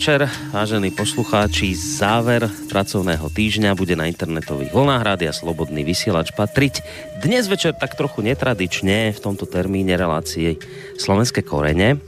Večer, 0.00 0.32
vážení 0.48 0.88
poslucháči. 0.96 1.76
Záver 1.76 2.48
pracovného 2.72 3.28
týždňa 3.28 3.76
bude 3.76 3.92
na 4.00 4.08
internetových 4.08 4.72
vlnách 4.72 5.04
Rádia 5.04 5.28
Slobodný 5.28 5.84
vysielač 5.84 6.32
patriť. 6.32 6.80
Dnes 7.20 7.44
večer 7.52 7.76
tak 7.76 8.00
trochu 8.00 8.24
netradične 8.24 9.12
v 9.12 9.20
tomto 9.20 9.44
termíne 9.44 9.92
relácie 10.00 10.56
Slovenské 10.96 11.44
korene. 11.44 12.00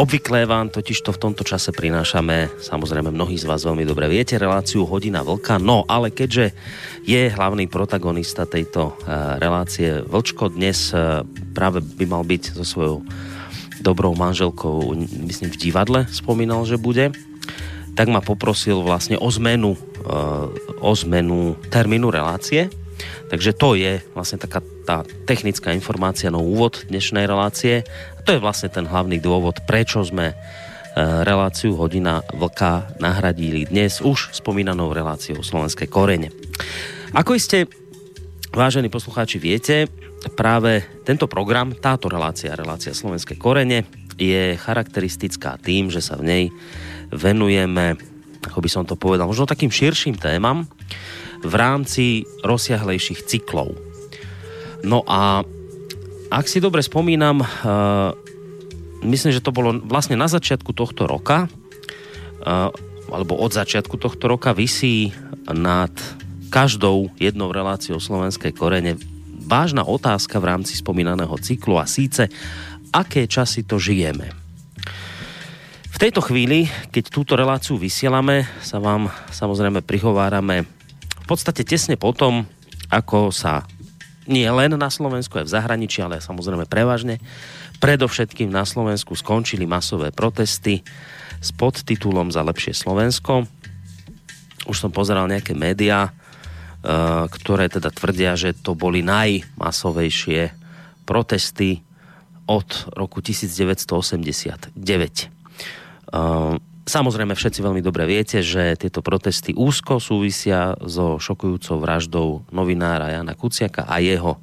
Obvykle 0.00 0.48
vám 0.48 0.72
totiž 0.72 1.04
to 1.04 1.12
v 1.12 1.20
tomto 1.28 1.44
čase 1.44 1.76
prinášame, 1.76 2.48
samozrejme 2.64 3.12
mnohí 3.12 3.36
z 3.36 3.52
vás 3.52 3.68
veľmi 3.68 3.84
dobre 3.84 4.08
viete, 4.08 4.40
reláciu 4.40 4.88
Hodina 4.88 5.20
Vlka, 5.20 5.60
no 5.60 5.84
ale 5.84 6.08
keďže 6.08 6.56
je 7.04 7.28
hlavný 7.28 7.68
protagonista 7.68 8.48
tejto 8.48 8.96
uh, 8.96 9.36
relácie 9.36 10.00
Vlčko, 10.08 10.56
dnes 10.56 10.88
uh, 10.96 11.20
práve 11.52 11.84
by 11.84 12.08
mal 12.08 12.24
byť 12.24 12.56
so 12.56 12.64
svojou 12.64 13.04
dobrou 13.84 14.16
manželkou, 14.16 14.96
myslím 15.28 15.52
v 15.52 15.60
divadle 15.60 16.00
spomínal, 16.08 16.64
že 16.64 16.80
bude, 16.80 17.12
tak 17.92 18.08
ma 18.08 18.24
poprosil 18.24 18.80
vlastne 18.80 19.20
o 19.20 19.28
zmenu, 19.28 19.76
uh, 19.76 20.48
o 20.80 20.92
zmenu 20.96 21.60
termínu 21.68 22.08
relácie. 22.08 22.72
Takže 23.28 23.52
to 23.52 23.76
je 23.76 24.00
vlastne 24.16 24.40
taká 24.40 24.64
tá 24.88 25.04
technická 25.28 25.76
informácia 25.76 26.32
no 26.32 26.40
úvod 26.40 26.88
dnešnej 26.88 27.28
relácie. 27.28 27.84
A 28.16 28.20
to 28.24 28.34
je 28.34 28.42
vlastne 28.42 28.72
ten 28.72 28.88
hlavný 28.88 29.20
dôvod, 29.20 29.62
prečo 29.68 30.00
sme 30.02 30.32
uh, 30.32 30.36
reláciu 31.22 31.76
Hodina 31.76 32.24
Vlka 32.32 32.96
nahradili 32.98 33.68
dnes 33.68 34.00
už 34.00 34.32
spomínanou 34.32 34.90
reláciou 34.90 35.44
Slovenskej 35.44 35.86
korene. 35.86 36.32
Ako 37.14 37.38
iste, 37.38 37.70
vážení 38.50 38.90
poslucháči, 38.90 39.38
viete, 39.38 39.86
práve 40.32 40.80
tento 41.04 41.28
program, 41.28 41.76
táto 41.76 42.08
relácia, 42.08 42.56
relácia 42.56 42.96
Slovenské 42.96 43.36
korene, 43.36 43.84
je 44.16 44.54
charakteristická 44.56 45.58
tým, 45.58 45.90
že 45.90 46.00
sa 46.00 46.16
v 46.16 46.24
nej 46.24 46.44
venujeme, 47.10 47.98
ako 48.46 48.58
by 48.62 48.68
som 48.70 48.84
to 48.86 48.94
povedal, 48.94 49.28
možno 49.28 49.50
takým 49.50 49.68
širším 49.72 50.16
témam 50.16 50.70
v 51.44 51.54
rámci 51.54 52.24
rozsiahlejších 52.40 53.26
cyklov. 53.26 53.76
No 54.86 55.04
a 55.04 55.44
ak 56.32 56.46
si 56.48 56.58
dobre 56.62 56.80
spomínam, 56.80 57.44
uh, 57.44 58.16
myslím, 59.04 59.32
že 59.34 59.44
to 59.44 59.52
bolo 59.52 59.76
vlastne 59.84 60.16
na 60.16 60.26
začiatku 60.30 60.72
tohto 60.72 61.04
roka, 61.04 61.46
uh, 61.46 62.72
alebo 63.12 63.36
od 63.36 63.52
začiatku 63.52 64.00
tohto 64.00 64.24
roka 64.26 64.56
vysí 64.56 65.12
nad 65.46 65.92
každou 66.48 67.10
jednou 67.20 67.50
reláciou 67.52 68.00
slovenskej 68.00 68.54
korene 68.54 68.96
vážna 69.44 69.84
otázka 69.84 70.40
v 70.40 70.48
rámci 70.50 70.74
spomínaného 70.74 71.36
cyklu 71.38 71.76
a 71.78 71.84
síce, 71.84 72.26
aké 72.90 73.28
časy 73.28 73.68
to 73.68 73.76
žijeme. 73.76 74.32
V 75.94 76.02
tejto 76.02 76.26
chvíli, 76.26 76.66
keď 76.90 77.04
túto 77.06 77.38
reláciu 77.38 77.78
vysielame, 77.78 78.50
sa 78.58 78.82
vám 78.82 79.12
samozrejme 79.30 79.86
prihovárame 79.86 80.66
v 81.24 81.26
podstate 81.30 81.64
tesne 81.64 81.96
potom, 81.96 82.44
ako 82.92 83.32
sa 83.32 83.64
nie 84.28 84.44
len 84.48 84.76
na 84.76 84.88
Slovensku, 84.88 85.40
aj 85.40 85.48
v 85.48 85.54
zahraničí, 85.56 86.04
ale 86.04 86.20
samozrejme 86.20 86.68
prevažne, 86.68 87.20
predovšetkým 87.80 88.48
na 88.48 88.64
Slovensku 88.68 89.16
skončili 89.16 89.64
masové 89.68 90.12
protesty 90.12 90.84
s 91.40 91.48
podtitulom 91.52 92.32
Za 92.32 92.44
lepšie 92.44 92.72
Slovensko. 92.72 93.44
Už 94.64 94.76
som 94.76 94.92
pozeral 94.92 95.28
nejaké 95.28 95.52
médiá, 95.52 96.12
ktoré 97.32 97.72
teda 97.72 97.88
tvrdia, 97.88 98.36
že 98.36 98.52
to 98.52 98.76
boli 98.76 99.00
najmasovejšie 99.00 100.52
protesty 101.08 101.80
od 102.44 102.68
roku 102.92 103.24
1989. 103.24 104.76
Eh, 106.14 106.54
samozrejme 106.84 107.32
všetci 107.32 107.60
veľmi 107.64 107.80
dobre 107.80 108.04
viete, 108.04 108.44
že 108.44 108.76
tieto 108.76 109.00
protesty 109.00 109.56
úzko 109.56 109.96
súvisia 109.96 110.76
so 110.84 111.16
šokujúcou 111.16 111.80
vraždou 111.80 112.44
novinára 112.52 113.16
Jana 113.16 113.32
Kuciaka 113.32 113.88
a 113.88 114.00
jeho 114.04 114.36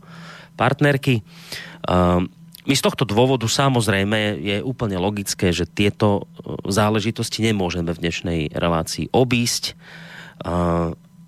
partnerky. 0.58 1.22
Eh, 1.22 2.22
my 2.62 2.78
z 2.78 2.86
tohto 2.86 3.10
dôvodu 3.10 3.50
samozrejme 3.50 4.38
je 4.38 4.58
úplne 4.62 4.94
logické, 5.02 5.50
že 5.50 5.66
tieto 5.66 6.30
záležitosti 6.70 7.42
nemôžeme 7.42 7.90
v 7.90 8.02
dnešnej 8.06 8.40
relácii 8.54 9.10
obísť 9.10 9.74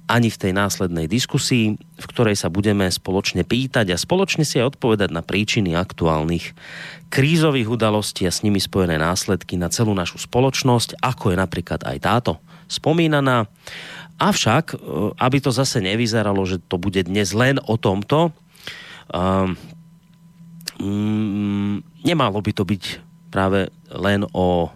ani 0.03 0.27
v 0.27 0.39
tej 0.39 0.51
následnej 0.51 1.07
diskusii, 1.07 1.79
v 1.79 2.05
ktorej 2.11 2.35
sa 2.35 2.51
budeme 2.51 2.91
spoločne 2.91 3.47
pýtať 3.47 3.95
a 3.95 3.97
spoločne 3.97 4.43
si 4.43 4.59
aj 4.59 4.75
odpovedať 4.75 5.09
na 5.15 5.23
príčiny 5.23 5.73
aktuálnych 5.79 6.51
krízových 7.07 7.71
udalostí 7.71 8.27
a 8.27 8.33
s 8.33 8.43
nimi 8.43 8.59
spojené 8.59 8.99
následky 8.99 9.55
na 9.55 9.71
celú 9.71 9.95
našu 9.95 10.19
spoločnosť, 10.19 10.99
ako 10.99 11.31
je 11.31 11.37
napríklad 11.39 11.81
aj 11.87 11.97
táto 12.03 12.31
spomínaná. 12.67 13.47
Avšak, 14.19 14.65
e, 14.73 14.75
aby 15.17 15.37
to 15.39 15.55
zase 15.55 15.79
nevyzeralo, 15.79 16.43
že 16.43 16.59
to 16.59 16.75
bude 16.75 16.99
dnes 17.07 17.31
len 17.31 17.57
o 17.63 17.79
tomto, 17.79 18.35
um, 19.09 19.55
nemalo 22.03 22.39
by 22.43 22.51
to 22.51 22.63
byť 22.67 22.83
práve 23.31 23.71
len 23.89 24.25
o 24.33 24.69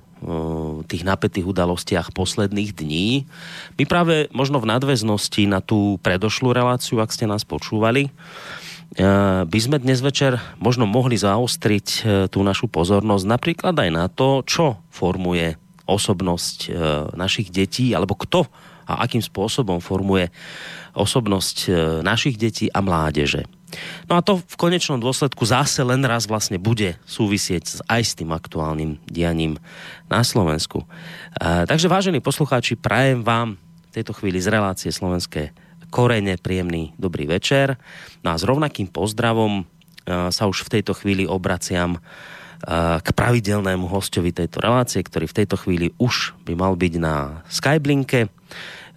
tých 0.89 1.03
napätých 1.05 1.45
udalostiach 1.45 2.09
posledných 2.09 2.73
dní. 2.73 3.29
My 3.77 3.83
práve 3.85 4.29
možno 4.33 4.57
v 4.57 4.69
nadväznosti 4.73 5.45
na 5.45 5.61
tú 5.61 6.01
predošlú 6.01 6.51
reláciu, 6.53 6.97
ak 6.97 7.13
ste 7.13 7.29
nás 7.29 7.45
počúvali, 7.45 8.09
by 9.45 9.59
sme 9.59 9.77
dnes 9.83 9.99
večer 9.99 10.39
možno 10.57 10.87
mohli 10.87 11.19
zaostriť 11.19 11.87
e, 11.87 12.01
tú 12.31 12.39
našu 12.39 12.71
pozornosť 12.71 13.25
napríklad 13.27 13.75
aj 13.75 13.89
na 13.91 14.07
to, 14.07 14.41
čo 14.47 14.79
formuje 14.89 15.59
osobnosť 15.85 16.57
e, 16.65 16.69
našich 17.19 17.51
detí, 17.51 17.91
alebo 17.91 18.15
kto 18.15 18.47
a 18.87 19.03
akým 19.03 19.19
spôsobom 19.19 19.83
formuje 19.83 20.31
osobnosť 20.95 21.57
e, 21.67 21.69
našich 22.01 22.39
detí 22.39 22.71
a 22.71 22.79
mládeže. 22.79 23.43
No 24.07 24.15
a 24.15 24.23
to 24.23 24.39
v 24.39 24.55
konečnom 24.55 24.99
dôsledku 24.99 25.43
zase 25.43 25.83
len 25.83 25.99
raz 26.07 26.23
vlastne 26.23 26.55
bude 26.55 26.95
súvisieť 27.03 27.83
aj 27.91 28.01
s 28.01 28.15
tým 28.15 28.31
aktuálnym 28.31 28.99
dianím 29.03 29.59
na 30.07 30.23
Slovensku. 30.23 30.83
E, 30.83 31.67
takže 31.67 31.91
vážení 31.91 32.23
poslucháči, 32.23 32.79
prajem 32.79 33.27
vám 33.27 33.59
v 33.59 33.91
tejto 33.91 34.15
chvíli 34.15 34.39
z 34.39 34.47
relácie 34.47 34.91
Slovenské 34.91 35.51
korene 35.91 36.39
príjemný 36.39 36.95
dobrý 36.95 37.27
večer. 37.27 37.75
No 38.23 38.35
a 38.35 38.39
s 38.39 38.47
rovnakým 38.47 38.87
pozdravom 38.87 39.63
e, 39.63 39.63
sa 40.31 40.43
už 40.47 40.67
v 40.67 40.79
tejto 40.79 40.95
chvíli 40.95 41.27
obraciam 41.27 41.95
e, 41.95 41.99
k 43.03 43.07
pravidelnému 43.11 43.91
hostovi 43.91 44.31
tejto 44.31 44.63
relácie, 44.63 45.03
ktorý 45.03 45.27
v 45.27 45.37
tejto 45.43 45.59
chvíli 45.59 45.91
už 45.99 46.39
by 46.47 46.55
mal 46.55 46.79
byť 46.79 46.93
na 46.99 47.43
Skyblinke. 47.51 48.31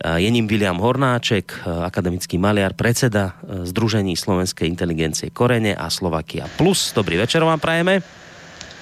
Je 0.00 0.30
ním 0.30 0.48
William 0.48 0.78
Hornáček, 0.80 1.60
akademický 1.84 2.38
maliar, 2.40 2.72
predseda 2.72 3.36
Združení 3.44 4.16
slovenskej 4.16 4.68
inteligencie 4.68 5.28
Korene 5.28 5.76
a 5.76 5.92
Slovakia 5.92 6.48
Plus. 6.56 6.96
Dobrý 6.96 7.20
večer 7.20 7.44
vám 7.44 7.60
prajeme. 7.60 8.00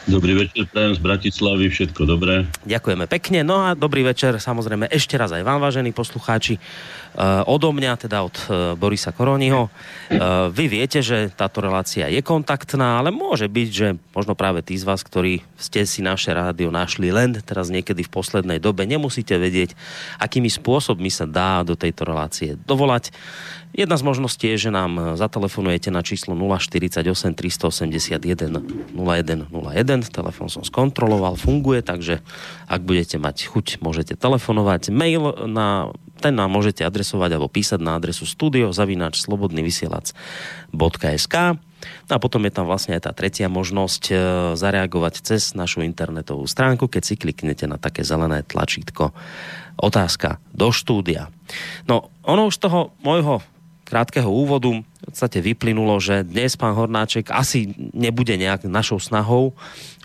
Dobrý 0.09 0.41
večer, 0.41 0.65
prajem 0.73 0.97
z 0.97 1.05
Bratislavy, 1.05 1.69
všetko 1.69 2.09
dobré. 2.09 2.49
Ďakujeme 2.65 3.05
pekne. 3.05 3.45
No 3.45 3.61
a 3.61 3.77
dobrý 3.77 4.01
večer 4.01 4.41
samozrejme 4.41 4.89
ešte 4.89 5.21
raz 5.21 5.37
aj 5.37 5.45
vám, 5.45 5.61
vážení 5.61 5.93
poslucháči. 5.93 6.57
Uh, 7.13 7.45
odo 7.45 7.69
mňa, 7.77 7.93
teda 8.01 8.25
od 8.25 8.33
uh, 8.49 8.73
Borisa 8.73 9.13
Koroniho. 9.13 9.69
Uh, 9.69 10.49
vy 10.49 10.65
viete, 10.81 11.05
že 11.05 11.29
táto 11.37 11.61
relácia 11.61 12.09
je 12.09 12.25
kontaktná, 12.25 13.05
ale 13.05 13.13
môže 13.13 13.53
byť, 13.53 13.69
že 13.69 14.01
možno 14.17 14.33
práve 14.33 14.65
tí 14.65 14.81
z 14.81 14.89
vás, 14.89 15.05
ktorí 15.05 15.45
ste 15.61 15.85
si 15.85 16.01
naše 16.01 16.33
rádio 16.33 16.73
našli 16.73 17.13
len 17.13 17.37
teraz 17.45 17.69
niekedy 17.69 18.01
v 18.01 18.09
poslednej 18.09 18.65
dobe, 18.65 18.89
nemusíte 18.89 19.37
vedieť, 19.37 19.77
akými 20.17 20.49
spôsobmi 20.49 21.13
sa 21.13 21.29
dá 21.29 21.61
do 21.69 21.77
tejto 21.77 22.09
relácie 22.09 22.57
dovolať. 22.65 23.13
Jedna 23.77 24.01
z 24.01 24.03
možností 24.03 24.49
je, 24.55 24.59
že 24.69 24.75
nám 24.75 25.15
zatelefonujete 25.15 25.91
na 25.93 26.03
číslo 26.03 26.35
048 26.35 27.35
381 27.35 28.63
0101. 28.97 30.03
Telefón 30.09 30.49
som 30.51 30.65
skontroloval, 30.67 31.37
funguje, 31.37 31.83
takže 31.85 32.21
ak 32.67 32.83
budete 32.83 33.19
mať 33.21 33.47
chuť, 33.53 33.79
môžete 33.85 34.17
telefonovať. 34.19 34.91
Mail 34.91 35.47
na 35.47 35.93
ten 36.19 36.35
nám 36.35 36.51
môžete 36.51 36.83
adresovať 36.83 37.39
alebo 37.39 37.47
písať 37.47 37.79
na 37.79 37.95
adresu 37.95 38.27
studio 38.27 38.75
zavináč 38.75 39.23
slobodnyvysielac.sk 39.23 41.35
No 42.11 42.17
a 42.17 42.19
potom 42.19 42.43
je 42.43 42.51
tam 42.51 42.67
vlastne 42.67 42.99
aj 42.99 43.07
tá 43.07 43.15
tretia 43.15 43.47
možnosť 43.47 44.03
e, 44.11 44.15
zareagovať 44.59 45.23
cez 45.23 45.55
našu 45.55 45.87
internetovú 45.87 46.43
stránku, 46.43 46.91
keď 46.91 47.03
si 47.07 47.15
kliknete 47.15 47.71
na 47.71 47.79
také 47.79 48.03
zelené 48.03 48.43
tlačítko 48.43 49.15
otázka 49.79 50.43
do 50.51 50.75
štúdia. 50.75 51.31
No, 51.87 52.11
ono 52.27 52.51
už 52.51 52.59
z 52.59 52.67
toho 52.67 52.99
môjho 53.07 53.47
krátkeho 53.89 54.29
úvodu 54.29 54.85
v 54.85 55.03
podstate 55.09 55.41
vyplynulo, 55.41 55.97
že 55.97 56.21
dnes 56.21 56.61
pán 56.61 56.77
Hornáček 56.77 57.33
asi 57.33 57.73
nebude 57.97 58.37
nejak 58.37 58.69
našou 58.69 59.01
snahou 59.01 59.57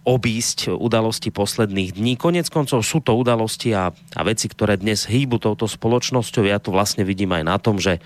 obísť 0.07 0.71
udalosti 0.71 1.31
posledných 1.31 1.99
dní. 1.99 2.15
Konec 2.15 2.47
koncov 2.47 2.87
sú 2.87 3.03
to 3.03 3.11
udalosti 3.15 3.75
a, 3.75 3.91
a 3.91 4.21
veci, 4.23 4.47
ktoré 4.47 4.79
dnes 4.79 5.03
hýbu 5.03 5.39
touto 5.43 5.67
spoločnosťou. 5.67 6.47
Ja 6.47 6.63
to 6.63 6.71
vlastne 6.71 7.03
vidím 7.03 7.35
aj 7.35 7.43
na 7.43 7.55
tom, 7.59 7.79
že 7.79 7.99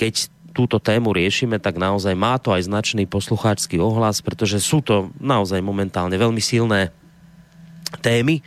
keď 0.00 0.32
túto 0.52 0.76
tému 0.76 1.16
riešime, 1.16 1.56
tak 1.56 1.80
naozaj 1.80 2.12
má 2.12 2.36
to 2.36 2.52
aj 2.52 2.68
značný 2.68 3.08
poslucháčský 3.08 3.80
ohlas, 3.80 4.20
pretože 4.20 4.60
sú 4.60 4.84
to 4.84 5.08
naozaj 5.20 5.60
momentálne 5.64 6.16
veľmi 6.16 6.40
silné 6.40 6.92
témy 8.04 8.44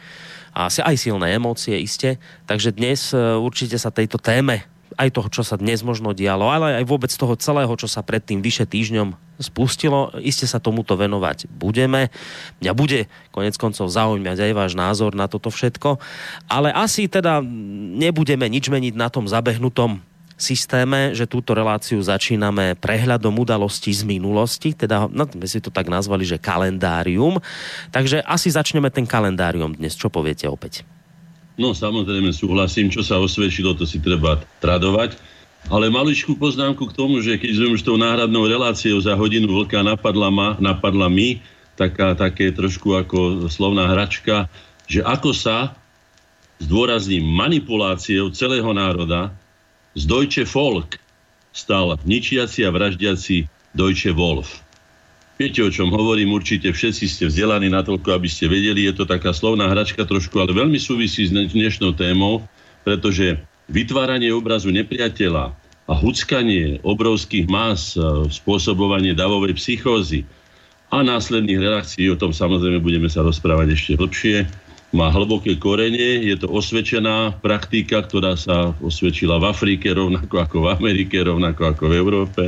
a 0.54 0.70
aj 0.70 0.96
silné 0.96 1.36
emócie, 1.36 1.76
iste. 1.82 2.22
Takže 2.46 2.72
dnes 2.72 3.12
e, 3.12 3.18
určite 3.18 3.76
sa 3.82 3.90
tejto 3.90 4.22
téme 4.22 4.75
aj 4.96 5.10
toho, 5.12 5.28
čo 5.32 5.44
sa 5.44 5.60
dnes 5.60 5.84
možno 5.84 6.16
dialo, 6.16 6.48
ale 6.48 6.82
aj 6.82 6.86
vôbec 6.88 7.12
toho 7.12 7.36
celého, 7.36 7.72
čo 7.76 7.88
sa 7.88 8.04
predtým 8.04 8.40
vyše 8.40 8.64
týždňom 8.64 9.16
spustilo. 9.40 10.16
Iste 10.24 10.48
sa 10.48 10.64
tomuto 10.64 10.96
venovať 10.96 11.52
budeme. 11.52 12.08
Mňa 12.64 12.72
bude 12.72 13.12
konec 13.36 13.60
koncov 13.60 13.92
zaujímať 13.92 14.40
aj 14.40 14.52
váš 14.56 14.74
názor 14.80 15.12
na 15.12 15.28
toto 15.28 15.52
všetko. 15.52 16.00
Ale 16.48 16.72
asi 16.72 17.12
teda 17.12 17.44
nebudeme 18.00 18.48
nič 18.48 18.72
meniť 18.72 18.96
na 18.96 19.12
tom 19.12 19.28
zabehnutom 19.28 20.00
systéme, 20.36 21.16
že 21.16 21.28
túto 21.32 21.56
reláciu 21.56 22.00
začíname 22.04 22.76
prehľadom 22.80 23.32
udalostí 23.40 23.96
z 23.96 24.04
minulosti, 24.04 24.76
teda 24.76 25.08
no, 25.08 25.24
my 25.32 25.48
si 25.48 25.64
to 25.64 25.72
tak 25.72 25.88
nazvali, 25.88 26.28
že 26.28 26.36
kalendárium. 26.36 27.40
Takže 27.96 28.20
asi 28.24 28.52
začneme 28.52 28.92
ten 28.92 29.08
kalendárium 29.08 29.80
dnes. 29.80 29.96
Čo 29.96 30.12
poviete 30.12 30.52
opäť? 30.52 30.84
No 31.56 31.72
samozrejme 31.72 32.36
súhlasím, 32.36 32.92
čo 32.92 33.00
sa 33.00 33.20
osvedčilo, 33.20 33.76
to 33.80 33.88
si 33.88 34.04
treba 34.04 34.44
tradovať. 34.60 35.16
Ale 35.66 35.90
maličkú 35.90 36.38
poznámku 36.38 36.92
k 36.92 36.96
tomu, 36.96 37.24
že 37.26 37.42
keď 37.42 37.52
sme 37.58 37.68
už 37.74 37.82
tou 37.82 37.98
náhradnou 37.98 38.46
reláciou 38.46 39.02
za 39.02 39.18
hodinu 39.18 39.50
vlka 39.50 39.82
napadla, 39.82 40.30
ma, 40.30 40.50
napadla 40.62 41.10
mi, 41.10 41.42
taká, 41.74 42.14
také 42.14 42.54
trošku 42.54 42.94
ako 42.94 43.50
slovná 43.50 43.90
hračka, 43.90 44.46
že 44.86 45.02
ako 45.02 45.34
sa 45.34 45.74
zdôrazním 46.62 47.26
manipuláciou 47.26 48.30
celého 48.32 48.70
národa 48.72 49.34
z 49.98 50.04
Deutsche 50.06 50.46
Volk 50.46 51.02
stal 51.56 51.96
ničiaci 52.04 52.68
a 52.68 52.70
vraždiaci 52.70 53.48
Deutsche 53.72 54.12
Wolf. 54.12 54.65
Viete, 55.36 55.60
o 55.60 55.68
čom 55.68 55.92
hovorím, 55.92 56.32
určite 56.32 56.72
všetci 56.72 57.04
ste 57.12 57.24
vzdelaní 57.28 57.68
natoľko, 57.68 58.16
aby 58.16 58.30
ste 58.32 58.48
vedeli, 58.48 58.88
je 58.88 58.96
to 58.96 59.04
taká 59.04 59.36
slovná 59.36 59.68
hračka 59.68 60.08
trošku, 60.08 60.40
ale 60.40 60.56
veľmi 60.56 60.80
súvisí 60.80 61.28
s 61.28 61.36
dnešnou 61.36 61.92
témou, 61.92 62.48
pretože 62.88 63.36
vytváranie 63.68 64.32
obrazu 64.32 64.72
nepriateľa 64.72 65.52
a 65.92 65.94
huckanie 65.94 66.80
obrovských 66.88 67.52
más, 67.52 68.00
spôsobovanie 68.32 69.12
davovej 69.12 69.60
psychózy 69.60 70.24
a 70.96 71.04
následných 71.04 71.60
reakcií, 71.60 72.08
o 72.08 72.16
tom 72.16 72.32
samozrejme 72.32 72.80
budeme 72.80 73.12
sa 73.12 73.20
rozprávať 73.20 73.76
ešte 73.76 73.92
hlbšie, 74.00 74.48
má 74.96 75.12
hlboké 75.12 75.60
korene, 75.60 76.24
je 76.24 76.40
to 76.40 76.48
osvedčená 76.48 77.44
praktika, 77.44 78.08
ktorá 78.08 78.40
sa 78.40 78.72
osvedčila 78.80 79.36
v 79.44 79.52
Afrike, 79.52 79.92
rovnako 79.92 80.36
ako 80.40 80.58
v 80.64 80.68
Amerike, 80.80 81.20
rovnako 81.20 81.76
ako 81.76 81.84
v 81.92 81.94
Európe. 82.00 82.44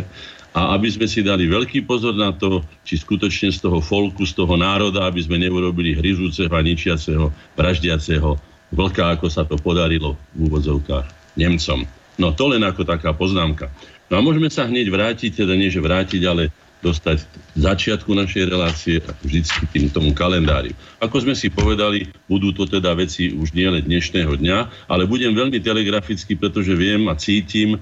A 0.57 0.73
aby 0.73 0.89
sme 0.89 1.05
si 1.05 1.21
dali 1.21 1.45
veľký 1.45 1.85
pozor 1.85 2.17
na 2.17 2.33
to, 2.33 2.65
či 2.81 2.97
skutočne 2.97 3.53
z 3.53 3.61
toho 3.61 3.77
folku, 3.77 4.25
z 4.25 4.33
toho 4.33 4.57
národa, 4.57 5.05
aby 5.05 5.21
sme 5.21 5.37
neurobili 5.37 5.93
hryzúceho 5.93 6.49
a 6.49 6.65
ničiaceho, 6.65 7.29
vraždiaceho 7.53 8.41
vlka, 8.73 9.13
ako 9.13 9.29
sa 9.29 9.45
to 9.45 9.53
podarilo 9.61 10.17
v 10.33 10.49
úvodzovkách 10.49 11.37
Nemcom. 11.37 11.85
No 12.17 12.33
to 12.33 12.49
len 12.49 12.65
ako 12.65 12.89
taká 12.89 13.13
poznámka. 13.13 13.69
No 14.09 14.17
a 14.17 14.25
môžeme 14.25 14.49
sa 14.49 14.65
hneď 14.65 14.89
vrátiť, 14.89 15.45
teda 15.45 15.53
nie 15.53 15.69
že 15.69 15.77
vrátiť, 15.77 16.25
ale 16.25 16.49
dostať 16.81 17.25
začiatku 17.57 18.13
našej 18.13 18.43
relácie 18.49 19.01
a 19.01 19.13
vždycky 19.25 19.65
tým 19.69 19.89
tomu 19.89 20.13
kalendári. 20.13 20.77
Ako 21.01 21.25
sme 21.25 21.33
si 21.33 21.49
povedali, 21.49 22.09
budú 22.29 22.53
to 22.53 22.69
teda 22.69 22.93
veci 22.93 23.33
už 23.33 23.53
nielen 23.53 23.81
dnešného 23.81 24.37
dňa, 24.37 24.57
ale 24.89 25.09
budem 25.09 25.33
veľmi 25.33 25.57
telegraficky, 25.57 26.37
pretože 26.37 26.77
viem 26.77 27.09
a 27.09 27.17
cítim, 27.17 27.81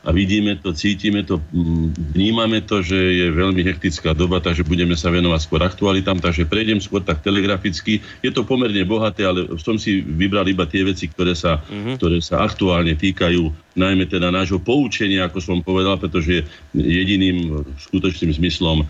a 0.00 0.16
vidíme 0.16 0.56
to, 0.56 0.72
cítime 0.72 1.20
to, 1.28 1.36
mm, 1.52 2.16
vnímame 2.16 2.64
to, 2.64 2.80
že 2.80 2.96
je 2.96 3.26
veľmi 3.28 3.60
hektická 3.60 4.16
doba, 4.16 4.40
takže 4.40 4.64
budeme 4.64 4.96
sa 4.96 5.12
venovať 5.12 5.40
skôr 5.44 5.60
aktualitám, 5.60 6.24
takže 6.24 6.48
prejdem 6.48 6.80
skôr 6.80 7.04
tak 7.04 7.20
telegraficky. 7.20 8.00
Je 8.24 8.32
to 8.32 8.48
pomerne 8.48 8.80
bohaté, 8.88 9.28
ale 9.28 9.44
som 9.60 9.76
si 9.76 10.00
vybral 10.00 10.48
iba 10.48 10.64
tie 10.64 10.88
veci, 10.88 11.04
ktoré 11.12 11.36
sa, 11.36 11.60
mm-hmm. 11.60 12.00
ktoré 12.00 12.16
sa 12.24 12.40
aktuálne 12.40 12.96
týkajú 12.96 13.76
najmä 13.76 14.08
teda 14.08 14.32
nášho 14.32 14.56
poučenia, 14.56 15.28
ako 15.28 15.38
som 15.44 15.60
povedal, 15.60 16.00
pretože 16.00 16.48
jediným 16.72 17.60
skutočným 17.76 18.32
zmyslom 18.40 18.80
e, 18.80 18.86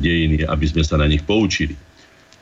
dejín 0.00 0.40
je, 0.40 0.44
aby 0.48 0.64
sme 0.64 0.80
sa 0.80 0.96
na 0.96 1.04
nich 1.04 1.20
poučili. 1.20 1.76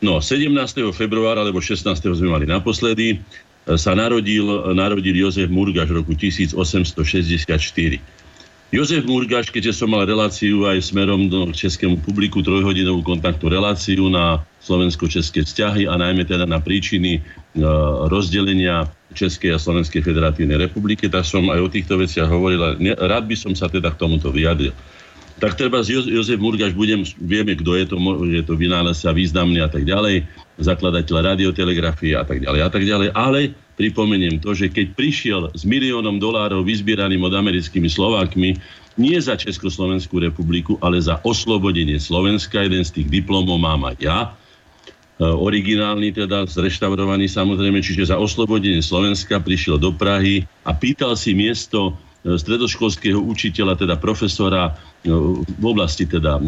No, 0.02 0.22
17. 0.22 0.50
februára 0.94 1.42
alebo 1.42 1.58
16. 1.58 1.82
sme 1.98 2.30
mali 2.30 2.46
naposledy 2.46 3.22
sa 3.66 3.94
narodil, 3.94 4.74
narodil 4.74 5.14
Jozef 5.14 5.46
Murgaš 5.46 5.90
v 5.90 6.02
roku 6.02 6.12
1864. 6.18 7.52
Jozef 8.72 9.04
Murgaš, 9.04 9.52
keďže 9.52 9.84
som 9.84 9.92
mal 9.92 10.08
reláciu 10.08 10.64
aj 10.64 10.80
smerom 10.80 11.28
do 11.28 11.52
českému 11.52 12.00
publiku, 12.00 12.40
trojhodinovú 12.40 13.04
kontaktnú 13.04 13.52
reláciu 13.52 14.08
na 14.08 14.40
slovensko-české 14.64 15.44
vzťahy 15.44 15.84
a 15.84 16.00
najmä 16.00 16.24
teda 16.24 16.48
na 16.48 16.56
príčiny 16.56 17.20
e, 17.20 17.60
rozdelenia 18.08 18.88
Českej 19.12 19.52
a 19.52 19.60
Slovenskej 19.60 20.00
federatívnej 20.00 20.56
republiky, 20.56 21.12
tak 21.12 21.28
som 21.28 21.52
aj 21.52 21.60
o 21.60 21.68
týchto 21.68 22.00
veciach 22.00 22.32
hovoril 22.32 22.64
a 22.64 22.70
rád 22.96 23.28
by 23.28 23.36
som 23.36 23.52
sa 23.52 23.68
teda 23.68 23.92
k 23.92 24.00
tomuto 24.00 24.32
vyjadril. 24.32 24.72
Tak 25.42 25.58
treba 25.58 25.82
z 25.82 26.06
Jozef 26.06 26.38
Murgaš, 26.38 26.70
budem, 26.70 27.02
vieme, 27.18 27.58
kto 27.58 27.74
je 27.74 27.90
to, 27.90 27.98
je 28.30 28.46
to 28.46 28.54
vynálezca 28.54 29.10
významný 29.10 29.58
a 29.58 29.66
tak 29.66 29.82
ďalej 29.82 30.22
zakladateľ 30.62 31.34
radiotelegrafie 31.34 32.14
a 32.14 32.22
tak 32.22 32.46
ďalej 32.46 32.60
a 32.62 32.70
tak 32.70 32.86
ďalej. 32.86 33.08
Ale 33.10 33.50
pripomeniem 33.74 34.38
to, 34.38 34.54
že 34.54 34.70
keď 34.70 34.94
prišiel 34.94 35.50
s 35.50 35.66
miliónom 35.66 36.22
dolárov 36.22 36.62
vyzbieraným 36.62 37.26
od 37.26 37.34
americkými 37.34 37.90
Slovákmi, 37.90 38.54
nie 38.94 39.18
za 39.18 39.34
Československú 39.34 40.22
republiku, 40.22 40.78
ale 40.78 41.02
za 41.02 41.18
oslobodenie 41.26 41.98
Slovenska, 41.98 42.62
jeden 42.62 42.86
z 42.86 43.02
tých 43.02 43.08
diplomov 43.10 43.58
mám 43.58 43.82
aj 43.90 43.96
ja, 43.98 44.18
e, 44.22 45.26
originálny 45.26 46.14
teda, 46.14 46.46
zreštaurovaný 46.46 47.26
samozrejme, 47.26 47.82
čiže 47.82 48.14
za 48.14 48.16
oslobodenie 48.20 48.78
Slovenska 48.78 49.42
prišiel 49.42 49.80
do 49.80 49.90
Prahy 49.90 50.46
a 50.62 50.70
pýtal 50.70 51.18
si 51.18 51.34
miesto 51.34 51.98
stredoškolského 52.22 53.18
učiteľa, 53.18 53.78
teda 53.78 53.98
profesora 53.98 54.74
e, 55.02 55.10
v 55.42 55.64
oblasti 55.64 56.06
teda 56.06 56.38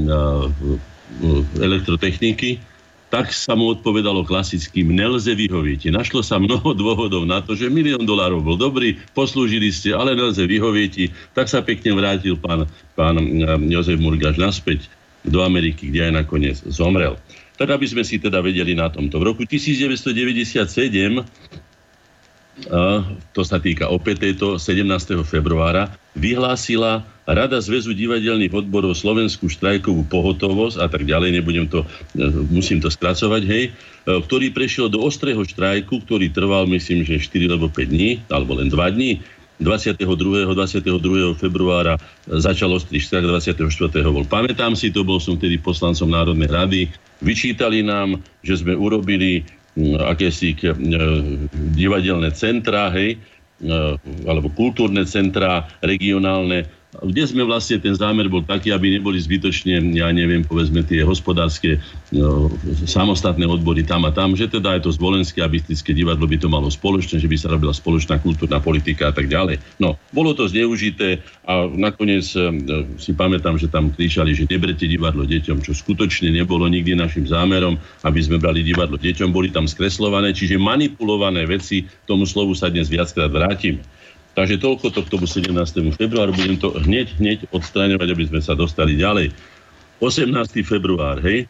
elektrotechniky 1.58 2.74
tak 3.14 3.30
sa 3.30 3.54
mu 3.54 3.70
odpovedalo 3.70 4.26
klasickým, 4.26 4.90
nelze 4.90 5.38
vyhovieť. 5.38 5.94
Našlo 5.94 6.26
sa 6.26 6.42
mnoho 6.42 6.74
dôvodov 6.82 7.22
na 7.22 7.38
to, 7.38 7.54
že 7.54 7.70
milión 7.70 8.02
dolárov 8.02 8.42
bol 8.42 8.58
dobrý, 8.58 8.98
poslúžili 9.14 9.70
ste, 9.70 9.94
ale 9.94 10.18
nelze 10.18 10.42
vyhovieť. 10.42 11.14
Tak 11.30 11.46
sa 11.46 11.62
pekne 11.62 11.94
vrátil 11.94 12.34
pán, 12.34 12.66
pán 12.98 13.14
Jozef 13.70 14.02
Murgaš 14.02 14.34
naspäť 14.34 14.90
do 15.22 15.46
Ameriky, 15.46 15.94
kde 15.94 16.10
aj 16.10 16.26
nakoniec 16.26 16.58
zomrel. 16.66 17.14
Tak 17.54 17.70
aby 17.70 17.86
sme 17.86 18.02
si 18.02 18.18
teda 18.18 18.42
vedeli 18.42 18.74
na 18.74 18.90
tomto. 18.90 19.22
V 19.22 19.30
roku 19.30 19.46
1997 19.46 20.42
to 23.34 23.42
sa 23.42 23.58
týka 23.58 23.90
opäť 23.90 24.30
tejto 24.30 24.62
17. 24.62 24.86
februára, 25.26 25.90
vyhlásila 26.14 27.02
Rada 27.24 27.56
Zväzu 27.58 27.96
divadelných 27.96 28.52
odborov 28.52 28.92
Slovenskú 28.94 29.48
štrajkovú 29.48 30.04
pohotovosť 30.12 30.76
a 30.76 30.86
tak 30.92 31.08
ďalej, 31.08 31.40
nebudem 31.40 31.66
to, 31.66 31.82
e, 32.14 32.28
musím 32.52 32.84
to 32.84 32.92
skracovať, 32.92 33.42
hej, 33.48 33.64
e, 33.68 33.70
ktorý 34.04 34.52
prešiel 34.52 34.92
do 34.92 35.00
ostrého 35.00 35.40
štrajku, 35.40 36.04
ktorý 36.04 36.28
trval, 36.28 36.68
myslím, 36.68 37.02
že 37.02 37.16
4 37.16 37.48
alebo 37.48 37.72
5 37.72 37.88
dní, 37.88 38.20
alebo 38.28 38.60
len 38.60 38.68
2 38.68 38.92
dní. 38.92 39.24
22. 39.62 40.50
22. 40.50 41.38
februára 41.38 41.94
začal 42.26 42.74
ostrý 42.74 42.98
štrajk, 42.98 43.24
24. 43.54 44.10
bol. 44.10 44.26
Pamätám 44.26 44.74
si 44.74 44.90
to, 44.90 45.06
bol 45.06 45.22
som 45.22 45.38
tedy 45.38 45.62
poslancom 45.62 46.10
Národnej 46.10 46.50
rady. 46.50 46.80
Vyčítali 47.22 47.86
nám, 47.86 48.18
že 48.42 48.58
sme 48.60 48.74
urobili 48.74 49.46
akési 49.78 50.54
e, 50.54 50.70
divadelné 51.74 52.30
centra, 52.34 52.90
hej, 52.94 53.18
alebo 54.26 54.50
kultúrne 54.52 55.06
centra 55.06 55.66
regionálne 55.80 56.66
kde 57.02 57.24
sme 57.26 57.42
vlastne, 57.42 57.82
ten 57.82 57.96
zámer 57.96 58.30
bol 58.30 58.46
taký, 58.46 58.70
aby 58.70 58.94
neboli 58.94 59.18
zbytočne, 59.18 59.82
ja 59.98 60.14
neviem, 60.14 60.46
povedzme 60.46 60.86
tie 60.86 61.02
hospodárske 61.02 61.82
no, 62.14 62.52
samostatné 62.86 63.42
odbory 63.48 63.82
tam 63.82 64.06
a 64.06 64.14
tam, 64.14 64.38
že 64.38 64.46
teda 64.46 64.78
aj 64.78 64.86
to 64.86 64.90
zvolenské 64.94 65.42
a 65.42 65.50
bystrické 65.50 65.90
divadlo 65.90 66.30
by 66.30 66.38
to 66.38 66.46
malo 66.46 66.70
spoločné, 66.70 67.18
že 67.18 67.26
by 67.26 67.34
sa 67.34 67.50
robila 67.50 67.74
spoločná 67.74 68.22
kultúrna 68.22 68.62
politika 68.62 69.10
a 69.10 69.12
tak 69.14 69.26
ďalej. 69.26 69.58
No, 69.82 69.98
bolo 70.14 70.36
to 70.38 70.46
zneužité 70.46 71.18
a 71.42 71.66
nakoniec 71.66 72.30
e, 72.38 72.62
si 73.02 73.10
pamätám, 73.10 73.58
že 73.58 73.66
tam 73.66 73.90
kričali, 73.90 74.36
že 74.36 74.46
nebrete 74.46 74.86
divadlo 74.86 75.26
deťom, 75.26 75.66
čo 75.66 75.74
skutočne 75.74 76.30
nebolo 76.30 76.70
nikdy 76.70 76.94
našim 76.94 77.26
zámerom, 77.26 77.74
aby 78.06 78.20
sme 78.22 78.38
brali 78.38 78.62
divadlo 78.62 78.94
deťom, 78.94 79.34
boli 79.34 79.50
tam 79.50 79.66
skreslované, 79.66 80.30
čiže 80.30 80.60
manipulované 80.60 81.42
veci, 81.48 81.88
tomu 82.06 82.28
slovu 82.28 82.54
sa 82.54 82.70
dnes 82.70 82.86
viackrát 82.86 83.32
vrátime. 83.32 83.82
Takže 84.34 84.58
toľko 84.58 84.86
to 84.90 85.00
k 85.06 85.12
tomu 85.14 85.26
17. 85.30 85.54
februáru. 85.94 86.34
Budem 86.34 86.58
to 86.58 86.74
hneď, 86.74 87.14
hneď 87.22 87.46
odstraňovať, 87.54 88.08
aby 88.10 88.24
sme 88.26 88.40
sa 88.42 88.58
dostali 88.58 88.98
ďalej. 88.98 89.30
18. 90.02 90.34
február, 90.66 91.22
hej. 91.22 91.46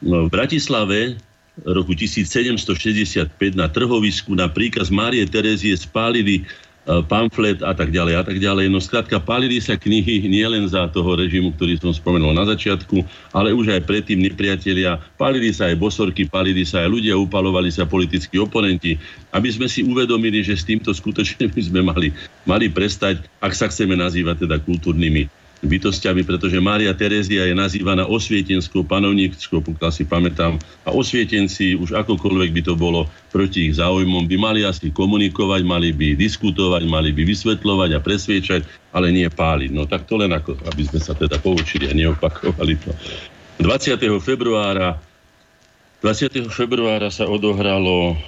No, 0.00 0.28
v 0.28 0.32
Bratislave 0.32 1.20
roku 1.64 1.96
1765 1.96 3.32
na 3.56 3.68
trhovisku 3.68 4.32
na 4.36 4.48
príkaz 4.48 4.92
Márie 4.92 5.24
Terezie 5.24 5.72
spálili 5.76 6.44
pamflet 6.86 7.58
a 7.66 7.74
tak 7.74 7.90
ďalej 7.90 8.14
a 8.14 8.22
tak 8.22 8.38
ďalej. 8.38 8.70
No 8.70 8.78
skrátka, 8.78 9.18
palili 9.18 9.58
sa 9.58 9.74
knihy 9.74 10.30
nielen 10.30 10.70
za 10.70 10.86
toho 10.94 11.18
režimu, 11.18 11.50
ktorý 11.58 11.82
som 11.82 11.90
spomenul 11.90 12.30
na 12.30 12.46
začiatku, 12.46 13.02
ale 13.34 13.50
už 13.50 13.74
aj 13.74 13.82
predtým 13.90 14.22
nepriatelia. 14.22 15.02
Palili 15.18 15.50
sa 15.50 15.66
aj 15.66 15.82
bosorky, 15.82 16.30
palili 16.30 16.62
sa 16.62 16.86
aj 16.86 16.88
ľudia, 16.94 17.18
upalovali 17.18 17.74
sa 17.74 17.84
politickí 17.84 18.38
oponenti. 18.38 18.94
Aby 19.34 19.50
sme 19.50 19.66
si 19.66 19.82
uvedomili, 19.82 20.46
že 20.46 20.54
s 20.54 20.62
týmto 20.62 20.94
skutočne 20.94 21.50
by 21.54 21.62
sme 21.62 21.80
mali, 21.82 22.08
mali 22.46 22.70
prestať, 22.70 23.26
ak 23.42 23.52
sa 23.52 23.66
chceme 23.66 23.98
nazývať 23.98 24.46
teda 24.46 24.62
kultúrnymi 24.62 25.45
bytostiami, 25.66 26.22
pretože 26.22 26.62
Mária 26.62 26.94
Terezia 26.94 27.44
je 27.44 27.54
nazývaná 27.54 28.06
osvietenskou 28.06 28.86
panovníčkou, 28.86 29.60
pokiaľ 29.60 29.90
si 29.90 30.06
pamätám. 30.06 30.56
A 30.86 30.94
osvietenci, 30.94 31.74
už 31.76 31.92
akokoľvek 31.92 32.50
by 32.54 32.62
to 32.62 32.74
bolo 32.78 33.10
proti 33.34 33.68
ich 33.68 33.76
záujmom, 33.76 34.30
by 34.30 34.36
mali 34.38 34.60
asi 34.62 34.94
komunikovať, 34.94 35.66
mali 35.66 35.90
by 35.90 36.14
diskutovať, 36.14 36.86
mali 36.86 37.10
by 37.10 37.26
vysvetľovať 37.26 37.90
a 37.92 38.00
presviečať, 38.00 38.60
ale 38.94 39.10
nie 39.10 39.26
páliť. 39.26 39.70
No 39.74 39.84
tak 39.84 40.06
to 40.08 40.16
len 40.16 40.32
ako, 40.32 40.56
aby 40.70 40.82
sme 40.86 41.02
sa 41.02 41.12
teda 41.12 41.36
poučili 41.42 41.90
a 41.90 41.92
neopakovali 41.92 42.74
to. 42.80 42.90
20. 43.60 43.98
februára 44.22 44.96
20. 46.04 46.52
februára 46.52 47.08
sa 47.08 47.24
odohralo 47.24 48.20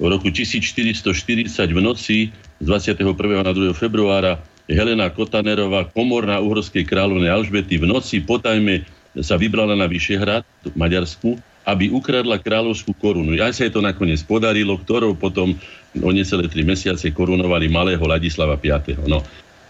v 0.00 0.04
roku 0.04 0.28
1440 0.28 1.48
v 1.72 1.80
noci 1.80 2.18
z 2.60 2.66
21. 2.68 3.16
na 3.40 3.52
2. 3.52 3.72
februára 3.72 4.36
Helena 4.70 5.10
Kotanerová, 5.10 5.90
komorná 5.90 6.38
uhorskej 6.38 6.86
kráľovnej 6.86 7.30
Alžbety 7.30 7.76
v 7.76 7.90
noci 7.90 8.22
potajme 8.22 8.86
sa 9.18 9.34
vybrala 9.34 9.74
na 9.74 9.90
Vyšehrad, 9.90 10.46
Maďarsku, 10.78 11.34
aby 11.66 11.90
ukradla 11.90 12.38
kráľovskú 12.38 12.94
korunu. 12.96 13.34
Aj 13.42 13.50
sa 13.50 13.66
jej 13.66 13.74
to 13.74 13.82
nakoniec 13.82 14.22
podarilo, 14.22 14.78
ktorou 14.78 15.18
potom 15.18 15.58
o 15.98 16.10
necelé 16.14 16.46
tri 16.46 16.62
mesiace 16.62 17.10
korunovali 17.10 17.66
malého 17.66 18.00
Ladislava 18.06 18.54
V. 18.56 18.70
No, 19.04 19.26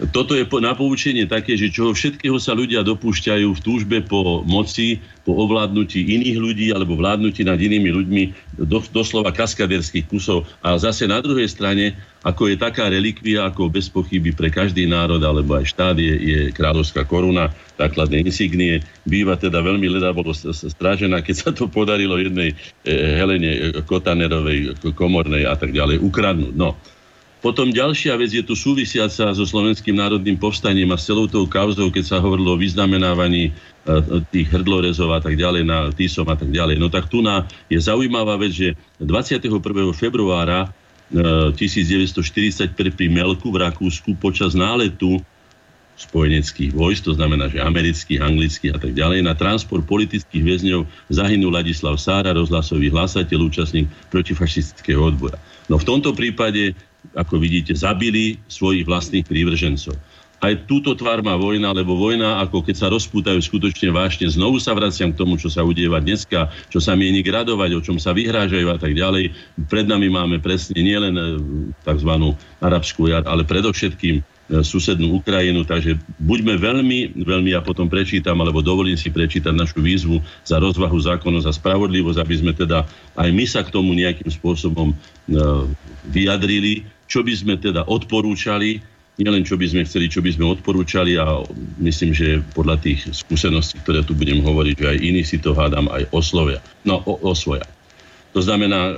toto 0.08 0.32
je 0.32 0.48
na 0.64 0.72
poučenie 0.72 1.28
také, 1.28 1.60
že 1.60 1.68
čoho 1.68 1.92
všetkého 1.92 2.40
sa 2.40 2.56
ľudia 2.56 2.80
dopúšťajú 2.80 3.48
v 3.52 3.60
túžbe 3.60 4.00
po 4.00 4.40
moci, 4.48 4.96
po 5.28 5.36
ovládnutí 5.36 6.00
iných 6.00 6.38
ľudí 6.40 6.66
alebo 6.72 6.96
vládnutí 6.96 7.44
nad 7.44 7.60
inými 7.60 7.92
ľuďmi, 7.92 8.22
do, 8.64 8.80
doslova 8.96 9.28
kaskaderských 9.28 10.08
kusov. 10.08 10.48
A 10.64 10.80
zase 10.80 11.04
na 11.04 11.20
druhej 11.20 11.52
strane, 11.52 11.92
ako 12.24 12.48
je 12.48 12.56
taká 12.56 12.88
relikvia, 12.88 13.44
ako 13.44 13.68
bez 13.68 13.92
pochyby 13.92 14.32
pre 14.32 14.48
každý 14.48 14.88
národ 14.88 15.20
alebo 15.20 15.60
aj 15.60 15.68
štát 15.68 15.96
je, 16.00 16.14
je 16.16 16.40
kráľovská 16.56 17.04
koruna, 17.04 17.52
základné 17.76 18.24
insignie. 18.24 18.80
Býva 19.04 19.36
teda 19.36 19.60
veľmi 19.60 19.84
leda 19.84 20.16
bolo 20.16 20.32
strážená, 20.32 21.20
keď 21.20 21.36
sa 21.36 21.50
to 21.52 21.68
podarilo 21.68 22.16
jednej 22.16 22.56
e, 22.84 22.92
Helene 23.20 23.84
Kotanerovej, 23.84 24.80
komornej 24.96 25.44
a 25.44 25.56
tak 25.60 25.76
ďalej 25.76 26.00
ukradnúť. 26.00 26.56
No. 26.56 26.76
Potom 27.40 27.72
ďalšia 27.72 28.20
vec 28.20 28.36
je 28.36 28.44
tu 28.44 28.52
súvisiaca 28.52 29.32
so 29.32 29.44
slovenským 29.48 29.96
národným 29.96 30.36
povstaním 30.36 30.92
a 30.92 31.00
s 31.00 31.08
celou 31.08 31.24
tou 31.24 31.48
kauzou, 31.48 31.88
keď 31.88 32.04
sa 32.04 32.16
hovorilo 32.20 32.52
o 32.52 32.60
vyznamenávaní 32.60 33.48
e, 33.48 33.52
tých 34.28 34.52
hrdlorezov 34.52 35.08
a 35.16 35.24
tak 35.24 35.40
ďalej, 35.40 35.64
na 35.64 35.88
Tisom 35.88 36.28
a 36.28 36.36
tak 36.36 36.52
ďalej. 36.52 36.76
No 36.76 36.92
tak 36.92 37.08
tu 37.08 37.24
na, 37.24 37.48
je 37.72 37.80
zaujímavá 37.80 38.36
vec, 38.36 38.52
že 38.52 38.68
21. 39.00 39.56
februára 39.96 40.68
1940 41.10 42.70
pri 42.70 43.06
Melku 43.10 43.50
v 43.50 43.66
Rakúsku 43.66 44.14
počas 44.14 44.54
náletu 44.54 45.18
spojeneckých 46.00 46.72
vojsk, 46.72 47.12
to 47.12 47.12
znamená, 47.12 47.52
že 47.52 47.60
amerických, 47.60 48.24
anglických 48.24 48.72
a 48.72 48.78
tak 48.80 48.96
ďalej, 48.96 49.20
na 49.20 49.36
transport 49.36 49.84
politických 49.84 50.40
väzňov 50.40 50.88
zahynul 51.12 51.52
Ladislav 51.52 52.00
Sára, 52.00 52.32
rozhlasový 52.32 52.88
hlasateľ, 52.88 53.52
účastník 53.52 53.84
protifašistického 54.08 54.96
odbora. 54.96 55.36
No 55.68 55.76
v 55.76 55.84
tomto 55.84 56.16
prípade 56.16 56.72
ako 57.14 57.42
vidíte, 57.42 57.74
zabili 57.74 58.38
svojich 58.46 58.86
vlastných 58.86 59.26
prívržencov. 59.26 59.98
Aj 60.40 60.56
túto 60.64 60.96
tvár 60.96 61.20
má 61.20 61.36
vojna, 61.36 61.76
lebo 61.76 61.92
vojna, 62.00 62.40
ako 62.40 62.64
keď 62.64 62.76
sa 62.80 62.88
rozpútajú 62.88 63.44
skutočne 63.44 63.92
vážne, 63.92 64.24
znovu 64.24 64.56
sa 64.56 64.72
vraciam 64.72 65.12
k 65.12 65.20
tomu, 65.20 65.36
čo 65.36 65.52
sa 65.52 65.60
udieva 65.60 66.00
dneska, 66.00 66.48
čo 66.72 66.80
sa 66.80 66.96
mieni 66.96 67.20
gradovať, 67.20 67.70
o 67.76 67.84
čom 67.84 68.00
sa 68.00 68.16
vyhrážajú 68.16 68.72
a 68.72 68.80
tak 68.80 68.96
ďalej. 68.96 69.36
Pred 69.68 69.86
nami 69.92 70.08
máme 70.08 70.40
presne 70.40 70.80
nielen 70.80 71.12
e, 71.12 71.24
tzv. 71.84 72.32
arabskú 72.64 73.12
jar, 73.12 73.28
ale 73.28 73.44
predovšetkým 73.44 74.16
e, 74.16 74.22
susednú 74.64 75.20
Ukrajinu, 75.20 75.68
takže 75.68 76.00
buďme 76.16 76.56
veľmi, 76.56 77.20
veľmi, 77.20 77.52
ja 77.52 77.60
potom 77.60 77.92
prečítam, 77.92 78.40
alebo 78.40 78.64
dovolím 78.64 78.96
si 78.96 79.12
prečítať 79.12 79.52
našu 79.52 79.84
výzvu 79.84 80.24
za 80.48 80.56
rozvahu 80.56 80.96
zákonu 80.96 81.44
za 81.44 81.52
spravodlivosť, 81.52 82.16
aby 82.16 82.34
sme 82.40 82.52
teda 82.56 82.88
aj 83.20 83.28
my 83.28 83.44
sa 83.44 83.60
k 83.60 83.76
tomu 83.76 83.92
nejakým 83.92 84.32
spôsobom 84.32 84.88
e, 84.88 84.94
vyjadrili, 86.08 86.88
čo 87.10 87.26
by 87.26 87.34
sme 87.34 87.54
teda 87.58 87.90
odporúčali, 87.90 88.78
nielen 89.18 89.42
čo 89.42 89.58
by 89.58 89.66
sme 89.66 89.82
chceli, 89.82 90.06
čo 90.06 90.22
by 90.22 90.30
sme 90.30 90.46
odporúčali 90.46 91.18
a 91.18 91.42
myslím, 91.82 92.14
že 92.14 92.38
podľa 92.54 92.78
tých 92.78 93.10
skúseností, 93.10 93.82
ktoré 93.82 94.06
tu 94.06 94.14
budem 94.14 94.38
hovoriť, 94.38 94.74
že 94.78 94.86
aj 94.86 94.98
iní 95.02 95.22
si 95.26 95.42
to 95.42 95.50
hádam 95.52 95.90
aj 95.90 96.06
oslovia. 96.14 96.62
No, 96.86 97.02
o, 97.02 97.18
osvoja. 97.26 97.66
To 98.30 98.38
znamená, 98.38 98.94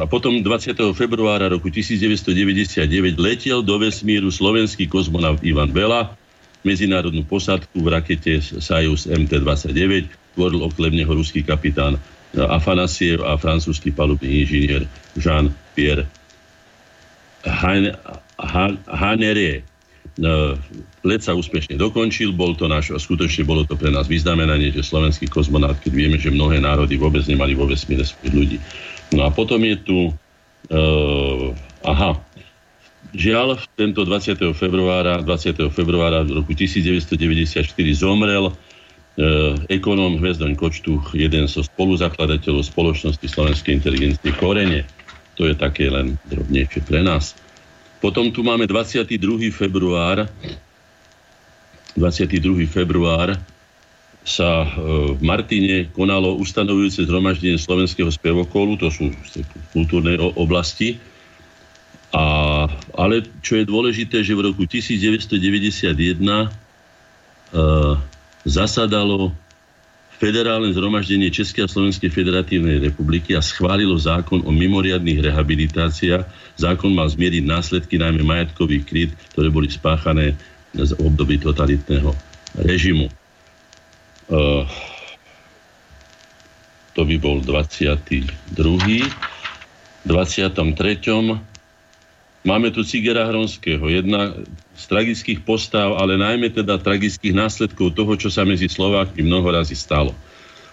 a 0.00 0.08
potom 0.08 0.40
20. 0.40 0.96
februára 0.96 1.52
roku 1.52 1.68
1999 1.68 2.88
letel 3.20 3.60
do 3.60 3.76
vesmíru 3.76 4.32
slovenský 4.32 4.88
kozmonaut 4.88 5.44
Ivan 5.44 5.68
Bela, 5.76 6.16
medzinárodnú 6.64 7.20
posadku 7.28 7.84
v 7.84 7.92
rakete 7.92 8.40
Sajus 8.40 9.04
MT-29, 9.04 10.08
tvoril 10.32 10.64
okrem 10.64 10.96
neho 10.96 11.12
ruský 11.12 11.44
kapitán 11.44 12.00
Afanasiev 12.32 13.20
a 13.28 13.36
francúzsky 13.36 13.92
palubný 13.92 14.40
inžinier 14.40 14.88
Jean-Pierre 15.20 16.08
Hanerie. 18.88 19.66
No, 20.20 20.60
let 21.08 21.24
sa 21.24 21.32
úspešne 21.32 21.80
dokončil, 21.80 22.36
bol 22.36 22.52
to 22.52 22.68
náš, 22.68 22.92
skutočne 22.92 23.48
bolo 23.48 23.64
to 23.64 23.80
pre 23.80 23.88
nás 23.88 24.04
vyznamenanie, 24.04 24.68
že 24.68 24.84
slovenský 24.84 25.24
kozmonát, 25.24 25.80
keď 25.80 25.92
vieme, 25.96 26.20
že 26.20 26.28
mnohé 26.28 26.60
národy 26.60 27.00
vôbec 27.00 27.24
nemali 27.24 27.56
vo 27.56 27.64
vesmíre 27.64 28.04
svojich 28.04 28.34
ľudí. 28.36 28.58
No 29.16 29.24
a 29.24 29.32
potom 29.32 29.64
je 29.64 29.76
tu, 29.80 29.98
uh, 30.68 31.48
aha, 31.80 32.20
žiaľ, 33.16 33.56
tento 33.72 34.04
20. 34.04 34.52
februára, 34.52 35.24
20. 35.24 35.72
februára 35.72 36.28
roku 36.28 36.52
1994 36.52 37.64
zomrel 37.96 38.52
uh, 38.52 38.54
ekonóm 39.72 40.20
Hvezdoň 40.20 40.52
Kočtu, 40.60 41.00
jeden 41.16 41.48
zo 41.48 41.64
spoluzakladateľov 41.64 42.68
spoločnosti 42.68 43.24
Slovenskej 43.24 43.80
inteligencie 43.80 44.28
Korene. 44.36 44.84
To 45.36 45.48
je 45.48 45.54
také 45.56 45.88
len 45.88 46.20
drobnejšie 46.28 46.84
pre 46.84 47.00
nás. 47.00 47.32
Potom 48.02 48.34
tu 48.34 48.42
máme 48.42 48.66
22. 48.66 49.14
február. 49.54 50.26
22. 51.94 52.66
február 52.66 53.38
sa 54.22 54.62
e, 54.62 54.68
v 55.18 55.20
Martine 55.22 55.90
konalo 55.90 56.38
ustanovujúce 56.38 57.06
zhromaždenie 57.06 57.58
slovenského 57.58 58.10
spevokolu, 58.10 58.78
to 58.78 58.90
sú 58.90 59.10
v 59.10 59.26
kultúrnej 59.74 60.18
oblasti. 60.38 60.98
A, 62.14 62.66
ale 62.94 63.26
čo 63.42 63.58
je 63.58 63.64
dôležité, 63.66 64.22
že 64.22 64.36
v 64.36 64.52
roku 64.52 64.62
1991 64.66 65.90
e, 66.22 66.48
zasadalo 68.46 69.34
federálne 70.22 70.70
zhromaždenie 70.70 71.34
Českej 71.34 71.66
a 71.66 71.72
Slovenskej 71.72 72.06
federatívnej 72.14 72.78
republiky 72.78 73.34
a 73.34 73.42
schválilo 73.42 73.98
zákon 73.98 74.46
o 74.46 74.54
mimoriadných 74.54 75.18
rehabilitáciách. 75.18 76.22
Zákon 76.62 76.94
mal 76.94 77.10
zmieriť 77.10 77.42
následky 77.42 77.98
najmä 77.98 78.22
majetkových 78.22 78.86
kryt, 78.86 79.10
ktoré 79.34 79.50
boli 79.50 79.66
spáchané 79.66 80.38
z 80.78 80.94
období 81.02 81.42
totalitného 81.42 82.14
režimu. 82.62 83.10
Uh, 84.30 84.62
to 86.94 87.02
by 87.02 87.18
bol 87.18 87.42
22. 87.42 88.30
23. 88.54 90.06
Máme 92.46 92.68
tu 92.70 92.86
Cigera 92.86 93.26
Hronského, 93.26 93.82
jedna 93.90 94.38
z 94.72 94.84
tragických 94.88 95.44
postav, 95.44 95.96
ale 96.00 96.16
najmä 96.16 96.48
teda 96.48 96.80
tragických 96.80 97.36
následkov 97.36 97.92
toho, 97.92 98.16
čo 98.16 98.32
sa 98.32 98.48
medzi 98.48 98.68
Slovákmi 98.68 99.20
mnoho 99.20 99.48
razy 99.52 99.76
stalo. 99.76 100.16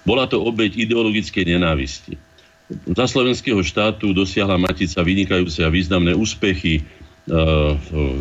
Bola 0.08 0.26
to 0.26 0.40
obeď 0.40 0.80
ideologickej 0.88 1.44
nenávisti. 1.44 2.16
Za 2.70 3.10
slovenského 3.10 3.60
štátu 3.60 4.14
dosiahla 4.14 4.62
Matica 4.62 5.02
vynikajúce 5.02 5.66
a 5.66 5.74
významné 5.74 6.14
úspechy. 6.16 6.80
E, 6.80 6.82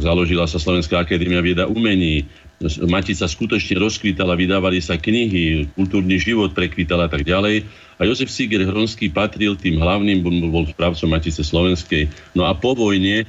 založila 0.03 0.49
sa 0.49 0.59
Slovenská 0.59 1.05
akadémia 1.05 1.45
vieda 1.45 1.69
umení. 1.69 2.27
Matica 2.89 3.29
skutočne 3.29 3.79
rozkvítala, 3.79 4.35
vydávali 4.35 4.83
sa 4.83 4.99
knihy, 4.99 5.71
kultúrny 5.79 6.19
život 6.19 6.57
prekvítal 6.57 7.07
a 7.07 7.09
tak 7.13 7.23
ďalej. 7.23 7.63
A 8.01 8.09
Jozef 8.09 8.33
Siger 8.33 8.67
Hronský 8.67 9.13
patril 9.13 9.55
tým 9.55 9.79
hlavným, 9.79 10.25
bol 10.25 10.67
správcom 10.67 11.07
Matice 11.13 11.47
Slovenskej. 11.47 12.11
No 12.35 12.49
a 12.49 12.57
po 12.57 12.75
vojne 12.75 13.29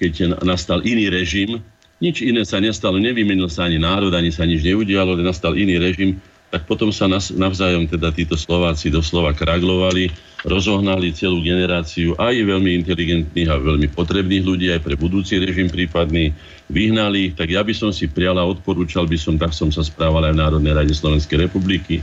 keď 0.00 0.40
nastal 0.40 0.80
iný 0.80 1.12
režim, 1.12 1.60
nič 2.00 2.24
iné 2.24 2.42
sa 2.48 2.58
nestalo, 2.58 2.96
nevymenil 2.96 3.52
sa 3.52 3.68
ani 3.68 3.76
národ, 3.76 4.10
ani 4.16 4.32
sa 4.32 4.48
nič 4.48 4.64
neudialo, 4.64 5.20
nastal 5.20 5.52
iný 5.54 5.76
režim, 5.76 6.16
tak 6.50 6.66
potom 6.66 6.90
sa 6.90 7.06
navzájom 7.06 7.86
teda 7.86 8.10
títo 8.10 8.34
Slováci 8.34 8.90
doslova 8.90 9.30
kraglovali, 9.30 10.10
rozohnali 10.42 11.14
celú 11.14 11.38
generáciu 11.46 12.18
aj 12.18 12.34
veľmi 12.42 12.74
inteligentných 12.82 13.48
a 13.54 13.62
veľmi 13.62 13.86
potrebných 13.94 14.42
ľudí, 14.42 14.66
aj 14.74 14.82
pre 14.82 14.98
budúci 14.98 15.38
režim 15.38 15.70
prípadný, 15.70 16.34
vyhnali, 16.66 17.38
tak 17.38 17.54
ja 17.54 17.62
by 17.62 17.70
som 17.70 17.94
si 17.94 18.10
prial 18.10 18.34
a 18.34 18.48
odporúčal 18.48 19.06
by 19.06 19.14
som, 19.14 19.38
tak 19.38 19.54
som 19.54 19.70
sa 19.70 19.86
správal 19.86 20.26
aj 20.26 20.34
v 20.34 20.42
Národnej 20.42 20.74
rade 20.74 20.90
Slovenskej 20.90 21.46
republiky, 21.46 22.02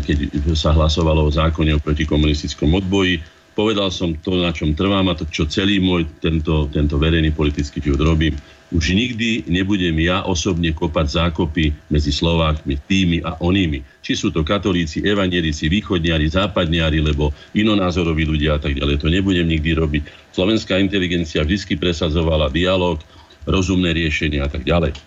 keď 0.00 0.32
sa 0.56 0.72
hlasovalo 0.72 1.28
o 1.28 1.34
zákone 1.34 1.76
o 1.76 1.82
protikomunistickom 1.84 2.72
odboji, 2.72 3.20
povedal 3.52 3.92
som 3.92 4.16
to, 4.16 4.40
na 4.40 4.48
čom 4.48 4.72
trvám 4.72 5.12
a 5.12 5.18
to, 5.18 5.28
čo 5.28 5.44
celý 5.44 5.76
môj 5.76 6.08
tento, 6.24 6.72
tento 6.72 6.96
verejný 6.96 7.36
politický 7.36 7.84
život 7.84 8.00
robím 8.16 8.32
už 8.72 8.96
nikdy 8.96 9.44
nebudem 9.44 9.92
ja 10.00 10.24
osobne 10.24 10.72
kopať 10.72 11.06
zákopy 11.20 11.92
medzi 11.92 12.10
Slovákmi, 12.10 12.80
tými 12.88 13.20
a 13.20 13.36
onými. 13.38 13.84
Či 14.00 14.16
sú 14.16 14.28
to 14.32 14.40
katolíci, 14.40 15.04
evanielici, 15.04 15.68
východniari, 15.68 16.26
západniari, 16.32 17.04
lebo 17.04 17.30
inonázoroví 17.52 18.24
ľudia 18.24 18.56
a 18.56 18.60
tak 18.62 18.74
ďalej. 18.74 19.04
To 19.04 19.12
nebudem 19.12 19.46
nikdy 19.46 19.76
robiť. 19.76 20.02
Slovenská 20.32 20.80
inteligencia 20.80 21.44
vždy 21.44 21.76
presadzovala 21.76 22.48
dialog, 22.48 23.04
rozumné 23.44 23.92
riešenia 23.92 24.48
a 24.48 24.50
tak 24.50 24.64
ďalej. 24.64 24.96
E, 24.96 24.98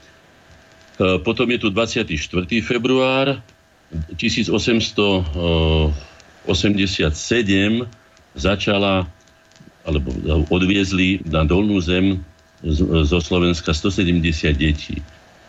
potom 1.26 1.50
je 1.50 1.58
tu 1.58 1.74
24. 1.74 2.14
február 2.62 3.42
1887 4.14 5.92
začala 8.38 9.08
alebo 9.88 10.12
odviezli 10.52 11.24
na 11.24 11.48
dolnú 11.48 11.80
zem 11.80 12.20
zo 13.06 13.20
Slovenska 13.22 13.74
170 13.74 14.18
detí. 14.58 14.98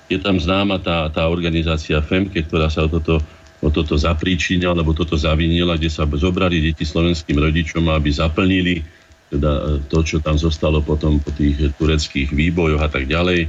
Je 0.08 0.16
tam 0.20 0.40
známa 0.40 0.80
tá, 0.80 1.08
tá 1.12 1.28
organizácia 1.28 2.00
FEMKE, 2.00 2.48
ktorá 2.48 2.68
sa 2.68 2.84
o 2.84 2.88
toto, 2.88 3.20
o 3.60 3.68
toto 3.68 3.96
zapríčinila, 3.96 4.72
alebo 4.72 4.96
toto 4.96 5.16
zavinila, 5.16 5.76
kde 5.76 5.92
sa 5.92 6.08
zobrali 6.08 6.60
deti 6.64 6.84
slovenským 6.84 7.36
rodičom, 7.36 7.88
aby 7.92 8.08
zaplnili 8.12 8.84
teda 9.28 9.50
e, 9.52 9.60
to, 9.88 10.00
čo 10.00 10.16
tam 10.24 10.40
zostalo 10.40 10.80
potom 10.80 11.20
po 11.20 11.28
tých 11.36 11.72
tureckých 11.76 12.32
výbojoch 12.32 12.80
a 12.80 12.88
tak 12.88 13.04
ďalej, 13.04 13.48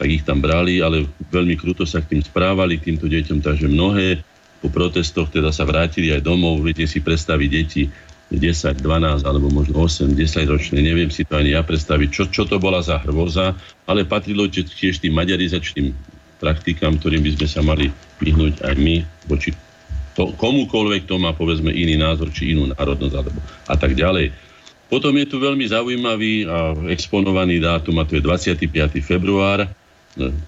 tak 0.00 0.08
ich 0.08 0.24
tam 0.24 0.40
brali, 0.40 0.80
ale 0.80 1.04
veľmi 1.28 1.58
kruto 1.60 1.84
sa 1.84 2.00
k 2.00 2.16
tým 2.16 2.22
správali, 2.24 2.80
k 2.80 2.92
týmto 2.92 3.10
deťom, 3.10 3.44
takže 3.44 3.68
mnohé 3.68 4.24
po 4.58 4.72
protestoch 4.72 5.30
teda 5.30 5.54
sa 5.54 5.62
vrátili 5.68 6.10
aj 6.10 6.24
domov. 6.24 6.64
Viete 6.64 6.86
si 6.88 6.98
predstaviť 6.98 7.48
deti 7.50 7.82
10, 8.28 8.84
12 8.84 9.24
alebo 9.24 9.48
možno 9.48 9.88
8, 9.88 10.12
10 10.12 10.52
ročné, 10.52 10.84
neviem 10.84 11.08
si 11.08 11.24
to 11.24 11.40
ani 11.40 11.56
ja 11.56 11.64
predstaviť, 11.64 12.08
čo, 12.12 12.22
čo 12.28 12.42
to 12.44 12.60
bola 12.60 12.84
za 12.84 13.00
hrvoza, 13.00 13.56
ale 13.88 14.04
patrilo 14.04 14.44
tiež 14.52 15.00
tým 15.00 15.16
maďarizačným 15.16 15.96
praktikám, 16.36 17.00
ktorým 17.00 17.24
by 17.24 17.30
sme 17.40 17.46
sa 17.48 17.60
mali 17.64 17.88
vyhnúť 18.20 18.62
aj 18.68 18.74
my, 18.76 18.96
voči 19.26 19.56
to, 20.18 20.34
komukoľvek 20.34 21.06
to 21.06 21.14
má 21.22 21.30
povedzme 21.30 21.70
iný 21.70 21.94
názor, 21.94 22.34
či 22.34 22.50
inú 22.50 22.74
národnosť 22.74 23.14
alebo 23.14 23.38
a 23.70 23.74
tak 23.78 23.94
ďalej. 23.94 24.34
Potom 24.90 25.14
je 25.14 25.26
tu 25.30 25.38
veľmi 25.38 25.62
zaujímavý 25.68 26.48
a 26.48 26.74
exponovaný 26.90 27.62
dátum, 27.62 28.02
a 28.02 28.08
to 28.08 28.18
je 28.18 28.26
25. 28.26 28.66
február, 28.98 29.70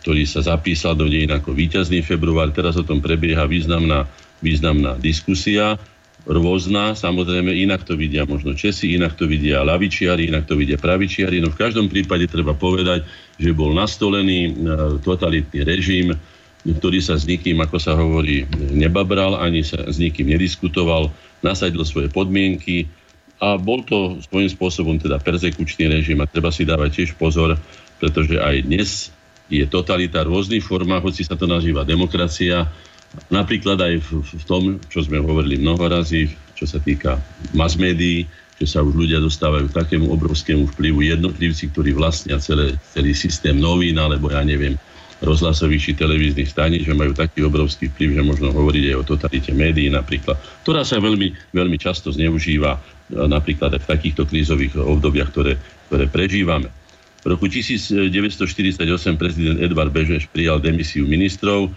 ktorý 0.03 0.27
sa 0.27 0.43
zapísal 0.43 0.99
do 0.99 1.07
dejín 1.07 1.31
ako 1.31 1.55
víťazný 1.55 2.03
február. 2.03 2.51
Teraz 2.51 2.75
o 2.75 2.83
tom 2.83 2.99
prebieha 2.99 3.47
významná, 3.47 4.11
významná 4.43 4.99
diskusia 4.99 5.79
rôzna, 6.29 6.93
samozrejme 6.93 7.49
inak 7.53 7.85
to 7.89 7.97
vidia 7.97 8.29
možno 8.29 8.53
Česi, 8.53 8.93
inak 8.93 9.17
to 9.17 9.25
vidia 9.25 9.65
lavičiari, 9.65 10.29
inak 10.29 10.45
to 10.45 10.57
vidia 10.57 10.77
pravičiari, 10.77 11.40
no 11.40 11.49
v 11.49 11.61
každom 11.61 11.88
prípade 11.88 12.29
treba 12.29 12.53
povedať, 12.53 13.09
že 13.40 13.57
bol 13.57 13.73
nastolený 13.73 14.40
e, 14.49 14.53
totalitný 15.01 15.61
režim, 15.64 16.12
ktorý 16.61 17.01
sa 17.01 17.16
s 17.16 17.25
nikým, 17.25 17.57
ako 17.64 17.77
sa 17.81 17.97
hovorí, 17.97 18.44
nebabral, 18.68 19.40
ani 19.40 19.64
sa 19.64 19.81
s 19.88 19.97
nikým 19.97 20.29
nediskutoval, 20.29 21.09
nasadil 21.40 21.81
svoje 21.88 22.12
podmienky 22.12 22.85
a 23.40 23.57
bol 23.57 23.81
to 23.81 24.21
svojím 24.29 24.53
spôsobom 24.53 24.97
teda 25.01 25.16
persekučný 25.16 25.88
režim 25.88 26.21
a 26.21 26.29
treba 26.29 26.53
si 26.53 26.68
dávať 26.68 27.01
tiež 27.01 27.11
pozor, 27.16 27.57
pretože 27.97 28.37
aj 28.37 28.57
dnes 28.68 29.09
je 29.49 29.64
totalita 29.64 30.23
rôznych 30.23 30.62
formách, 30.62 31.11
hoci 31.11 31.25
sa 31.25 31.35
to 31.35 31.49
nazýva 31.49 31.88
demokracia, 31.88 32.68
Napríklad 33.31 33.79
aj 33.83 33.94
v, 34.07 34.09
v 34.23 34.44
tom, 34.46 34.62
čo 34.87 35.03
sme 35.03 35.18
hovorili 35.18 35.59
mnoho 35.59 35.83
razy, 35.90 36.31
čo 36.55 36.64
sa 36.66 36.79
týka 36.79 37.18
mass 37.57 37.75
médií, 37.75 38.29
že 38.61 38.77
sa 38.77 38.85
už 38.85 38.92
ľudia 38.92 39.18
dostávajú 39.18 39.73
k 39.73 39.77
takému 39.81 40.12
obrovskému 40.12 40.68
vplyvu 40.77 41.01
jednotlivci, 41.09 41.73
ktorí 41.73 41.96
vlastnia 41.96 42.37
celé, 42.37 42.77
celý 42.92 43.16
systém 43.16 43.57
novín, 43.57 43.96
alebo 43.96 44.29
ja 44.29 44.44
neviem, 44.44 44.77
rozhlasových 45.20 45.83
či 45.85 45.92
televíznych 45.96 46.49
staní, 46.49 46.81
že 46.81 46.96
majú 46.96 47.12
taký 47.12 47.44
obrovský 47.44 47.92
vplyv, 47.92 48.20
že 48.20 48.23
možno 48.25 48.46
hovoriť 48.53 48.85
aj 48.92 48.96
o 49.01 49.05
totalite 49.05 49.53
médií 49.53 49.92
napríklad, 49.92 50.37
ktorá 50.64 50.85
sa 50.85 50.96
veľmi, 50.96 51.53
veľmi 51.53 51.77
často 51.77 52.09
zneužíva 52.12 52.77
e, 52.77 52.81
napríklad 53.29 53.77
aj 53.77 53.85
v 53.85 53.90
takýchto 53.90 54.25
krízových 54.25 54.81
obdobiach, 54.81 55.29
ktoré, 55.33 55.61
ktoré 55.92 56.05
prežívame. 56.09 56.73
V 57.20 57.37
roku 57.37 57.53
1948 57.53 58.81
prezident 59.20 59.61
Edvard 59.61 59.92
Bežeš 59.92 60.25
prijal 60.33 60.57
demisiu 60.57 61.05
ministrov. 61.05 61.68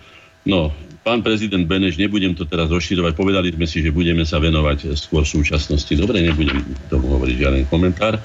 No, 0.48 0.72
Pán 1.04 1.20
prezident 1.20 1.68
Beneš, 1.68 2.00
nebudem 2.00 2.32
to 2.32 2.48
teraz 2.48 2.72
rozširovať, 2.72 3.12
povedali 3.12 3.52
sme 3.52 3.68
si, 3.68 3.84
že 3.84 3.92
budeme 3.92 4.24
sa 4.24 4.40
venovať 4.40 4.96
skôr 4.96 5.28
súčasnosti. 5.28 5.92
Dobre, 6.00 6.24
nebudem 6.24 6.64
tomu 6.88 7.12
hovoriť 7.20 7.36
žiaden 7.36 7.64
komentár. 7.68 8.24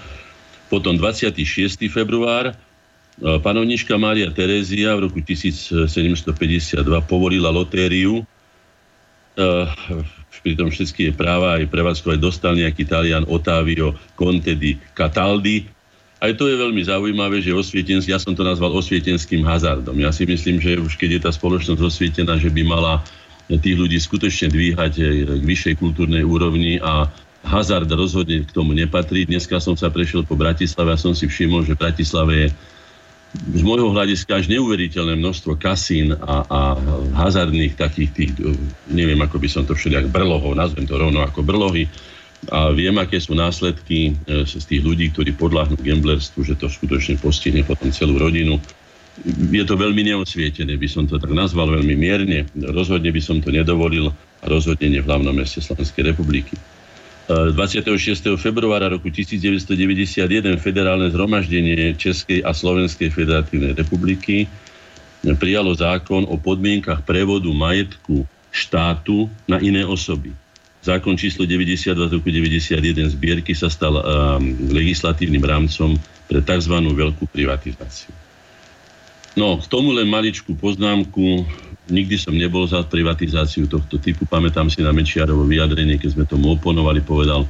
Potom 0.71 0.95
26. 0.95 1.43
február 1.91 2.55
e, 2.55 2.55
panovnička 3.19 3.99
Mária 3.99 4.31
Terézia 4.31 4.95
v 4.95 5.11
roku 5.11 5.19
1752 5.19 5.91
povolila 7.11 7.51
lotériu. 7.51 8.23
E, 8.23 9.45
pri 10.39 10.55
tom 10.55 10.71
všetky 10.71 11.11
je 11.11 11.13
práva 11.19 11.59
aj 11.59 11.67
prevádzkovať 11.67 12.19
dostal 12.23 12.55
nejaký 12.55 12.87
Talian 12.87 13.27
Otavio 13.27 13.99
Conte 14.15 14.55
di 14.55 14.79
Cataldi, 14.95 15.67
aj 16.19 16.33
to 16.35 16.51
je 16.51 16.57
veľmi 16.59 16.83
zaujímavé, 16.83 17.39
že 17.39 17.55
osvietenský, 17.55 18.11
ja 18.11 18.19
som 18.19 18.35
to 18.35 18.43
nazval 18.43 18.75
osvietenským 18.75 19.47
hazardom. 19.47 19.95
Ja 20.03 20.11
si 20.11 20.27
myslím, 20.27 20.59
že 20.59 20.83
už 20.83 20.99
keď 20.99 21.11
je 21.19 21.21
tá 21.23 21.31
spoločnosť 21.31 21.79
osvietená, 21.79 22.43
že 22.43 22.51
by 22.51 22.63
mala 22.67 23.07
tých 23.49 23.79
ľudí 23.79 23.97
skutočne 23.97 24.51
dvíhať 24.51 24.93
k 25.25 25.43
vyššej 25.47 25.75
kultúrnej 25.79 26.27
úrovni 26.27 26.83
a 26.83 27.07
hazard 27.47 27.89
rozhodne 27.89 28.45
k 28.45 28.51
tomu 28.51 28.75
nepatrí. 28.75 29.25
Dneska 29.25 29.63
som 29.63 29.79
sa 29.79 29.89
prešiel 29.89 30.27
po 30.27 30.35
Bratislave 30.35 30.93
a 30.93 31.01
som 31.01 31.15
si 31.15 31.31
všimol, 31.31 31.65
že 31.65 31.79
v 31.79 31.83
Bratislave 31.87 32.33
je 32.35 32.49
z 33.55 33.63
môjho 33.63 33.93
hľadiska 33.93 34.41
až 34.41 34.49
neuveriteľné 34.49 35.21
množstvo 35.21 35.61
kasín 35.61 36.17
a, 36.17 36.45
a 36.49 36.61
hazardných 37.15 37.77
takých 37.77 38.11
tých, 38.17 38.31
neviem 38.89 39.21
ako 39.21 39.37
by 39.37 39.49
som 39.49 39.63
to 39.69 39.77
všelijak, 39.77 40.09
brlohov, 40.09 40.57
nazvem 40.57 40.89
to 40.89 40.97
rovno 40.97 41.21
ako 41.21 41.45
brlohy, 41.45 41.87
a 42.47 42.71
viem, 42.71 42.95
aké 43.03 43.19
sú 43.19 43.35
následky 43.35 44.15
e, 44.15 44.47
z 44.47 44.63
tých 44.63 44.83
ľudí, 44.87 45.11
ktorí 45.11 45.35
podľahnú 45.35 45.75
gamblerstvu, 45.75 46.47
že 46.47 46.55
to 46.55 46.71
skutočne 46.71 47.19
postihne 47.19 47.67
potom 47.67 47.91
celú 47.91 48.15
rodinu. 48.15 48.63
Je 49.27 49.65
to 49.67 49.75
veľmi 49.75 50.07
neosvietené, 50.07 50.79
by 50.79 50.87
som 50.87 51.11
to 51.11 51.19
tak 51.19 51.35
nazval 51.35 51.67
veľmi 51.67 51.99
mierne. 51.99 52.47
Rozhodne 52.55 53.11
by 53.11 53.19
som 53.19 53.43
to 53.43 53.51
nedovolil 53.51 54.15
a 54.15 54.47
rozhodne 54.47 54.87
nie 54.87 55.03
v 55.03 55.11
hlavnom 55.11 55.35
meste 55.35 55.59
Slovenskej 55.59 56.15
republiky. 56.15 56.55
26. 57.29 57.91
E, 57.91 58.39
februára 58.39 58.87
roku 58.87 59.11
1991 59.11 60.63
federálne 60.63 61.11
zhromaždenie 61.11 61.99
Českej 61.99 62.47
a 62.47 62.55
Slovenskej 62.55 63.11
federatívnej 63.11 63.75
republiky 63.75 64.47
prijalo 65.37 65.75
zákon 65.75 66.25
o 66.31 66.39
podmienkach 66.39 67.03
prevodu 67.03 67.51
majetku 67.51 68.23
štátu 68.55 69.27
na 69.45 69.59
iné 69.59 69.83
osoby. 69.83 70.33
Zákon 70.79 71.19
číslo 71.19 71.43
92 71.43 72.09
z 72.09 72.13
roku 72.15 72.29
91 72.31 73.11
zbierky 73.11 73.53
sa 73.53 73.67
stal 73.67 73.99
um, 73.99 74.03
legislatívnym 74.71 75.43
rámcom 75.43 75.99
pre 76.31 76.39
tzv. 76.39 76.75
veľkú 76.79 77.27
privatizáciu. 77.35 78.15
No, 79.35 79.59
k 79.59 79.67
tomu 79.67 79.95
len 79.95 80.07
maličkú 80.07 80.55
poznámku. 80.55 81.47
Nikdy 81.89 82.17
som 82.21 82.35
nebol 82.35 82.67
za 82.69 82.85
privatizáciu 82.85 83.67
tohto 83.71 83.99
typu. 83.99 84.27
Pamätám 84.29 84.69
si 84.69 84.83
na 84.83 84.95
Mečiarovo 84.95 85.47
vyjadrenie, 85.47 85.97
keď 85.99 86.11
sme 86.15 86.25
tomu 86.27 86.55
oponovali, 86.55 87.01
povedal, 87.01 87.49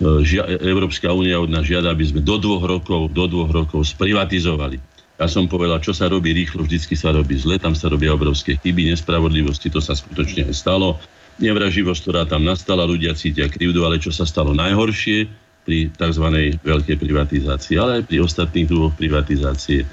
že 0.00 0.40
Európska 0.64 1.12
únia 1.12 1.36
od 1.36 1.52
nás 1.52 1.68
žiada, 1.68 1.92
aby 1.92 2.08
sme 2.08 2.20
do 2.24 2.40
dvoch 2.40 2.64
rokov, 2.64 3.12
do 3.12 3.24
dvoch 3.28 3.52
rokov 3.52 3.84
sprivatizovali. 3.84 4.80
Ja 5.20 5.28
som 5.28 5.44
povedal, 5.44 5.84
čo 5.84 5.92
sa 5.92 6.08
robí 6.08 6.32
rýchlo, 6.32 6.64
vždycky 6.64 6.96
sa 6.96 7.12
robí 7.12 7.36
zle, 7.36 7.60
tam 7.60 7.76
sa 7.76 7.92
robia 7.92 8.16
obrovské 8.16 8.56
chyby, 8.56 8.88
nespravodlivosti, 8.88 9.68
to 9.68 9.76
sa 9.76 9.92
skutočne 9.92 10.48
stalo 10.56 10.96
nevraživosť, 11.40 12.00
ktorá 12.04 12.22
tam 12.28 12.44
nastala, 12.44 12.86
ľudia 12.86 13.16
cítia 13.16 13.48
krivdu, 13.48 13.82
ale 13.82 13.98
čo 13.98 14.12
sa 14.12 14.28
stalo 14.28 14.52
najhoršie 14.52 15.26
pri 15.64 15.92
tzv. 15.92 16.26
veľkej 16.60 16.96
privatizácii, 16.96 17.74
ale 17.80 18.00
aj 18.00 18.04
pri 18.08 18.16
ostatných 18.24 18.68
druhoch 18.68 18.94
privatizácie. 18.96 19.88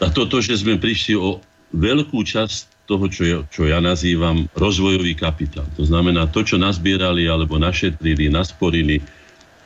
A 0.00 0.08
toto, 0.08 0.40
že 0.40 0.56
sme 0.56 0.80
prišli 0.80 1.18
o 1.18 1.42
veľkú 1.76 2.24
časť 2.24 2.88
toho, 2.90 3.06
čo 3.06 3.22
ja, 3.22 3.38
čo 3.46 3.70
ja 3.70 3.78
nazývam 3.78 4.50
rozvojový 4.58 5.14
kapitál. 5.14 5.66
To 5.78 5.86
znamená 5.86 6.26
to, 6.26 6.42
čo 6.42 6.58
nazbierali 6.58 7.30
alebo 7.30 7.54
našetrili, 7.60 8.26
nasporili 8.26 8.98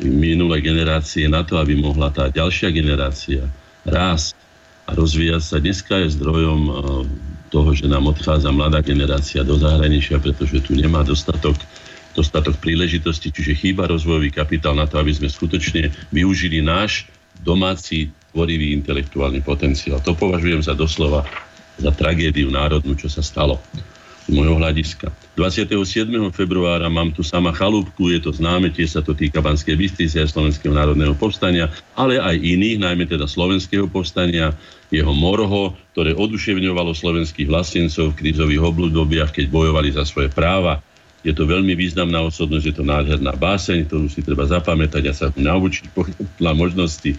minulé 0.03 0.61
generácie 0.61 1.25
na 1.31 1.41
to, 1.47 1.57
aby 1.57 1.79
mohla 1.79 2.13
tá 2.13 2.29
ďalšia 2.29 2.69
generácia 2.75 3.49
rásť 3.89 4.37
a 4.85 4.93
rozvíjať 4.93 5.43
sa. 5.43 5.57
Dneska 5.63 6.05
je 6.05 6.17
zdrojom 6.19 6.61
toho, 7.55 7.71
že 7.71 7.87
nám 7.87 8.11
odchádza 8.11 8.51
mladá 8.51 8.83
generácia 8.83 9.47
do 9.47 9.55
zahraničia, 9.55 10.19
pretože 10.19 10.59
tu 10.67 10.75
nemá 10.75 11.07
dostatok 11.07 11.55
dostatok 12.15 12.63
príležitosti, 12.63 13.35
čiže 13.35 13.59
chýba 13.59 13.91
rozvojový 13.91 14.31
kapitál 14.31 14.79
na 14.79 14.87
to, 14.87 15.03
aby 15.03 15.11
sme 15.11 15.27
skutočne 15.27 15.91
využili 16.15 16.63
náš 16.63 17.11
domáci 17.43 18.15
tvorivý 18.31 18.71
intelektuálny 18.79 19.43
potenciál. 19.43 19.99
To 19.99 20.15
považujem 20.15 20.63
za 20.63 20.79
doslova 20.79 21.27
za 21.75 21.91
tragédiu 21.91 22.55
národnú, 22.55 22.95
čo 22.95 23.11
sa 23.11 23.19
stalo 23.19 23.59
z 24.25 24.31
môjho 24.33 24.57
hľadiska. 24.57 25.13
27. 25.37 26.09
februára 26.33 26.89
mám 26.89 27.13
tu 27.13 27.21
sama 27.21 27.53
chalúbku, 27.53 28.09
je 28.09 28.23
to 28.25 28.31
známe, 28.33 28.73
tiež 28.73 28.97
sa 28.97 29.03
to 29.05 29.13
týka 29.13 29.45
Banskej 29.45 29.77
Bystrice 29.77 30.25
a 30.25 30.31
Slovenského 30.31 30.73
národného 30.73 31.13
povstania, 31.13 31.69
ale 31.93 32.17
aj 32.17 32.39
iných, 32.41 32.81
najmä 32.81 33.05
teda 33.05 33.29
Slovenského 33.29 33.85
povstania, 33.91 34.57
jeho 34.89 35.13
morho, 35.13 35.75
ktoré 35.93 36.15
oduševňovalo 36.15 36.95
slovenských 36.95 37.51
vlastencov 37.51 38.15
v 38.15 38.19
krízových 38.25 38.63
obľudobiach, 38.63 39.35
keď 39.35 39.51
bojovali 39.51 39.91
za 39.93 40.07
svoje 40.07 40.31
práva. 40.31 40.81
Je 41.27 41.33
to 41.35 41.49
veľmi 41.49 41.75
významná 41.75 42.21
osobnosť, 42.25 42.65
je 42.65 42.75
to 42.79 42.85
nádherná 42.85 43.33
báseň, 43.35 43.91
ktorú 43.91 44.07
si 44.07 44.23
treba 44.23 44.47
zapamätať 44.47 45.03
a 45.09 45.13
sa 45.17 45.27
naučiť 45.35 45.91
podľa 45.93 46.53
možnosti. 46.55 47.17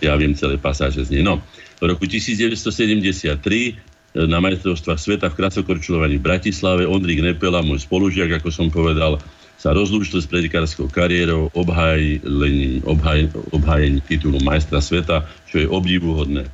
Ja 0.00 0.16
viem 0.16 0.32
celé 0.34 0.56
pasáže 0.58 1.04
z 1.04 1.20
nej. 1.20 1.22
No, 1.26 1.42
v 1.82 1.90
roku 1.90 2.06
1973 2.06 3.91
na 4.12 4.38
majstrovstvách 4.44 5.00
sveta 5.00 5.26
v 5.32 5.38
krasokorčulovaní 5.40 6.20
v 6.20 6.26
Bratislave. 6.28 6.84
Ondrík 6.84 7.24
Nepela, 7.24 7.64
môj 7.64 7.84
spolužiak, 7.84 8.40
ako 8.40 8.48
som 8.52 8.68
povedal, 8.68 9.16
sa 9.56 9.72
rozlúčil 9.72 10.18
s 10.18 10.26
predikárskou 10.26 10.90
kariérou 10.90 11.48
obhájením, 11.54 12.82
obhaj, 12.82 13.30
obhájení 13.54 14.02
titulu 14.04 14.42
majstra 14.42 14.82
sveta, 14.82 15.22
čo 15.46 15.62
je 15.62 15.66
obdivuhodné. 15.70 16.50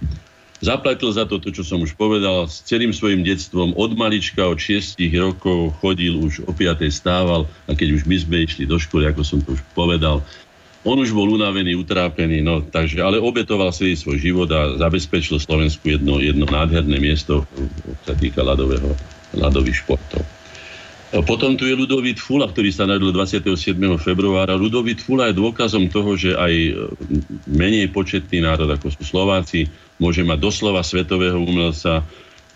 Zaplatil 0.59 1.15
za 1.15 1.23
to 1.23 1.39
to, 1.39 1.55
čo 1.55 1.63
som 1.63 1.87
už 1.87 1.95
povedal, 1.95 2.51
s 2.51 2.67
celým 2.67 2.91
svojim 2.91 3.23
detstvom. 3.23 3.79
Od 3.79 3.95
malička, 3.95 4.43
od 4.43 4.59
6 4.59 4.99
rokov 5.15 5.79
chodil, 5.79 6.19
už 6.19 6.45
o 6.45 6.53
5. 6.53 6.83
stával 6.91 7.47
a 7.71 7.79
keď 7.79 7.95
už 7.95 8.03
my 8.11 8.17
sme 8.19 8.37
išli 8.43 8.67
do 8.67 8.75
školy, 8.75 9.07
ako 9.07 9.23
som 9.23 9.39
to 9.39 9.55
už 9.55 9.63
povedal, 9.79 10.21
on 10.89 11.05
už 11.05 11.13
bol 11.13 11.29
unavený, 11.29 11.77
utrápený, 11.77 12.41
no, 12.41 12.65
takže, 12.65 13.05
ale 13.05 13.21
obetoval 13.21 13.77
celý 13.77 13.93
svoj 13.93 14.17
život 14.17 14.49
a 14.49 14.81
zabezpečil 14.81 15.37
Slovensku 15.37 15.85
jedno, 15.85 16.17
jedno 16.17 16.49
nádherné 16.49 16.97
miesto, 16.97 17.45
sa 18.09 18.17
týka 18.17 18.41
ľadového, 18.41 18.97
ľadových 19.37 19.85
športov. 19.85 20.25
Potom 21.25 21.57
tu 21.57 21.65
je 21.65 21.73
Ludovít 21.73 22.21
Fula, 22.21 22.45
ktorý 22.45 22.69
sa 22.69 22.85
narodil 22.85 23.17
27. 23.17 23.57
februára. 23.97 24.61
Ludovít 24.61 25.01
Fula 25.01 25.33
je 25.33 25.41
dôkazom 25.41 25.89
toho, 25.89 26.13
že 26.21 26.37
aj 26.37 26.53
menej 27.49 27.89
početný 27.89 28.45
národ, 28.45 28.69
ako 28.69 28.93
sú 28.93 29.03
Slováci, 29.09 29.73
môže 29.97 30.21
mať 30.21 30.37
doslova 30.37 30.85
svetového 30.85 31.41
umelca, 31.41 32.05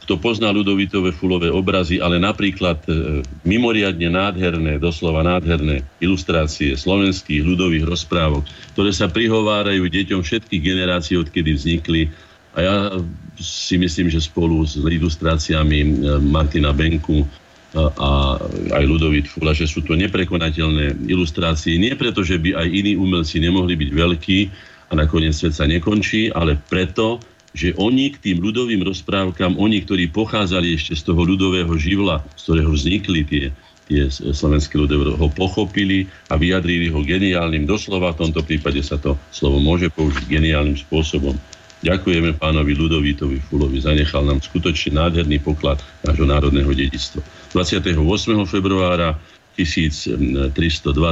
kto 0.02 0.18
pozná 0.18 0.50
ľudovitové 0.50 1.14
fulové 1.14 1.46
obrazy, 1.46 2.02
ale 2.02 2.18
napríklad 2.18 2.82
e, 2.90 3.22
mimoriadne 3.46 4.10
nádherné, 4.10 4.82
doslova 4.82 5.22
nádherné 5.22 5.86
ilustrácie 6.02 6.74
slovenských 6.74 7.46
ľudových 7.46 7.86
rozprávok, 7.86 8.42
ktoré 8.74 8.90
sa 8.90 9.06
prihovárajú 9.06 9.86
deťom 9.86 10.26
všetkých 10.26 10.62
generácií, 10.62 11.14
odkedy 11.14 11.54
vznikli. 11.54 12.10
A 12.52 12.58
ja 12.60 12.74
si 13.38 13.78
myslím, 13.78 14.10
že 14.10 14.20
spolu 14.20 14.66
s 14.66 14.76
ilustráciami 14.76 15.78
e, 15.80 15.88
Martina 16.18 16.74
Benku 16.74 17.22
a 17.72 18.36
aj 18.76 18.84
Ludovit 18.84 19.24
Fula, 19.24 19.56
že 19.56 19.64
sú 19.64 19.80
to 19.80 19.96
neprekonateľné 19.96 21.08
ilustrácie. 21.08 21.80
Nie 21.80 21.96
preto, 21.96 22.20
že 22.20 22.36
by 22.36 22.52
aj 22.52 22.68
iní 22.68 23.00
umelci 23.00 23.40
nemohli 23.40 23.80
byť 23.80 23.90
veľkí 23.96 24.38
a 24.92 25.00
nakoniec 25.00 25.32
svet 25.32 25.56
sa 25.56 25.64
nekončí, 25.64 26.28
ale 26.36 26.60
preto, 26.68 27.16
že 27.52 27.76
oni 27.76 28.12
k 28.12 28.20
tým 28.20 28.38
ľudovým 28.40 28.80
rozprávkam, 28.80 29.60
oni, 29.60 29.84
ktorí 29.84 30.08
pochádzali 30.08 30.76
ešte 30.76 30.96
z 30.96 31.02
toho 31.12 31.22
ľudového 31.24 31.72
živla, 31.76 32.24
z 32.36 32.42
ktorého 32.48 32.70
vznikli 32.72 33.20
tie, 33.28 33.44
tie 33.88 34.08
slovenské 34.08 34.80
ľudové, 34.80 35.12
ho 35.12 35.28
pochopili 35.28 36.08
a 36.32 36.40
vyjadrili 36.40 36.88
ho 36.88 37.04
geniálnym, 37.04 37.68
doslova 37.68 38.16
v 38.16 38.28
tomto 38.28 38.40
prípade 38.40 38.80
sa 38.80 38.96
to 38.96 39.20
slovo 39.28 39.60
môže 39.60 39.92
použiť 39.92 40.24
geniálnym 40.28 40.80
spôsobom. 40.80 41.36
Ďakujeme 41.82 42.38
pánovi 42.38 42.78
Ludovítovi 42.78 43.42
Fulovi, 43.50 43.82
zanechal 43.82 44.22
nám 44.22 44.38
skutočne 44.38 45.02
nádherný 45.02 45.42
poklad 45.42 45.82
nášho 46.06 46.22
národného 46.22 46.70
dedictva. 46.70 47.26
28. 47.58 47.98
februára 48.46 49.18
1302 49.56 50.16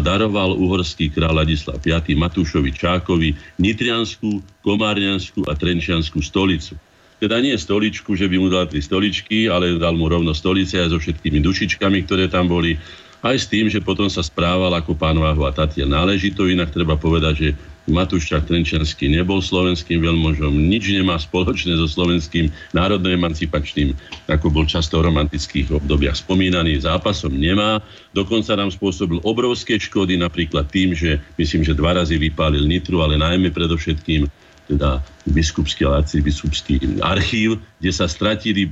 daroval 0.00 0.56
uhorský 0.56 1.12
kráľ 1.12 1.44
Ladislav 1.44 1.76
V. 1.80 1.92
Matúšovi 2.16 2.72
Čákovi 2.72 3.36
Nitrianskú, 3.60 4.40
Komárňanskú 4.64 5.44
a 5.46 5.52
Trenčianskú 5.52 6.24
stolicu. 6.24 6.76
Teda 7.20 7.36
nie 7.36 7.52
stoličku, 7.52 8.16
že 8.16 8.32
by 8.32 8.36
mu 8.40 8.48
dal 8.48 8.64
tri 8.64 8.80
stoličky, 8.80 9.52
ale 9.52 9.76
dal 9.76 9.92
mu 9.92 10.08
rovno 10.08 10.32
stolice 10.32 10.80
aj 10.80 10.96
so 10.96 10.98
všetkými 10.98 11.44
dušičkami, 11.44 12.08
ktoré 12.08 12.32
tam 12.32 12.48
boli 12.48 12.80
aj 13.20 13.36
s 13.36 13.46
tým, 13.52 13.68
že 13.68 13.84
potom 13.84 14.08
sa 14.08 14.24
správal 14.24 14.72
ako 14.72 14.96
pán 14.96 15.20
Váhu 15.20 15.44
a 15.44 15.52
Tatia 15.52 15.84
náležito. 15.84 16.48
Inak 16.48 16.72
treba 16.72 16.96
povedať, 16.96 17.34
že 17.36 17.48
Matúščák 17.88 18.44
Trenčianský 18.44 19.08
nebol 19.08 19.40
slovenským 19.40 20.04
veľmožom, 20.04 20.52
nič 20.52 20.92
nemá 20.92 21.16
spoločné 21.16 21.80
so 21.80 21.88
slovenským 21.88 22.52
národno-emancipačným, 22.76 23.96
ako 24.28 24.52
bol 24.52 24.68
často 24.68 25.00
v 25.00 25.08
romantických 25.08 25.72
obdobiach 25.72 26.20
spomínaný, 26.20 26.84
zápasom 26.84 27.32
nemá. 27.32 27.80
Dokonca 28.12 28.52
nám 28.58 28.68
spôsobil 28.74 29.24
obrovské 29.24 29.80
škody, 29.80 30.20
napríklad 30.20 30.68
tým, 30.68 30.92
že 30.92 31.22
myslím, 31.40 31.64
že 31.64 31.78
dva 31.78 31.96
razy 31.96 32.20
vypálil 32.20 32.68
Nitru, 32.68 33.00
ale 33.00 33.16
najmä 33.16 33.48
predovšetkým 33.48 34.28
teda 34.70 35.02
biskupský 35.26 35.82
biskupský 36.22 37.02
archív, 37.02 37.58
kde 37.82 37.90
sa 37.90 38.06
stratili 38.06 38.70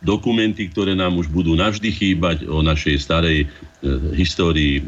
dokumenty, 0.00 0.72
ktoré 0.72 0.96
nám 0.96 1.20
už 1.20 1.28
budú 1.28 1.52
navždy 1.56 1.92
chýbať 1.92 2.48
o 2.48 2.64
našej 2.64 2.96
starej 3.00 3.38
e, 3.44 3.46
histórii, 4.16 4.80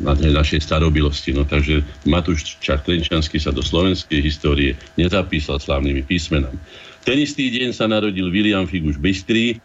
na 0.00 0.14
našej 0.14 0.62
starobilosti. 0.62 1.34
No, 1.34 1.42
takže 1.42 1.82
Matúš 2.06 2.56
Čartrenčanský 2.62 3.42
sa 3.42 3.50
do 3.50 3.60
slovenskej 3.60 4.22
histórie 4.22 4.78
nezapísal 4.94 5.58
slávnymi 5.58 6.06
písmenami. 6.06 6.58
Ten 7.02 7.18
istý 7.18 7.50
deň 7.50 7.74
sa 7.74 7.90
narodil 7.90 8.30
William 8.30 8.70
Figuš 8.70 9.02
Bystri. 9.02 9.58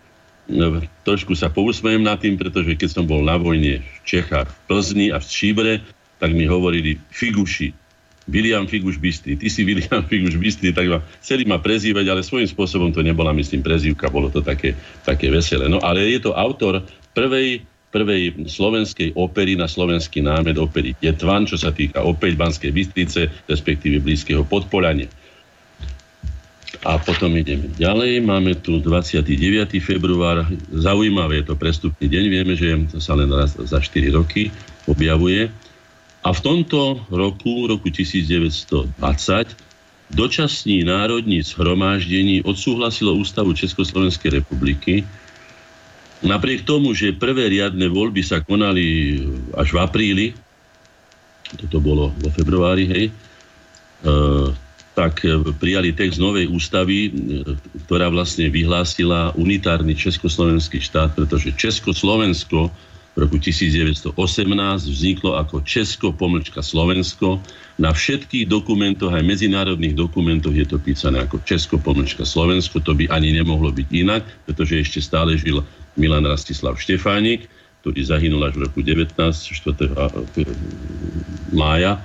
No, 0.49 0.82
trošku 1.06 1.38
sa 1.38 1.49
pousmejem 1.49 2.01
nad 2.01 2.17
tým, 2.21 2.38
pretože 2.38 2.73
keď 2.78 2.89
som 2.89 3.06
bol 3.06 3.21
na 3.21 3.38
vojne 3.38 3.82
v 3.82 3.99
Čechách, 4.06 4.49
v 4.49 4.60
Plzni 4.69 5.08
a 5.13 5.21
v 5.21 5.25
Šíbre, 5.25 5.73
tak 6.17 6.34
mi 6.34 6.49
hovorili 6.49 6.97
Figuši, 7.13 7.84
William 8.25 8.65
Figuš 8.65 8.97
Bystry. 8.97 9.38
Ty 9.38 9.47
si 9.49 9.61
William 9.61 10.01
Figuš 10.09 10.35
Bystry, 10.38 10.73
tak 10.73 10.89
ma, 10.89 10.99
chceli 11.21 11.45
ma 11.45 11.61
prezývať, 11.61 12.05
ale 12.09 12.25
svojím 12.25 12.49
spôsobom 12.49 12.89
to 12.89 13.05
nebola, 13.05 13.33
myslím, 13.38 13.61
prezývka, 13.61 14.09
bolo 14.09 14.33
to 14.33 14.41
také, 14.41 14.73
také 15.05 15.29
veselé. 15.29 15.69
No 15.69 15.77
ale 15.81 16.05
je 16.09 16.19
to 16.25 16.33
autor 16.33 16.81
prvej, 17.13 17.61
prvej 17.93 18.49
slovenskej 18.49 19.13
opery 19.13 19.53
na 19.55 19.69
slovenský 19.69 20.25
námed 20.25 20.57
opery 20.57 20.97
Jetvan, 20.99 21.45
čo 21.45 21.55
sa 21.55 21.69
týka 21.69 22.01
opäť 22.01 22.35
Banskej 22.35 22.73
Bystrice, 22.73 23.29
respektíve 23.45 24.01
blízkeho 24.01 24.43
podpolania. 24.43 25.07
A 26.85 27.01
potom 27.01 27.33
ideme 27.33 27.71
ďalej. 27.81 28.21
Máme 28.21 28.61
tu 28.61 28.77
29. 28.77 29.25
február. 29.81 30.45
Zaujímavé 30.69 31.41
je 31.41 31.49
to 31.49 31.55
prestupný 31.57 32.05
deň. 32.05 32.23
Vieme, 32.29 32.53
že 32.53 32.77
sa 33.01 33.17
len 33.17 33.31
raz 33.31 33.57
za 33.57 33.81
4 33.81 34.13
roky 34.13 34.53
objavuje. 34.85 35.49
A 36.25 36.33
v 36.33 36.41
tomto 36.41 37.05
roku, 37.13 37.69
roku 37.69 37.93
1920, 37.93 38.89
dočasní 40.09 40.81
národní 40.81 41.45
zhromáždení 41.45 42.41
odsúhlasilo 42.41 43.13
Ústavu 43.13 43.53
Československej 43.53 44.41
republiky. 44.41 45.05
Napriek 46.25 46.65
tomu, 46.65 46.97
že 46.97 47.13
prvé 47.13 47.53
riadne 47.53 47.85
voľby 47.85 48.25
sa 48.25 48.41
konali 48.41 49.21
až 49.53 49.69
v 49.69 49.77
apríli, 49.77 50.27
toto 51.61 51.77
bolo 51.77 52.09
vo 52.17 52.29
februári, 52.33 52.89
hej, 52.89 53.05
e, 53.05 53.13
tak 54.97 55.21
prijali 55.61 55.93
text 55.93 56.17
novej 56.17 56.49
ústavy, 56.49 57.11
ktorá 57.85 58.09
vlastne 58.09 58.49
vyhlásila 58.49 59.35
unitárny 59.38 59.93
československý 59.93 60.81
štát, 60.81 61.13
pretože 61.13 61.53
Československo 61.53 62.71
v 63.15 63.23
roku 63.23 63.39
1918 63.39 64.12
vzniklo 64.91 65.39
ako 65.39 65.63
Česko 65.63 66.12
pomlčka 66.12 66.60
Slovensko. 66.60 67.39
Na 67.80 67.95
všetkých 67.95 68.51
dokumentoch, 68.51 69.15
aj 69.15 69.23
medzinárodných 69.23 69.95
dokumentoch 69.95 70.51
je 70.51 70.67
to 70.67 70.75
písané 70.84 71.23
ako 71.23 71.39
Česko 71.47 71.80
pomlčka 71.80 72.28
Slovensko. 72.28 72.84
To 72.84 72.91
by 72.91 73.08
ani 73.08 73.32
nemohlo 73.32 73.71
byť 73.71 73.88
inak, 73.95 74.28
pretože 74.43 74.84
ešte 74.84 74.99
stále 74.99 75.39
žil 75.39 75.63
Milan 75.95 76.28
Rastislav 76.28 76.75
Štefánik, 76.75 77.47
ktorý 77.80 78.04
zahynul 78.04 78.43
až 78.43 78.60
v 78.60 78.67
roku 78.67 78.84
19. 78.84 79.15
4. 79.15 81.56
mája. 81.56 82.04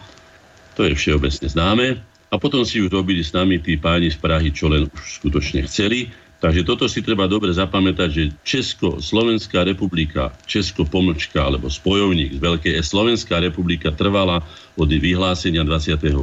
To 0.79 0.87
je 0.87 0.95
všeobecne 0.95 1.51
známe. 1.51 1.99
A 2.31 2.39
potom 2.39 2.63
si 2.63 2.79
už 2.79 2.95
robili 2.95 3.27
s 3.27 3.35
nami 3.35 3.59
tí 3.59 3.75
páni 3.75 4.15
z 4.15 4.19
Prahy, 4.23 4.55
čo 4.55 4.71
len 4.71 4.87
už 4.87 5.19
skutočne 5.19 5.67
chceli. 5.67 6.15
Takže 6.41 6.65
toto 6.65 6.89
si 6.89 7.05
treba 7.05 7.29
dobre 7.29 7.53
zapamätať, 7.53 8.09
že 8.09 8.33
Česko, 8.41 8.97
Slovenská 8.97 9.61
republika, 9.61 10.33
Česko 10.49 10.89
pomlčka 10.89 11.45
alebo 11.45 11.69
spojovník 11.69 12.37
z 12.37 12.41
Veľkej 12.41 12.73
e, 12.77 12.83
Slovenská 12.83 13.45
republika 13.45 13.93
trvala 13.93 14.41
od 14.81 14.89
vyhlásenia 14.89 15.61
28. 15.63 16.17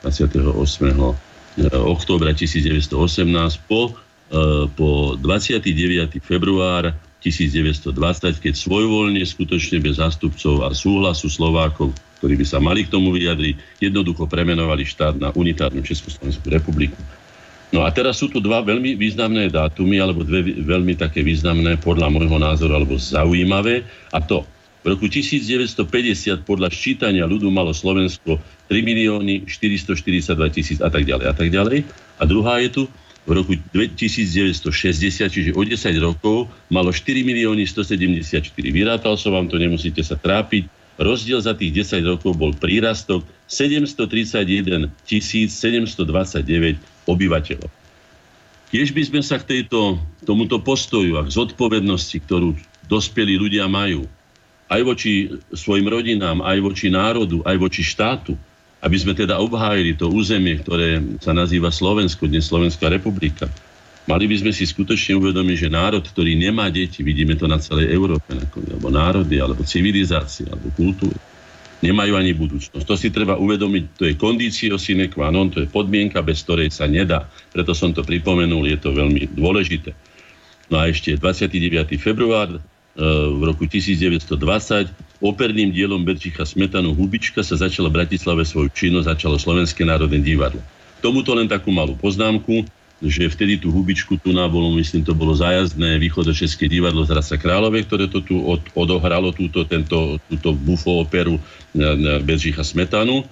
28. 0.00 0.40
októbra 1.84 2.32
1918 2.32 2.96
po 3.68 3.92
po 4.78 5.18
29. 5.18 6.22
február 6.22 6.94
1920, 7.20 7.92
keď 8.40 8.54
svojvoľne, 8.56 9.20
skutočne 9.26 9.82
bez 9.82 9.98
zástupcov 10.00 10.64
a 10.64 10.72
súhlasu 10.72 11.28
Slovákov, 11.28 11.92
ktorí 12.22 12.38
by 12.38 12.46
sa 12.46 12.62
mali 12.62 12.86
k 12.86 12.92
tomu 12.94 13.12
vyjadriť, 13.12 13.82
jednoducho 13.82 14.24
premenovali 14.30 14.86
štát 14.86 15.18
na 15.18 15.28
unitárnu 15.34 15.84
Československú 15.84 16.46
republiku. 16.48 16.96
No 17.70 17.86
a 17.86 17.94
teraz 17.94 18.18
sú 18.18 18.26
tu 18.26 18.42
dva 18.42 18.66
veľmi 18.66 18.98
významné 18.98 19.46
dátumy, 19.46 20.02
alebo 20.02 20.26
dve 20.26 20.42
veľmi 20.42 20.98
také 20.98 21.22
významné 21.22 21.78
podľa 21.78 22.10
môjho 22.10 22.38
názoru, 22.42 22.82
alebo 22.82 22.98
zaujímavé. 22.98 23.86
A 24.10 24.18
to 24.18 24.42
v 24.82 24.96
roku 24.96 25.06
1950 25.06 26.42
podľa 26.42 26.72
ščítania 26.72 27.30
ľudu 27.30 27.46
malo 27.52 27.70
Slovensko 27.70 28.42
3 28.66 28.80
milióny 28.82 29.46
442 29.46 30.34
tisíc 30.50 30.78
a 30.82 30.90
tak 30.90 31.06
ďalej 31.06 31.26
a 31.30 31.34
tak 31.36 31.48
ďalej. 31.52 31.86
A 32.18 32.22
druhá 32.26 32.58
je 32.58 32.70
tu 32.74 32.82
v 33.28 33.30
roku 33.36 33.54
1960, 33.54 34.72
čiže 35.30 35.50
o 35.52 35.62
10 35.62 35.78
rokov, 36.00 36.48
malo 36.72 36.90
4 36.90 37.22
milióny 37.22 37.68
174. 37.68 38.50
Vyrátal 38.72 39.14
som 39.20 39.36
vám 39.36 39.46
to, 39.46 39.60
nemusíte 39.60 40.00
sa 40.02 40.16
trápiť. 40.18 40.66
Rozdiel 40.96 41.38
za 41.40 41.54
tých 41.54 41.86
10 41.86 42.02
rokov 42.02 42.34
bol 42.34 42.50
prírastok 42.56 43.22
731 43.46 44.90
729 45.06 46.89
obyvateľov. 47.08 47.70
Tiež 48.70 48.94
by 48.94 49.02
sme 49.02 49.20
sa 49.20 49.42
k 49.42 49.58
tejto, 49.58 49.98
tomuto 50.22 50.62
postoju 50.62 51.18
a 51.18 51.26
k 51.26 51.34
zodpovednosti, 51.34 52.22
ktorú 52.22 52.54
dospelí 52.86 53.34
ľudia 53.34 53.66
majú, 53.66 54.06
aj 54.70 54.80
voči 54.86 55.26
svojim 55.50 55.90
rodinám, 55.90 56.46
aj 56.46 56.58
voči 56.62 56.86
národu, 56.86 57.42
aj 57.42 57.56
voči 57.58 57.82
štátu, 57.82 58.38
aby 58.80 58.96
sme 58.96 59.12
teda 59.18 59.42
obhájili 59.42 59.98
to 59.98 60.06
územie, 60.06 60.62
ktoré 60.62 61.02
sa 61.18 61.34
nazýva 61.34 61.74
Slovensko, 61.74 62.30
dnes 62.30 62.46
Slovenská 62.46 62.86
republika. 62.86 63.50
Mali 64.06 64.30
by 64.30 64.36
sme 64.40 64.52
si 64.54 64.64
skutočne 64.64 65.18
uvedomiť, 65.18 65.56
že 65.66 65.68
národ, 65.68 66.06
ktorý 66.06 66.38
nemá 66.38 66.70
deti, 66.70 67.02
vidíme 67.02 67.34
to 67.36 67.50
na 67.50 67.58
celej 67.58 67.92
Európe, 67.92 68.32
alebo 68.32 68.88
národy, 68.88 69.42
alebo 69.42 69.66
civilizácie, 69.66 70.48
alebo 70.48 70.72
kultúry, 70.72 71.18
nemajú 71.80 72.12
ani 72.16 72.36
budúcnosť. 72.36 72.84
To 72.84 72.94
si 72.96 73.08
treba 73.08 73.40
uvedomiť, 73.40 73.84
to 73.96 74.04
je 74.08 74.14
kondício 74.16 74.76
sine 74.76 75.08
qua 75.08 75.32
non, 75.32 75.48
to 75.48 75.64
je 75.64 75.68
podmienka, 75.68 76.20
bez 76.20 76.44
ktorej 76.44 76.72
sa 76.72 76.84
nedá. 76.84 77.28
Preto 77.52 77.72
som 77.72 77.92
to 77.92 78.04
pripomenul, 78.04 78.68
je 78.68 78.78
to 78.80 78.92
veľmi 78.92 79.32
dôležité. 79.32 79.96
No 80.70 80.78
a 80.78 80.86
ešte 80.86 81.16
29. 81.16 81.98
február 81.98 82.60
v 83.00 83.42
roku 83.46 83.64
1920 83.64 84.28
operným 85.24 85.72
dielom 85.72 86.04
Berčicha 86.04 86.44
Smetanu 86.44 86.92
Hubička 86.92 87.40
sa 87.40 87.56
začala 87.56 87.88
v 87.88 88.02
Bratislave 88.02 88.44
svoju 88.44 88.68
činnosť, 88.70 89.16
začalo 89.16 89.40
Slovenské 89.40 89.86
národné 89.86 90.20
divadlo. 90.20 90.60
Tomuto 91.00 91.32
len 91.32 91.48
takú 91.48 91.72
malú 91.72 91.96
poznámku, 91.96 92.66
že 93.00 93.32
vtedy 93.32 93.56
tú 93.56 93.72
hubičku 93.72 94.20
tu 94.20 94.36
na 94.36 94.44
bolo, 94.44 94.76
myslím, 94.76 95.00
to 95.00 95.16
bolo 95.16 95.32
zájazdné 95.32 95.96
východočeské 95.96 96.68
divadlo 96.68 97.00
z 97.08 97.16
Rasa 97.16 97.40
Králové, 97.40 97.88
ktoré 97.88 98.12
to 98.12 98.20
tu 98.20 98.36
od, 98.44 98.60
odohralo 98.76 99.32
túto, 99.32 99.64
tento, 99.64 100.20
túto 100.28 100.52
bufo 100.52 101.00
operu 101.00 101.40
Beržicha 102.20 102.60
Smetanu. 102.60 103.24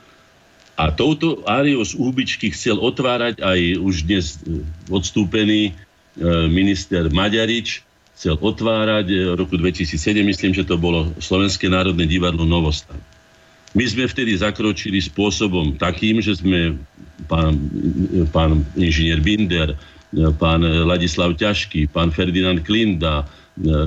A 0.78 0.88
touto 0.94 1.42
áriou 1.44 1.82
z 1.84 1.98
Hubičky 1.98 2.54
chcel 2.54 2.78
otvárať 2.78 3.42
aj 3.42 3.60
už 3.82 3.94
dnes 4.06 4.38
odstúpený 4.86 5.70
e, 5.70 5.72
minister 6.46 7.10
Maďarič, 7.10 7.82
chcel 8.14 8.38
otvárať 8.38 9.06
v 9.10 9.36
roku 9.36 9.58
2007, 9.58 9.98
myslím, 10.22 10.54
že 10.54 10.62
to 10.62 10.78
bolo 10.78 11.10
Slovenské 11.18 11.66
národné 11.66 12.06
divadlo 12.06 12.46
Novostav. 12.46 12.94
My 13.78 13.86
sme 13.86 14.10
vtedy 14.10 14.34
zakročili 14.34 14.98
spôsobom 14.98 15.78
takým, 15.78 16.18
že 16.18 16.34
sme 16.34 16.74
pán, 17.30 17.54
pán 18.34 18.66
inžinier 18.74 19.22
Binder, 19.22 19.78
pán 20.42 20.66
Ladislav 20.66 21.38
Ťažký, 21.38 21.86
pán 21.94 22.10
Ferdinand 22.10 22.58
Klinda, 22.66 23.22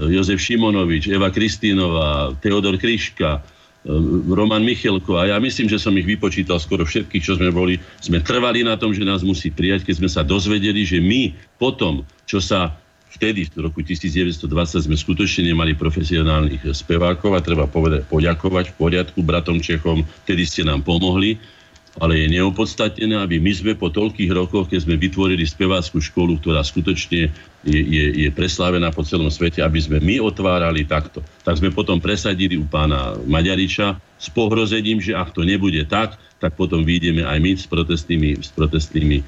Jozef 0.08 0.40
Šimonovič, 0.40 1.12
Eva 1.12 1.28
Kristínová, 1.28 2.32
Teodor 2.40 2.80
Kryška, 2.80 3.44
Roman 4.32 4.62
Michelko 4.62 5.18
a 5.18 5.28
ja 5.34 5.38
myslím, 5.42 5.66
že 5.66 5.82
som 5.82 5.98
ich 5.98 6.06
vypočítal 6.06 6.62
skoro 6.62 6.86
všetkých, 6.86 7.26
čo 7.26 7.34
sme 7.36 7.50
boli. 7.50 7.82
Sme 7.98 8.22
trvali 8.22 8.62
na 8.62 8.78
tom, 8.78 8.94
že 8.94 9.02
nás 9.02 9.26
musí 9.26 9.50
prijať, 9.50 9.90
keď 9.90 9.96
sme 9.98 10.10
sa 10.10 10.22
dozvedeli, 10.22 10.86
že 10.86 11.02
my 11.02 11.34
potom, 11.58 12.06
čo 12.30 12.38
sa 12.38 12.78
vtedy 13.12 13.48
v 13.52 13.68
roku 13.68 13.84
1920 13.84 14.48
sme 14.88 14.96
skutočne 14.96 15.52
nemali 15.52 15.76
profesionálnych 15.76 16.72
spevákov 16.72 17.36
a 17.36 17.44
treba 17.44 17.68
povedať, 17.68 18.08
poďakovať 18.08 18.72
v 18.72 18.76
poriadku 18.80 19.20
bratom 19.22 19.60
Čechom, 19.60 20.08
vtedy 20.24 20.48
ste 20.48 20.62
nám 20.64 20.82
pomohli, 20.88 21.36
ale 22.00 22.24
je 22.24 22.40
neopodstatnené, 22.40 23.20
aby 23.20 23.44
my 23.44 23.52
sme 23.52 23.76
po 23.76 23.92
toľkých 23.92 24.32
rokoch, 24.32 24.72
keď 24.72 24.88
sme 24.88 24.96
vytvorili 24.96 25.44
speváckú 25.44 26.00
školu, 26.00 26.40
ktorá 26.40 26.64
skutočne 26.64 27.28
je, 27.68 27.80
je, 27.84 28.06
je 28.16 28.30
preslávená 28.32 28.96
po 28.96 29.04
celom 29.04 29.28
svete, 29.28 29.60
aby 29.60 29.76
sme 29.84 30.00
my 30.00 30.24
otvárali 30.24 30.88
takto. 30.88 31.20
Tak 31.44 31.60
sme 31.60 31.76
potom 31.76 32.00
presadili 32.00 32.56
u 32.56 32.64
pána 32.64 33.20
Maďariča 33.28 34.00
s 34.16 34.28
pohrozením, 34.32 35.04
že 35.04 35.20
ak 35.20 35.36
to 35.36 35.44
nebude 35.44 35.84
tak, 35.92 36.16
tak 36.40 36.56
potom 36.56 36.88
vyjdeme 36.88 37.28
aj 37.28 37.38
my 37.44 37.52
s 37.60 37.68
protestnými, 37.68 38.40
s 38.40 38.50
protestnými 38.56 39.22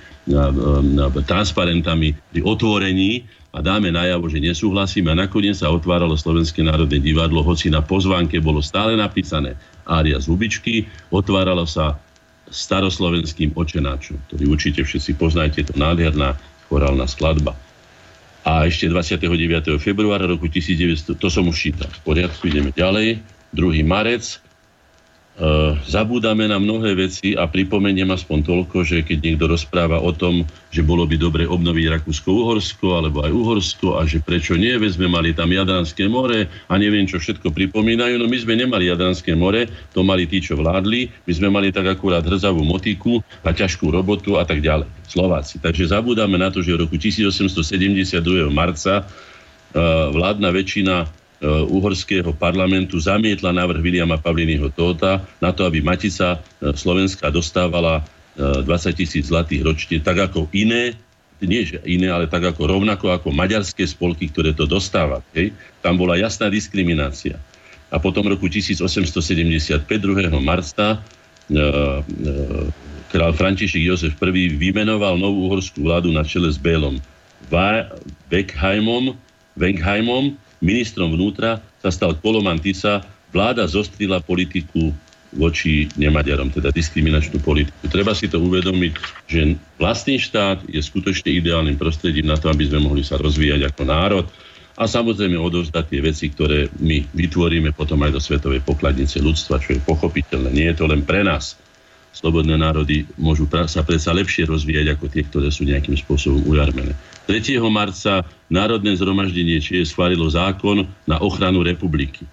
transparentami 1.27 2.09
pri 2.31 2.39
otvorení 2.47 3.27
a 3.53 3.61
dáme 3.61 3.93
najavo, 3.93 4.25
že 4.33 4.41
nesúhlasíme 4.41 5.13
a 5.13 5.19
nakoniec 5.29 5.61
sa 5.61 5.69
otváralo 5.69 6.17
Slovenské 6.17 6.65
národné 6.65 6.97
divadlo, 6.97 7.45
hoci 7.45 7.69
na 7.69 7.85
pozvánke 7.85 8.41
bolo 8.41 8.65
stále 8.65 8.97
napísané 8.97 9.53
Ária 9.85 10.17
z 10.17 10.25
Hubičky, 10.25 10.89
otváralo 11.13 11.69
sa 11.69 12.01
staroslovenským 12.49 13.53
očenáčom, 13.53 14.17
ktorý 14.27 14.43
určite 14.57 14.81
všetci 14.81 15.21
poznáte, 15.21 15.61
to 15.69 15.73
nádherná 15.77 16.33
chorálna 16.65 17.05
skladba. 17.05 17.53
A 18.43 18.67
ešte 18.67 18.89
29. 18.91 19.29
februára 19.79 20.27
roku 20.27 20.49
1900, 20.49 21.15
to 21.15 21.27
som 21.29 21.45
už 21.47 21.55
čítal, 21.55 21.87
v 21.87 22.01
poriadku, 22.03 22.49
ideme 22.49 22.73
ďalej, 22.73 23.21
2. 23.53 23.85
marec, 23.85 24.42
zabúdame 25.89 26.45
na 26.45 26.61
mnohé 26.61 26.93
veci 26.93 27.33
a 27.33 27.49
pripomeniem 27.49 28.05
aspoň 28.13 28.39
toľko, 28.45 28.85
že 28.85 29.01
keď 29.01 29.17
niekto 29.17 29.45
rozpráva 29.49 29.97
o 29.97 30.13
tom, 30.13 30.45
že 30.69 30.85
bolo 30.85 31.09
by 31.09 31.17
dobre 31.17 31.49
obnoviť 31.49 31.89
Rakúsko-Uhorsko 31.89 33.01
alebo 33.01 33.25
aj 33.25 33.33
Uhorsko 33.33 33.97
a 33.97 34.05
že 34.05 34.21
prečo 34.21 34.53
nie, 34.53 34.77
veď 34.77 35.01
sme 35.01 35.07
mali 35.09 35.33
tam 35.33 35.49
Jadranské 35.49 36.05
more 36.05 36.45
a 36.45 36.73
neviem, 36.77 37.09
čo 37.09 37.17
všetko 37.17 37.49
pripomínajú. 37.49 38.21
No 38.21 38.29
my 38.29 38.37
sme 38.37 38.61
nemali 38.61 38.93
Jadranské 38.93 39.33
more, 39.33 39.65
to 39.89 40.05
mali 40.05 40.29
tí, 40.29 40.37
čo 40.37 40.53
vládli. 40.53 41.09
My 41.25 41.33
sme 41.33 41.49
mali 41.49 41.73
tak 41.73 41.89
akurát 41.89 42.21
hrzavú 42.21 42.61
motiku 42.61 43.25
a 43.41 43.49
ťažkú 43.49 43.89
robotu 43.89 44.37
a 44.37 44.45
tak 44.45 44.61
ďalej. 44.61 44.85
Slováci. 45.09 45.57
Takže 45.57 45.89
zabúdame 45.89 46.37
na 46.37 46.53
to, 46.53 46.61
že 46.61 46.77
v 46.77 46.85
roku 46.85 46.97
1872. 47.01 48.21
marca 48.53 49.01
uh, 49.01 50.09
vládna 50.13 50.49
väčšina 50.53 51.22
uhorského 51.43 52.31
parlamentu 52.33 52.95
zamietla 52.99 53.51
návrh 53.51 53.83
Viliama 53.83 54.15
Pavliniho 54.15 54.71
Tóta 54.71 55.19
na 55.43 55.51
to, 55.51 55.67
aby 55.67 55.83
Matica 55.83 56.39
e, 56.39 56.71
Slovenska 56.71 57.27
dostávala 57.27 57.99
20 58.39 58.63
e, 58.63 58.91
tisíc 58.95 59.27
zlatých 59.27 59.61
ročne, 59.67 59.97
tak 59.99 60.31
ako 60.31 60.47
iné, 60.55 60.95
nie 61.43 61.67
že 61.67 61.83
iné, 61.83 62.07
ale 62.07 62.31
tak 62.31 62.47
ako 62.47 62.79
rovnako 62.79 63.11
ako 63.11 63.35
maďarské 63.35 63.83
spolky, 63.83 64.31
ktoré 64.31 64.55
to 64.55 64.63
dostáva. 64.63 65.19
Hej. 65.35 65.51
Tam 65.83 65.99
bola 65.99 66.15
jasná 66.15 66.47
diskriminácia. 66.47 67.35
A 67.93 67.99
potom 67.99 68.25
roku 68.25 68.47
1875, 68.47 69.83
2. 69.85 70.31
marca, 70.39 70.97
e, 71.51 71.59
e, 71.59 71.61
král 73.13 73.35
František 73.35 73.83
Jozef 73.83 74.17
I 74.17 74.49
vymenoval 74.57 75.19
novú 75.21 75.51
uhorskú 75.51 75.85
vládu 75.85 76.09
na 76.09 76.25
čele 76.25 76.49
s 76.49 76.57
Bélom 76.57 76.97
Beckheimom, 78.31 79.13
Beckheimom 79.53 80.33
ministrom 80.63 81.11
vnútra 81.11 81.59
sa 81.83 81.91
stal 81.91 82.15
Koloman 82.23 82.63
vláda 83.35 83.67
zostrila 83.67 84.23
politiku 84.23 84.95
voči 85.33 85.89
nemaďarom, 85.97 86.53
teda 86.53 86.69
diskriminačnú 86.69 87.41
politiku. 87.41 87.89
Treba 87.89 88.13
si 88.13 88.29
to 88.29 88.37
uvedomiť, 88.37 88.93
že 89.25 89.57
vlastný 89.81 90.21
štát 90.21 90.61
je 90.69 90.77
skutočne 90.77 91.33
ideálnym 91.33 91.75
prostredím 91.75 92.29
na 92.29 92.37
to, 92.37 92.53
aby 92.53 92.69
sme 92.69 92.85
mohli 92.85 93.01
sa 93.01 93.17
rozvíjať 93.17 93.73
ako 93.73 93.81
národ 93.83 94.25
a 94.77 94.85
samozrejme 94.85 95.37
odovzdať 95.37 95.85
tie 95.89 96.01
veci, 96.01 96.25
ktoré 96.29 96.69
my 96.81 97.01
vytvoríme 97.17 97.73
potom 97.73 98.01
aj 98.05 98.13
do 98.13 98.21
svetovej 98.21 98.61
pokladnice 98.61 99.21
ľudstva, 99.21 99.61
čo 99.61 99.77
je 99.77 99.81
pochopiteľné. 99.81 100.49
Nie 100.53 100.67
je 100.73 100.77
to 100.81 100.85
len 100.85 101.01
pre 101.01 101.25
nás, 101.25 101.57
slobodné 102.13 102.53
národy 102.57 103.09
môžu 103.17 103.49
sa 103.65 103.81
predsa 103.81 104.13
lepšie 104.13 104.45
rozvíjať 104.45 104.93
ako 104.93 105.05
tie, 105.09 105.25
ktoré 105.25 105.49
sú 105.49 105.65
nejakým 105.65 105.97
spôsobom 105.97 106.45
ujarmené. 106.45 106.93
3. 107.27 107.59
marca 107.71 108.27
Národné 108.51 108.93
zhromaždenie 108.99 109.63
čiže 109.63 109.95
schválilo 109.95 110.27
zákon 110.27 110.83
na 111.07 111.17
ochranu 111.23 111.63
republiky. 111.63 112.27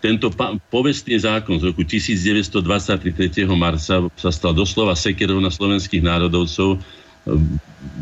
Tento 0.00 0.32
povestný 0.72 1.20
zákon 1.20 1.60
z 1.60 1.70
roku 1.70 1.84
1923. 1.84 3.12
3. 3.12 3.44
marca 3.52 4.08
sa 4.16 4.30
stal 4.32 4.56
doslova 4.56 4.96
sekerov 4.96 5.44
na 5.44 5.52
slovenských 5.52 6.00
národovcov. 6.00 6.80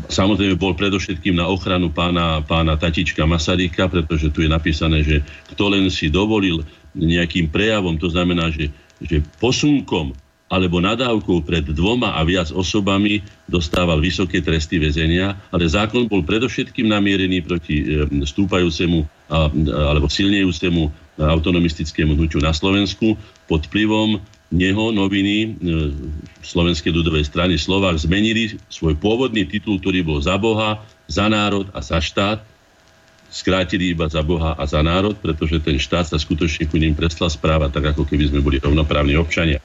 Samozrejme 0.07 0.55
bol 0.55 0.79
predovšetkým 0.79 1.35
na 1.35 1.51
ochranu 1.51 1.91
pána, 1.91 2.39
pána 2.39 2.79
Tatička 2.79 3.27
Masaryka, 3.27 3.91
pretože 3.91 4.31
tu 4.31 4.47
je 4.47 4.49
napísané, 4.49 5.03
že 5.03 5.19
kto 5.51 5.75
len 5.75 5.91
si 5.91 6.07
dovolil 6.07 6.63
nejakým 6.95 7.51
prejavom, 7.51 7.99
to 7.99 8.07
znamená, 8.07 8.47
že, 8.47 8.71
že 9.03 9.19
posunkom 9.43 10.15
alebo 10.49 10.81
nadávkou 10.81 11.45
pred 11.45 11.61
dvoma 11.61 12.17
a 12.17 12.25
viac 12.25 12.49
osobami 12.49 13.21
dostával 13.45 14.01
vysoké 14.01 14.41
tresty 14.41 14.81
väzenia, 14.81 15.37
ale 15.53 15.69
zákon 15.69 16.09
bol 16.09 16.25
predovšetkým 16.25 16.89
namierený 16.89 17.45
proti 17.45 17.85
stúpajúcemu 18.09 19.05
alebo 19.69 20.09
silnejúcemu 20.09 20.89
autonomistickému 21.21 22.17
hnutiu 22.17 22.41
na 22.41 22.49
Slovensku 22.49 23.13
pod 23.45 23.69
vplyvom 23.69 24.17
neho 24.49 24.89
noviny 24.89 25.37
e, 25.45 25.47
Slovenskej 26.41 26.89
ľudovej 26.89 27.29
strany 27.29 27.61
Slovák 27.61 28.01
zmenili 28.01 28.57
svoj 28.65 28.97
pôvodný 28.97 29.45
titul, 29.45 29.77
ktorý 29.77 30.01
bol 30.01 30.17
za 30.25 30.41
Boha, 30.41 30.81
za 31.05 31.29
národ 31.29 31.69
a 31.69 31.85
za 31.85 32.01
štát, 32.01 32.41
skrátili 33.29 33.93
iba 33.93 34.09
za 34.09 34.25
Boha 34.25 34.57
a 34.57 34.63
za 34.65 34.81
národ, 34.81 35.13
pretože 35.21 35.61
ten 35.61 35.77
štát 35.77 36.09
sa 36.09 36.17
skutočne 36.17 36.65
ku 36.65 36.81
ním 36.81 36.97
prestal 36.97 37.29
správa 37.29 37.69
tak, 37.69 37.93
ako 37.93 38.09
keby 38.09 38.25
sme 38.25 38.41
boli 38.41 38.57
rovnoprávni 38.57 39.13
občania. 39.13 39.61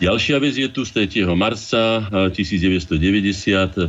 Ďalšia 0.00 0.40
vec 0.40 0.56
je 0.56 0.64
tu 0.72 0.80
z 0.88 0.96
3. 0.96 1.28
marca 1.36 2.08
1990. 2.32 2.88
E, 2.88 3.86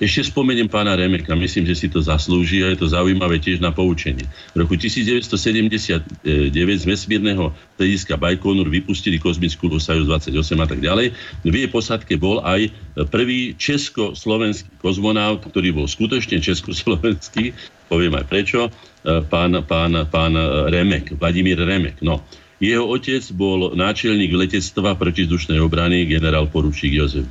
ešte 0.00 0.32
spomeniem 0.32 0.64
pána 0.64 0.96
Remeka, 0.96 1.36
myslím, 1.36 1.68
že 1.68 1.76
si 1.76 1.86
to 1.92 2.00
zaslúži 2.00 2.64
a 2.64 2.72
je 2.72 2.80
to 2.80 2.88
zaujímavé 2.88 3.36
tiež 3.36 3.60
na 3.60 3.68
poučenie. 3.68 4.24
V 4.56 4.64
roku 4.64 4.80
1979 4.80 6.08
z 6.56 6.84
vesmírneho 6.88 7.52
strediska 7.76 8.16
Bajkonur 8.16 8.72
vypustili 8.72 9.20
kozmickú 9.20 9.68
Sojus 9.76 10.08
28 10.08 10.32
a 10.56 10.66
tak 10.70 10.80
ďalej. 10.80 11.12
V 11.44 11.52
jej 11.52 11.68
posadke 11.68 12.16
bol 12.16 12.40
aj 12.48 12.72
prvý 13.12 13.58
československý 13.60 14.72
kozmonaut, 14.80 15.44
ktorý 15.44 15.84
bol 15.84 15.84
skutočne 15.84 16.40
československý, 16.40 17.52
poviem 17.92 18.16
aj 18.16 18.24
prečo, 18.24 18.72
pán, 19.04 19.52
pán, 19.68 19.92
pán 20.08 20.32
Remek, 20.72 21.18
Vladimír 21.18 21.60
Remek. 21.60 22.00
No, 22.00 22.24
jeho 22.58 22.84
otec 22.90 23.22
bol 23.38 23.78
náčelník 23.78 24.34
letectva 24.34 24.98
protizdušnej 24.98 25.62
obrany, 25.62 26.10
generál 26.10 26.50
poručík 26.50 26.90
Jozef 26.90 27.26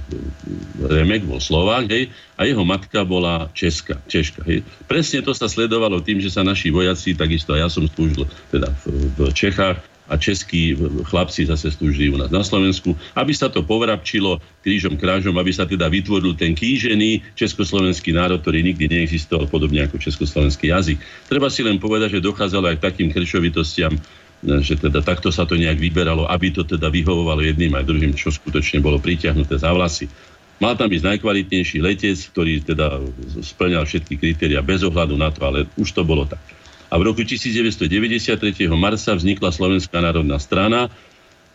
Remek, 0.79 1.27
bol 1.27 1.43
Slovák, 1.43 1.91
hej, 1.91 2.07
a 2.39 2.47
jeho 2.47 2.63
matka 2.63 3.03
bola 3.03 3.51
Česka, 3.51 3.99
Češka. 4.07 4.47
Hej. 4.47 4.63
Presne 4.87 5.19
to 5.19 5.35
sa 5.35 5.51
sledovalo 5.51 5.99
tým, 5.99 6.23
že 6.23 6.31
sa 6.31 6.47
naši 6.47 6.71
vojaci, 6.71 7.11
takisto 7.11 7.59
ja 7.59 7.67
som 7.67 7.83
slúžil 7.91 8.23
teda 8.51 8.71
v, 8.87 9.11
v 9.15 9.19
Čechách, 9.35 9.83
a 10.07 10.15
českí 10.15 10.71
chlapci 11.03 11.45
zase 11.45 11.71
slúžili 11.71 12.07
u 12.07 12.17
nás 12.17 12.31
na 12.31 12.39
Slovensku, 12.39 12.95
aby 13.15 13.35
sa 13.35 13.51
to 13.51 13.59
povrapčilo 13.59 14.39
krížom 14.63 14.95
krážom, 14.95 15.35
aby 15.35 15.51
sa 15.51 15.67
teda 15.67 15.91
vytvoril 15.91 16.31
ten 16.39 16.55
kýžený 16.55 17.35
československý 17.35 18.15
národ, 18.15 18.39
ktorý 18.39 18.63
nikdy 18.63 18.87
neexistoval, 18.87 19.51
podobne 19.51 19.83
ako 19.83 19.99
československý 19.99 20.71
jazyk. 20.71 20.97
Treba 21.27 21.51
si 21.51 21.61
len 21.63 21.75
povedať, 21.75 22.19
že 22.19 22.23
dochádzalo 22.23 22.71
aj 22.71 22.77
k 22.79 22.85
takým 22.87 23.09
krčovitostiam 23.11 23.99
že 24.45 24.78
teda 24.78 25.02
takto 25.02 25.34
sa 25.34 25.50
to 25.50 25.58
nejak 25.58 25.82
vyberalo, 25.82 26.30
aby 26.30 26.54
to 26.54 26.62
teda 26.62 26.93
vyhovovalo 26.93 27.41
jedným 27.41 27.73
aj 27.73 27.88
druhým, 27.89 28.13
čo 28.13 28.30
skutočne 28.30 28.82
bolo 28.82 29.02
pritiahnuté 29.02 29.58
za 29.58 29.73
vlasy. 29.73 30.06
Mal 30.58 30.73
tam 30.73 30.89
byť 30.89 31.02
najkvalitnejší 31.06 31.78
letec, 31.86 32.17
ktorý 32.34 32.65
teda 32.65 33.02
splňal 33.45 33.86
všetky 33.86 34.17
kritéria 34.17 34.65
bez 34.65 34.82
ohľadu 34.82 35.13
na 35.13 35.30
to, 35.30 35.45
ale 35.45 35.69
už 35.78 35.93
to 35.93 36.02
bolo 36.02 36.26
tak. 36.26 36.41
A 36.88 36.97
v 36.97 37.13
roku 37.13 37.21
1993. 37.21 38.65
marca 38.73 39.12
vznikla 39.13 39.50
Slovenská 39.52 40.00
národná 40.02 40.39
strana, 40.41 40.89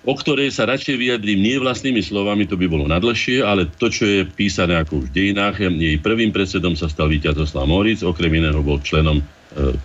o 0.02 0.14
ktorej 0.18 0.50
sa 0.50 0.66
radšej 0.66 0.98
vyjadrím 0.98 1.40
nie 1.40 1.56
vlastnými 1.62 2.02
slovami, 2.02 2.46
to 2.46 2.58
by 2.58 2.66
bolo 2.66 2.90
nadlhšie, 2.90 3.42
ale 3.42 3.70
to, 3.70 3.86
čo 3.88 4.04
je 4.06 4.20
písané 4.26 4.74
ako 4.78 5.02
už 5.02 5.04
v 5.10 5.14
dejinách, 5.14 5.62
jej 5.62 5.96
prvým 6.02 6.34
predsedom 6.34 6.74
sa 6.74 6.90
stal 6.90 7.06
víťaz 7.06 7.38
Oslav 7.38 7.70
Moric, 7.70 8.02
okrem 8.02 8.34
iného 8.34 8.58
bol 8.60 8.82
členom 8.82 9.22
e, 9.22 9.24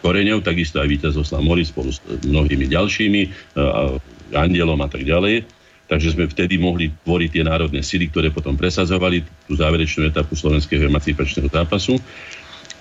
Koreňov, 0.02 0.48
takisto 0.48 0.80
aj 0.80 0.88
víťaz 0.88 1.14
Oslav 1.20 1.44
Moric 1.44 1.72
spolu 1.72 1.92
s 1.92 2.00
mnohými 2.24 2.72
ďalšími, 2.72 3.22
e, 3.24 3.30
Andelom 4.36 4.80
a 4.84 4.90
tak 4.92 5.08
ďalej. 5.08 5.48
Takže 5.88 6.20
sme 6.20 6.28
vtedy 6.28 6.60
mohli 6.60 6.92
tvoriť 7.08 7.30
tie 7.32 7.44
národné 7.48 7.80
sily, 7.80 8.12
ktoré 8.12 8.28
potom 8.28 8.60
presazovali 8.60 9.24
tú 9.48 9.56
záverečnú 9.56 10.04
etapu 10.04 10.36
slovenského 10.36 10.84
emancipačného 10.84 11.48
zápasu. 11.48 11.96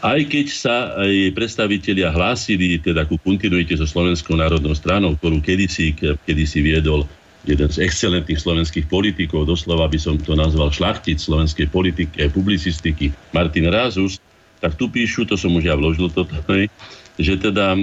Aj 0.03 0.19
keď 0.19 0.47
sa 0.51 0.77
jej 1.07 1.31
predstavitelia 1.31 2.11
hlásili 2.11 2.83
teda 2.83 3.07
ku 3.07 3.15
kontinuite 3.23 3.79
so 3.79 3.87
Slovenskou 3.87 4.35
národnou 4.35 4.75
stranou, 4.75 5.15
ktorú 5.17 5.39
kedysi, 5.39 5.95
kedysi 6.27 6.59
viedol 6.67 7.07
jeden 7.47 7.71
z 7.71 7.87
excelentných 7.87 8.43
slovenských 8.43 8.91
politikov, 8.91 9.47
doslova 9.47 9.87
by 9.87 9.99
som 10.03 10.19
to 10.19 10.35
nazval 10.35 10.75
šlachtic 10.75 11.23
slovenskej 11.23 11.71
politiky 11.71 12.27
a 12.27 12.29
publicistiky, 12.29 13.15
Martin 13.31 13.71
Rázus, 13.71 14.19
tak 14.61 14.75
tu 14.75 14.89
píšu, 14.89 15.29
to 15.29 15.37
som 15.37 15.53
už 15.55 15.65
ja 15.69 15.75
vložil 15.77 16.09
toto, 16.09 16.33
že 17.17 17.35
teda 17.41 17.77
e, 17.77 17.81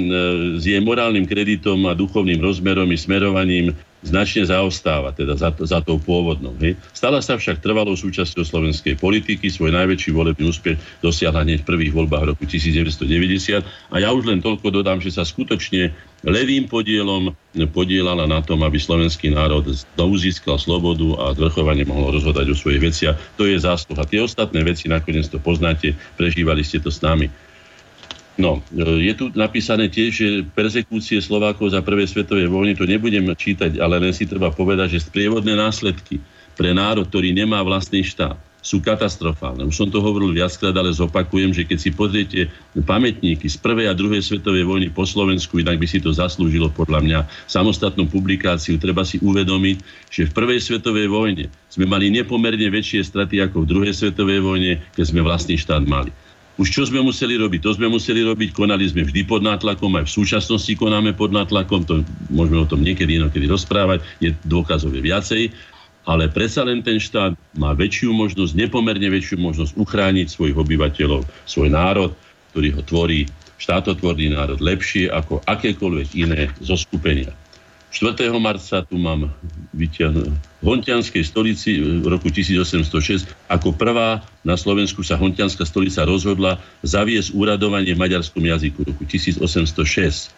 s 0.58 0.64
jej 0.66 0.82
morálnym 0.82 1.26
kreditom 1.26 1.86
a 1.90 1.98
duchovným 1.98 2.42
rozmerom 2.42 2.90
i 2.94 2.98
smerovaním 2.98 3.74
značne 4.04 4.44
zaostáva, 4.44 5.16
teda 5.16 5.40
za, 5.40 5.56
za 5.56 5.80
tou 5.80 5.96
pôvodnou. 5.98 6.54
Hej. 6.60 6.76
Stala 6.92 7.24
sa 7.24 7.40
však 7.40 7.64
trvalou 7.64 7.96
súčasťou 7.96 8.44
slovenskej 8.44 9.00
politiky, 9.00 9.48
svoj 9.48 9.72
najväčší 9.72 10.12
volebný 10.12 10.52
úspech 10.52 10.76
dosiahla 11.00 11.48
hneď 11.48 11.64
v 11.64 11.70
prvých 11.74 11.94
voľbách 11.96 12.36
roku 12.36 12.44
1990 12.44 13.64
a 13.64 13.96
ja 13.98 14.12
už 14.12 14.28
len 14.28 14.44
toľko 14.44 14.68
dodám, 14.70 15.00
že 15.00 15.16
sa 15.16 15.24
skutočne 15.24 15.96
levým 16.24 16.68
podielom 16.68 17.36
podielala 17.72 18.28
na 18.28 18.40
tom, 18.44 18.64
aby 18.64 18.80
slovenský 18.80 19.32
národ 19.32 19.68
znovu 19.68 20.16
získal 20.20 20.60
slobodu 20.60 21.06
a 21.20 21.36
zvrchovanie 21.36 21.84
mohlo 21.88 22.16
rozhodať 22.16 22.52
o 22.52 22.56
svojich 22.56 22.82
veciach. 22.82 23.16
To 23.40 23.48
je 23.48 23.60
zásluha. 23.60 24.08
Tie 24.08 24.24
ostatné 24.24 24.64
veci, 24.64 24.88
nakoniec 24.88 25.28
to 25.28 25.40
poznáte, 25.40 25.96
prežívali 26.16 26.64
ste 26.64 26.80
to 26.80 26.92
s 26.92 27.04
nami. 27.04 27.32
No, 28.34 28.66
je 28.74 29.14
tu 29.14 29.30
napísané 29.38 29.94
tiež, 29.94 30.10
že 30.10 30.28
persekúcie 30.58 31.22
Slovákov 31.22 31.70
za 31.70 31.86
prvé 31.86 32.10
svetové 32.10 32.50
vojny, 32.50 32.74
to 32.74 32.90
nebudem 32.90 33.30
čítať, 33.30 33.78
ale 33.78 34.02
len 34.02 34.10
si 34.10 34.26
treba 34.26 34.50
povedať, 34.50 34.98
že 34.98 35.06
sprievodné 35.06 35.54
následky 35.54 36.18
pre 36.58 36.74
národ, 36.74 37.06
ktorý 37.06 37.30
nemá 37.30 37.62
vlastný 37.62 38.02
štát, 38.02 38.34
sú 38.64 38.82
katastrofálne. 38.82 39.68
Už 39.68 39.76
som 39.76 39.92
to 39.92 40.02
hovoril 40.02 40.34
viackrát, 40.34 40.74
ale 40.74 40.90
zopakujem, 40.90 41.54
že 41.54 41.68
keď 41.68 41.78
si 41.78 41.90
pozriete 41.94 42.40
pamätníky 42.74 43.46
z 43.46 43.60
prvej 43.60 43.92
a 43.92 43.94
druhej 43.94 44.26
svetovej 44.26 44.66
vojny 44.66 44.88
po 44.90 45.06
Slovensku, 45.06 45.62
inak 45.62 45.78
by 45.78 45.86
si 45.86 46.02
to 46.02 46.10
zaslúžilo 46.10 46.74
podľa 46.74 47.06
mňa 47.06 47.20
samostatnú 47.46 48.10
publikáciu, 48.10 48.82
treba 48.82 49.06
si 49.06 49.22
uvedomiť, 49.22 49.78
že 50.10 50.26
v 50.26 50.32
prvej 50.34 50.58
svetovej 50.64 51.06
vojne 51.06 51.54
sme 51.70 51.86
mali 51.86 52.10
nepomerne 52.10 52.66
väčšie 52.66 53.04
straty 53.04 53.46
ako 53.46 53.62
v 53.62 53.70
druhej 53.70 53.94
svetovej 53.94 54.42
vojne, 54.42 54.82
keď 54.98 55.06
sme 55.06 55.22
vlastný 55.22 55.60
štát 55.60 55.86
mali. 55.86 56.10
Už 56.54 56.70
čo 56.70 56.86
sme 56.86 57.02
museli 57.02 57.34
robiť? 57.34 57.66
To 57.66 57.74
sme 57.74 57.90
museli 57.90 58.22
robiť, 58.22 58.54
konali 58.54 58.86
sme 58.86 59.02
vždy 59.02 59.26
pod 59.26 59.42
nátlakom, 59.42 59.90
aj 59.98 60.06
v 60.06 60.16
súčasnosti 60.22 60.70
konáme 60.78 61.18
pod 61.18 61.34
nátlakom, 61.34 61.82
to 61.82 62.06
môžeme 62.30 62.62
o 62.62 62.70
tom 62.70 62.86
niekedy 62.86 63.18
inokedy 63.18 63.50
rozprávať, 63.50 64.06
je 64.22 64.38
dôkazové 64.46 65.02
viacej, 65.02 65.50
ale 66.06 66.30
predsa 66.30 66.62
len 66.62 66.86
ten 66.86 67.02
štát 67.02 67.34
má 67.58 67.74
väčšiu 67.74 68.14
možnosť, 68.14 68.54
nepomerne 68.54 69.10
väčšiu 69.10 69.42
možnosť 69.42 69.74
uchrániť 69.82 70.28
svojich 70.30 70.54
obyvateľov, 70.54 71.26
svoj 71.50 71.74
národ, 71.74 72.14
ktorý 72.54 72.70
ho 72.78 72.82
tvorí, 72.86 73.26
štátotvorný 73.58 74.36
národ 74.36 74.60
lepšie 74.60 75.10
ako 75.10 75.42
akékoľvek 75.48 76.08
iné 76.20 76.52
zoskupenia. 76.60 77.32
4. 77.94 78.18
marca 78.42 78.82
tu 78.82 78.98
mám 78.98 79.30
vyťahnuť 79.78 80.34
v 80.34 80.66
Hontianskej 80.66 81.22
stolici 81.22 81.78
v 81.78 82.06
roku 82.10 82.34
1806 82.34 83.30
ako 83.54 83.70
prvá 83.78 84.26
na 84.42 84.58
Slovensku 84.58 85.06
sa 85.06 85.14
Hontianská 85.14 85.62
stolica 85.62 86.02
rozhodla 86.02 86.58
zaviesť 86.82 87.38
úradovanie 87.38 87.94
v 87.94 88.02
maďarskom 88.02 88.42
jazyku 88.42 88.82
v 88.82 88.88
roku 88.90 89.04
1806. 89.06 90.34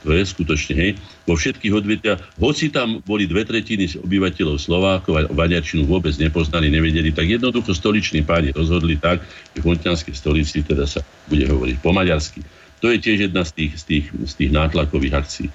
To 0.00 0.16
je 0.16 0.24
skutočne, 0.24 0.74
hej. 0.80 0.90
Vo 1.28 1.36
všetkých 1.36 1.76
odvetiach, 1.76 2.40
hoci 2.40 2.72
tam 2.72 3.04
boli 3.04 3.28
dve 3.28 3.44
tretiny 3.44 3.84
obyvateľov 4.00 4.56
Slovákov 4.56 5.12
a 5.12 5.28
Maďarčinu 5.28 5.84
vôbec 5.84 6.16
nepoznali, 6.16 6.72
nevedeli, 6.72 7.12
tak 7.12 7.28
jednoducho 7.28 7.76
stoliční 7.76 8.24
páni 8.24 8.48
rozhodli 8.56 8.96
tak, 8.96 9.20
že 9.52 9.60
v 9.60 9.68
Hontianskej 9.68 10.16
stolici 10.16 10.64
teda 10.64 10.88
sa 10.88 11.04
bude 11.28 11.44
hovoriť 11.44 11.76
po 11.84 11.92
maďarsky. 11.92 12.40
To 12.80 12.88
je 12.88 12.96
tiež 12.96 13.28
jedna 13.28 13.44
z 13.44 13.52
tých, 13.52 13.72
z 13.76 13.84
tých, 13.84 14.06
z 14.24 14.32
tých 14.40 14.50
nátlakových 14.56 15.14
akcií. 15.20 15.48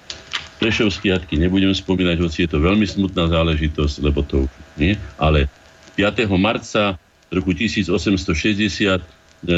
Prešovský 0.56 1.12
jatky 1.12 1.36
nebudem 1.36 1.76
spomínať, 1.76 2.18
hoci 2.24 2.48
je 2.48 2.50
to 2.56 2.64
veľmi 2.64 2.88
smutná 2.88 3.28
záležitosť, 3.28 3.96
lebo 4.00 4.24
to 4.24 4.48
nie, 4.80 4.96
ale 5.20 5.52
5. 6.00 6.32
marca 6.40 6.96
roku 7.32 7.52
1860 7.52 8.24
e, 8.32 9.00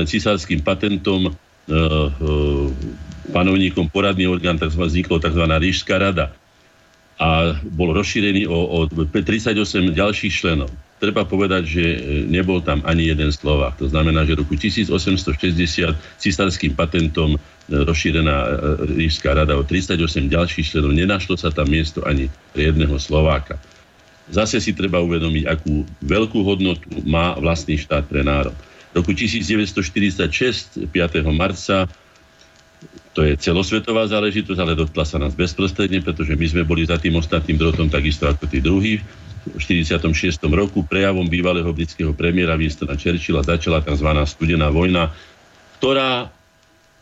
cisárským 0.09 0.65
patentom 0.65 1.29
e, 1.29 1.31
e, 1.31 1.75
panovníkom 3.29 3.91
poradný 3.93 4.25
orgán, 4.25 4.57
tzv. 4.57 4.81
vzniklo 4.81 5.21
tzv. 5.21 5.43
Rížská 5.45 6.01
rada 6.01 6.33
a 7.17 7.57
bol 7.65 7.93
rozšírený 7.97 8.45
o, 8.45 8.57
o 8.57 8.77
38 8.89 9.57
ďalších 9.93 10.33
členov. 10.33 10.69
Treba 10.97 11.29
povedať, 11.29 11.63
že 11.69 11.83
nebol 12.25 12.57
tam 12.57 12.81
ani 12.81 13.13
jeden 13.13 13.29
Slovák. 13.29 13.77
To 13.77 13.85
znamená, 13.85 14.25
že 14.25 14.33
roku 14.33 14.57
1860 14.57 14.89
cisárským 16.17 16.73
patentom 16.73 17.37
rozšírená 17.69 18.35
e, 18.41 18.47
Rížská 19.05 19.37
rada 19.37 19.53
o 19.53 19.61
38 19.61 19.93
ďalších 20.25 20.73
členov. 20.73 20.97
Nenašlo 20.97 21.37
sa 21.37 21.53
tam 21.53 21.69
miesto 21.69 22.01
ani 22.01 22.33
jedného 22.57 22.97
Slováka. 22.97 23.61
Zase 24.33 24.57
si 24.57 24.73
treba 24.73 24.97
uvedomiť, 24.99 25.43
akú 25.45 25.85
veľkú 26.01 26.41
hodnotu 26.41 26.89
má 27.05 27.37
vlastný 27.37 27.77
štát 27.77 28.09
pre 28.09 28.25
národ. 28.25 28.57
V 28.91 29.05
roku 29.05 29.13
1946, 29.13 30.89
5. 30.89 31.21
marca, 31.29 31.85
To 33.17 33.25
je 33.25 33.33
celosvetová 33.33 34.05
záležitosť, 34.05 34.59
ale 34.61 34.77
dotkla 34.77 35.01
sa 35.01 35.17
nás 35.17 35.33
bezprostredne, 35.33 36.05
pretože 36.05 36.37
my 36.37 36.45
sme 36.45 36.61
boli 36.61 36.85
za 36.85 37.01
tým 37.01 37.17
ostatným 37.17 37.57
drotom 37.57 37.89
takisto 37.89 38.29
ako 38.29 38.45
tí 38.45 38.61
druhí. 38.61 39.01
V 39.53 39.59
46. 39.59 40.43
roku 40.51 40.83
prejavom 40.83 41.23
bývalého 41.23 41.69
britského 41.71 42.11
premiéra 42.11 42.59
Winstona 42.59 42.99
Churchilla 42.99 43.45
začala 43.45 43.79
tzv. 43.79 44.09
studená 44.27 44.67
vojna, 44.67 45.15
ktorá, 45.79 46.27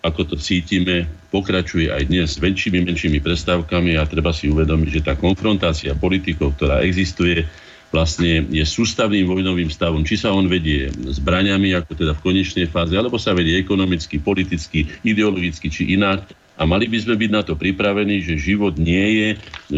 ako 0.05 0.21
to 0.29 0.35
cítime, 0.37 1.09
pokračuje 1.33 1.89
aj 1.89 2.05
dnes 2.05 2.35
s 2.35 2.37
väčšími, 2.37 2.85
menšími 2.85 3.19
prestávkami 3.23 3.97
a 3.97 4.05
treba 4.05 4.29
si 4.29 4.51
uvedomiť, 4.51 4.89
že 5.01 5.05
tá 5.05 5.13
konfrontácia 5.17 5.97
politikov, 5.97 6.53
ktorá 6.59 6.85
existuje, 6.85 7.47
vlastne 7.89 8.43
je 8.51 8.61
sústavným 8.67 9.25
vojnovým 9.25 9.71
stavom. 9.71 10.03
Či 10.03 10.27
sa 10.27 10.35
on 10.35 10.51
vedie 10.51 10.91
zbraňami, 10.91 11.73
ako 11.73 11.91
teda 11.95 12.11
v 12.13 12.23
konečnej 12.23 12.67
fáze, 12.67 12.91
alebo 12.93 13.15
sa 13.15 13.31
vedie 13.31 13.55
ekonomicky, 13.55 14.19
politicky, 14.19 14.85
ideologicky 15.01 15.71
či 15.71 15.95
inak. 15.95 16.27
A 16.55 16.63
mali 16.63 16.87
by 16.87 16.97
sme 17.03 17.15
byť 17.19 17.31
na 17.31 17.43
to 17.43 17.59
pripravení, 17.59 18.23
že 18.23 18.39
život 18.39 18.79
nie 18.79 19.05
je 19.19 19.29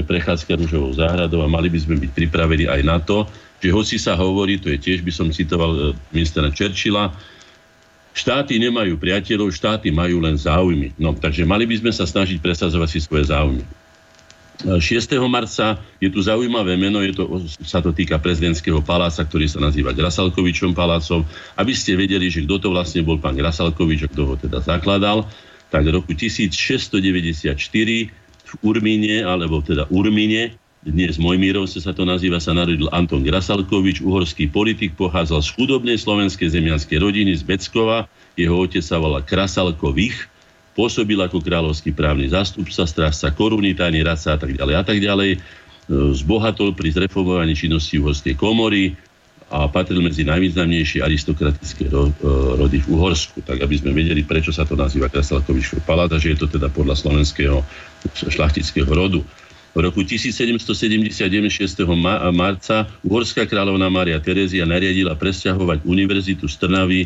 prechádzka 0.05 0.61
rúžovou 0.61 0.93
záhradou 0.93 1.41
a 1.41 1.49
mali 1.49 1.73
by 1.73 1.79
sme 1.81 1.95
byť 1.97 2.11
pripravení 2.13 2.69
aj 2.69 2.81
na 2.85 3.01
to, 3.01 3.25
že 3.57 3.73
hoci 3.73 3.97
sa 3.97 4.13
hovorí, 4.13 4.61
to 4.61 4.69
je 4.69 4.77
tiež 4.77 5.01
by 5.01 5.09
som 5.09 5.33
citoval 5.33 5.73
e, 5.73 5.81
ministra 6.13 6.45
Churchilla, 6.53 7.09
štáty 8.13 8.61
nemajú 8.61 9.01
priateľov, 9.01 9.49
štáty 9.49 9.89
majú 9.89 10.21
len 10.21 10.37
záujmy. 10.37 10.93
No, 11.01 11.17
takže 11.17 11.49
mali 11.49 11.65
by 11.65 11.81
sme 11.81 11.91
sa 11.93 12.05
snažiť 12.05 12.37
presadzovať 12.37 12.89
si 12.89 12.99
svoje 13.01 13.29
záujmy. 13.29 13.65
6. 14.57 14.81
marca 15.29 15.77
je 16.01 16.09
tu 16.09 16.17
zaujímavé 16.17 16.81
meno, 16.81 16.97
je 17.05 17.13
to, 17.13 17.45
sa 17.61 17.77
to 17.77 17.93
týka 17.93 18.17
prezidentského 18.17 18.81
paláca, 18.81 19.21
ktorý 19.21 19.45
sa 19.45 19.61
nazýva 19.61 19.93
Grasalkovičom 19.93 20.73
palácom. 20.73 21.21
Aby 21.53 21.77
ste 21.77 21.93
vedeli, 21.93 22.25
že 22.33 22.41
kto 22.41 22.57
to 22.57 22.67
vlastne 22.73 23.05
bol 23.05 23.21
pán 23.21 23.37
Grasalkovič 23.37 24.09
a 24.09 24.09
kto 24.09 24.21
ho 24.25 24.33
teda 24.33 24.65
zakladal, 24.65 25.29
tak 25.67 25.83
v 25.87 25.99
roku 25.99 26.11
1694 26.15 27.53
v 28.47 28.53
Urmine, 28.63 29.27
alebo 29.27 29.59
teda 29.59 29.87
Urmine, 29.91 30.55
dnes 30.87 31.19
Mojmírovce 31.19 31.83
sa 31.83 31.91
to 31.91 32.07
nazýva, 32.07 32.39
sa 32.39 32.55
narodil 32.55 32.87
Anton 32.95 33.19
Grasalkovič, 33.19 33.99
uhorský 33.99 34.47
politik, 34.47 34.95
pochádzal 34.95 35.43
z 35.43 35.49
chudobnej 35.59 35.99
slovenskej 35.99 36.55
zemianskej 36.55 37.03
rodiny 37.03 37.35
z 37.35 37.43
Beckova. 37.43 38.07
Jeho 38.39 38.55
otec 38.55 38.79
sa 38.79 38.95
volal 38.95 39.25
Krasalkovich, 39.27 40.15
pôsobil 40.79 41.19
ako 41.19 41.43
kráľovský 41.43 41.91
právny 41.91 42.31
zástupca, 42.31 42.87
strážca 42.87 43.33
koruny, 43.35 43.75
tajný 43.75 44.05
radca 44.05 44.37
a 44.37 44.39
tak 44.39 44.55
ďalej 44.55 44.73
a 44.79 44.83
tak 44.85 44.97
ďalej. 45.03 45.31
E, 45.35 45.39
zbohatol 46.15 46.71
pri 46.71 46.95
zreformovaní 46.95 47.57
činnosti 47.57 47.99
uhorskej 47.99 48.39
komory 48.39 48.95
a 49.47 49.71
patril 49.71 50.03
medzi 50.03 50.27
najvýznamnejšie 50.27 50.99
aristokratické 50.99 51.87
ro, 51.87 52.11
e, 52.11 52.27
rody 52.59 52.83
v 52.83 52.87
Uhorsku. 52.91 53.39
Tak 53.47 53.63
aby 53.63 53.79
sme 53.79 53.95
vedeli, 53.95 54.27
prečo 54.27 54.51
sa 54.51 54.67
to 54.67 54.75
nazýva 54.75 55.07
Krasalkovičov 55.07 55.87
palát 55.87 56.11
a 56.11 56.19
že 56.19 56.35
je 56.35 56.39
to 56.43 56.47
teda 56.51 56.67
podľa 56.67 56.99
slovenského 56.99 57.63
šlachtického 58.11 58.91
rodu. 58.91 59.23
V 59.71 59.79
roku 59.79 60.03
1777 60.03 61.13
6. 61.13 61.85
marca 62.33 62.89
uhorská 63.05 63.45
kráľovná 63.45 63.87
Mária 63.93 64.17
Terezia 64.19 64.65
nariadila 64.65 65.13
presťahovať 65.13 65.85
univerzitu 65.85 66.49
z 66.49 66.55
Trnavy 66.57 67.01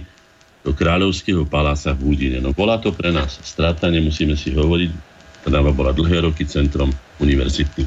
do 0.64 0.72
kráľovského 0.72 1.46
paláca 1.46 1.94
v 1.94 2.16
Údine. 2.16 2.38
No 2.40 2.56
bola 2.56 2.80
to 2.80 2.96
pre 2.96 3.12
nás 3.14 3.38
strata, 3.44 3.92
nemusíme 3.92 4.34
si 4.34 4.56
hovoriť. 4.56 4.92
Trnava 5.46 5.74
bola 5.74 5.92
dlhé 5.92 6.26
roky 6.26 6.46
centrom 6.46 6.94
univerzity. 7.18 7.86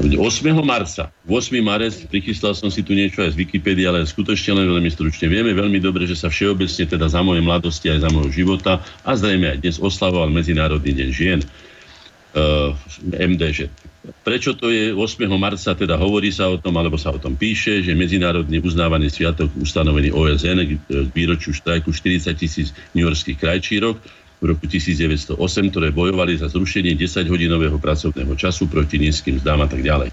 8. 0.00 0.16
marca, 0.64 1.12
8. 1.28 1.60
marec, 1.60 1.92
prichystal 2.08 2.56
som 2.56 2.72
si 2.72 2.80
tu 2.80 2.96
niečo 2.96 3.20
aj 3.20 3.36
z 3.36 3.44
Wikipédie, 3.44 3.84
ale 3.84 4.08
skutočne 4.08 4.56
len 4.56 4.66
veľmi 4.72 4.88
stručne. 4.88 5.28
Vieme 5.28 5.52
veľmi 5.52 5.76
dobre, 5.76 6.08
že 6.08 6.16
sa 6.16 6.32
všeobecne 6.32 6.88
teda 6.88 7.04
za 7.04 7.20
mojej 7.20 7.44
mladosti 7.44 7.92
aj 7.92 8.08
za 8.08 8.08
môjho 8.08 8.32
života 8.32 8.80
a 9.04 9.10
zrejme 9.12 9.52
aj 9.52 9.58
dnes 9.60 9.76
oslavoval 9.76 10.32
Medzinárodný 10.32 10.96
deň 10.96 11.08
žien 11.12 11.40
uh, 11.44 12.72
eh, 13.12 13.28
MDŽ. 13.28 13.68
Prečo 14.24 14.56
to 14.56 14.72
je 14.72 14.96
8. 14.96 15.28
marca, 15.36 15.76
teda 15.76 16.00
hovorí 16.00 16.32
sa 16.32 16.48
o 16.48 16.56
tom, 16.56 16.72
alebo 16.80 16.96
sa 16.96 17.12
o 17.12 17.20
tom 17.20 17.36
píše, 17.36 17.84
že 17.84 17.92
medzinárodne 17.92 18.56
uznávaný 18.64 19.12
sviatok 19.12 19.52
ustanovený 19.60 20.16
OSN 20.16 20.58
k 20.64 20.70
výročiu 21.12 21.52
štrajku 21.52 21.92
40 21.92 22.32
tisíc 22.32 22.72
newyorských 22.96 23.36
krajčírok 23.36 24.00
v 24.40 24.44
roku 24.56 24.64
1908, 24.64 25.36
ktoré 25.70 25.92
bojovali 25.92 26.40
za 26.40 26.48
zrušenie 26.48 26.96
10-hodinového 26.96 27.76
pracovného 27.76 28.32
času 28.34 28.66
proti 28.66 28.96
nízkym 28.96 29.38
zdám 29.40 29.64
a 29.64 29.68
tak 29.68 29.84
ďalej 29.84 30.10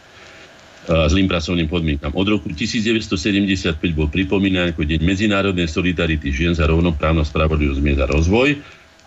zlým 0.88 1.28
pracovným 1.28 1.68
podmienkam. 1.68 2.16
Od 2.16 2.24
roku 2.32 2.48
1975 2.48 3.76
bol 3.92 4.08
pripomínaný 4.08 4.72
ako 4.72 4.88
Deň 4.88 5.04
medzinárodnej 5.04 5.68
solidarity 5.68 6.32
žien 6.32 6.56
za 6.56 6.64
rovnoprávnosť, 6.64 7.28
spravodlivosť, 7.28 7.82
mier 7.84 8.00
a 8.00 8.08
rozvoj 8.08 8.56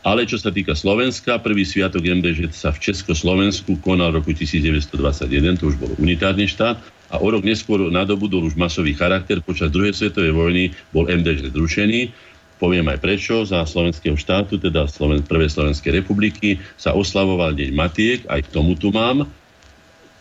ale 0.01 0.25
čo 0.25 0.41
sa 0.41 0.49
týka 0.49 0.73
Slovenska, 0.73 1.37
prvý 1.45 1.68
sviatok 1.68 2.01
MDŽ 2.01 2.49
sa 2.57 2.73
v 2.73 2.81
Československu 2.89 3.77
konal 3.85 4.16
v 4.16 4.25
roku 4.25 4.33
1921, 4.33 5.61
to 5.61 5.68
už 5.68 5.77
bol 5.77 5.93
unitárny 6.01 6.49
štát, 6.49 6.81
a 7.11 7.18
o 7.18 7.27
rok 7.29 7.43
neskôr 7.43 7.91
nadobudol 7.91 8.47
už 8.47 8.55
masový 8.55 8.95
charakter. 8.95 9.43
Počas 9.43 9.75
druhej 9.75 9.93
svetovej 9.93 10.31
vojny 10.31 10.64
bol 10.95 11.11
MDŽ 11.11 11.51
zrušený. 11.51 12.14
Poviem 12.61 12.93
aj 12.93 13.01
prečo. 13.01 13.41
Za 13.49 13.65
slovenského 13.65 14.15
štátu, 14.21 14.61
teda 14.61 14.85
Sloven- 14.85 15.25
Prvej 15.25 15.49
Slovenskej 15.49 16.05
republiky, 16.05 16.61
sa 16.77 16.93
oslavoval 16.93 17.57
Deň 17.57 17.71
Matiek, 17.73 18.21
aj 18.29 18.45
k 18.45 18.53
tomu 18.53 18.77
tu 18.77 18.93
mám. 18.93 19.25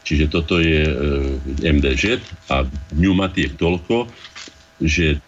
Čiže 0.07 0.31
toto 0.31 0.63
je 0.63 0.87
e, 0.87 0.95
MDŽ 1.59 2.23
a 2.47 2.63
Dňu 2.95 3.11
Matiek 3.11 3.59
toľko, 3.59 4.07
že 4.79 5.19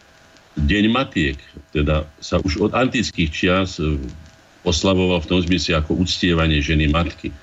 Deň 0.56 0.86
Matiek, 0.88 1.38
teda 1.76 2.08
sa 2.24 2.40
už 2.40 2.64
od 2.64 2.72
antických 2.72 3.30
čias 3.30 3.76
e, 3.78 4.00
oslavoval 4.64 5.20
v 5.20 5.30
tom 5.30 5.40
zmysle 5.44 5.84
ako 5.84 6.00
uctievanie 6.00 6.64
ženy 6.64 6.88
matky 6.88 7.36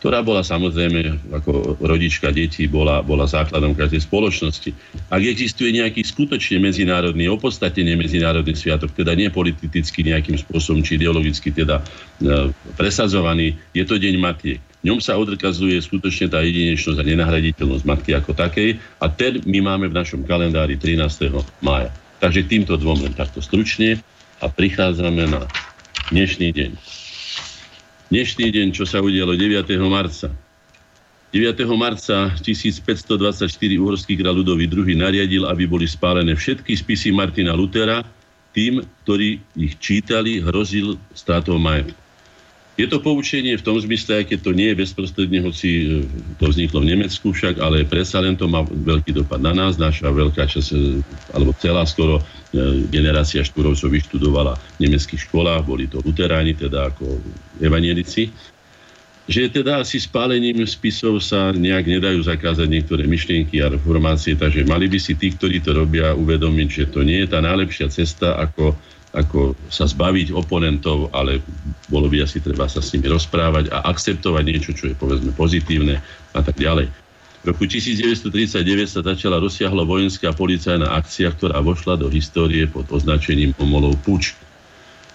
ktorá 0.00 0.24
bola 0.24 0.40
samozrejme 0.40 1.28
ako 1.28 1.76
rodička 1.76 2.32
detí, 2.32 2.64
bola, 2.64 3.04
bola 3.04 3.28
základom 3.28 3.76
každej 3.76 4.08
spoločnosti. 4.08 4.72
Ak 5.12 5.20
existuje 5.20 5.76
nejaký 5.76 6.00
skutočne 6.08 6.56
medzinárodný, 6.56 7.28
opodstatenie 7.28 8.00
medzinárodný 8.00 8.56
sviatok, 8.56 8.96
teda 8.96 9.12
nie 9.12 9.28
politicky 9.28 10.00
nejakým 10.00 10.40
spôsobom, 10.40 10.80
či 10.80 10.96
ideologicky 10.96 11.52
teda 11.52 11.84
e, 11.84 12.48
presadzovaný, 12.80 13.60
je 13.76 13.84
to 13.84 14.00
Deň 14.00 14.16
Matiek. 14.16 14.60
V 14.80 14.88
ňom 14.88 15.04
sa 15.04 15.20
odkazuje 15.20 15.76
skutočne 15.76 16.32
tá 16.32 16.40
jedinečnosť 16.40 16.96
a 16.96 17.04
nenahraditeľnosť 17.04 17.84
matky 17.84 18.16
ako 18.16 18.32
takej 18.32 18.80
a 19.04 19.06
ten 19.12 19.44
my 19.44 19.60
máme 19.60 19.92
v 19.92 20.00
našom 20.00 20.24
kalendári 20.24 20.80
13. 20.80 21.28
mája. 21.60 21.92
Takže 22.24 22.48
týmto 22.48 22.80
dvom 22.80 23.04
len 23.04 23.12
takto 23.12 23.44
stručne 23.44 24.00
a 24.40 24.48
prichádzame 24.48 25.28
na 25.28 25.44
dnešný 26.08 26.56
deň. 26.56 26.99
Dnešný 28.10 28.50
deň, 28.50 28.68
čo 28.74 28.82
sa 28.82 28.98
udialo 28.98 29.38
9. 29.38 29.70
marca. 29.86 30.34
9. 31.30 31.62
marca 31.78 32.34
1524 32.42 33.46
uhorský 33.78 34.18
kráľ 34.18 34.42
Ludový 34.42 34.66
II 34.66 34.98
nariadil, 34.98 35.46
aby 35.46 35.70
boli 35.70 35.86
spálené 35.86 36.34
všetky 36.34 36.74
spisy 36.74 37.14
Martina 37.14 37.54
Lutera, 37.54 38.02
tým, 38.50 38.82
ktorí 39.06 39.38
ich 39.54 39.78
čítali, 39.78 40.42
hrozil 40.42 40.98
strátou 41.14 41.54
majetku. 41.62 41.99
Je 42.80 42.88
to 42.88 43.04
poučenie 43.04 43.60
v 43.60 43.66
tom 43.66 43.76
zmysle, 43.76 44.24
aj 44.24 44.32
keď 44.32 44.38
to 44.40 44.56
nie 44.56 44.72
je 44.72 44.80
bezprostredne, 44.80 45.44
hoci 45.44 45.68
e, 45.68 45.84
to 46.40 46.48
vzniklo 46.48 46.80
v 46.80 46.96
Nemecku 46.96 47.28
však, 47.28 47.60
ale 47.60 47.84
predsa 47.84 48.24
len 48.24 48.40
to 48.40 48.48
má 48.48 48.64
veľký 48.64 49.12
dopad 49.20 49.36
na 49.36 49.52
nás. 49.52 49.76
Naša 49.76 50.08
veľká 50.08 50.48
časť, 50.48 50.68
e, 50.72 51.04
alebo 51.36 51.52
celá 51.60 51.84
skoro 51.84 52.24
e, 52.24 52.88
generácia 52.88 53.44
štúrovcov 53.44 53.92
vyštudovala 53.92 54.56
v 54.80 54.88
nemeckých 54.88 55.28
školách, 55.28 55.68
boli 55.68 55.92
to 55.92 56.00
luteráni, 56.00 56.56
teda 56.56 56.88
ako 56.88 57.20
evanielici 57.60 58.32
že 59.30 59.46
teda 59.46 59.78
asi 59.78 60.02
spálením 60.02 60.66
spisov 60.66 61.22
sa 61.22 61.54
nejak 61.54 61.86
nedajú 61.86 62.18
zakázať 62.18 62.66
niektoré 62.66 63.06
myšlienky 63.06 63.62
a 63.62 63.70
reformácie, 63.70 64.34
takže 64.34 64.66
mali 64.66 64.90
by 64.90 64.98
si 64.98 65.14
tí, 65.14 65.30
ktorí 65.30 65.62
to 65.62 65.70
robia, 65.70 66.18
uvedomiť, 66.18 66.68
že 66.68 66.84
to 66.90 67.06
nie 67.06 67.22
je 67.22 67.30
tá 67.30 67.38
najlepšia 67.38 67.94
cesta, 67.94 68.34
ako 68.34 68.74
ako 69.10 69.58
sa 69.66 69.90
zbaviť 69.90 70.30
oponentov, 70.30 71.10
ale 71.10 71.42
bolo 71.90 72.06
by 72.06 72.22
asi 72.22 72.38
treba 72.38 72.70
sa 72.70 72.78
s 72.78 72.94
nimi 72.94 73.10
rozprávať 73.10 73.74
a 73.74 73.82
akceptovať 73.90 74.44
niečo, 74.46 74.70
čo 74.70 74.90
je 74.90 74.94
povedzme 74.94 75.34
pozitívne 75.34 75.98
a 76.30 76.40
tak 76.40 76.54
ďalej. 76.54 76.86
V 77.40 77.44
roku 77.50 77.64
1939 77.64 78.60
sa 78.84 79.00
začala 79.00 79.40
rozsiahla 79.40 79.82
vojenská 79.88 80.30
policajná 80.36 80.92
akcia, 80.92 81.32
ktorá 81.32 81.58
vošla 81.64 81.96
do 81.96 82.12
histórie 82.12 82.68
pod 82.68 82.86
označením 82.92 83.56
Omolov 83.56 83.96
puč. 84.04 84.36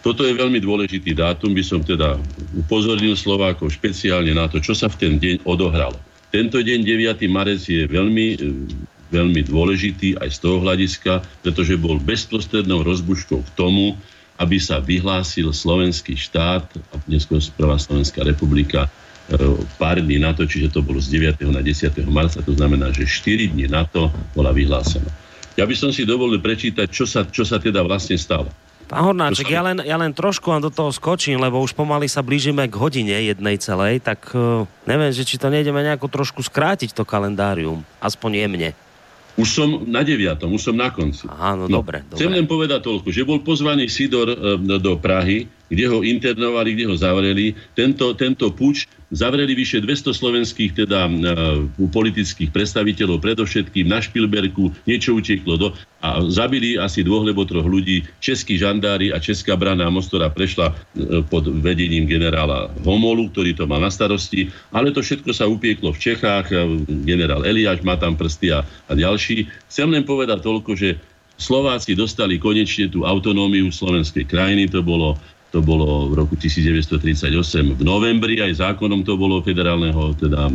Toto 0.02 0.26
je 0.26 0.34
veľmi 0.34 0.58
dôležitý 0.58 1.14
dátum, 1.14 1.54
by 1.54 1.64
som 1.66 1.82
teda 1.86 2.18
upozornil 2.58 3.14
Slovákov 3.14 3.74
špeciálne 3.74 4.34
na 4.34 4.50
to, 4.50 4.58
čo 4.58 4.74
sa 4.74 4.89
v 4.89 4.98
ten 5.02 5.14
deň 5.22 5.46
odohralo. 5.46 5.98
Tento 6.34 6.60
deň, 6.60 6.80
9. 6.84 7.26
marec, 7.30 7.62
je 7.64 7.88
veľmi 7.88 8.38
veľmi 9.14 9.45
dôležitý 9.45 10.18
aj 10.22 10.30
z 10.34 10.38
toho 10.41 10.58
hľadiska, 10.62 11.22
pretože 11.45 11.78
bol 11.78 12.01
bezprostrednou 12.01 12.82
rozbuškou 12.82 13.41
k 13.45 13.49
tomu, 13.53 13.97
aby 14.36 14.60
sa 14.60 14.84
vyhlásil 14.84 15.51
slovenský 15.56 16.20
štát 16.20 16.66
a 16.91 16.95
neskôr 17.08 17.39
prvá 17.56 17.80
Slovenská 17.80 18.26
republika 18.28 18.86
e, 18.86 18.89
pár 19.80 20.03
dní 20.03 20.20
na 20.20 20.36
to, 20.36 20.43
čiže 20.43 20.76
to 20.76 20.84
bolo 20.84 20.99
z 20.99 21.22
9. 21.24 21.39
na 21.47 21.64
10. 21.64 21.88
marca, 22.12 22.43
to 22.43 22.51
znamená, 22.51 22.91
že 22.91 23.08
4 23.08 23.56
dní 23.56 23.72
na 23.72 23.88
to 23.88 24.12
bola 24.36 24.51
vyhlásená. 24.51 25.08
Ja 25.56 25.64
by 25.64 25.72
som 25.72 25.95
si 25.95 26.03
dovolil 26.03 26.43
prečítať, 26.43 26.88
čo 26.91 27.08
sa, 27.08 27.24
čo 27.24 27.47
sa 27.47 27.64
teda 27.64 27.80
vlastne 27.80 28.20
stalo. 28.20 28.51
Pán 28.86 29.01
Hornáček, 29.01 29.49
ja 29.49 29.66
len, 29.66 29.82
ja 29.82 29.97
len 29.97 30.14
trošku 30.14 30.45
vám 30.45 30.62
do 30.62 30.70
toho 30.70 30.93
skočím, 30.93 31.41
lebo 31.41 31.58
už 31.58 31.74
pomaly 31.74 32.06
sa 32.06 32.22
blížime 32.22 32.70
k 32.70 32.78
hodine 32.78 33.18
jednej 33.18 33.58
celej, 33.58 33.97
tak 34.06 34.30
uh, 34.38 34.70
neviem, 34.86 35.10
že 35.10 35.26
či 35.26 35.41
to 35.41 35.49
nejdeme 35.49 35.82
nejako 35.82 36.06
trošku 36.06 36.45
skrátiť 36.45 36.93
to 36.93 37.01
kalendárium, 37.01 37.82
aspoň 37.97 38.45
jemne. 38.45 38.70
Už 39.36 39.47
som 39.51 39.83
na 39.83 39.99
deviatom, 39.99 40.47
už 40.55 40.71
som 40.71 40.75
na 40.75 40.88
konci. 40.88 41.27
Aha, 41.27 41.59
no, 41.59 41.67
no 41.67 41.83
dobre, 41.83 42.07
Chcem 42.15 42.31
dobre. 42.31 42.39
len 42.39 42.45
povedať 42.47 42.79
toľko, 42.88 43.07
že 43.11 43.27
bol 43.27 43.43
pozvaný 43.43 43.91
Sidor 43.91 44.31
e, 44.31 44.36
do 44.79 44.95
Prahy, 44.95 45.43
kde 45.67 45.86
ho 45.91 45.99
internovali, 46.07 46.71
kde 46.71 46.86
ho 46.88 46.95
zavreli. 46.95 47.51
Tento, 47.75 48.15
tento 48.15 48.47
puč 48.55 48.88
zavreli 49.14 49.53
vyše 49.53 49.82
200 49.82 50.14
slovenských 50.14 50.72
teda 50.86 51.06
uh, 51.06 51.66
politických 51.89 52.49
predstaviteľov, 52.49 53.22
predovšetkým 53.22 53.86
na 53.86 54.01
Špilberku, 54.01 54.74
niečo 54.89 55.18
uteklo 55.18 55.58
do, 55.58 55.68
a 56.01 56.22
zabili 56.30 56.78
asi 56.78 57.01
dvoch 57.01 57.26
alebo 57.26 57.45
troch 57.45 57.66
ľudí. 57.66 58.06
Českí 58.22 58.58
žandári 58.58 59.10
a 59.14 59.22
Česká 59.22 59.58
brana 59.58 59.89
Mostora 59.89 60.30
prešla 60.30 60.74
uh, 60.74 61.22
pod 61.30 61.45
vedením 61.62 62.10
generála 62.10 62.74
Homolu, 62.82 63.30
ktorý 63.30 63.53
to 63.53 63.70
mal 63.70 63.82
na 63.82 63.93
starosti, 63.93 64.49
ale 64.74 64.89
to 64.89 65.06
všetko 65.06 65.32
sa 65.34 65.45
upieklo 65.45 65.93
v 65.93 66.01
Čechách, 66.01 66.49
uh, 66.49 66.66
generál 67.06 67.45
Eliáš 67.45 67.86
má 67.86 67.97
tam 67.97 68.18
prsty 68.18 68.53
a, 68.53 68.66
a 68.89 68.91
ďalší. 68.93 69.45
Chcem 69.70 69.88
len 69.91 70.01
povedať 70.01 70.41
toľko, 70.41 70.74
že 70.74 70.97
Slováci 71.36 71.99
dostali 71.99 72.39
konečne 72.39 72.88
tú 72.88 73.03
autonómiu 73.03 73.68
slovenskej 73.68 74.24
krajiny, 74.24 74.72
to 74.72 74.80
bolo 74.80 75.20
to 75.56 75.64
bolo 75.64 76.12
v 76.12 76.20
roku 76.20 76.36
1938 76.36 77.32
v 77.80 77.84
novembri, 77.88 78.43
aj 78.43 78.60
zákonom 78.60 79.08
to 79.08 79.16
bolo 79.16 79.39
federálneho 79.39 80.12
teda 80.20 80.51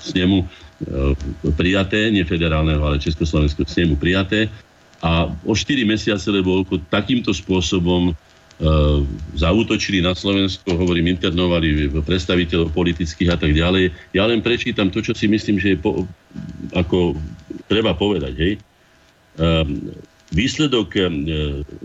snemu 0.00 0.40
e, 0.40 0.46
prijaté, 1.52 2.08
nie 2.08 2.24
federálneho, 2.24 2.80
ale 2.80 2.96
československého 2.96 3.68
snemu 3.68 4.00
prijaté. 4.00 4.48
A 5.04 5.28
o 5.44 5.52
4 5.52 5.84
mesiace, 5.84 6.32
lebo 6.32 6.64
takýmto 6.88 7.36
spôsobom 7.36 8.08
e, 8.08 8.12
zautočili 9.36 10.00
na 10.00 10.16
Slovensko, 10.16 10.80
hovorím, 10.80 11.12
internovali 11.12 11.92
predstaviteľov 12.00 12.72
politických 12.72 13.28
a 13.28 13.36
tak 13.36 13.52
ďalej. 13.52 13.92
Ja 14.16 14.24
len 14.24 14.40
prečítam 14.40 14.88
to, 14.88 15.04
čo 15.04 15.12
si 15.12 15.28
myslím, 15.28 15.60
že 15.60 15.76
je 15.76 15.78
po, 15.84 16.08
ako 16.72 17.20
treba 17.68 17.92
povedať. 17.92 18.32
Hej. 18.32 18.52
E, 18.56 19.52
Výsledok 20.34 20.98
e, 20.98 21.00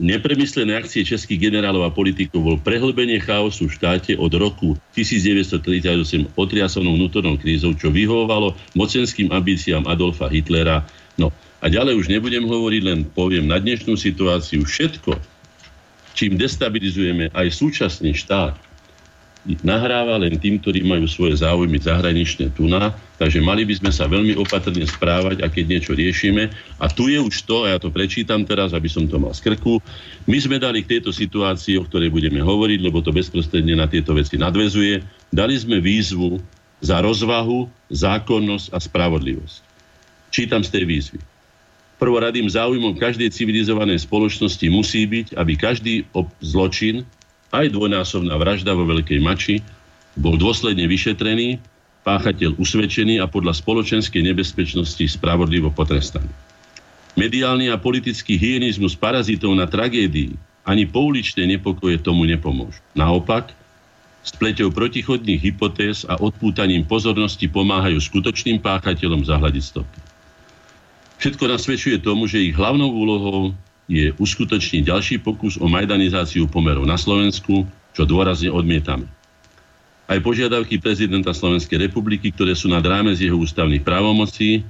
nepremyslenej 0.02 0.82
akcie 0.82 1.06
českých 1.06 1.50
generálov 1.50 1.86
a 1.86 1.94
politikov 1.94 2.42
bol 2.42 2.58
prehlbenie 2.58 3.22
chaosu 3.22 3.70
v 3.70 3.76
štáte 3.78 4.18
od 4.18 4.34
roku 4.34 4.74
1938 4.98 6.34
otriasanou 6.34 6.98
vnútornou 6.98 7.38
krízou, 7.38 7.78
čo 7.78 7.94
vyhovovalo 7.94 8.58
mocenským 8.74 9.30
ambíciám 9.30 9.86
Adolfa 9.86 10.34
Hitlera. 10.34 10.82
No 11.22 11.30
a 11.62 11.70
ďalej 11.70 12.02
už 12.02 12.10
nebudem 12.10 12.50
hovoriť, 12.50 12.82
len 12.82 13.00
poviem 13.06 13.46
na 13.46 13.62
dnešnú 13.62 13.94
situáciu 13.94 14.66
všetko, 14.66 15.14
čím 16.18 16.34
destabilizujeme 16.34 17.30
aj 17.30 17.48
súčasný 17.54 18.18
štát, 18.18 18.69
nahráva 19.64 20.20
len 20.20 20.36
tým, 20.36 20.60
ktorí 20.60 20.84
majú 20.84 21.08
svoje 21.08 21.40
záujmy 21.40 21.80
zahraničné 21.80 22.52
tuná, 22.54 22.92
takže 23.16 23.40
mali 23.40 23.64
by 23.64 23.80
sme 23.80 23.92
sa 23.92 24.06
veľmi 24.06 24.36
opatrne 24.36 24.84
správať 24.84 25.42
a 25.42 25.48
keď 25.48 25.66
niečo 25.66 25.92
riešime. 25.96 26.52
A 26.78 26.86
tu 26.92 27.08
je 27.08 27.18
už 27.18 27.48
to, 27.48 27.64
a 27.64 27.76
ja 27.76 27.78
to 27.80 27.88
prečítam 27.88 28.44
teraz, 28.44 28.76
aby 28.76 28.92
som 28.92 29.08
to 29.08 29.16
mal 29.16 29.32
z 29.32 29.48
krku, 29.48 29.80
my 30.28 30.38
sme 30.38 30.60
dali 30.60 30.84
k 30.84 31.00
tejto 31.00 31.16
situácii, 31.16 31.80
o 31.80 31.88
ktorej 31.88 32.12
budeme 32.12 32.44
hovoriť, 32.44 32.80
lebo 32.84 33.00
to 33.00 33.16
bezprostredne 33.16 33.80
na 33.80 33.88
tieto 33.88 34.12
veci 34.12 34.36
nadvezuje, 34.36 35.02
dali 35.32 35.56
sme 35.56 35.80
výzvu 35.80 36.44
za 36.84 37.00
rozvahu, 37.00 37.68
zákonnosť 37.92 38.76
a 38.76 38.78
spravodlivosť. 38.80 39.58
Čítam 40.30 40.62
z 40.62 40.70
tej 40.72 40.84
výzvy. 40.86 41.20
Prvoradým 42.00 42.48
záujmom 42.48 42.96
každej 42.96 43.28
civilizovanej 43.28 44.08
spoločnosti 44.08 44.64
musí 44.72 45.04
byť, 45.04 45.36
aby 45.36 45.54
každý 45.60 46.08
zločin, 46.40 47.04
aj 47.50 47.74
dvojnásobná 47.74 48.36
vražda 48.38 48.78
vo 48.78 48.86
Veľkej 48.86 49.20
Mači, 49.22 49.56
bol 50.20 50.36
dôsledne 50.36 50.86
vyšetrený, 50.86 51.62
páchateľ 52.04 52.58
usvedčený 52.58 53.22
a 53.22 53.30
podľa 53.30 53.58
spoločenskej 53.58 54.24
nebezpečnosti 54.26 55.02
spravodlivo 55.06 55.70
potrestaný. 55.70 56.30
Mediálny 57.18 57.68
a 57.74 57.76
politický 57.76 58.40
hygienizmus 58.40 58.96
parazitov 58.96 59.52
na 59.58 59.68
tragédii 59.68 60.34
ani 60.64 60.86
pouličné 60.86 61.50
nepokoje 61.50 62.00
tomu 62.00 62.30
nepomôžu. 62.30 62.80
Naopak, 62.94 63.52
s 64.22 64.32
pleťou 64.36 64.70
protichodných 64.70 65.42
hypotéz 65.42 66.06
a 66.06 66.20
odpútaním 66.20 66.86
pozornosti 66.86 67.50
pomáhajú 67.50 67.98
skutočným 67.98 68.62
páchateľom 68.62 69.26
zahľadiť 69.26 69.64
stopy. 69.64 70.00
Všetko 71.20 71.44
nasvedčuje 71.52 71.98
tomu, 72.00 72.30
že 72.30 72.40
ich 72.40 72.56
hlavnou 72.56 72.88
úlohou 72.88 73.52
je 73.90 74.14
uskutočniť 74.22 74.86
ďalší 74.86 75.16
pokus 75.26 75.58
o 75.58 75.66
majdanizáciu 75.66 76.46
pomerov 76.46 76.86
na 76.86 76.96
Slovensku, 76.96 77.66
čo 77.98 78.06
dôrazne 78.06 78.54
odmietame. 78.54 79.10
Aj 80.06 80.18
požiadavky 80.22 80.78
prezidenta 80.78 81.34
Slovenskej 81.34 81.90
republiky, 81.90 82.30
ktoré 82.30 82.54
sú 82.54 82.70
nad 82.70 82.86
rámec 82.86 83.18
jeho 83.18 83.38
ústavných 83.38 83.82
právomocí 83.82 84.62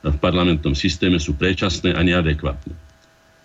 v 0.00 0.16
parlamentnom 0.20 0.72
systéme, 0.72 1.20
sú 1.20 1.36
predčasné 1.36 1.92
a 1.92 2.00
neadekvátne. 2.00 2.72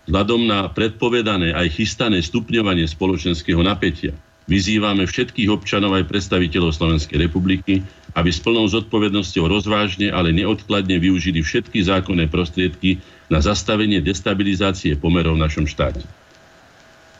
Vzhľadom 0.08 0.48
na 0.48 0.68
predpovedané 0.72 1.52
aj 1.52 1.76
chystané 1.76 2.24
stupňovanie 2.24 2.88
spoločenského 2.88 3.60
napätia 3.60 4.16
vyzývame 4.50 5.06
všetkých 5.06 5.52
občanov 5.52 5.94
aj 6.00 6.10
predstaviteľov 6.10 6.74
Slovenskej 6.74 7.30
republiky, 7.30 7.84
aby 8.18 8.30
s 8.32 8.42
plnou 8.42 8.66
zodpovednosťou 8.66 9.46
rozvážne, 9.46 10.10
ale 10.10 10.34
neodkladne 10.34 10.98
využili 10.98 11.44
všetky 11.44 11.86
zákonné 11.86 12.26
prostriedky 12.26 12.98
na 13.30 13.38
zastavenie 13.38 14.02
destabilizácie 14.02 14.98
pomerov 14.98 15.38
v 15.38 15.46
našom 15.46 15.64
štáte. 15.64 16.02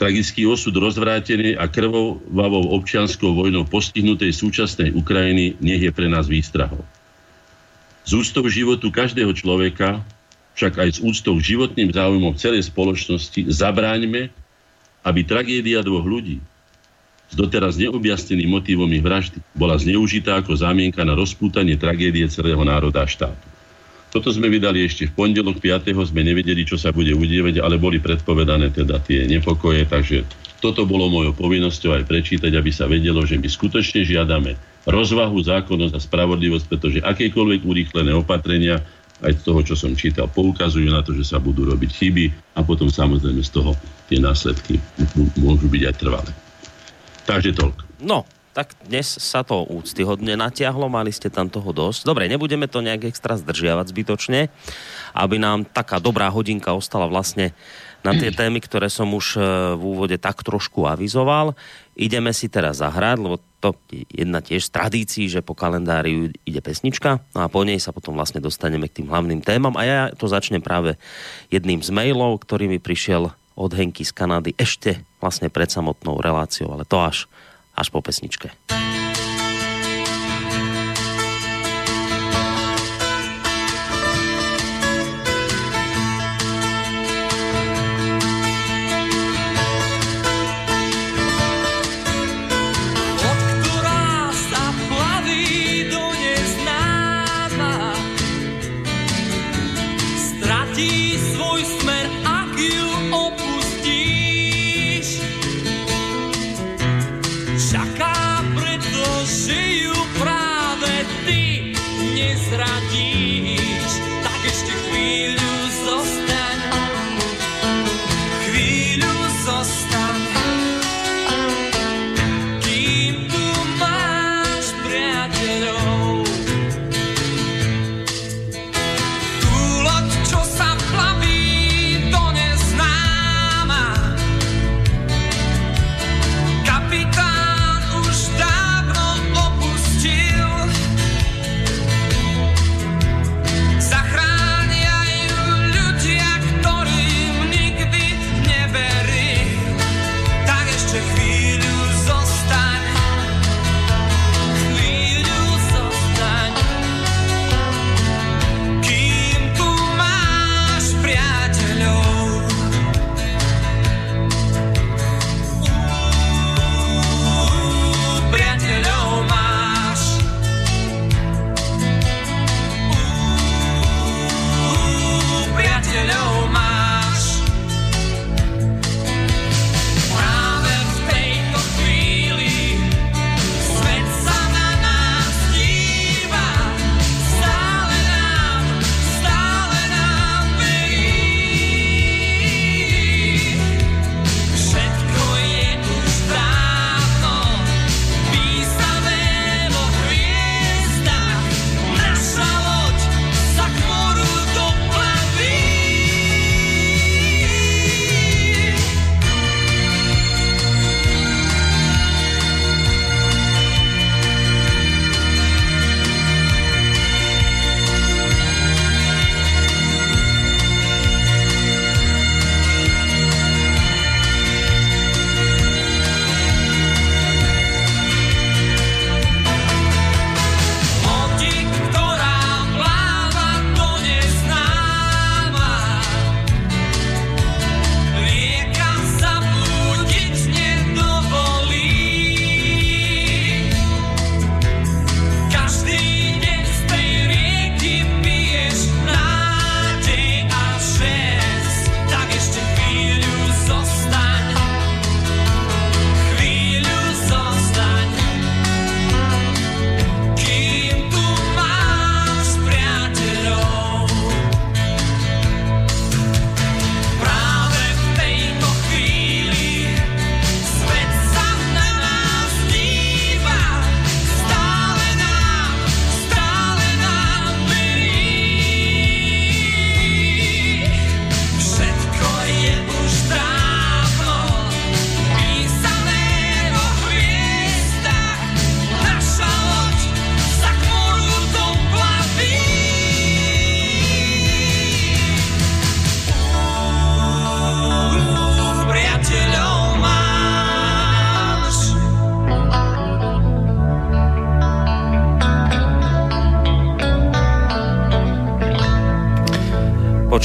Tragický 0.02 0.48
osud 0.50 0.74
rozvrátenej 0.74 1.54
a 1.54 1.70
krvovavou 1.70 2.74
občianskou 2.74 3.30
vojnou 3.30 3.62
postihnutej 3.68 4.34
súčasnej 4.34 4.90
Ukrajiny 4.96 5.60
nech 5.62 5.86
je 5.86 5.92
pre 5.94 6.10
nás 6.10 6.26
výstrahou. 6.26 6.82
Z 8.02 8.18
úctou 8.18 8.42
životu 8.50 8.90
každého 8.90 9.30
človeka, 9.36 10.02
však 10.58 10.72
aj 10.82 10.88
s 10.90 10.98
úctou 10.98 11.38
k 11.38 11.54
životným 11.54 11.94
záujmom 11.94 12.34
celej 12.34 12.66
spoločnosti 12.72 13.46
zabráňme, 13.52 14.32
aby 15.04 15.20
tragédia 15.22 15.84
dvoch 15.84 16.04
ľudí, 16.04 16.42
s 17.30 17.34
doteraz 17.38 17.78
neobjasneným 17.78 18.50
motivom 18.58 18.90
ich 18.90 19.04
vraždy 19.06 19.38
bola 19.54 19.78
zneužitá 19.78 20.42
ako 20.42 20.58
zámienka 20.58 21.06
na 21.06 21.14
rozpútanie 21.14 21.78
tragédie 21.78 22.26
celého 22.26 22.58
národa 22.66 23.06
a 23.06 23.06
štátu. 23.06 23.49
Toto 24.10 24.34
sme 24.34 24.50
vydali 24.50 24.82
ešte 24.82 25.06
v 25.06 25.14
pondelok 25.14 25.62
5. 25.62 25.94
sme 26.10 26.26
nevedeli, 26.26 26.66
čo 26.66 26.74
sa 26.74 26.90
bude 26.90 27.14
udievať, 27.14 27.62
ale 27.62 27.78
boli 27.78 28.02
predpovedané 28.02 28.74
teda 28.74 28.98
tie 28.98 29.22
nepokoje, 29.30 29.86
takže 29.86 30.26
toto 30.58 30.82
bolo 30.82 31.06
mojou 31.06 31.32
povinnosťou 31.32 31.94
aj 31.94 32.04
prečítať, 32.10 32.52
aby 32.52 32.70
sa 32.74 32.90
vedelo, 32.90 33.22
že 33.22 33.38
my 33.38 33.46
skutočne 33.46 34.02
žiadame 34.02 34.58
rozvahu, 34.90 35.38
zákonnosť 35.38 35.94
a 35.94 36.00
spravodlivosť, 36.02 36.66
pretože 36.66 36.98
akékoľvek 37.06 37.62
urýchlené 37.62 38.10
opatrenia, 38.10 38.82
aj 39.20 39.36
z 39.36 39.42
toho, 39.46 39.60
čo 39.62 39.74
som 39.76 39.92
čítal, 39.94 40.26
poukazujú 40.26 40.90
na 40.90 41.04
to, 41.06 41.14
že 41.14 41.30
sa 41.30 41.38
budú 41.38 41.68
robiť 41.68 41.90
chyby 41.92 42.24
a 42.56 42.64
potom 42.64 42.88
samozrejme 42.88 43.40
z 43.44 43.52
toho 43.52 43.76
tie 44.10 44.18
následky 44.18 44.80
môžu 45.38 45.68
byť 45.70 45.82
aj 45.86 45.94
trvalé. 46.00 46.30
Takže 47.28 47.52
toľko. 47.54 47.82
No, 48.02 48.24
tak 48.50 48.74
dnes 48.82 49.06
sa 49.06 49.46
to 49.46 49.62
úctyhodne 49.62 50.34
natiahlo, 50.34 50.90
mali 50.90 51.14
ste 51.14 51.30
tam 51.30 51.46
toho 51.46 51.70
dosť. 51.70 52.02
Dobre, 52.02 52.26
nebudeme 52.26 52.66
to 52.66 52.82
nejak 52.82 53.06
extra 53.06 53.38
zdržiavať 53.38 53.94
zbytočne, 53.94 54.50
aby 55.14 55.36
nám 55.38 55.66
taká 55.70 56.02
dobrá 56.02 56.26
hodinka 56.30 56.74
ostala 56.74 57.06
vlastne 57.06 57.54
na 58.00 58.16
tie 58.16 58.32
témy, 58.32 58.64
ktoré 58.64 58.88
som 58.88 59.12
už 59.12 59.36
e, 59.36 59.40
v 59.76 59.82
úvode 59.84 60.16
tak 60.16 60.40
trošku 60.40 60.88
avizoval. 60.88 61.52
Ideme 61.92 62.32
si 62.32 62.48
teraz 62.48 62.80
zahrať, 62.80 63.16
lebo 63.20 63.36
to 63.60 63.76
je 63.92 64.08
jedna 64.08 64.40
tiež 64.40 64.66
z 64.66 64.72
tradícií, 64.72 65.24
že 65.28 65.44
po 65.44 65.52
kalendári 65.52 66.32
ide 66.48 66.60
pesnička 66.64 67.20
no 67.36 67.44
a 67.44 67.52
po 67.52 67.60
nej 67.60 67.76
sa 67.76 67.92
potom 67.92 68.16
vlastne 68.16 68.40
dostaneme 68.40 68.88
k 68.88 69.04
tým 69.04 69.12
hlavným 69.12 69.44
témam 69.44 69.76
a 69.76 69.84
ja 69.84 70.00
to 70.16 70.24
začnem 70.32 70.64
práve 70.64 70.96
jedným 71.52 71.84
z 71.84 71.92
mailov, 71.92 72.40
ktorý 72.40 72.72
mi 72.72 72.80
prišiel 72.80 73.36
od 73.52 73.70
Henky 73.76 74.08
z 74.08 74.16
Kanady 74.16 74.56
ešte 74.56 75.04
vlastne 75.20 75.52
pred 75.52 75.68
samotnou 75.68 76.16
reláciou, 76.24 76.72
ale 76.72 76.88
to 76.88 76.96
až, 76.96 77.28
až 77.80 77.88
po 77.88 78.04
pesničke. 78.04 78.52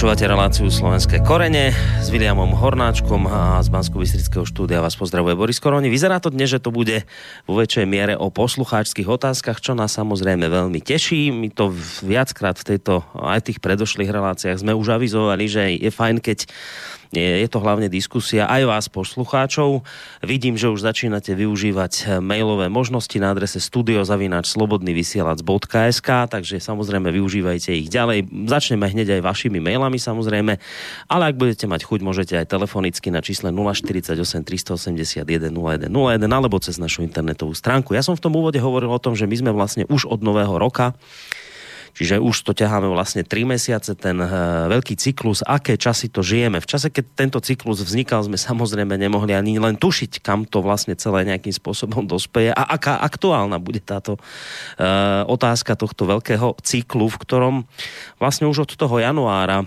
Počúvate 0.06 0.30
reláciu 0.30 0.70
Slovenské 0.70 1.26
korene 1.26 1.74
Williamom 2.16 2.56
Hornáčkom 2.56 3.28
a 3.28 3.60
z 3.60 3.68
bansko 3.68 4.00
štúdia 4.48 4.80
vás 4.80 4.96
pozdravuje 4.96 5.36
Boris 5.36 5.60
Koroni. 5.60 5.92
Vyzerá 5.92 6.24
to 6.24 6.32
dnes, 6.32 6.48
že 6.48 6.64
to 6.64 6.72
bude 6.72 7.04
vo 7.44 7.60
väčšej 7.60 7.84
miere 7.84 8.16
o 8.16 8.32
poslucháčských 8.32 9.04
otázkach, 9.04 9.60
čo 9.60 9.76
nás 9.76 10.00
samozrejme 10.00 10.48
veľmi 10.48 10.80
teší. 10.80 11.36
My 11.36 11.52
to 11.52 11.76
viackrát 12.08 12.56
v 12.56 12.72
tejto 12.72 13.04
aj 13.20 13.52
tých 13.52 13.60
predošlých 13.60 14.16
reláciách 14.16 14.64
sme 14.64 14.72
už 14.72 14.96
avizovali, 14.96 15.44
že 15.52 15.76
je 15.76 15.92
fajn, 15.92 16.24
keď 16.24 16.48
je 17.16 17.48
to 17.48 17.64
hlavne 17.64 17.88
diskusia 17.88 18.44
aj 18.44 18.68
vás 18.68 18.92
poslucháčov. 18.92 19.88
Vidím, 20.20 20.60
že 20.60 20.68
už 20.68 20.84
začínate 20.84 21.32
využívať 21.32 22.20
mailové 22.20 22.68
možnosti 22.68 23.16
na 23.24 23.32
adrese 23.32 23.64
studiozavináčslobodnyvysielac.sk 23.64 26.10
takže 26.28 26.60
samozrejme 26.60 27.08
využívajte 27.16 27.72
ich 27.72 27.88
ďalej. 27.88 28.28
Začneme 28.52 28.92
hneď 28.92 29.16
aj 29.20 29.28
vašimi 29.32 29.64
mailami 29.64 29.96
samozrejme, 29.96 30.60
ale 31.08 31.24
ak 31.32 31.40
budete 31.40 31.72
mať 31.72 31.88
chuť, 31.88 32.04
môžete 32.06 32.38
aj 32.38 32.46
telefonicky 32.46 33.10
na 33.10 33.26
čísle 33.26 33.50
048 33.50 34.14
381 34.46 35.26
0101 35.50 36.22
alebo 36.22 36.62
cez 36.62 36.78
našu 36.78 37.02
internetovú 37.02 37.58
stránku. 37.58 37.98
Ja 37.98 38.06
som 38.06 38.14
v 38.14 38.22
tom 38.22 38.38
úvode 38.38 38.62
hovoril 38.62 38.94
o 38.94 39.02
tom, 39.02 39.18
že 39.18 39.26
my 39.26 39.36
sme 39.42 39.52
vlastne 39.58 39.90
už 39.90 40.06
od 40.06 40.22
nového 40.22 40.62
roka 40.62 40.94
Čiže 41.96 42.20
už 42.20 42.36
to 42.44 42.52
ťaháme 42.52 42.92
vlastne 42.92 43.24
3 43.24 43.56
mesiace, 43.56 43.96
ten 43.96 44.20
uh, 44.20 44.68
veľký 44.68 45.00
cyklus, 45.00 45.40
aké 45.48 45.80
časy 45.80 46.12
to 46.12 46.20
žijeme. 46.20 46.60
V 46.60 46.68
čase, 46.68 46.92
keď 46.92 47.06
tento 47.16 47.40
cyklus 47.40 47.80
vznikal, 47.80 48.20
sme 48.28 48.36
samozrejme 48.36 49.00
nemohli 49.00 49.32
ani 49.32 49.56
len 49.56 49.80
tušiť, 49.80 50.20
kam 50.20 50.44
to 50.44 50.60
vlastne 50.60 50.92
celé 51.00 51.24
nejakým 51.24 51.56
spôsobom 51.56 52.04
dospeje 52.12 52.52
a 52.52 52.68
aká 52.68 53.00
aktuálna 53.00 53.64
bude 53.64 53.80
táto 53.80 54.20
uh, 54.20 55.24
otázka 55.32 55.80
tohto 55.80 56.04
veľkého 56.04 56.60
cyklu, 56.60 57.08
v 57.08 57.18
ktorom 57.24 57.56
vlastne 58.20 58.52
už 58.52 58.68
od 58.68 58.72
toho 58.76 59.00
januára 59.00 59.64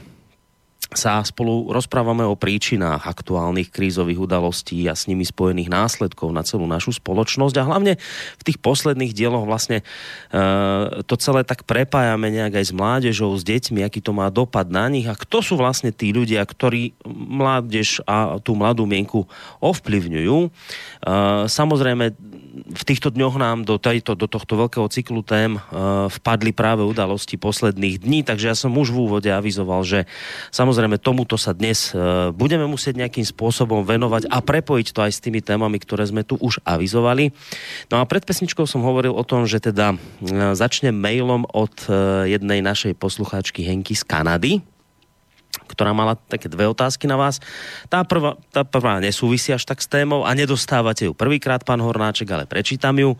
sa 0.88 1.20
spolu 1.20 1.68
rozprávame 1.68 2.24
o 2.24 2.32
príčinách 2.32 3.04
aktuálnych 3.04 3.68
krízových 3.68 4.24
udalostí 4.24 4.88
a 4.88 4.96
s 4.96 5.04
nimi 5.04 5.20
spojených 5.20 5.68
následkov 5.68 6.32
na 6.32 6.40
celú 6.40 6.64
našu 6.64 6.96
spoločnosť 6.96 7.54
a 7.60 7.68
hlavne 7.68 7.92
v 8.40 8.42
tých 8.42 8.56
posledných 8.56 9.12
dieloch 9.12 9.44
vlastne 9.44 9.84
e, 9.84 10.42
to 11.04 11.14
celé 11.20 11.44
tak 11.44 11.68
prepájame 11.68 12.32
nejak 12.32 12.56
aj 12.56 12.64
s 12.64 12.72
mládežou, 12.72 13.36
s 13.36 13.44
deťmi, 13.44 13.84
aký 13.84 14.00
to 14.00 14.16
má 14.16 14.32
dopad 14.32 14.72
na 14.72 14.88
nich 14.88 15.04
a 15.04 15.12
kto 15.12 15.44
sú 15.44 15.54
vlastne 15.60 15.92
tí 15.92 16.08
ľudia, 16.08 16.40
ktorí 16.40 16.96
mládež 17.08 18.00
a 18.08 18.40
tú 18.40 18.56
mladú 18.56 18.88
mienku 18.88 19.28
ovplyvňujú. 19.60 20.36
E, 20.40 20.48
samozrejme 21.52 22.16
v 22.64 22.82
týchto 22.84 23.14
dňoch 23.14 23.36
nám 23.38 23.58
do, 23.62 23.76
tejto, 23.78 24.18
do 24.18 24.26
tohto 24.26 24.58
veľkého 24.58 24.86
cyklu 24.90 25.22
tém 25.22 25.56
e, 25.56 25.60
vpadli 26.08 26.50
práve 26.50 26.82
udalosti 26.82 27.38
posledných 27.38 28.02
dní, 28.02 28.20
takže 28.24 28.50
ja 28.50 28.56
som 28.56 28.74
už 28.74 28.90
v 28.90 28.98
úvode 29.08 29.30
avizoval, 29.30 29.84
že 29.84 30.08
samozrejme 30.50 30.98
tomuto 30.98 31.38
sa 31.38 31.54
dnes 31.54 31.92
e, 31.92 32.30
budeme 32.34 32.66
musieť 32.66 32.98
nejakým 32.98 33.26
spôsobom 33.26 33.86
venovať 33.86 34.30
a 34.30 34.38
prepojiť 34.42 34.86
to 34.94 35.00
aj 35.04 35.12
s 35.14 35.22
tými 35.22 35.40
témami, 35.42 35.78
ktoré 35.78 36.06
sme 36.06 36.26
tu 36.26 36.36
už 36.38 36.62
avizovali. 36.66 37.30
No 37.92 38.00
a 38.00 38.08
pred 38.08 38.22
pesničkou 38.22 38.66
som 38.66 38.82
hovoril 38.82 39.14
o 39.14 39.24
tom, 39.26 39.46
že 39.46 39.62
teda 39.62 39.94
e, 39.94 39.96
začnem 40.54 40.94
mailom 40.94 41.46
od 41.54 41.74
jednej 42.26 42.60
našej 42.60 42.98
poslucháčky 42.98 43.62
Henky 43.62 43.94
z 43.94 44.02
Kanady, 44.04 44.60
ktorá 45.68 45.92
mala 45.92 46.16
také 46.16 46.48
dve 46.48 46.64
otázky 46.66 47.04
na 47.04 47.20
vás. 47.20 47.38
Tá 47.92 48.02
prvá, 48.02 48.40
tá 48.48 48.64
prvá 48.64 48.98
nesúvisí 49.04 49.52
až 49.52 49.68
tak 49.68 49.84
s 49.84 49.86
témou 49.86 50.24
a 50.24 50.32
nedostávate 50.32 51.04
ju 51.04 51.12
prvýkrát, 51.12 51.60
pán 51.62 51.84
Hornáček, 51.84 52.32
ale 52.32 52.48
prečítam 52.48 52.96
ju. 52.96 53.14
E, 53.14 53.18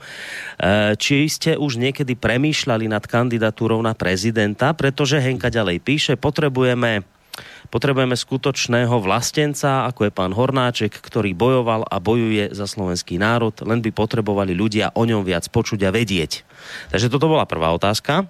či 0.97 1.29
ste 1.29 1.61
už 1.61 1.77
niekedy 1.77 2.17
premýšľali 2.17 2.89
nad 2.89 3.05
kandidatúrou 3.05 3.85
na 3.85 3.93
prezidenta, 3.93 4.73
pretože 4.73 5.21
Henka 5.21 5.53
ďalej 5.53 5.85
píše, 5.85 6.15
potrebujeme 6.17 7.05
Potrebujeme 7.69 8.17
skutočného 8.17 8.97
vlastenca, 8.99 9.87
ako 9.87 10.09
je 10.09 10.13
pán 10.15 10.33
Hornáček, 10.33 10.91
ktorý 10.91 11.37
bojoval 11.37 11.85
a 11.85 12.01
bojuje 12.01 12.51
za 12.57 12.65
slovenský 12.65 13.21
národ, 13.21 13.53
len 13.63 13.85
by 13.85 13.93
potrebovali 13.93 14.57
ľudia 14.57 14.91
o 14.97 15.05
ňom 15.05 15.23
viac 15.23 15.47
počuť 15.53 15.87
a 15.87 15.95
vedieť. 15.95 16.43
Takže 16.89 17.13
toto 17.13 17.29
bola 17.29 17.45
prvá 17.45 17.71
otázka. 17.77 18.27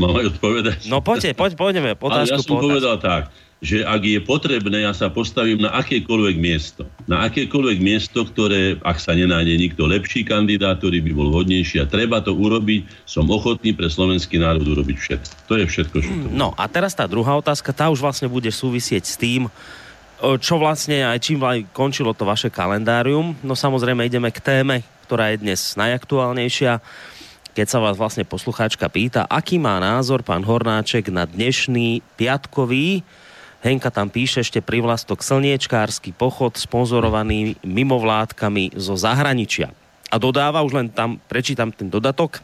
Mám 0.00 0.16
aj 0.16 0.24
odpovedať? 0.36 0.78
No 0.88 1.04
poďte, 1.04 1.36
poď, 1.36 1.52
poďme. 1.56 1.90
Otázku 2.00 2.12
Ale 2.12 2.30
ja 2.32 2.38
som 2.40 2.56
po 2.56 2.64
povedal 2.64 2.96
tak, 2.96 3.22
že 3.62 3.86
ak 3.86 4.02
je 4.02 4.18
potrebné, 4.18 4.82
ja 4.82 4.90
sa 4.90 5.06
postavím 5.06 5.62
na 5.62 5.70
akékoľvek 5.78 6.36
miesto. 6.40 6.82
Na 7.06 7.30
akékoľvek 7.30 7.78
miesto, 7.78 8.26
ktoré, 8.26 8.74
ak 8.82 8.98
sa 8.98 9.14
nenájde 9.14 9.54
nikto 9.54 9.86
lepší 9.86 10.26
kandidát, 10.26 10.82
ktorý 10.82 10.98
by 10.98 11.12
bol 11.14 11.28
vhodnejší 11.30 11.78
a 11.78 11.86
treba 11.86 12.18
to 12.18 12.34
urobiť, 12.34 13.06
som 13.06 13.30
ochotný 13.30 13.70
pre 13.70 13.86
slovenský 13.86 14.42
národ 14.42 14.66
urobiť 14.66 14.96
všetko. 14.98 15.32
To 15.46 15.54
je 15.54 15.64
všetko, 15.70 15.96
čo 16.02 16.10
to 16.10 16.26
No 16.34 16.50
a 16.58 16.66
teraz 16.66 16.98
tá 16.98 17.06
druhá 17.06 17.38
otázka, 17.38 17.70
tá 17.70 17.86
už 17.86 18.02
vlastne 18.02 18.26
bude 18.26 18.50
súvisieť 18.50 19.04
s 19.06 19.14
tým, 19.14 19.46
čo 20.22 20.54
vlastne 20.58 21.06
aj 21.06 21.18
čím 21.22 21.42
aj 21.42 21.66
končilo 21.70 22.14
to 22.18 22.26
vaše 22.26 22.50
kalendárium. 22.50 23.38
No 23.46 23.54
samozrejme 23.54 24.06
ideme 24.06 24.34
k 24.34 24.42
téme, 24.42 24.82
ktorá 25.06 25.34
je 25.34 25.42
dnes 25.42 25.60
najaktuálnejšia 25.78 26.82
keď 27.52 27.66
sa 27.68 27.78
vás 27.80 28.00
vlastne 28.00 28.24
poslucháčka 28.24 28.88
pýta, 28.88 29.28
aký 29.28 29.60
má 29.60 29.76
názor 29.80 30.24
pán 30.24 30.44
Hornáček 30.44 31.12
na 31.12 31.28
dnešný 31.28 32.00
piatkový 32.16 33.04
Henka 33.62 33.94
tam 33.94 34.10
píše 34.10 34.42
ešte 34.42 34.58
privlastok 34.58 35.22
slniečkársky 35.22 36.10
pochod 36.10 36.58
sponzorovaný 36.58 37.54
mimovládkami 37.62 38.74
zo 38.74 38.98
zahraničia. 38.98 39.70
A 40.10 40.18
dodáva, 40.18 40.66
už 40.66 40.74
len 40.74 40.88
tam 40.90 41.22
prečítam 41.30 41.70
ten 41.70 41.86
dodatok, 41.86 42.42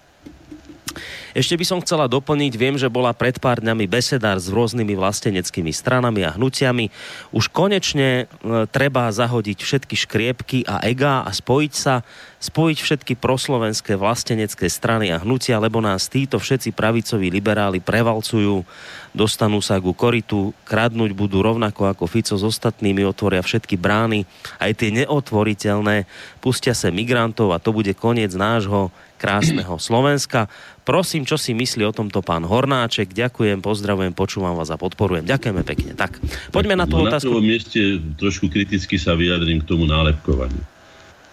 ešte 1.37 1.55
by 1.55 1.65
som 1.65 1.83
chcela 1.85 2.11
doplniť, 2.11 2.53
viem, 2.59 2.77
že 2.81 2.91
bola 2.91 3.15
pred 3.15 3.37
pár 3.39 3.61
dňami 3.63 3.87
besedár 3.87 4.41
s 4.41 4.51
rôznymi 4.51 4.95
vlasteneckými 4.97 5.71
stranami 5.71 6.27
a 6.27 6.35
hnutiami. 6.35 6.91
Už 7.31 7.53
konečne 7.53 8.25
e, 8.27 8.67
treba 8.69 9.07
zahodiť 9.13 9.59
všetky 9.61 9.95
škriepky 9.95 10.59
a 10.67 10.83
ega 10.85 11.23
a 11.23 11.31
spojiť 11.31 11.73
sa, 11.73 12.03
spojiť 12.39 12.79
všetky 12.79 13.13
proslovenské 13.19 13.99
vlastenecké 13.99 14.71
strany 14.71 15.11
a 15.11 15.23
hnutia, 15.23 15.59
lebo 15.59 15.83
nás 15.83 16.07
títo 16.07 16.39
všetci 16.39 16.71
pravicoví 16.71 17.29
liberáli 17.35 17.83
prevalcujú, 17.83 18.63
dostanú 19.11 19.59
sa 19.59 19.83
ku 19.83 19.91
koritu, 19.91 20.55
kradnúť 20.63 21.13
budú 21.19 21.43
rovnako 21.43 21.91
ako 21.91 22.07
Fico 22.07 22.39
s 22.39 22.45
ostatnými, 22.47 23.03
otvoria 23.03 23.43
všetky 23.43 23.75
brány, 23.75 24.23
aj 24.63 24.73
tie 24.79 24.91
neotvoriteľné, 25.03 26.07
pustia 26.39 26.79
sa 26.79 26.95
migrantov 26.95 27.51
a 27.51 27.63
to 27.63 27.75
bude 27.75 27.91
koniec 27.99 28.31
nášho 28.39 28.95
krásneho 29.19 29.77
Slovenska. 29.83 30.47
Prosím, 30.89 31.29
čo 31.29 31.37
si 31.37 31.53
myslí 31.53 31.85
o 31.85 31.93
tomto 31.93 32.25
pán 32.25 32.49
Hornáček. 32.49 33.13
Ďakujem, 33.13 33.61
pozdravujem, 33.61 34.17
počúvam 34.17 34.57
vás 34.57 34.73
a 34.73 34.81
podporujem. 34.81 35.29
Ďakujeme 35.29 35.61
pekne. 35.61 35.93
Tak, 35.93 36.17
poďme 36.49 36.81
na 36.81 36.89
tú 36.89 36.97
no, 36.97 37.05
otázku. 37.05 37.29
Na 37.29 37.45
mieste 37.45 38.01
trošku 38.17 38.49
kriticky 38.49 38.97
sa 38.97 39.13
vyjadrím 39.13 39.61
k 39.61 39.69
tomu 39.69 39.85
nálepkovaniu. 39.85 40.65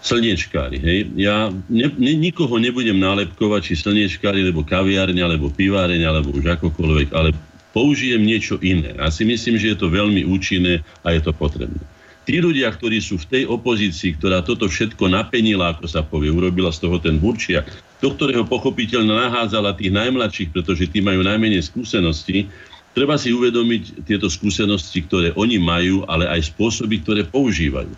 Slniečkári, 0.04 0.76
hej. 0.76 1.08
Ja 1.16 1.48
ne, 1.72 1.88
ne, 1.88 2.12
nikoho 2.20 2.60
nebudem 2.60 3.00
nálepkovať, 3.00 3.72
či 3.72 3.80
slniečkári, 3.80 4.44
alebo 4.44 4.60
kaviárne, 4.60 5.24
alebo 5.24 5.48
piváreň, 5.48 6.04
alebo 6.04 6.36
už 6.36 6.52
akokoľvek, 6.60 7.16
ale 7.16 7.32
použijem 7.72 8.20
niečo 8.20 8.60
iné. 8.60 8.92
A 9.00 9.08
si 9.08 9.24
myslím, 9.24 9.56
že 9.56 9.72
je 9.72 9.80
to 9.80 9.88
veľmi 9.88 10.28
účinné 10.28 10.84
a 11.00 11.16
je 11.16 11.24
to 11.24 11.32
potrebné 11.32 11.80
tí 12.26 12.42
ľudia, 12.42 12.74
ktorí 12.74 12.98
sú 12.98 13.22
v 13.22 13.30
tej 13.30 13.42
opozícii, 13.46 14.18
ktorá 14.18 14.42
toto 14.42 14.66
všetko 14.66 15.06
napenila, 15.06 15.72
ako 15.72 15.86
sa 15.86 16.02
povie, 16.02 16.34
urobila 16.34 16.74
z 16.74 16.82
toho 16.82 16.98
ten 16.98 17.22
burčiak, 17.22 17.70
do 18.02 18.12
ktorého 18.12 18.42
pochopiteľne 18.42 19.14
nahádzala 19.14 19.78
tých 19.78 19.94
najmladších, 19.94 20.50
pretože 20.50 20.90
tí 20.90 20.98
majú 20.98 21.22
najmenej 21.22 21.62
skúseností, 21.62 22.50
treba 22.92 23.14
si 23.14 23.30
uvedomiť 23.30 24.02
tieto 24.04 24.26
skúsenosti, 24.26 25.06
ktoré 25.06 25.30
oni 25.38 25.62
majú, 25.62 26.02
ale 26.10 26.26
aj 26.26 26.50
spôsoby, 26.50 27.00
ktoré 27.06 27.22
používajú. 27.22 27.94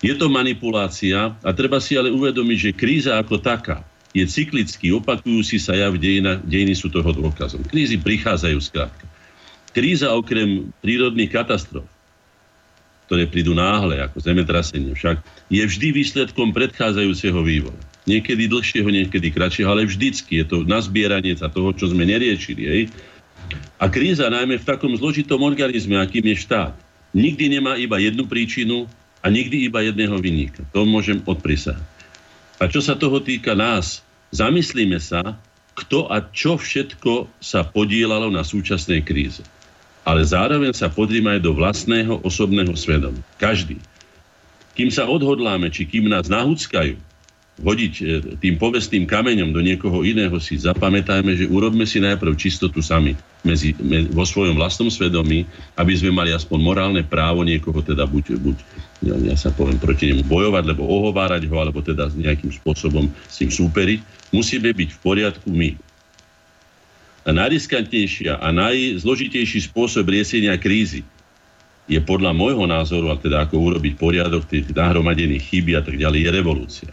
Je 0.00 0.14
to 0.14 0.30
manipulácia 0.30 1.34
a 1.42 1.50
treba 1.50 1.82
si 1.82 1.98
ale 1.98 2.14
uvedomiť, 2.14 2.58
že 2.70 2.76
kríza 2.78 3.18
ako 3.18 3.42
taká 3.42 3.82
je 4.16 4.24
cyklický, 4.24 4.96
opakujúci 4.96 5.60
sa 5.60 5.76
ja 5.76 5.92
v 5.92 6.00
dejina, 6.00 6.40
dejiny 6.40 6.72
sú 6.72 6.88
toho 6.88 7.12
dôkazom. 7.12 7.60
Krízy 7.68 8.00
prichádzajú 8.00 8.58
skrátka. 8.64 9.04
Kríza 9.76 10.08
okrem 10.16 10.72
prírodných 10.80 11.28
katastrof 11.28 11.84
ktoré 13.06 13.30
prídu 13.30 13.54
náhle, 13.54 14.02
ako 14.02 14.18
zemetrasenie 14.18 14.92
však, 14.92 15.22
je 15.46 15.62
vždy 15.62 15.94
výsledkom 15.94 16.50
predchádzajúceho 16.50 17.38
vývoja. 17.38 17.78
Niekedy 18.06 18.50
dlhšieho, 18.50 18.86
niekedy 18.86 19.30
kratšieho, 19.30 19.70
ale 19.70 19.86
vždycky 19.86 20.42
je 20.42 20.46
to 20.46 20.56
nazbieranie 20.66 21.34
sa 21.38 21.46
toho, 21.46 21.70
čo 21.74 21.90
sme 21.90 22.06
neriečili. 22.06 22.62
Hej? 22.66 22.82
A 23.78 23.86
kríza 23.86 24.26
najmä 24.26 24.58
v 24.58 24.66
takom 24.66 24.90
zložitom 24.94 25.42
organizme, 25.42 25.98
akým 25.98 26.26
je 26.34 26.36
štát, 26.42 26.74
nikdy 27.14 27.58
nemá 27.58 27.78
iba 27.78 27.98
jednu 28.02 28.26
príčinu 28.26 28.90
a 29.22 29.30
nikdy 29.30 29.70
iba 29.70 29.86
jedného 29.86 30.18
vyníka. 30.18 30.66
To 30.74 30.82
môžem 30.82 31.22
odprisať. 31.22 31.78
A 32.58 32.66
čo 32.66 32.82
sa 32.82 32.98
toho 32.98 33.22
týka 33.22 33.54
nás, 33.54 34.02
zamyslíme 34.34 34.98
sa, 34.98 35.38
kto 35.76 36.10
a 36.10 36.24
čo 36.30 36.58
všetko 36.58 37.30
sa 37.38 37.62
podielalo 37.62 38.32
na 38.32 38.42
súčasnej 38.42 39.04
kríze 39.06 39.44
ale 40.06 40.22
zároveň 40.22 40.70
sa 40.70 40.86
podrime 40.86 41.34
aj 41.34 41.40
do 41.42 41.52
vlastného 41.52 42.22
osobného 42.22 42.72
svedomia. 42.78 43.20
Každý. 43.42 43.82
Kým 44.78 44.94
sa 44.94 45.10
odhodláme, 45.10 45.66
či 45.74 45.82
kým 45.82 46.06
nás 46.06 46.30
nahúckajú, 46.30 46.94
hodiť 47.56 47.94
e, 48.04 48.04
tým 48.36 48.60
povestným 48.60 49.08
kameňom 49.08 49.48
do 49.56 49.64
niekoho 49.64 50.04
iného, 50.04 50.36
si 50.36 50.60
zapamätajme, 50.60 51.32
že 51.32 51.48
urobme 51.48 51.88
si 51.88 52.04
najprv 52.04 52.36
čistotu 52.36 52.84
sami 52.84 53.16
medzi, 53.40 53.72
me, 53.80 54.04
vo 54.12 54.28
svojom 54.28 54.60
vlastnom 54.60 54.92
svedomí, 54.92 55.48
aby 55.80 55.92
sme 55.96 56.12
mali 56.12 56.36
aspoň 56.36 56.58
morálne 56.60 57.02
právo 57.02 57.40
niekoho 57.48 57.80
teda 57.80 58.04
buď, 58.04 58.36
buď 58.36 58.56
ja, 59.08 59.16
ja 59.32 59.36
sa 59.40 59.48
poviem 59.56 59.80
proti 59.80 60.12
nemu 60.12 60.28
bojovať, 60.28 60.64
lebo 60.68 60.84
ohovárať 60.84 61.48
ho, 61.48 61.56
alebo 61.56 61.80
teda 61.80 62.12
nejakým 62.12 62.52
spôsobom 62.52 63.08
s 63.24 63.40
ním 63.40 63.48
súperiť. 63.48 64.00
Musíme 64.36 64.76
byť 64.76 64.88
v 64.92 64.98
poriadku 65.00 65.48
my. 65.48 65.85
Najriskantnejšia 67.26 68.38
a 68.38 68.48
najzložitejší 68.54 69.66
spôsob 69.66 70.06
riešenia 70.06 70.54
krízy 70.62 71.02
je 71.90 71.98
podľa 72.02 72.30
môjho 72.34 72.66
názoru, 72.70 73.10
a 73.10 73.18
teda 73.18 73.46
ako 73.46 73.74
urobiť 73.74 73.94
poriadok 73.98 74.46
tých 74.46 74.70
nahromadených 74.70 75.42
chyby 75.42 75.72
a 75.74 75.82
tak 75.82 75.98
ďalej, 75.98 76.22
je 76.22 76.30
revolúcia. 76.30 76.90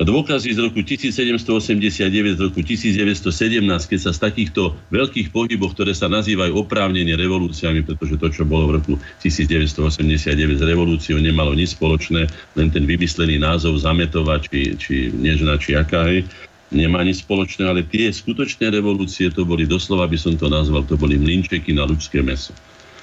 Dôkazy 0.00 0.56
z 0.56 0.64
roku 0.64 0.80
1789, 0.80 2.40
z 2.40 2.40
roku 2.40 2.64
1917, 2.64 3.60
keď 3.68 4.00
sa 4.00 4.16
z 4.16 4.18
takýchto 4.24 4.72
veľkých 4.88 5.28
pohyboch, 5.28 5.76
ktoré 5.76 5.92
sa 5.92 6.08
nazývajú 6.08 6.56
oprávnenie 6.56 7.12
revolúciami, 7.20 7.84
pretože 7.84 8.16
to, 8.16 8.32
čo 8.32 8.48
bolo 8.48 8.64
v 8.72 8.72
roku 8.80 8.92
1989 9.20 10.56
s 10.56 10.64
revolúciou, 10.64 11.20
nemalo 11.20 11.52
nič 11.52 11.76
spoločné, 11.76 12.32
len 12.56 12.68
ten 12.72 12.88
vymyslený 12.88 13.44
názov 13.44 13.76
Zametova, 13.76 14.40
či, 14.40 14.72
či 14.80 15.12
Nežna, 15.12 15.60
či 15.60 15.76
aká, 15.76 16.08
hej, 16.08 16.24
nemá 16.70 17.02
nič 17.02 17.26
spoločné, 17.26 17.66
ale 17.66 17.82
tie 17.82 18.08
skutočné 18.10 18.70
revolúcie, 18.70 19.28
to 19.30 19.42
boli 19.42 19.66
doslova, 19.66 20.06
by 20.06 20.18
som 20.18 20.34
to 20.38 20.46
nazval, 20.46 20.86
to 20.86 20.94
boli 20.94 21.18
mlinčeky 21.18 21.74
na 21.74 21.84
ľudské 21.84 22.22
meso. 22.22 22.54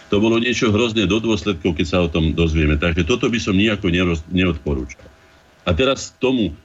To 0.07 0.24
bolo 0.24 0.39
niečo 0.39 0.72
hrozné 0.72 1.03
do 1.03 1.20
dôsledkov, 1.20 1.76
keď 1.76 1.86
sa 1.86 1.99
o 1.99 2.07
tom 2.07 2.32
dozvieme. 2.32 2.80
Takže 2.80 3.03
toto 3.03 3.28
by 3.28 3.39
som 3.43 3.59
nejako 3.59 3.91
neodporúčal. 4.32 5.03
A 5.68 5.76
teraz 5.76 6.15
tomu, 6.15 6.55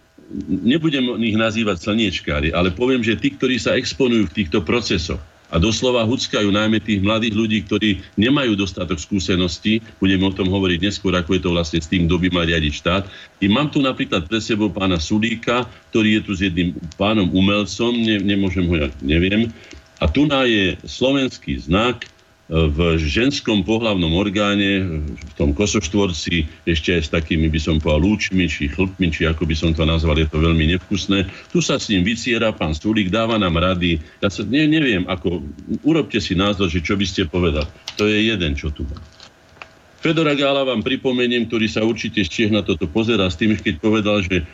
nebudem 0.47 1.19
ich 1.27 1.35
nazývať 1.35 1.83
slniečkári, 1.83 2.55
ale 2.55 2.71
poviem, 2.71 3.03
že 3.03 3.19
tí, 3.19 3.35
ktorí 3.35 3.59
sa 3.59 3.75
exponujú 3.75 4.31
v 4.31 4.37
týchto 4.39 4.63
procesoch 4.63 5.19
a 5.53 5.61
doslova 5.61 6.09
huckajú 6.09 6.49
najmä 6.49 6.81
tých 6.81 7.05
mladých 7.05 7.37
ľudí, 7.37 7.59
ktorí 7.69 8.01
nemajú 8.17 8.57
dostatok 8.57 8.97
skúseností, 8.97 9.85
budeme 10.01 10.25
o 10.25 10.33
tom 10.33 10.49
hovoriť 10.49 10.81
neskôr, 10.81 11.13
ako 11.13 11.37
je 11.37 11.43
to 11.45 11.51
vlastne 11.53 11.81
s 11.85 11.91
tým, 11.93 12.09
kto 12.09 12.17
by 12.17 12.29
mal 12.33 12.49
riadiť 12.49 12.73
štát. 12.73 13.05
I 13.45 13.53
mám 13.53 13.69
tu 13.69 13.85
napríklad 13.85 14.27
pre 14.27 14.41
sebou 14.41 14.73
pána 14.73 14.97
Sulíka, 14.97 15.69
ktorý 15.93 16.19
je 16.19 16.23
tu 16.25 16.33
s 16.33 16.41
jedným 16.41 16.73
pánom 16.97 17.29
umelcom, 17.29 17.93
ne, 17.93 18.17
nemôžem 18.25 18.65
ho, 18.65 18.75
ja 18.81 18.89
neviem, 19.05 19.53
a 20.03 20.11
tu 20.11 20.27
je 20.27 20.75
slovenský 20.83 21.63
znak, 21.63 22.11
v 22.53 23.01
ženskom 23.01 23.65
pohlavnom 23.65 24.13
orgáne, 24.13 24.85
v 25.09 25.33
tom 25.41 25.57
kosoštvorci, 25.57 26.45
ešte 26.69 26.93
aj 26.93 27.03
s 27.09 27.09
takými, 27.09 27.49
by 27.49 27.57
som 27.57 27.81
povedal, 27.81 28.05
lúčmi, 28.05 28.45
či 28.45 28.69
chlpmi, 28.69 29.09
či 29.09 29.25
ako 29.25 29.49
by 29.49 29.57
som 29.57 29.73
to 29.73 29.89
nazval, 29.89 30.13
je 30.21 30.29
to 30.29 30.37
veľmi 30.37 30.77
nevkusné. 30.77 31.33
Tu 31.49 31.65
sa 31.65 31.81
s 31.81 31.89
ním 31.89 32.05
vyciera 32.05 32.53
pán 32.53 32.77
Stulík, 32.77 33.09
dáva 33.09 33.41
nám 33.41 33.57
rady. 33.57 34.05
Ja 34.21 34.29
sa 34.29 34.45
ne, 34.45 34.69
neviem, 34.69 35.09
ako, 35.09 35.41
urobte 35.81 36.21
si 36.21 36.37
názor, 36.37 36.69
že 36.69 36.85
čo 36.85 36.93
by 36.93 37.07
ste 37.09 37.25
povedal. 37.25 37.65
To 37.97 38.05
je 38.05 38.29
jeden, 38.29 38.53
čo 38.53 38.69
tu 38.69 38.85
má. 38.85 39.01
Fedora 40.05 40.37
Gála 40.37 40.69
vám 40.69 40.85
pripomeniem, 40.85 41.49
ktorý 41.49 41.73
sa 41.73 41.87
určite 41.87 42.21
z 42.21 42.29
Čech 42.29 42.51
na 42.53 42.61
toto 42.61 42.85
pozera, 42.85 43.33
s 43.33 43.39
tým, 43.41 43.57
keď 43.57 43.81
povedal, 43.81 44.21
že 44.21 44.45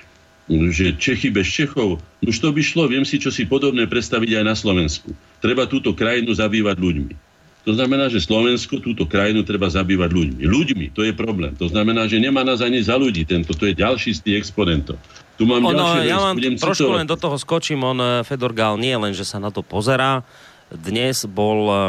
že 0.49 0.97
Čechy 0.97 1.29
bez 1.29 1.45
Čechov, 1.45 2.01
už 2.25 2.37
to 2.41 2.49
by 2.57 2.65
šlo, 2.65 2.89
viem 2.89 3.05
si, 3.05 3.21
čo 3.21 3.29
si 3.29 3.45
podobné 3.45 3.85
predstaviť 3.85 4.41
aj 4.41 4.45
na 4.49 4.57
Slovensku. 4.57 5.13
Treba 5.45 5.69
túto 5.69 5.93
krajinu 5.93 6.33
zabývať 6.33 6.81
ľuďmi. 6.81 7.28
To 7.69 7.77
znamená, 7.77 8.09
že 8.09 8.25
Slovensko 8.25 8.81
túto 8.81 9.05
krajinu 9.05 9.45
treba 9.45 9.69
zabývať 9.69 10.09
ľuďmi. 10.09 10.41
Ľuďmi, 10.41 10.87
to 10.97 11.05
je 11.05 11.13
problém. 11.13 11.53
To 11.61 11.69
znamená, 11.69 12.09
že 12.09 12.17
nemá 12.17 12.41
nás 12.41 12.65
ani 12.65 12.81
za 12.81 12.97
ľudí 12.97 13.29
tento, 13.29 13.53
to 13.53 13.69
je 13.69 13.77
ďalší 13.77 14.17
z 14.17 14.21
tých 14.25 14.37
exponentov. 14.41 14.97
Tu 15.37 15.45
mám 15.45 15.61
ono, 15.61 15.77
ďalšie, 15.77 16.01
ja 16.09 16.17
vám 16.17 16.37
trošku 16.57 16.89
citovať. 16.89 16.99
len 17.05 17.09
do 17.13 17.21
toho 17.21 17.37
skočím, 17.37 17.85
on 17.85 18.01
eh, 18.01 18.25
Fedor 18.25 18.57
Gál 18.57 18.81
nie 18.81 18.97
len, 18.97 19.13
že 19.13 19.29
sa 19.29 19.37
na 19.37 19.53
to 19.53 19.61
pozerá, 19.61 20.25
dnes 20.73 21.29
bol 21.29 21.61
eh, 21.69 21.81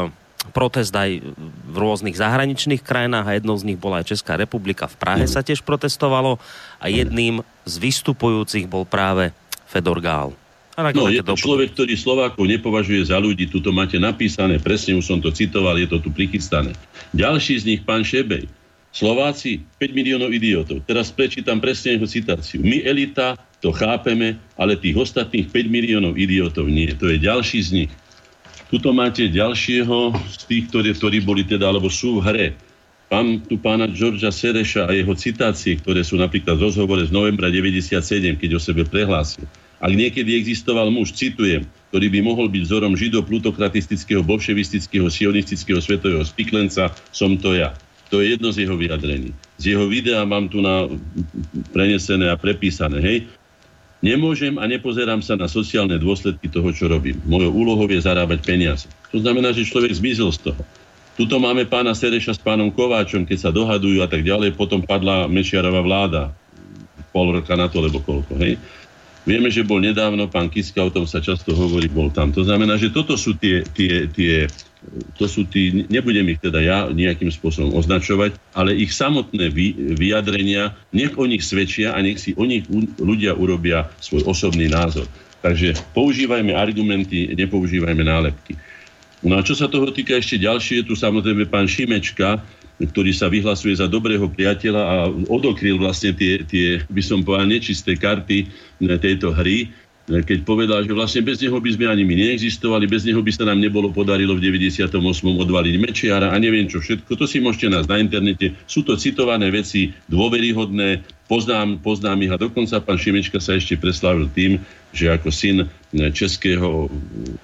protest 0.52 0.92
aj 0.92 1.24
v 1.64 1.76
rôznych 1.80 2.16
zahraničných 2.20 2.84
krajinách 2.84 3.24
a 3.24 3.36
jednou 3.40 3.56
z 3.56 3.72
nich 3.72 3.80
bola 3.80 4.04
aj 4.04 4.12
Česká 4.12 4.36
republika. 4.36 4.84
V 4.84 5.00
Prahe 5.00 5.24
mm. 5.24 5.32
sa 5.32 5.40
tiež 5.40 5.64
protestovalo 5.64 6.36
a 6.76 6.92
jedným 6.92 7.40
z 7.64 7.74
vystupujúcich 7.80 8.68
bol 8.68 8.84
práve 8.84 9.32
Fedor 9.64 10.04
Gál. 10.04 10.36
No, 10.96 11.12
je 11.12 11.20
to 11.20 11.36
človek, 11.36 11.76
ktorý 11.76 11.94
Slovákov 11.94 12.44
nepovažuje 12.48 13.04
za 13.04 13.20
ľudí. 13.20 13.46
Tuto 13.46 13.70
máte 13.70 14.00
napísané, 14.00 14.56
presne 14.56 14.96
už 14.96 15.04
som 15.04 15.18
to 15.20 15.28
citoval, 15.28 15.76
je 15.76 15.86
to 15.86 16.00
tu 16.00 16.08
prichystané. 16.08 16.72
Ďalší 17.12 17.54
z 17.60 17.64
nich, 17.68 17.80
pán 17.84 18.00
Šebej. 18.00 18.48
Slováci, 18.90 19.62
5 19.78 19.94
miliónov 19.94 20.34
idiotov. 20.34 20.82
Teraz 20.82 21.14
prečítam 21.14 21.62
presne 21.62 21.94
jeho 21.94 22.10
citáciu. 22.10 22.58
My, 22.58 22.82
elita, 22.82 23.38
to 23.62 23.70
chápeme, 23.70 24.34
ale 24.58 24.74
tých 24.74 24.98
ostatných 24.98 25.46
5 25.46 25.70
miliónov 25.70 26.18
idiotov 26.18 26.66
nie. 26.66 26.90
To 26.98 27.06
je 27.06 27.22
ďalší 27.22 27.58
z 27.62 27.70
nich. 27.70 27.92
Tuto 28.66 28.90
máte 28.90 29.30
ďalšieho 29.30 30.14
z 30.26 30.42
tých, 30.46 30.64
ktorí, 30.70 30.90
ktorí 30.94 31.18
boli 31.22 31.42
teda, 31.46 31.70
alebo 31.70 31.86
sú 31.86 32.18
v 32.18 32.24
hre. 32.26 32.46
Pán 33.10 33.42
tu 33.42 33.58
pána 33.58 33.90
Georgia 33.90 34.30
Sereša 34.30 34.86
a 34.86 34.94
jeho 34.94 35.10
citácie, 35.18 35.74
ktoré 35.78 36.06
sú 36.06 36.14
napríklad 36.14 36.54
v 36.54 36.70
rozhovore 36.70 37.02
z 37.02 37.10
novembra 37.10 37.50
97, 37.50 38.38
keď 38.38 38.50
o 38.54 38.60
sebe 38.62 38.86
prehlásil. 38.86 39.46
Ak 39.80 39.92
niekedy 39.96 40.36
existoval 40.36 40.92
muž, 40.92 41.16
citujem, 41.16 41.64
ktorý 41.88 42.06
by 42.12 42.20
mohol 42.20 42.46
byť 42.52 42.62
vzorom 42.68 42.94
židoplutokratistického, 42.94 44.20
bolševistického, 44.20 45.08
sionistického 45.08 45.80
svetového 45.80 46.22
spiklenca, 46.22 46.92
som 47.10 47.40
to 47.40 47.56
ja. 47.56 47.72
To 48.12 48.20
je 48.20 48.36
jedno 48.36 48.52
z 48.52 48.68
jeho 48.68 48.76
vyjadrení. 48.76 49.32
Z 49.56 49.74
jeho 49.74 49.88
videa 49.88 50.20
mám 50.28 50.52
tu 50.52 50.60
na 50.60 50.84
prenesené 51.72 52.28
a 52.28 52.36
prepísané. 52.36 53.00
Hej, 53.00 53.18
Nemôžem 54.00 54.56
a 54.56 54.64
nepozerám 54.64 55.20
sa 55.20 55.36
na 55.36 55.44
sociálne 55.44 56.00
dôsledky 56.00 56.48
toho, 56.48 56.72
čo 56.72 56.88
robím. 56.88 57.20
Mojou 57.28 57.52
úlohou 57.52 57.84
je 57.84 58.00
zarábať 58.00 58.40
peniaze. 58.40 58.88
To 59.12 59.20
znamená, 59.20 59.52
že 59.52 59.68
človek 59.68 59.92
zmizol 59.92 60.32
z 60.32 60.48
toho. 60.48 60.62
Tuto 61.20 61.36
máme 61.36 61.68
pána 61.68 61.92
Sereša 61.92 62.32
s 62.32 62.40
pánom 62.40 62.72
Kováčom, 62.72 63.28
keď 63.28 63.38
sa 63.44 63.50
dohadujú 63.52 64.00
a 64.00 64.08
tak 64.08 64.24
ďalej, 64.24 64.56
potom 64.56 64.80
padla 64.80 65.28
Mečiarová 65.28 65.84
vláda. 65.84 66.32
Pol 67.12 67.28
roka 67.28 67.52
na 67.60 67.68
to, 67.68 67.84
lebo 67.84 68.00
koľko, 68.00 68.40
hej. 68.40 68.56
Vieme, 69.30 69.46
že 69.46 69.62
bol 69.62 69.78
nedávno 69.78 70.26
pán 70.26 70.50
Kiska, 70.50 70.82
o 70.82 70.90
tom 70.90 71.06
sa 71.06 71.22
často 71.22 71.54
hovorí, 71.54 71.86
bol 71.86 72.10
tam. 72.10 72.34
To 72.34 72.42
znamená, 72.42 72.74
že 72.74 72.90
toto 72.90 73.14
sú 73.14 73.38
tie, 73.38 73.62
tie, 73.62 74.10
tie 74.10 74.50
to 75.14 75.30
sú 75.30 75.46
tí, 75.46 75.86
nebudem 75.86 76.34
ich 76.34 76.42
teda 76.42 76.58
ja 76.58 76.78
nejakým 76.90 77.30
spôsobom 77.30 77.78
označovať, 77.78 78.34
ale 78.58 78.74
ich 78.74 78.90
samotné 78.90 79.54
vy, 79.54 79.94
vyjadrenia, 79.94 80.74
nech 80.90 81.14
o 81.14 81.30
nich 81.30 81.46
svedčia 81.46 81.94
a 81.94 82.02
nech 82.02 82.18
si 82.18 82.34
o 82.34 82.42
nich 82.42 82.66
ľudia 82.98 83.38
urobia 83.38 83.86
svoj 84.02 84.26
osobný 84.26 84.66
názor. 84.66 85.06
Takže 85.46 85.78
používajme 85.94 86.50
argumenty, 86.50 87.30
nepoužívajme 87.30 88.02
nálepky. 88.02 88.58
No 89.22 89.38
a 89.38 89.46
čo 89.46 89.54
sa 89.54 89.70
toho 89.70 89.92
týka 89.94 90.16
ešte 90.16 90.42
ďalšie, 90.42 90.82
je 90.82 90.84
tu 90.90 90.94
samozrejme 90.98 91.46
pán 91.46 91.68
Šimečka, 91.70 92.40
ktorý 92.80 93.12
sa 93.12 93.28
vyhlasuje 93.28 93.76
za 93.76 93.84
dobrého 93.84 94.24
priateľa 94.32 94.82
a 94.82 94.96
odokryl 95.28 95.76
vlastne 95.76 96.16
tie, 96.16 96.40
tie 96.48 96.80
by 96.88 97.02
som 97.04 97.20
povedal, 97.20 97.52
nečisté 97.52 98.00
karty 98.00 98.48
tejto 98.80 99.36
hry, 99.36 99.68
keď 100.10 100.42
povedal, 100.42 100.82
že 100.82 100.90
vlastne 100.90 101.22
bez 101.22 101.38
neho 101.38 101.54
by 101.54 101.70
sme 101.70 101.86
ani 101.86 102.02
my 102.02 102.18
neexistovali, 102.18 102.90
bez 102.90 103.06
neho 103.06 103.22
by 103.22 103.30
sa 103.30 103.46
nám 103.46 103.62
nebolo 103.62 103.94
podarilo 103.94 104.34
v 104.34 104.42
98. 104.42 104.98
odvaliť 105.22 105.74
Mečiara 105.78 106.34
a 106.34 106.36
neviem 106.40 106.66
čo 106.66 106.82
všetko. 106.82 107.14
To 107.14 107.30
si 107.30 107.38
môžete 107.38 107.70
nájsť 107.70 107.86
na 107.86 107.98
internete. 108.02 108.46
Sú 108.66 108.82
to 108.82 108.98
citované 108.98 109.46
veci, 109.54 109.94
dôveryhodné, 110.10 111.06
poznám, 111.30 111.78
poznám 111.78 112.26
ich 112.26 112.32
a 112.34 112.42
dokonca 112.42 112.82
pán 112.82 112.98
Šimečka 112.98 113.38
sa 113.38 113.54
ešte 113.54 113.78
preslávil 113.78 114.26
tým, 114.34 114.58
že 114.90 115.14
ako 115.14 115.30
syn 115.30 115.70
českého, 115.90 116.86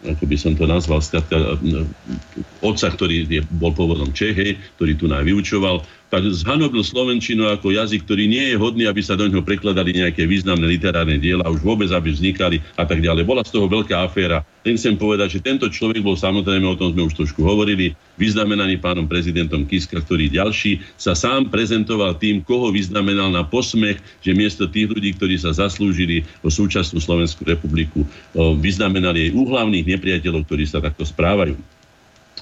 ako 0.07 0.25
by 0.27 0.37
som 0.39 0.55
to 0.55 0.71
nazval, 0.71 1.03
otca, 2.63 2.89
ktorý 2.95 3.27
je, 3.27 3.43
bol 3.59 3.75
pôvodom 3.75 4.15
Čeche, 4.15 4.55
ktorý 4.79 4.93
tu 4.95 5.11
nám 5.11 5.27
vyučoval, 5.27 5.83
tak 6.07 6.23
zhanobil 6.31 6.87
Slovenčinu 6.87 7.51
ako 7.51 7.75
jazyk, 7.75 8.07
ktorý 8.07 8.31
nie 8.31 8.55
je 8.55 8.57
hodný, 8.57 8.87
aby 8.87 9.03
sa 9.03 9.19
do 9.19 9.27
ňoho 9.27 9.43
prekladali 9.43 9.91
nejaké 9.91 10.23
významné 10.23 10.79
literárne 10.79 11.19
diela, 11.19 11.51
už 11.51 11.67
vôbec, 11.67 11.91
aby 11.91 12.15
vznikali 12.15 12.63
a 12.79 12.87
tak 12.87 13.03
ďalej. 13.03 13.27
Bola 13.27 13.43
z 13.43 13.51
toho 13.51 13.67
veľká 13.67 14.07
aféra. 14.07 14.47
Len 14.63 14.79
chcem 14.79 14.95
povedať, 14.95 15.39
že 15.39 15.43
tento 15.43 15.67
človek 15.67 16.03
bol 16.07 16.15
samozrejme, 16.15 16.63
o 16.67 16.79
tom 16.79 16.95
sme 16.95 17.11
už 17.11 17.15
trošku 17.19 17.43
hovorili, 17.43 17.99
vyznamenaný 18.23 18.79
pánom 18.79 19.07
prezidentom 19.07 19.67
Kiska, 19.67 19.99
ktorý 19.99 20.31
ďalší 20.31 20.79
sa 20.95 21.19
sám 21.19 21.51
prezentoval 21.51 22.19
tým, 22.23 22.43
koho 22.43 22.71
vyznamenal 22.71 23.31
na 23.35 23.43
posmech, 23.43 23.99
že 24.23 24.31
miesto 24.35 24.71
tých 24.71 24.91
ľudí, 24.91 25.15
ktorí 25.19 25.35
sa 25.39 25.55
zaslúžili 25.55 26.23
o 26.47 26.51
súčasnú 26.51 27.03
Slovenskú 27.03 27.47
republiku, 27.47 28.07
vyznamenali 28.37 29.31
aj 29.31 29.37
úhlavných 29.37 29.89
nepriateľov, 29.97 30.45
ktorí 30.45 30.69
sa 30.69 30.85
takto 30.85 31.09
správajú. 31.09 31.57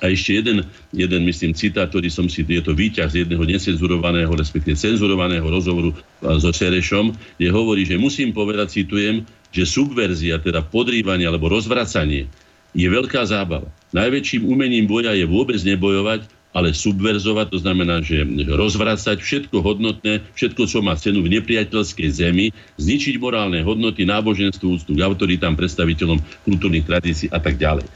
A 0.02 0.10
ešte 0.10 0.42
jeden, 0.42 0.66
jeden, 0.90 1.22
myslím, 1.22 1.54
citát, 1.54 1.86
ktorý 1.86 2.10
som 2.10 2.26
si, 2.26 2.42
je 2.42 2.58
to 2.58 2.74
výťah 2.74 3.06
z 3.06 3.24
jedného 3.24 3.46
necenzurovaného, 3.46 4.34
respektíve 4.34 4.74
cenzurovaného 4.74 5.46
rozhovoru 5.46 5.94
so 6.18 6.50
Serešom, 6.50 7.14
kde 7.38 7.48
hovorí, 7.54 7.86
že 7.86 7.94
musím 7.94 8.34
povedať, 8.34 8.82
citujem, 8.82 9.22
že 9.54 9.62
subverzia, 9.62 10.42
teda 10.42 10.66
podrývanie 10.66 11.30
alebo 11.30 11.46
rozvracanie, 11.46 12.26
je 12.74 12.86
veľká 12.90 13.22
zábava. 13.22 13.70
Najväčším 13.94 14.50
umením 14.50 14.90
boja 14.90 15.14
je 15.14 15.30
vôbec 15.30 15.62
nebojovať, 15.62 16.26
ale 16.54 16.70
subverzovať, 16.70 17.50
to 17.50 17.58
znamená, 17.58 17.98
že 17.98 18.22
rozvracať 18.46 19.18
všetko 19.18 19.58
hodnotné, 19.58 20.22
všetko, 20.38 20.70
čo 20.70 20.78
má 20.86 20.94
cenu 20.94 21.26
v 21.26 21.42
nepriateľskej 21.42 22.08
zemi, 22.14 22.54
zničiť 22.78 23.18
morálne 23.18 23.58
hodnoty, 23.66 24.06
náboženstvo, 24.06 24.78
úctu 24.78 24.94
k 24.94 25.02
autoritám, 25.02 25.58
predstaviteľom 25.58 26.22
kultúrnych 26.46 26.86
tradícií 26.86 27.26
a 27.34 27.42
tak 27.42 27.58
ďalej. 27.58 27.90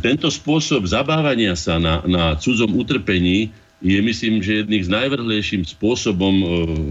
Tento 0.00 0.32
spôsob 0.32 0.88
zabávania 0.88 1.52
sa 1.56 1.76
na, 1.76 2.00
na 2.08 2.36
cudzom 2.40 2.72
utrpení 2.76 3.52
je 3.78 3.98
myslím, 4.02 4.42
že 4.42 4.66
jedným 4.66 4.82
z 4.82 4.90
najvrhlejším 4.90 5.62
spôsobom 5.62 6.34
e, 6.42 6.46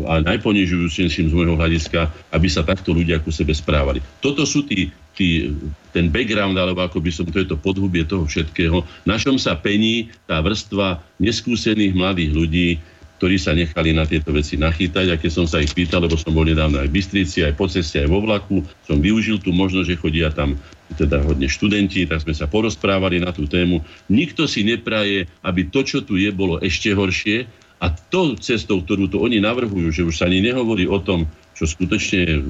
a 0.08 0.24
najponižujúcejším 0.24 1.28
z 1.28 1.36
môjho 1.36 1.60
hľadiska, 1.60 2.08
aby 2.32 2.48
sa 2.48 2.64
takto 2.64 2.96
ľudia 2.96 3.20
ku 3.20 3.28
sebe 3.28 3.52
správali. 3.52 4.00
Toto 4.24 4.48
sú 4.48 4.64
tí, 4.64 4.88
tí, 5.12 5.52
ten 5.92 6.08
background, 6.08 6.56
alebo 6.56 6.88
ako 6.88 7.04
by 7.04 7.12
som, 7.12 7.28
to 7.28 7.44
je 7.44 7.50
to 7.52 7.60
podhubie 7.60 8.08
toho 8.08 8.24
všetkého, 8.24 8.88
na 9.04 9.20
čom 9.20 9.36
sa 9.36 9.60
pení 9.60 10.08
tá 10.24 10.40
vrstva 10.40 11.04
neskúsených 11.20 11.92
mladých 11.92 12.32
ľudí, 12.32 12.70
ktorí 13.18 13.41
sa 13.41 13.57
nechali 13.57 13.97
na 13.97 14.05
tieto 14.05 14.30
veci 14.30 14.55
nachytať. 14.61 15.13
A 15.13 15.20
keď 15.20 15.32
som 15.34 15.45
sa 15.49 15.57
ich 15.57 15.74
pýtal, 15.74 16.05
lebo 16.05 16.15
som 16.15 16.32
bol 16.32 16.45
nedávno 16.45 16.78
aj 16.78 16.88
v 16.89 16.95
Bystrici, 17.01 17.41
aj 17.41 17.57
po 17.57 17.65
ceste, 17.65 17.97
aj 18.01 18.09
vo 18.09 18.22
vlaku, 18.22 18.61
som 18.86 19.01
využil 19.01 19.41
tú 19.41 19.49
možnosť, 19.51 19.88
že 19.89 19.99
chodia 19.99 20.30
tam 20.30 20.55
teda 20.95 21.20
hodne 21.26 21.49
študenti, 21.51 22.07
tak 22.07 22.24
sme 22.24 22.32
sa 22.32 22.47
porozprávali 22.47 23.20
na 23.20 23.36
tú 23.36 23.49
tému. 23.49 23.84
Nikto 24.07 24.45
si 24.47 24.63
nepraje, 24.63 25.28
aby 25.43 25.68
to, 25.68 25.84
čo 25.84 26.05
tu 26.05 26.15
je, 26.15 26.30
bolo 26.32 26.61
ešte 26.63 26.93
horšie 26.93 27.49
a 27.84 27.91
to 27.91 28.38
cestou, 28.39 28.82
ktorú 28.82 29.11
to 29.11 29.22
oni 29.22 29.43
navrhujú, 29.43 29.91
že 29.91 30.05
už 30.07 30.15
sa 30.15 30.26
ani 30.30 30.41
nehovorí 30.41 30.88
o 30.88 30.97
tom, 30.97 31.28
čo 31.53 31.68
skutočne 31.68 32.41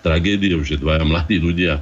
tragédiou, 0.00 0.64
že 0.64 0.80
dvaja 0.80 1.04
mladí 1.04 1.36
ľudia 1.36 1.76
e, 1.76 1.80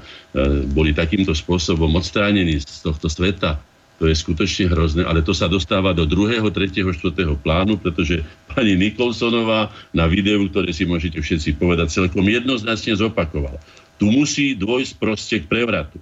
boli 0.66 0.90
takýmto 0.90 1.34
spôsobom 1.34 1.90
odstránení 1.94 2.58
z 2.58 2.82
tohto 2.82 3.06
sveta, 3.06 3.62
to 3.98 4.06
je 4.06 4.14
skutočne 4.14 4.70
hrozné, 4.70 5.02
ale 5.02 5.26
to 5.26 5.34
sa 5.34 5.50
dostáva 5.50 5.90
do 5.90 6.06
druhého, 6.06 6.46
tretieho, 6.54 6.94
štvrtého 6.94 7.34
plánu, 7.42 7.82
pretože 7.82 8.22
pani 8.46 8.78
Nikolsonová 8.78 9.74
na 9.90 10.06
videu, 10.06 10.38
ktoré 10.46 10.70
si 10.70 10.86
môžete 10.86 11.18
všetci 11.18 11.58
povedať, 11.58 11.90
celkom 11.90 12.22
jednoznačne 12.22 12.94
zopakovala. 12.94 13.58
Tu 13.98 14.06
musí 14.06 14.54
dôjsť 14.54 14.92
proste 15.02 15.36
k 15.42 15.50
prevratu. 15.50 15.98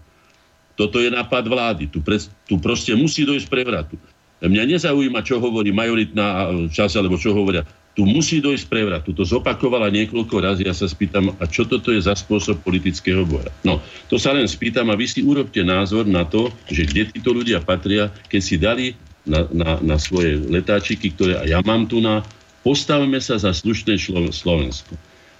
Toto 0.76 1.00
je 1.00 1.08
nápad 1.08 1.48
vlády. 1.48 1.88
Tu, 1.88 2.04
pre, 2.04 2.20
tu 2.44 2.60
proste 2.60 2.92
musí 2.92 3.24
dojsť 3.24 3.48
prevratu. 3.48 3.96
Mňa 4.44 4.76
nezaujíma, 4.76 5.24
čo 5.24 5.40
hovorí 5.40 5.72
majoritná 5.72 6.52
čas, 6.68 6.92
alebo 7.00 7.16
čo 7.16 7.32
hovoria. 7.32 7.64
Tu 7.96 8.04
musí 8.04 8.44
dojsť 8.44 8.68
prevratu. 8.68 9.16
To 9.16 9.24
zopakovala 9.24 9.88
niekoľko 9.88 10.36
razy. 10.36 10.68
Ja 10.68 10.76
sa 10.76 10.84
spýtam, 10.84 11.32
a 11.40 11.48
čo 11.48 11.64
toto 11.64 11.88
je 11.88 12.04
za 12.04 12.12
spôsob 12.12 12.60
politického 12.60 13.24
boja? 13.24 13.48
No, 13.64 13.80
to 14.12 14.20
sa 14.20 14.36
len 14.36 14.44
spýtam 14.44 14.92
a 14.92 14.98
vy 15.00 15.08
si 15.08 15.24
urobte 15.24 15.64
názor 15.64 16.04
na 16.04 16.28
to, 16.28 16.52
že 16.68 16.84
kde 16.84 17.08
títo 17.08 17.32
ľudia 17.32 17.64
patria, 17.64 18.12
keď 18.28 18.40
si 18.44 18.60
dali 18.60 18.86
na, 19.24 19.48
na, 19.48 19.80
na 19.80 19.96
svoje 19.96 20.36
letáčiky, 20.36 21.16
ktoré 21.16 21.40
aj 21.40 21.48
ja 21.48 21.60
mám 21.64 21.88
tu 21.88 22.04
na, 22.04 22.20
postavme 22.60 23.16
sa 23.16 23.40
za 23.40 23.56
slušné 23.56 23.96
Slovensko 24.28 24.92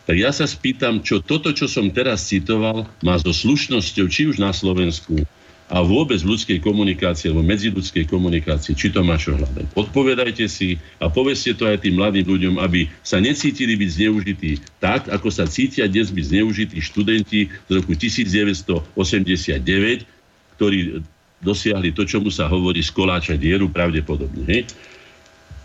tak 0.07 0.22
ja 0.22 0.30
sa 0.30 0.46
spýtam, 0.46 1.02
čo 1.02 1.18
toto, 1.18 1.50
čo 1.50 1.66
som 1.66 1.90
teraz 1.90 2.30
citoval, 2.30 2.86
má 3.02 3.18
so 3.18 3.34
slušnosťou, 3.34 4.07
či 4.07 4.30
už 4.30 4.38
na 4.38 4.54
Slovensku, 4.54 5.26
a 5.66 5.82
vôbec 5.82 6.22
ľudskej 6.22 6.62
komunikácii 6.62 7.34
alebo 7.34 7.42
medziludskej 7.42 8.06
komunikácii, 8.06 8.78
či 8.78 8.94
to 8.94 9.02
má 9.02 9.18
čo 9.18 9.34
hľadať. 9.34 9.74
Odpovedajte 9.74 10.46
si 10.46 10.78
a 11.02 11.10
povedzte 11.10 11.58
to 11.58 11.66
aj 11.66 11.82
tým 11.82 11.98
mladým 11.98 12.22
ľuďom, 12.22 12.54
aby 12.62 12.86
sa 13.02 13.18
necítili 13.18 13.74
byť 13.74 13.90
zneužití 13.90 14.62
tak, 14.78 15.10
ako 15.10 15.26
sa 15.26 15.50
cítia 15.50 15.90
dnes 15.90 16.14
byť 16.14 16.24
zneužití 16.30 16.78
študenti 16.78 17.50
z 17.50 17.70
roku 17.74 17.98
1989, 17.98 18.86
ktorí 20.54 21.02
dosiahli 21.42 21.90
to, 21.92 22.06
čomu 22.06 22.30
sa 22.30 22.46
hovorí 22.46 22.80
z 22.80 22.94
koláča 22.94 23.34
dieru 23.34 23.66
pravdepodobne. 23.66 24.46
Hej? 24.46 24.70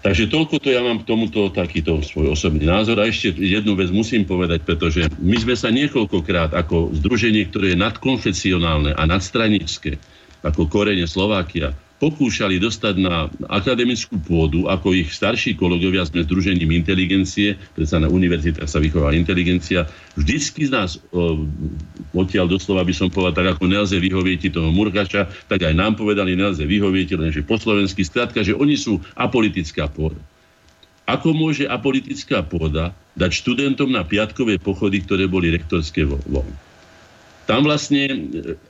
Takže 0.01 0.33
toľko 0.33 0.57
to 0.57 0.73
ja 0.73 0.81
mám 0.81 1.05
k 1.05 1.09
tomuto 1.13 1.53
takýto 1.53 2.01
svoj 2.01 2.33
osobný 2.33 2.65
názor. 2.65 2.97
A 2.97 3.05
ešte 3.05 3.37
jednu 3.37 3.77
vec 3.77 3.93
musím 3.93 4.25
povedať, 4.25 4.65
pretože 4.65 5.05
my 5.21 5.37
sme 5.37 5.53
sa 5.53 5.69
niekoľkokrát 5.69 6.57
ako 6.57 6.89
združenie, 6.97 7.45
ktoré 7.53 7.77
je 7.77 7.81
nadkonfesionálne 7.85 8.97
a 8.97 9.03
nadstranické, 9.05 10.01
ako 10.41 10.65
Korene 10.65 11.05
Slovákia, 11.05 11.77
pokúšali 12.01 12.57
dostať 12.57 12.97
na 12.97 13.29
akademickú 13.45 14.17
pôdu, 14.25 14.65
ako 14.65 14.97
ich 14.97 15.13
starší 15.13 15.53
kolegovia 15.53 16.01
sme 16.01 16.25
Združením 16.25 16.73
inteligencie, 16.73 17.61
predsa 17.77 18.01
na 18.01 18.09
univerzitách 18.09 18.65
sa 18.65 18.81
vychovala 18.81 19.13
inteligencia, 19.13 19.85
vždycky 20.17 20.65
z 20.65 20.71
nás 20.73 20.97
o, 21.13 21.45
odtiaľ 22.17 22.49
doslova 22.49 22.81
by 22.81 22.93
som 22.97 23.13
povedal, 23.13 23.37
tak 23.37 23.47
ako 23.53 23.69
nelze 23.69 24.01
vyhovieť 24.01 24.49
toho 24.49 24.73
Murgača, 24.73 25.29
tak 25.45 25.61
aj 25.61 25.77
nám 25.77 25.93
povedali, 25.93 26.33
nelze 26.33 26.65
vyhovieť, 26.65 27.21
lenže 27.21 27.45
po 27.45 27.61
slovensky, 27.61 28.01
skrátka, 28.01 28.41
že 28.41 28.57
oni 28.57 28.73
sú 28.73 28.97
apolitická 29.13 29.85
pôda. 29.85 30.17
Ako 31.05 31.37
môže 31.37 31.69
apolitická 31.69 32.41
pôda 32.41 32.97
dať 33.13 33.29
študentom 33.29 33.93
na 33.93 34.01
piatkové 34.01 34.57
pochody, 34.57 35.05
ktoré 35.05 35.29
boli 35.29 35.53
rektorské 35.53 36.01
voľby? 36.07 36.70
Tam 37.51 37.67
vlastne, 37.67 38.07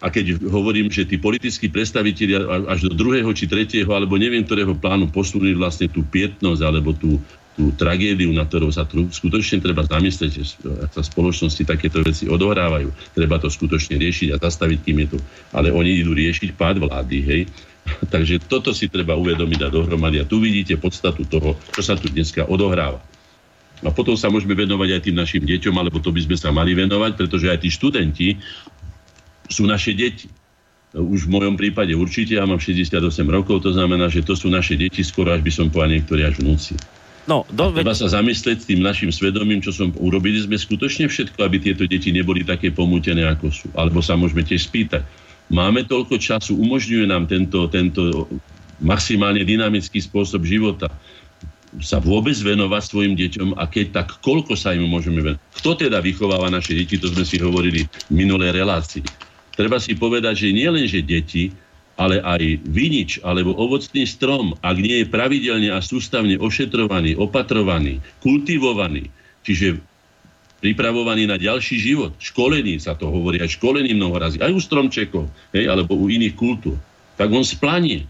a 0.02 0.10
keď 0.10 0.42
hovorím, 0.50 0.90
že 0.90 1.06
tí 1.06 1.22
politickí 1.22 1.70
predstaviteľi 1.70 2.66
až 2.66 2.90
do 2.90 2.98
druhého 2.98 3.30
či 3.38 3.46
tretieho, 3.46 3.94
alebo 3.94 4.18
neviem 4.18 4.42
ktorého 4.42 4.74
plánu 4.74 5.14
posunuli 5.14 5.54
vlastne 5.54 5.86
tú 5.86 6.02
pietnosť, 6.02 6.62
alebo 6.66 6.90
tú, 6.98 7.22
tú 7.54 7.70
tragédiu, 7.78 8.34
na 8.34 8.42
ktorou 8.42 8.74
sa 8.74 8.90
tru, 8.90 9.06
skutočne 9.06 9.62
treba 9.62 9.86
zamyslieť, 9.86 10.32
že 10.34 10.58
sa 10.90 11.06
spoločnosti 11.06 11.62
takéto 11.62 12.02
veci 12.02 12.26
odohrávajú. 12.26 12.90
Treba 13.14 13.38
to 13.38 13.54
skutočne 13.54 14.02
riešiť 14.02 14.34
a 14.34 14.42
zastaviť, 14.42 14.80
kým 14.82 14.98
je 15.06 15.08
to. 15.14 15.18
Ale 15.54 15.70
oni 15.70 16.02
idú 16.02 16.18
riešiť 16.18 16.58
pád 16.58 16.82
vlády, 16.82 17.18
hej. 17.22 17.42
Takže 18.14 18.42
toto 18.50 18.74
si 18.74 18.90
treba 18.90 19.14
uvedomiť 19.14 19.62
a 19.62 19.70
dohromady. 19.70 20.18
A 20.18 20.26
tu 20.26 20.42
vidíte 20.42 20.74
podstatu 20.82 21.22
toho, 21.30 21.54
čo 21.70 21.86
sa 21.86 21.94
tu 21.94 22.10
dneska 22.10 22.50
odohráva. 22.50 22.98
A 23.82 23.90
potom 23.90 24.14
sa 24.14 24.30
môžeme 24.30 24.54
venovať 24.54 24.90
aj 24.94 25.02
tým 25.10 25.18
našim 25.18 25.42
deťom, 25.42 25.74
alebo 25.74 25.98
to 25.98 26.14
by 26.14 26.22
sme 26.22 26.38
sa 26.38 26.54
mali 26.54 26.78
venovať, 26.78 27.18
pretože 27.18 27.50
aj 27.50 27.66
tí 27.66 27.70
študenti 27.74 28.28
sú 29.52 29.68
naše 29.68 29.94
deti. 29.94 30.32
Už 30.92 31.28
v 31.28 31.40
mojom 31.40 31.56
prípade 31.56 31.96
určite, 31.96 32.36
ja 32.36 32.44
mám 32.44 32.60
68 32.60 33.00
rokov, 33.28 33.64
to 33.64 33.72
znamená, 33.72 34.12
že 34.12 34.24
to 34.24 34.36
sú 34.36 34.52
naše 34.52 34.76
deti, 34.76 35.04
skoro 35.08 35.32
až 35.32 35.40
by 35.40 35.52
som 35.52 35.72
povedal 35.72 35.96
niektorí 35.96 36.28
až 36.28 36.44
vnúci. 36.44 36.76
No, 37.30 37.46
do... 37.54 37.70
Treba 37.72 37.94
sa 37.94 38.10
zamyslieť 38.10 38.58
s 38.60 38.68
tým 38.68 38.82
našim 38.82 39.14
svedomím, 39.14 39.62
čo 39.62 39.72
som 39.72 39.94
urobili 40.02 40.42
sme 40.42 40.58
skutočne 40.58 41.06
všetko, 41.06 41.38
aby 41.46 41.58
tieto 41.62 41.86
deti 41.86 42.10
neboli 42.10 42.42
také 42.42 42.74
pomútené, 42.74 43.24
ako 43.30 43.48
sú. 43.54 43.68
Alebo 43.78 44.02
sa 44.02 44.18
môžeme 44.18 44.42
tiež 44.42 44.68
spýtať. 44.68 45.06
Máme 45.54 45.86
toľko 45.86 46.18
času, 46.18 46.58
umožňuje 46.58 47.06
nám 47.08 47.30
tento, 47.30 47.70
tento 47.70 48.26
maximálne 48.82 49.46
dynamický 49.46 50.02
spôsob 50.02 50.44
života 50.44 50.90
sa 51.80 52.04
vôbec 52.04 52.36
venovať 52.36 52.84
svojim 52.84 53.14
deťom 53.16 53.56
a 53.56 53.64
keď 53.64 54.04
tak, 54.04 54.20
koľko 54.20 54.60
sa 54.60 54.76
im 54.76 54.84
môžeme 54.90 55.24
venovať. 55.24 55.40
Kto 55.56 55.70
teda 55.78 56.04
vychováva 56.04 56.52
naše 56.52 56.76
deti, 56.76 57.00
to 57.00 57.08
sme 57.08 57.24
si 57.24 57.40
hovorili 57.40 57.88
v 57.88 58.12
minulej 58.12 58.52
relácii. 58.60 59.31
Treba 59.56 59.78
si 59.78 59.94
povedať, 59.98 60.48
že 60.48 60.56
nie 60.56 60.70
len, 60.70 60.88
že 60.88 61.04
deti, 61.04 61.52
ale 62.00 62.24
aj 62.24 62.66
vinič 62.66 63.22
alebo 63.22 63.54
ovocný 63.54 64.08
strom, 64.08 64.58
ak 64.64 64.78
nie 64.80 65.04
je 65.04 65.12
pravidelne 65.12 65.70
a 65.70 65.84
sústavne 65.84 66.40
ošetrovaný, 66.40 67.20
opatrovaný, 67.20 68.02
kultivovaný, 68.24 69.12
čiže 69.46 69.78
pripravovaný 70.62 71.26
na 71.26 71.38
ďalší 71.42 71.78
život, 71.82 72.14
školený 72.22 72.78
sa 72.82 72.94
to 72.94 73.10
hovorí, 73.10 73.42
aj 73.42 73.58
školený 73.58 73.98
mnoho 73.98 74.18
razy, 74.18 74.38
aj 74.42 74.54
u 74.54 74.62
stromčekov, 74.62 75.26
hej, 75.54 75.66
alebo 75.70 75.98
u 75.98 76.06
iných 76.08 76.38
kultúr, 76.38 76.78
tak 77.18 77.34
on 77.34 77.46
splanie 77.46 78.06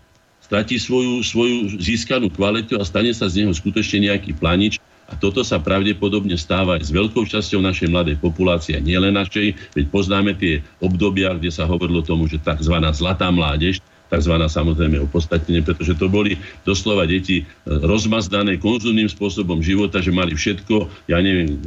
stratí 0.51 0.75
svoju, 0.75 1.23
svoju 1.23 1.79
získanú 1.79 2.27
kvalitu 2.27 2.75
a 2.75 2.83
stane 2.83 3.15
sa 3.15 3.31
z 3.31 3.43
neho 3.43 3.55
skutočne 3.55 4.11
nejaký 4.11 4.35
planič. 4.35 4.83
A 5.11 5.13
toto 5.19 5.43
sa 5.43 5.59
pravdepodobne 5.59 6.39
stáva 6.39 6.79
aj 6.79 6.87
s 6.87 6.91
veľkou 6.95 7.27
časťou 7.27 7.59
našej 7.59 7.91
mladej 7.91 8.15
populácie, 8.23 8.79
nielen 8.79 9.19
našej, 9.19 9.75
veď 9.75 9.85
poznáme 9.91 10.31
tie 10.39 10.63
obdobia, 10.79 11.35
kde 11.35 11.51
sa 11.51 11.67
hovorilo 11.67 11.99
tomu, 11.99 12.31
že 12.31 12.39
tzv. 12.39 12.79
zlatá 12.95 13.27
mládež, 13.27 13.83
tzv. 14.07 14.33
samozrejme 14.39 15.03
opodstatnenie, 15.03 15.63
pretože 15.67 15.99
to 15.99 16.07
boli 16.07 16.39
doslova 16.63 17.03
deti 17.07 17.43
e, 17.43 17.45
rozmazdané 17.67 18.55
konzumným 18.59 19.07
spôsobom 19.07 19.59
života, 19.59 19.99
že 19.99 20.15
mali 20.15 20.35
všetko, 20.35 21.07
ja 21.11 21.19
neviem, 21.19 21.59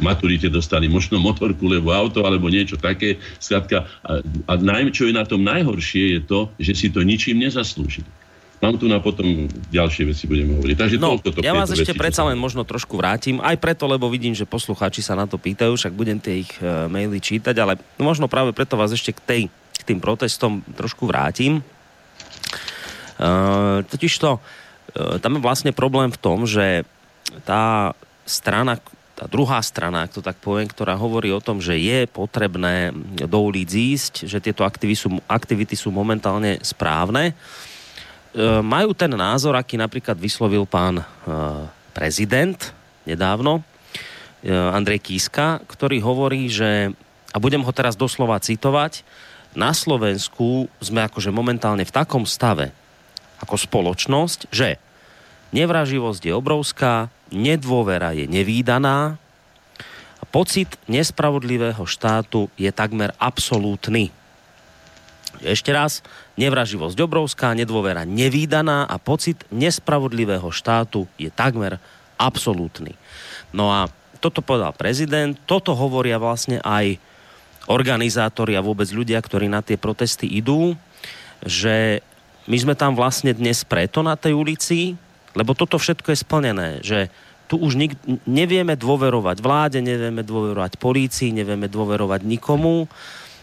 maturite 0.00 0.50
dostali 0.50 0.90
možno 0.90 1.20
motorku, 1.20 1.68
lebo 1.70 1.94
auto, 1.94 2.24
alebo 2.26 2.50
niečo 2.50 2.80
také. 2.80 3.20
Skratka, 3.38 3.86
a, 4.02 4.20
a 4.48 4.52
naj, 4.58 4.90
čo 4.92 5.06
je 5.06 5.14
na 5.14 5.22
tom 5.24 5.44
najhoršie, 5.44 6.18
je 6.18 6.20
to, 6.24 6.40
že 6.58 6.72
si 6.74 6.86
to 6.90 7.04
ničím 7.04 7.40
nezaslúžili. 7.40 8.08
Mám 8.64 8.80
tu 8.80 8.88
na 8.88 8.96
potom 8.96 9.44
ďalšie 9.68 10.08
veci 10.08 10.24
budeme 10.24 10.56
hovoriť. 10.56 10.76
Takže 10.80 10.96
no, 10.96 11.20
to 11.20 11.44
ja 11.44 11.52
vás 11.52 11.68
ešte 11.68 11.92
veci, 11.92 12.00
predsa 12.00 12.24
len 12.24 12.40
možno 12.40 12.64
trošku 12.64 12.96
vrátim, 12.96 13.36
aj 13.44 13.60
preto, 13.60 13.84
lebo 13.84 14.08
vidím, 14.08 14.32
že 14.32 14.48
poslucháči 14.48 15.04
sa 15.04 15.12
na 15.12 15.28
to 15.28 15.36
pýtajú, 15.36 15.76
však 15.76 15.92
budem 15.92 16.16
tie 16.16 16.48
ich 16.48 16.52
e, 16.64 16.88
maily 16.88 17.20
čítať, 17.20 17.52
ale 17.60 17.76
možno 18.00 18.24
práve 18.24 18.56
preto 18.56 18.80
vás 18.80 18.88
ešte 18.88 19.12
k, 19.12 19.20
tej, 19.20 19.42
k 19.52 19.82
tým 19.84 20.00
protestom 20.00 20.64
trošku 20.80 21.04
vrátim. 21.04 21.60
E, 23.20 23.32
totiž 23.84 24.12
to, 24.16 24.40
e, 24.96 25.20
tam 25.20 25.36
je 25.36 25.44
vlastne 25.44 25.76
problém 25.76 26.08
v 26.08 26.20
tom, 26.24 26.48
že 26.48 26.88
tá 27.44 27.92
strana, 28.24 28.80
tá 29.12 29.28
druhá 29.28 29.60
strana, 29.60 30.08
ak 30.08 30.16
to 30.16 30.24
tak 30.24 30.40
poviem, 30.40 30.72
ktorá 30.72 30.96
hovorí 30.96 31.28
o 31.36 31.44
tom, 31.44 31.60
že 31.60 31.76
je 31.76 32.08
potrebné 32.08 32.96
do 33.28 33.38
ulic 33.44 33.68
ísť, 33.68 34.24
že 34.24 34.40
tieto 34.40 34.64
aktivity 34.64 34.96
sú, 34.96 35.08
aktivity 35.28 35.76
sú 35.76 35.92
momentálne 35.92 36.64
správne, 36.64 37.36
majú 38.62 38.90
ten 38.92 39.14
názor, 39.14 39.54
aký 39.54 39.78
napríklad 39.78 40.18
vyslovil 40.18 40.66
pán 40.66 41.00
e, 41.00 41.04
prezident 41.94 42.58
nedávno, 43.06 43.62
e, 43.62 44.50
Andrej 44.50 45.06
Kíska, 45.06 45.62
ktorý 45.70 46.02
hovorí, 46.02 46.50
že, 46.50 46.90
a 47.30 47.36
budem 47.38 47.62
ho 47.62 47.72
teraz 47.74 47.94
doslova 47.94 48.42
citovať, 48.42 49.06
na 49.54 49.70
Slovensku 49.70 50.66
sme 50.82 51.06
akože 51.06 51.30
momentálne 51.30 51.86
v 51.86 51.94
takom 51.94 52.26
stave 52.26 52.74
ako 53.38 53.54
spoločnosť, 53.54 54.50
že 54.50 54.82
nevraživosť 55.54 56.22
je 56.26 56.34
obrovská, 56.34 57.06
nedôvera 57.30 58.10
je 58.18 58.26
nevýdaná 58.26 59.22
pocit 60.34 60.74
nespravodlivého 60.90 61.86
štátu 61.86 62.50
je 62.58 62.66
takmer 62.74 63.14
absolútny. 63.22 64.10
Ešte 65.42 65.74
raz, 65.74 66.04
nevraživosť 66.38 66.98
obrovská, 67.02 67.56
nedôvera 67.56 68.06
nevýdaná 68.06 68.86
a 68.86 68.96
pocit 69.00 69.42
nespravodlivého 69.50 70.46
štátu 70.54 71.10
je 71.18 71.32
takmer 71.32 71.82
absolútny. 72.20 72.94
No 73.50 73.70
a 73.70 73.90
toto 74.22 74.40
povedal 74.40 74.72
prezident, 74.72 75.34
toto 75.44 75.74
hovoria 75.74 76.22
vlastne 76.22 76.62
aj 76.62 76.96
organizátori 77.68 78.54
a 78.54 78.64
vôbec 78.64 78.88
ľudia, 78.92 79.20
ktorí 79.20 79.48
na 79.48 79.64
tie 79.64 79.80
protesty 79.80 80.28
idú, 80.28 80.76
že 81.44 82.04
my 82.44 82.56
sme 82.60 82.74
tam 82.76 82.92
vlastne 82.92 83.32
dnes 83.32 83.64
preto 83.64 84.04
na 84.04 84.16
tej 84.20 84.36
ulici, 84.36 84.96
lebo 85.32 85.56
toto 85.56 85.80
všetko 85.80 86.12
je 86.12 86.18
splnené, 86.18 86.68
že 86.84 87.08
tu 87.48 87.60
už 87.60 87.76
nik- 87.76 88.00
nevieme 88.24 88.76
dôverovať 88.76 89.36
vláde, 89.44 89.78
nevieme 89.84 90.24
dôverovať 90.24 90.80
polícii, 90.80 91.32
nevieme 91.32 91.68
dôverovať 91.68 92.24
nikomu. 92.24 92.88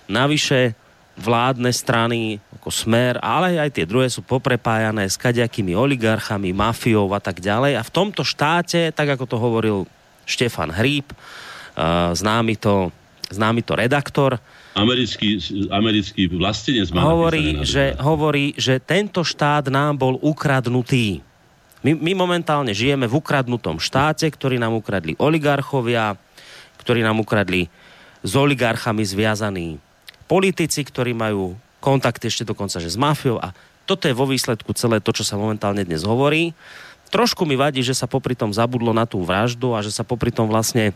Navyše 0.09 0.73
vládne 1.21 1.69
strany 1.69 2.41
ako 2.57 2.73
Smer, 2.73 3.21
ale 3.21 3.61
aj 3.61 3.77
tie 3.77 3.85
druhé 3.85 4.09
sú 4.09 4.25
poprepájané 4.25 5.05
s 5.05 5.15
kaďakými 5.15 5.77
oligarchami, 5.77 6.51
mafiou 6.51 7.09
a 7.13 7.21
tak 7.21 7.39
ďalej. 7.39 7.77
A 7.77 7.81
v 7.85 7.93
tomto 7.93 8.25
štáte, 8.25 8.89
tak 8.91 9.13
ako 9.13 9.25
to 9.29 9.37
hovoril 9.37 9.77
Štefan 10.25 10.73
Hríb, 10.73 11.07
známy 12.13 12.57
to, 12.57 12.89
známy 13.31 13.61
to 13.61 13.73
redaktor, 13.77 14.41
americký, 14.75 15.35
americký 15.67 16.31
vlastenec 16.31 16.95
má 16.95 17.03
hovorí, 17.03 17.59
že, 17.67 17.91
hovorí, 17.99 18.55
že 18.55 18.79
tento 18.79 19.19
štát 19.19 19.67
nám 19.67 19.99
bol 19.99 20.15
ukradnutý. 20.23 21.19
My, 21.81 21.97
my 21.97 22.13
momentálne 22.13 22.71
žijeme 22.71 23.09
v 23.09 23.17
ukradnutom 23.19 23.81
štáte, 23.81 24.29
ktorý 24.29 24.61
nám 24.61 24.77
ukradli 24.77 25.17
oligarchovia, 25.17 26.15
ktorí 26.79 27.01
nám 27.01 27.19
ukradli 27.19 27.67
s 28.21 28.31
oligarchami 28.37 29.01
zviazaní 29.01 29.81
politici, 30.31 30.87
ktorí 30.87 31.11
majú 31.11 31.59
kontakt 31.83 32.23
ešte 32.23 32.47
dokonca 32.47 32.79
že 32.79 32.87
s 32.87 32.95
mafiou 32.95 33.35
a 33.35 33.51
toto 33.83 34.07
je 34.07 34.15
vo 34.15 34.23
výsledku 34.23 34.71
celé 34.71 35.03
to, 35.03 35.11
čo 35.11 35.27
sa 35.27 35.35
momentálne 35.35 35.83
dnes 35.83 36.07
hovorí. 36.07 36.55
Trošku 37.11 37.43
mi 37.43 37.59
vadí, 37.59 37.83
že 37.83 37.91
sa 37.91 38.07
popri 38.07 38.39
tom 38.39 38.55
zabudlo 38.55 38.95
na 38.95 39.03
tú 39.03 39.19
vraždu 39.19 39.75
a 39.75 39.83
že 39.83 39.91
sa 39.91 40.07
popri 40.07 40.31
tom 40.31 40.47
vlastne 40.47 40.95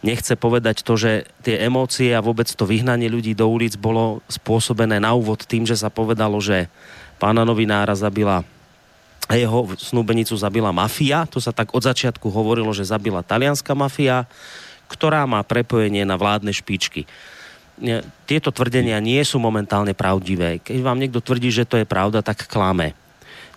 nechce 0.00 0.32
povedať 0.32 0.80
to, 0.80 0.96
že 0.96 1.28
tie 1.44 1.60
emócie 1.68 2.16
a 2.16 2.24
vôbec 2.24 2.48
to 2.48 2.64
vyhnanie 2.64 3.12
ľudí 3.12 3.36
do 3.36 3.44
ulic 3.44 3.76
bolo 3.76 4.24
spôsobené 4.32 4.96
na 4.96 5.12
úvod 5.12 5.44
tým, 5.44 5.68
že 5.68 5.76
sa 5.76 5.92
povedalo, 5.92 6.40
že 6.40 6.72
pána 7.20 7.44
novinára 7.44 7.92
zabila 7.92 8.40
a 9.28 9.32
jeho 9.36 9.68
snúbenicu 9.76 10.32
zabila 10.40 10.72
mafia. 10.72 11.28
To 11.28 11.44
sa 11.44 11.52
tak 11.52 11.76
od 11.76 11.84
začiatku 11.84 12.32
hovorilo, 12.32 12.72
že 12.72 12.88
zabila 12.88 13.20
talianská 13.20 13.76
mafia, 13.76 14.24
ktorá 14.88 15.28
má 15.28 15.44
prepojenie 15.44 16.08
na 16.08 16.16
vládne 16.16 16.56
špičky 16.56 17.04
tieto 18.26 18.54
tvrdenia 18.54 19.02
nie 19.02 19.20
sú 19.26 19.42
momentálne 19.42 19.92
pravdivé. 19.92 20.62
Keď 20.62 20.78
vám 20.80 20.98
niekto 21.02 21.18
tvrdí, 21.18 21.50
že 21.50 21.66
to 21.66 21.82
je 21.82 21.86
pravda, 21.86 22.22
tak 22.22 22.46
klame. 22.46 22.94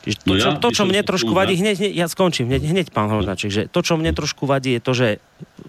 To, 0.06 0.38
no 0.38 0.38
čo, 0.38 0.50
to, 0.62 0.70
čo 0.70 0.86
mne 0.86 1.02
trošku 1.02 1.34
vadí, 1.34 1.58
hneď, 1.58 1.82
hneď 1.82 1.94
ja 1.98 2.06
skončím, 2.06 2.46
hneď, 2.46 2.62
hneď 2.62 2.88
pán 2.94 3.10
Hornaček, 3.10 3.50
že 3.50 3.64
to, 3.66 3.82
čo 3.82 3.98
mne 3.98 4.14
trošku 4.14 4.46
vadí, 4.46 4.78
je 4.78 4.82
to, 4.86 4.94
že 4.94 5.10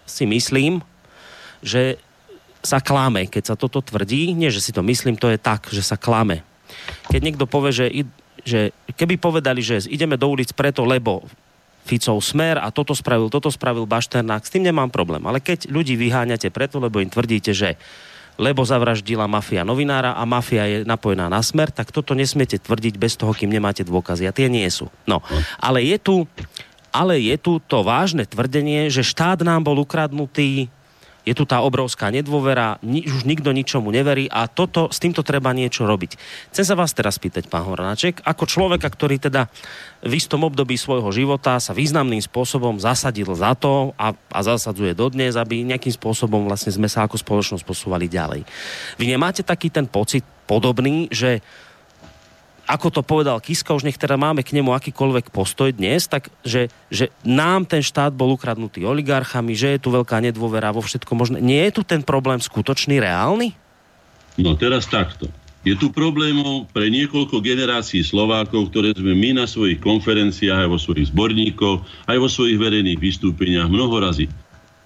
si 0.05 0.29
myslím, 0.29 0.85
že 1.65 1.97
sa 2.61 2.85
klame, 2.85 3.33
keď 3.33 3.43
sa 3.49 3.57
toto 3.57 3.81
tvrdí, 3.81 4.37
nie, 4.37 4.53
že 4.53 4.61
si 4.61 4.77
to 4.77 4.85
myslím, 4.85 5.17
to 5.17 5.33
je 5.33 5.41
tak, 5.41 5.73
že 5.73 5.81
sa 5.81 5.97
klame. 5.97 6.45
Keď 7.09 7.21
niekto 7.25 7.49
povie, 7.49 7.73
že, 7.73 7.87
že 8.45 8.61
keby 8.93 9.17
povedali, 9.17 9.65
že 9.65 9.89
ideme 9.89 10.21
do 10.21 10.29
ulic 10.29 10.53
preto, 10.53 10.85
lebo 10.85 11.25
Ficov 11.87 12.19
smer 12.19 12.59
a 12.59 12.75
toto 12.75 12.93
spravil, 12.93 13.31
toto 13.31 13.47
spravil 13.49 13.87
Bašternák, 13.87 14.43
s 14.43 14.51
tým 14.51 14.67
nemám 14.67 14.91
problém. 14.91 15.23
Ale 15.23 15.39
keď 15.39 15.71
ľudí 15.71 15.95
vyháňate 15.95 16.51
preto, 16.51 16.83
lebo 16.83 16.99
im 16.99 17.09
tvrdíte, 17.09 17.55
že 17.55 17.79
lebo 18.37 18.63
zavraždila 18.63 19.25
mafia 19.25 19.65
novinára 19.65 20.15
a 20.17 20.23
mafia 20.29 20.69
je 20.69 20.79
napojená 20.85 21.29
na 21.33 21.41
smer, 21.41 21.73
tak 21.73 21.93
toto 21.93 22.13
nesmiete 22.13 22.61
tvrdiť 22.61 22.95
bez 23.01 23.17
toho, 23.17 23.33
kým 23.33 23.49
nemáte 23.49 23.83
dôkazy. 23.83 24.29
A 24.29 24.37
tie 24.37 24.53
nie 24.53 24.69
sú. 24.69 24.93
No, 25.09 25.25
ale 25.57 25.85
je 25.85 25.97
tu, 25.97 26.29
ale 26.93 27.21
je 27.21 27.37
tu 27.41 27.59
to 27.65 27.81
vážne 27.81 28.29
tvrdenie, 28.29 28.93
že 28.93 29.05
štát 29.05 29.41
nám 29.41 29.65
bol 29.65 29.81
ukradnutý, 29.81 30.69
je 31.27 31.35
tu 31.35 31.43
tá 31.43 31.59
obrovská 31.59 32.15
nedôvera, 32.15 32.79
ni, 32.87 33.03
už 33.03 33.27
nikto 33.27 33.51
ničomu 33.51 33.91
neverí 33.91 34.31
a 34.31 34.47
toto, 34.47 34.87
s 34.95 35.03
týmto 35.03 35.27
treba 35.27 35.51
niečo 35.51 35.83
robiť. 35.83 36.15
Chcem 36.55 36.63
sa 36.63 36.79
vás 36.79 36.95
teraz 36.95 37.19
pýtať, 37.19 37.51
pán 37.51 37.67
Hornáček, 37.67 38.23
ako 38.23 38.47
človeka, 38.47 38.87
ktorý 38.87 39.19
teda 39.19 39.51
v 40.07 40.13
istom 40.15 40.47
období 40.47 40.79
svojho 40.79 41.11
života 41.11 41.59
sa 41.59 41.75
významným 41.75 42.23
spôsobom 42.23 42.79
zasadil 42.79 43.27
za 43.35 43.59
to 43.59 43.91
a, 43.99 44.15
a 44.15 44.39
zasadzuje 44.47 44.95
dodnes, 44.95 45.35
aby 45.35 45.67
nejakým 45.67 45.91
spôsobom 45.99 46.47
vlastne 46.47 46.71
sme 46.71 46.87
sa 46.87 47.03
ako 47.11 47.19
spoločnosť 47.19 47.67
posúvali 47.67 48.07
ďalej. 48.07 48.47
Vy 48.95 49.05
nemáte 49.11 49.43
taký 49.43 49.75
ten 49.75 49.91
pocit 49.91 50.23
podobný, 50.47 51.11
že 51.11 51.43
ako 52.67 52.89
to 52.91 53.03
povedal 53.07 53.39
Kiska, 53.39 53.73
už 53.73 53.87
nech 53.87 53.97
teda 53.97 54.19
máme 54.19 54.43
k 54.43 54.59
nemu 54.59 54.75
akýkoľvek 54.75 55.31
postoj 55.31 55.71
dnes, 55.71 56.11
tak 56.11 56.29
že, 56.43 56.67
že 56.91 57.15
nám 57.23 57.65
ten 57.65 57.81
štát 57.81 58.11
bol 58.11 58.35
ukradnutý 58.35 58.83
oligarchami, 58.83 59.55
že 59.55 59.79
je 59.79 59.83
tu 59.87 59.95
veľká 59.95 60.19
nedôvera 60.19 60.75
vo 60.75 60.83
všetko 60.83 61.13
možné. 61.15 61.39
Nie 61.39 61.71
je 61.71 61.81
tu 61.81 61.83
ten 61.87 62.03
problém 62.03 62.43
skutočný, 62.43 62.99
reálny? 62.99 63.55
No 64.37 64.59
teraz 64.59 64.91
takto. 64.91 65.31
Je 65.67 65.75
tu 65.75 65.91
problémov 65.91 66.71
pre 66.71 66.87
niekoľko 66.95 67.43
generácií 67.43 68.03
Slovákov, 68.07 68.71
ktoré 68.71 68.95
sme 68.95 69.19
my 69.19 69.43
na 69.43 69.47
svojich 69.51 69.83
konferenciách, 69.83 70.67
aj 70.67 70.71
vo 70.71 70.79
svojich 70.79 71.11
zborníkoch, 71.11 72.07
aj 72.07 72.17
vo 72.23 72.29
svojich 72.31 72.55
verejných 72.55 73.03
vystúpeniach 73.03 73.67
mnoho 73.67 73.99
razy 73.99 74.31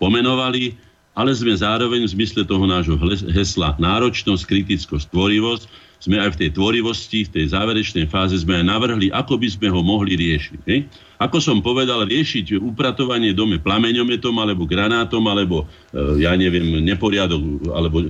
pomenovali, 0.00 0.72
ale 1.12 1.36
sme 1.36 1.52
zároveň 1.52 2.08
v 2.08 2.12
zmysle 2.16 2.48
toho 2.48 2.64
nášho 2.64 2.96
hesla 3.28 3.76
náročnosť, 3.76 4.42
kritickosť, 4.48 5.12
tvorivosť 5.12 5.89
sme 6.00 6.16
aj 6.16 6.32
v 6.32 6.38
tej 6.40 6.50
tvorivosti, 6.56 7.28
v 7.28 7.32
tej 7.36 7.44
záverečnej 7.52 8.08
fáze 8.08 8.40
sme 8.40 8.56
aj 8.56 8.64
navrhli, 8.64 9.12
ako 9.12 9.36
by 9.36 9.48
sme 9.52 9.68
ho 9.68 9.84
mohli 9.84 10.16
riešiť. 10.16 10.58
Ne? 10.64 10.88
Ako 11.20 11.36
som 11.44 11.60
povedal, 11.60 12.08
riešiť 12.08 12.56
upratovanie 12.56 13.36
dome 13.36 13.60
plameňometom, 13.60 14.32
alebo 14.40 14.64
granátom, 14.64 15.20
alebo 15.28 15.68
e, 15.92 16.24
ja 16.24 16.32
neviem, 16.32 16.80
neporiadok, 16.80 17.68
alebo 17.76 18.00
e, 18.00 18.08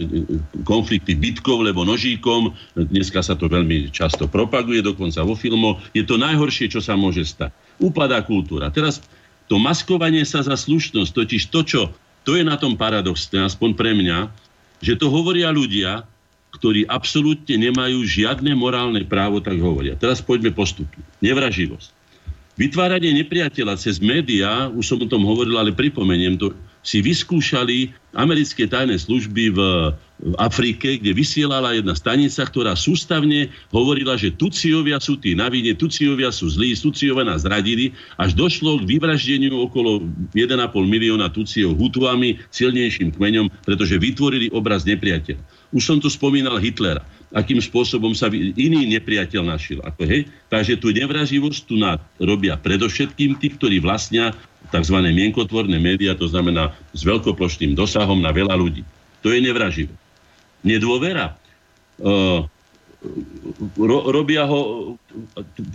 konflikty 0.62 1.18
bytkov, 1.18 1.66
alebo 1.66 1.82
nožíkom. 1.82 2.54
Dneska 2.78 3.26
sa 3.26 3.34
to 3.34 3.50
veľmi 3.50 3.90
často 3.90 4.30
propaguje, 4.30 4.86
dokonca 4.86 5.26
vo 5.26 5.34
filmoch. 5.34 5.82
Je 5.90 6.06
to 6.06 6.14
najhoršie, 6.14 6.70
čo 6.70 6.78
sa 6.78 6.94
môže 6.94 7.26
stať. 7.26 7.50
Upadá 7.82 8.22
kultúra. 8.22 8.70
Teraz 8.70 9.02
to 9.50 9.58
maskovanie 9.58 10.22
sa 10.22 10.46
za 10.46 10.54
slušnosť, 10.54 11.10
totiž 11.10 11.42
to, 11.50 11.60
čo 11.66 11.80
to 12.22 12.38
je 12.38 12.46
na 12.46 12.54
tom 12.54 12.78
paradoxné, 12.78 13.42
aspoň 13.42 13.74
pre 13.74 13.90
mňa, 13.96 14.30
že 14.78 14.94
to 14.94 15.10
hovoria 15.10 15.50
ľudia, 15.50 16.06
ktorí 16.50 16.86
absolútne 16.90 17.56
nemajú 17.70 18.02
žiadne 18.02 18.52
morálne 18.58 19.02
právo, 19.06 19.38
tak 19.38 19.58
hovoria. 19.62 19.94
Teraz 19.94 20.20
poďme 20.20 20.50
postupne. 20.50 21.02
Nevraživosť. 21.22 22.00
Vytváranie 22.60 23.16
nepriateľa 23.24 23.80
cez 23.80 23.96
médiá, 24.04 24.68
už 24.68 24.84
som 24.84 25.00
o 25.00 25.08
tom 25.08 25.24
hovoril, 25.24 25.56
ale 25.56 25.72
pripomeniem 25.72 26.36
to, 26.36 26.52
si 26.80 27.04
vyskúšali 27.04 27.92
americké 28.16 28.64
tajné 28.64 28.96
služby 28.96 29.52
v, 29.52 29.58
v 30.20 30.34
Afrike, 30.40 30.96
kde 30.96 31.12
vysielala 31.12 31.76
jedna 31.76 31.92
stanica, 31.92 32.40
ktorá 32.40 32.72
sústavne 32.72 33.52
hovorila, 33.68 34.16
že 34.16 34.32
Tuciovia 34.32 34.96
sú 34.96 35.20
tí 35.20 35.36
na 35.36 35.52
vine, 35.52 35.76
Tuciovia 35.76 36.32
sú 36.32 36.48
zlí, 36.48 36.72
Tuciovia 36.76 37.24
nás 37.24 37.44
zradili, 37.44 37.92
až 38.16 38.32
došlo 38.32 38.80
k 38.80 38.96
vyvraždeniu 38.96 39.56
okolo 39.60 40.04
1,5 40.32 40.56
milióna 40.84 41.28
Tuciov 41.32 41.76
Hutuami, 41.76 42.40
silnejším 42.48 43.12
kmeňom, 43.12 43.52
pretože 43.64 44.00
vytvorili 44.00 44.48
obraz 44.52 44.88
nepriateľa. 44.88 45.59
Už 45.70 45.82
som 45.86 45.98
tu 46.02 46.10
spomínal 46.10 46.58
Hitlera 46.58 47.06
akým 47.30 47.62
spôsobom 47.62 48.10
sa 48.10 48.26
iný 48.34 48.90
nepriateľ 48.90 49.42
našiel. 49.46 49.78
Ako, 49.86 50.02
hej? 50.02 50.26
Takže 50.50 50.78
tu 50.82 50.90
nevraživosť 50.90 51.60
tu 51.66 51.78
robia 52.18 52.58
predovšetkým 52.58 53.38
tí, 53.38 53.54
ktorí 53.54 53.78
vlastnia 53.78 54.34
tzv. 54.74 54.98
mienkotvorné 54.98 55.78
médiá, 55.78 56.18
to 56.18 56.26
znamená 56.26 56.74
s 56.90 57.06
veľkoplošným 57.06 57.78
dosahom 57.78 58.18
na 58.18 58.34
veľa 58.34 58.58
ľudí. 58.58 58.82
To 59.22 59.30
je 59.30 59.38
nevraživé. 59.38 59.94
Nedôvera. 60.66 61.38
Uh, 62.00 62.50
ro, 63.80 64.12
robia 64.12 64.44
ho, 64.44 64.94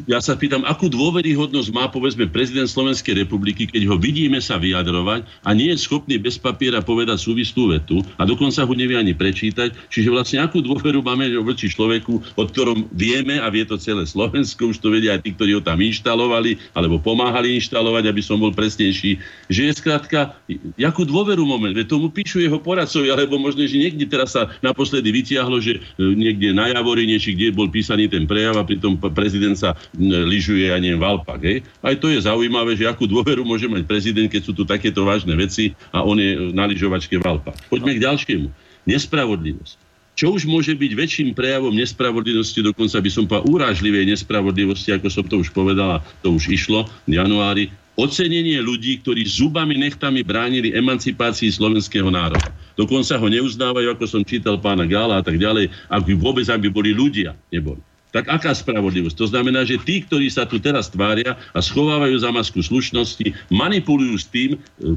ja 0.06 0.22
sa 0.22 0.38
pýtam, 0.38 0.62
akú 0.64 0.88
dôveryhodnosť 0.88 1.70
má 1.74 1.90
povedzme 1.90 2.30
prezident 2.30 2.70
Slovenskej 2.70 3.26
republiky, 3.26 3.66
keď 3.66 3.90
ho 3.90 3.96
vidíme 3.98 4.38
sa 4.38 4.62
vyjadrovať 4.62 5.26
a 5.42 5.50
nie 5.58 5.74
je 5.74 5.82
schopný 5.82 6.22
bez 6.22 6.38
papiera 6.38 6.86
povedať 6.86 7.18
súvislú 7.18 7.74
vetu 7.74 8.06
a 8.22 8.24
dokonca 8.24 8.62
ho 8.62 8.74
nevie 8.78 8.96
ani 8.96 9.18
prečítať. 9.18 9.74
Čiže 9.90 10.14
vlastne 10.14 10.38
akú 10.46 10.62
dôveru 10.62 11.02
máme 11.02 11.34
voči 11.42 11.66
človeku, 11.68 12.38
od 12.38 12.48
ktorom 12.54 12.86
vieme 12.94 13.42
a 13.42 13.50
vie 13.50 13.66
to 13.66 13.82
celé 13.82 14.06
Slovensko, 14.06 14.70
už 14.70 14.78
to 14.80 14.94
vedia 14.94 15.18
aj 15.18 15.26
tí, 15.26 15.34
ktorí 15.34 15.58
ho 15.58 15.62
tam 15.66 15.82
inštalovali 15.82 16.62
alebo 16.78 17.02
pomáhali 17.02 17.58
inštalovať, 17.58 18.06
aby 18.06 18.22
som 18.22 18.38
bol 18.38 18.54
presnejší, 18.54 19.18
že 19.50 19.62
je 19.66 19.74
skrátka, 19.74 20.38
akú 20.78 21.04
dôveru 21.04 21.42
moment, 21.42 21.74
veď 21.74 21.90
tomu 21.90 22.14
píšu 22.14 22.46
jeho 22.46 22.62
poradcovi, 22.62 23.10
alebo 23.10 23.42
možno, 23.42 23.66
že 23.66 23.82
niekde 23.82 24.06
teraz 24.06 24.38
sa 24.38 24.54
naposledy 24.62 25.10
vytiahlo, 25.10 25.58
že 25.58 25.82
e, 25.98 26.04
niekde 26.14 26.54
na 26.54 26.70
Javorine, 26.70 27.15
či 27.18 27.34
kde 27.34 27.56
bol 27.56 27.68
písaný 27.72 28.08
ten 28.12 28.24
prejav 28.28 28.60
a 28.60 28.68
pritom 28.68 29.00
prezident 29.12 29.56
sa 29.56 29.76
lyžuje, 30.00 30.70
ja 30.70 30.78
neviem, 30.80 31.00
v 31.00 31.08
Alpách. 31.08 31.42
Hej? 31.42 31.58
Aj 31.80 31.96
to 31.98 32.12
je 32.12 32.20
zaujímavé, 32.24 32.76
že 32.76 32.88
akú 32.88 33.08
dôveru 33.10 33.44
môže 33.44 33.66
mať 33.66 33.84
prezident, 33.88 34.28
keď 34.30 34.42
sú 34.46 34.52
tu 34.54 34.64
takéto 34.64 35.04
vážne 35.04 35.34
veci 35.34 35.74
a 35.92 36.04
on 36.04 36.20
je 36.20 36.52
na 36.52 36.68
lyžovačke 36.68 37.18
v 37.20 37.24
Alpách. 37.24 37.58
Poďme 37.68 37.98
k 37.98 38.04
ďalšiemu. 38.04 38.48
Nespravodlivosť. 38.86 39.76
Čo 40.16 40.32
už 40.32 40.48
môže 40.48 40.72
byť 40.72 40.92
väčším 40.96 41.36
prejavom 41.36 41.76
nespravodlivosti, 41.76 42.64
dokonca 42.64 43.04
by 43.04 43.10
som 43.12 43.28
povedal 43.28 43.52
urážlivej 43.52 44.16
nespravodlivosti, 44.16 44.96
ako 44.96 45.08
som 45.12 45.28
to 45.28 45.44
už 45.44 45.52
povedal, 45.52 46.00
to 46.24 46.32
už 46.32 46.56
išlo 46.56 46.88
v 47.04 47.20
januári, 47.20 47.68
ocenenie 47.96 48.60
ľudí, 48.60 49.00
ktorí 49.00 49.24
zubami 49.24 49.80
nechtami 49.80 50.22
bránili 50.22 50.76
emancipácii 50.76 51.48
slovenského 51.52 52.12
národa. 52.12 52.52
Dokonca 52.76 53.16
ho 53.16 53.28
neuznávajú, 53.28 53.88
ako 53.96 54.06
som 54.06 54.22
čítal 54.28 54.60
pána 54.60 54.84
Gála 54.84 55.20
a 55.20 55.24
tak 55.24 55.40
ďalej, 55.40 55.72
aby 55.88 56.12
vôbec 56.16 56.46
aby 56.52 56.68
boli 56.68 56.92
ľudia, 56.92 57.34
neboli. 57.50 57.80
Tak 58.16 58.32
aká 58.32 58.56
spravodlivosť? 58.56 59.16
To 59.20 59.28
znamená, 59.28 59.68
že 59.68 59.76
tí, 59.84 60.00
ktorí 60.04 60.32
sa 60.32 60.48
tu 60.48 60.56
teraz 60.56 60.88
tvária 60.88 61.36
a 61.52 61.60
schovávajú 61.60 62.16
za 62.16 62.32
masku 62.32 62.64
slušnosti, 62.64 63.52
manipulujú 63.52 64.16
s 64.16 64.28
tým, 64.32 64.56
e, 64.56 64.96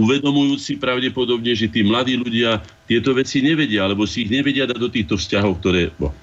uvedomujúci 0.00 0.80
pravdepodobne, 0.80 1.52
že 1.52 1.68
tí 1.68 1.84
mladí 1.84 2.16
ľudia 2.16 2.64
tieto 2.88 3.12
veci 3.12 3.44
nevedia, 3.44 3.84
alebo 3.84 4.08
si 4.08 4.24
ich 4.24 4.32
nevedia 4.32 4.64
dať 4.64 4.78
do 4.80 4.88
týchto 4.88 5.20
vzťahov, 5.20 5.60
ktoré... 5.60 5.92
Bo. 6.00 6.16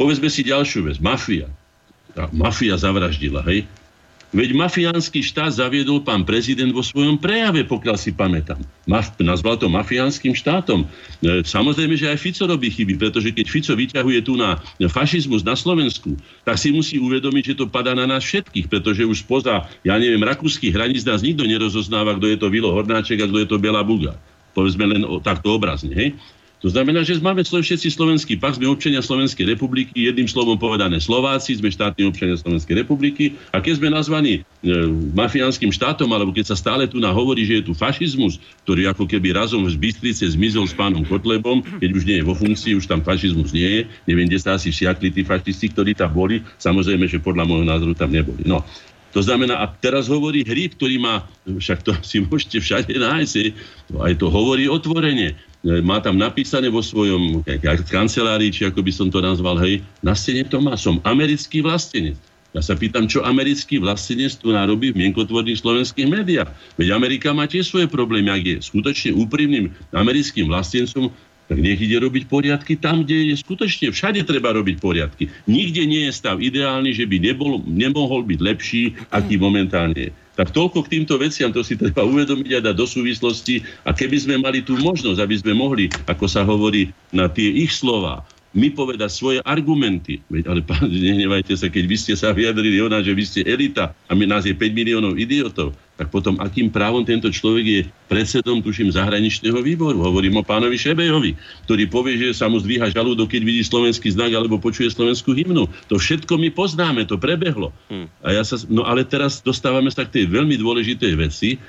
Povedzme 0.00 0.32
si 0.32 0.40
ďalšiu 0.40 0.88
vec. 0.88 0.96
Mafia. 1.04 1.52
Tá 2.16 2.32
mafia 2.32 2.74
zavraždila, 2.80 3.44
hej? 3.44 3.68
Veď 4.34 4.50
mafiánsky 4.58 5.22
štát 5.22 5.54
zaviedol 5.54 6.02
pán 6.02 6.26
prezident 6.26 6.74
vo 6.74 6.82
svojom 6.82 7.22
prejave, 7.22 7.62
pokiaľ 7.62 7.94
si 7.94 8.10
pamätám. 8.10 8.58
Maf- 8.82 9.14
nazval 9.22 9.54
to 9.62 9.70
mafiánskym 9.70 10.34
štátom. 10.34 10.90
E, 11.22 11.46
samozrejme, 11.46 11.94
že 11.94 12.10
aj 12.10 12.18
Fico 12.18 12.42
robí 12.50 12.66
chyby, 12.66 12.98
pretože 12.98 13.30
keď 13.30 13.46
Fico 13.46 13.72
vyťahuje 13.78 14.20
tu 14.26 14.34
na 14.34 14.58
fašizmus 14.90 15.46
na 15.46 15.54
Slovensku, 15.54 16.18
tak 16.42 16.58
si 16.58 16.74
musí 16.74 16.98
uvedomiť, 16.98 17.54
že 17.54 17.58
to 17.62 17.70
padá 17.70 17.94
na 17.94 18.10
nás 18.10 18.26
všetkých, 18.26 18.66
pretože 18.66 19.06
už 19.06 19.22
spoza, 19.22 19.70
ja 19.86 19.94
neviem, 20.02 20.26
rakúskych 20.26 20.74
hraníc 20.74 21.06
nás 21.06 21.22
nikto 21.22 21.46
nerozoznáva, 21.46 22.18
kto 22.18 22.26
je 22.34 22.36
to 22.42 22.50
Vilo 22.50 22.74
Hornáček 22.74 23.22
a 23.22 23.30
kto 23.30 23.38
je 23.38 23.48
to 23.48 23.62
Bela 23.62 23.86
Buga. 23.86 24.18
Povedzme 24.50 24.90
len 24.90 25.06
o, 25.06 25.22
takto 25.22 25.54
obrazne. 25.54 25.94
Hej? 25.94 26.18
To 26.64 26.72
znamená, 26.72 27.04
že 27.04 27.20
máme 27.20 27.44
všetci 27.44 27.92
slovenský 27.92 28.40
pak, 28.40 28.56
sme 28.56 28.64
občania 28.64 29.04
Slovenskej 29.04 29.52
republiky, 29.52 30.08
jedným 30.08 30.24
slovom 30.24 30.56
povedané 30.56 30.96
Slováci, 30.96 31.60
sme 31.60 31.68
štátni 31.68 32.08
občania 32.08 32.40
Slovenskej 32.40 32.80
republiky 32.80 33.36
a 33.52 33.60
keď 33.60 33.84
sme 33.84 33.92
nazvaní 33.92 34.40
e, 34.40 34.42
mafiánskym 35.12 35.68
štátom, 35.68 36.08
alebo 36.08 36.32
keď 36.32 36.48
sa 36.48 36.56
stále 36.56 36.88
tu 36.88 37.04
hovorí, 37.04 37.44
že 37.44 37.60
je 37.60 37.68
tu 37.68 37.76
fašizmus, 37.76 38.40
ktorý 38.64 38.88
ako 38.88 39.04
keby 39.04 39.36
razom 39.36 39.68
z 39.68 39.76
Bystrice 39.76 40.24
zmizol 40.24 40.64
s 40.64 40.72
pánom 40.72 41.04
Kotlebom, 41.04 41.60
keď 41.84 41.90
už 41.92 42.02
nie 42.08 42.16
je 42.16 42.24
vo 42.24 42.32
funkcii, 42.32 42.80
už 42.80 42.88
tam 42.88 43.04
fašizmus 43.04 43.52
nie 43.52 43.68
je, 43.68 43.80
neviem, 44.08 44.24
kde 44.24 44.40
sa 44.40 44.56
asi 44.56 44.72
vsiakli 44.72 45.12
tí 45.12 45.20
fašisti, 45.20 45.68
ktorí 45.68 45.92
tam 45.92 46.16
boli, 46.16 46.40
samozrejme, 46.56 47.04
že 47.04 47.20
podľa 47.20 47.44
môjho 47.44 47.68
názoru 47.68 47.92
tam 47.92 48.08
neboli. 48.08 48.40
No, 48.48 48.64
to 49.12 49.20
znamená, 49.20 49.60
a 49.60 49.68
teraz 49.68 50.08
hovorí 50.08 50.40
hríb, 50.40 50.80
ktorý 50.80 50.96
má, 50.96 51.28
však 51.44 51.84
to 51.84 51.92
si 52.00 52.24
môžete 52.24 52.56
všade 52.64 52.96
nájsť, 52.96 53.52
aj 54.00 54.16
to 54.16 54.32
hovorí 54.32 54.64
otvorene 54.64 55.36
má 55.64 55.98
tam 56.04 56.20
napísané 56.20 56.68
vo 56.68 56.84
svojom 56.84 57.40
kancelárii, 57.88 58.52
či 58.52 58.68
ako 58.68 58.84
by 58.84 58.92
som 58.92 59.08
to 59.08 59.24
nazval, 59.24 59.56
hej, 59.56 59.80
na 60.04 60.12
stene 60.12 60.44
to 60.44 60.60
má, 60.60 60.76
som 60.76 61.00
americký 61.08 61.64
vlastenec. 61.64 62.20
Ja 62.54 62.62
sa 62.62 62.78
pýtam, 62.78 63.10
čo 63.10 63.26
americký 63.26 63.82
vlastenec 63.82 64.38
tu 64.38 64.54
narobí 64.54 64.94
v 64.94 65.00
mienkotvorných 65.02 65.58
slovenských 65.58 66.06
médiách. 66.06 66.46
Veď 66.78 66.94
Amerika 66.94 67.34
má 67.34 67.50
tiež 67.50 67.66
svoje 67.66 67.90
problémy, 67.90 68.30
ak 68.30 68.42
je 68.46 68.56
skutočne 68.62 69.10
úprimným 69.10 69.74
americkým 69.90 70.46
vlastencom, 70.46 71.10
tak 71.50 71.58
nech 71.60 71.76
ide 71.76 71.98
robiť 72.00 72.24
poriadky 72.30 72.78
tam, 72.78 73.04
kde 73.04 73.34
je 73.34 73.42
skutočne 73.42 73.92
všade 73.92 74.22
treba 74.24 74.54
robiť 74.54 74.80
poriadky. 74.80 75.28
Nikde 75.50 75.82
nie 75.84 76.08
je 76.08 76.12
stav 76.14 76.40
ideálny, 76.40 76.94
že 76.94 77.04
by 77.04 77.20
nebol, 77.20 77.60
nemohol 77.66 78.22
byť 78.24 78.38
lepší, 78.40 78.82
aký 79.12 79.36
momentálne 79.36 80.08
je. 80.08 80.12
Tak 80.34 80.50
toľko 80.50 80.86
k 80.86 80.98
týmto 80.98 81.14
veciam, 81.14 81.54
to 81.54 81.62
si 81.62 81.78
treba 81.78 82.02
uvedomiť 82.02 82.58
a 82.58 82.60
dať 82.70 82.74
do 82.74 82.86
súvislosti. 82.90 83.62
A 83.86 83.94
keby 83.94 84.18
sme 84.18 84.34
mali 84.42 84.66
tú 84.66 84.74
možnosť, 84.82 85.22
aby 85.22 85.36
sme 85.38 85.54
mohli, 85.54 85.86
ako 86.10 86.26
sa 86.26 86.42
hovorí, 86.42 86.90
na 87.14 87.30
tie 87.30 87.54
ich 87.54 87.70
slova, 87.70 88.26
my 88.54 88.70
povedať 88.70 89.10
svoje 89.10 89.38
argumenty. 89.42 90.22
Veď, 90.30 90.46
ale 90.46 90.60
pán, 90.62 90.86
nehnevajte 91.04 91.58
sa, 91.58 91.66
keď 91.66 91.84
vy 91.90 91.96
ste 91.98 92.14
sa 92.14 92.30
vyjadrili 92.30 92.78
o 92.78 92.88
nás, 92.88 93.02
že 93.02 93.12
vy 93.12 93.24
ste 93.26 93.40
elita 93.42 93.92
a 94.06 94.12
my 94.14 94.24
nás 94.30 94.46
je 94.46 94.54
5 94.54 94.70
miliónov 94.70 95.18
idiotov, 95.18 95.74
tak 95.94 96.10
potom 96.10 96.38
akým 96.42 96.70
právom 96.70 97.06
tento 97.06 97.30
človek 97.30 97.66
je 97.66 97.80
predsedom, 98.10 98.62
tuším, 98.62 98.90
zahraničného 98.90 99.58
výboru. 99.62 100.02
Hovorím 100.02 100.42
o 100.42 100.46
pánovi 100.46 100.74
Šebejovi, 100.74 101.38
ktorý 101.66 101.84
povie, 101.86 102.14
že 102.18 102.34
sa 102.34 102.50
mu 102.50 102.58
zdvíha 102.58 102.90
žalúdok, 102.90 103.30
keď 103.30 103.42
vidí 103.42 103.62
slovenský 103.62 104.10
znak 104.10 104.34
alebo 104.34 104.58
počuje 104.58 104.90
slovenskú 104.90 105.34
hymnu. 105.34 105.70
To 105.90 105.94
všetko 105.98 106.38
my 106.38 106.50
poznáme, 106.50 107.06
to 107.06 107.18
prebehlo. 107.18 107.70
Hmm. 107.90 108.10
A 108.26 108.34
ja 108.34 108.42
sa, 108.42 108.58
no 108.66 108.86
ale 108.86 109.06
teraz 109.06 109.42
dostávame 109.42 109.90
sa 109.90 110.06
k 110.06 110.22
tej 110.22 110.24
veľmi 110.30 110.58
dôležitej 110.58 111.12
veci, 111.14 111.62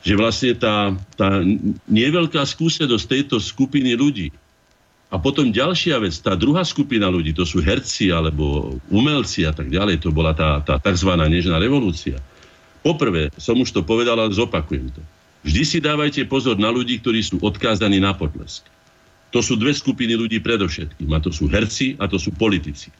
že 0.00 0.16
vlastne 0.16 0.56
tá, 0.56 0.96
tá 1.14 1.44
neveľká 1.86 2.40
skúsenosť 2.42 3.04
tejto 3.04 3.36
skupiny 3.36 3.94
ľudí, 3.94 4.32
a 5.10 5.18
potom 5.18 5.50
ďalšia 5.50 5.98
vec, 5.98 6.14
tá 6.22 6.38
druhá 6.38 6.62
skupina 6.62 7.10
ľudí, 7.10 7.34
to 7.34 7.42
sú 7.42 7.58
herci 7.58 8.14
alebo 8.14 8.78
umelci 8.94 9.42
a 9.42 9.50
tak 9.50 9.66
ďalej, 9.66 10.06
to 10.06 10.14
bola 10.14 10.30
tá, 10.30 10.62
tá 10.62 10.78
tzv. 10.78 11.10
nežná 11.26 11.58
revolúcia. 11.58 12.22
Poprvé, 12.86 13.34
som 13.34 13.58
už 13.58 13.74
to 13.74 13.82
povedal, 13.82 14.16
ale 14.16 14.30
zopakujem 14.30 14.88
to. 14.94 15.02
Vždy 15.42 15.62
si 15.66 15.78
dávajte 15.82 16.22
pozor 16.30 16.56
na 16.56 16.70
ľudí, 16.70 17.02
ktorí 17.02 17.26
sú 17.26 17.42
odkázaní 17.42 17.98
na 17.98 18.14
potlesk. 18.14 18.62
To 19.34 19.42
sú 19.42 19.58
dve 19.58 19.74
skupiny 19.74 20.14
ľudí 20.14 20.38
predovšetkým. 20.38 21.10
A 21.10 21.18
to 21.18 21.34
sú 21.34 21.50
herci 21.50 21.98
a 21.98 22.06
to 22.06 22.18
sú 22.18 22.30
politici 22.34 22.94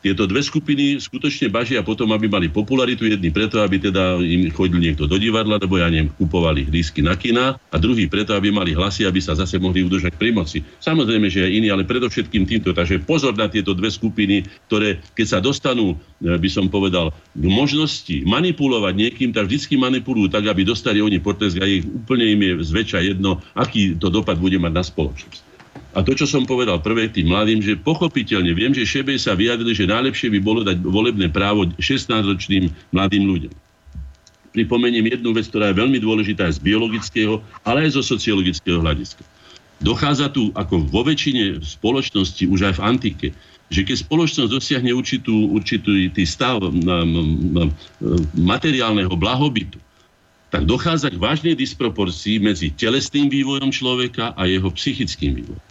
tieto 0.00 0.24
dve 0.24 0.40
skupiny 0.40 0.96
skutočne 0.96 1.52
bažia 1.52 1.84
potom, 1.84 2.08
aby 2.16 2.26
mali 2.26 2.48
popularitu. 2.48 3.04
Jedni 3.04 3.28
preto, 3.28 3.60
aby 3.60 3.76
teda 3.76 4.16
im 4.20 4.48
chodil 4.48 4.80
niekto 4.80 5.04
do 5.04 5.20
divadla, 5.20 5.60
lebo 5.60 5.76
ja 5.76 5.92
neviem, 5.92 6.08
kupovali 6.16 6.64
lísky 6.72 7.04
na 7.04 7.14
kina 7.16 7.60
a 7.68 7.76
druhý 7.76 8.08
preto, 8.08 8.32
aby 8.32 8.48
mali 8.48 8.72
hlasy, 8.72 9.04
aby 9.04 9.20
sa 9.20 9.36
zase 9.36 9.60
mohli 9.60 9.84
udržať 9.84 10.16
pri 10.16 10.32
moci. 10.32 10.64
Samozrejme, 10.80 11.28
že 11.28 11.44
aj 11.44 11.52
iní, 11.52 11.68
ale 11.68 11.84
predovšetkým 11.84 12.48
týmto. 12.48 12.72
Takže 12.72 13.04
pozor 13.04 13.36
na 13.36 13.52
tieto 13.52 13.76
dve 13.76 13.92
skupiny, 13.92 14.48
ktoré 14.68 15.04
keď 15.12 15.26
sa 15.26 15.38
dostanú, 15.44 16.00
e, 16.24 16.36
by 16.36 16.48
som 16.48 16.72
povedal, 16.72 17.12
k 17.36 17.44
možnosti 17.44 18.24
manipulovať 18.24 18.94
niekým, 18.96 19.30
tak 19.36 19.52
vždycky 19.52 19.76
manipulujú 19.76 20.32
tak, 20.32 20.48
aby 20.48 20.64
dostali 20.64 21.04
oni 21.04 21.20
potlesk 21.20 21.60
a 21.60 21.68
ich 21.68 21.84
úplne 21.84 22.24
im 22.24 22.40
je 22.40 22.52
zväčša 22.72 22.98
jedno, 23.04 23.44
aký 23.52 24.00
to 24.00 24.08
dopad 24.08 24.40
bude 24.40 24.56
mať 24.56 24.72
na 24.72 24.84
spoločnosť. 24.86 25.49
A 25.90 26.06
to, 26.06 26.14
čo 26.14 26.22
som 26.22 26.46
povedal 26.46 26.78
prvé 26.78 27.10
tým 27.10 27.34
mladým, 27.34 27.58
že 27.58 27.74
pochopiteľne 27.74 28.54
viem, 28.54 28.70
že 28.70 28.86
Šebej 28.86 29.18
sa 29.18 29.34
vyjadril, 29.34 29.74
že 29.74 29.90
najlepšie 29.90 30.30
by 30.30 30.38
bolo 30.38 30.62
dať 30.62 30.78
volebné 30.86 31.26
právo 31.34 31.66
16-ročným 31.82 32.70
mladým 32.94 33.26
ľuďom. 33.26 33.52
Pripomeniem 34.54 35.06
jednu 35.10 35.34
vec, 35.34 35.50
ktorá 35.50 35.74
je 35.74 35.78
veľmi 35.82 35.98
dôležitá 35.98 36.46
z 36.50 36.62
biologického, 36.62 37.42
ale 37.66 37.90
aj 37.90 37.98
zo 37.98 38.02
sociologického 38.06 38.78
hľadiska. 38.78 39.26
Dochádza 39.82 40.30
tu, 40.30 40.54
ako 40.54 40.86
vo 40.90 41.02
väčšine 41.02 41.58
spoločnosti, 41.58 42.46
už 42.46 42.70
aj 42.70 42.74
v 42.78 42.84
antike, 42.86 43.28
že 43.70 43.86
keď 43.86 44.02
spoločnosť 44.02 44.50
dosiahne 44.50 44.90
určitú, 44.94 45.54
určitý 45.54 46.22
stav 46.26 46.58
materiálneho 48.34 49.14
blahobytu, 49.14 49.78
tak 50.50 50.66
dochádza 50.66 51.14
k 51.14 51.22
vážnej 51.22 51.54
disproporcii 51.54 52.42
medzi 52.42 52.74
telesným 52.74 53.30
vývojom 53.30 53.70
človeka 53.70 54.34
a 54.34 54.50
jeho 54.50 54.66
psychickým 54.74 55.38
vývojom. 55.38 55.69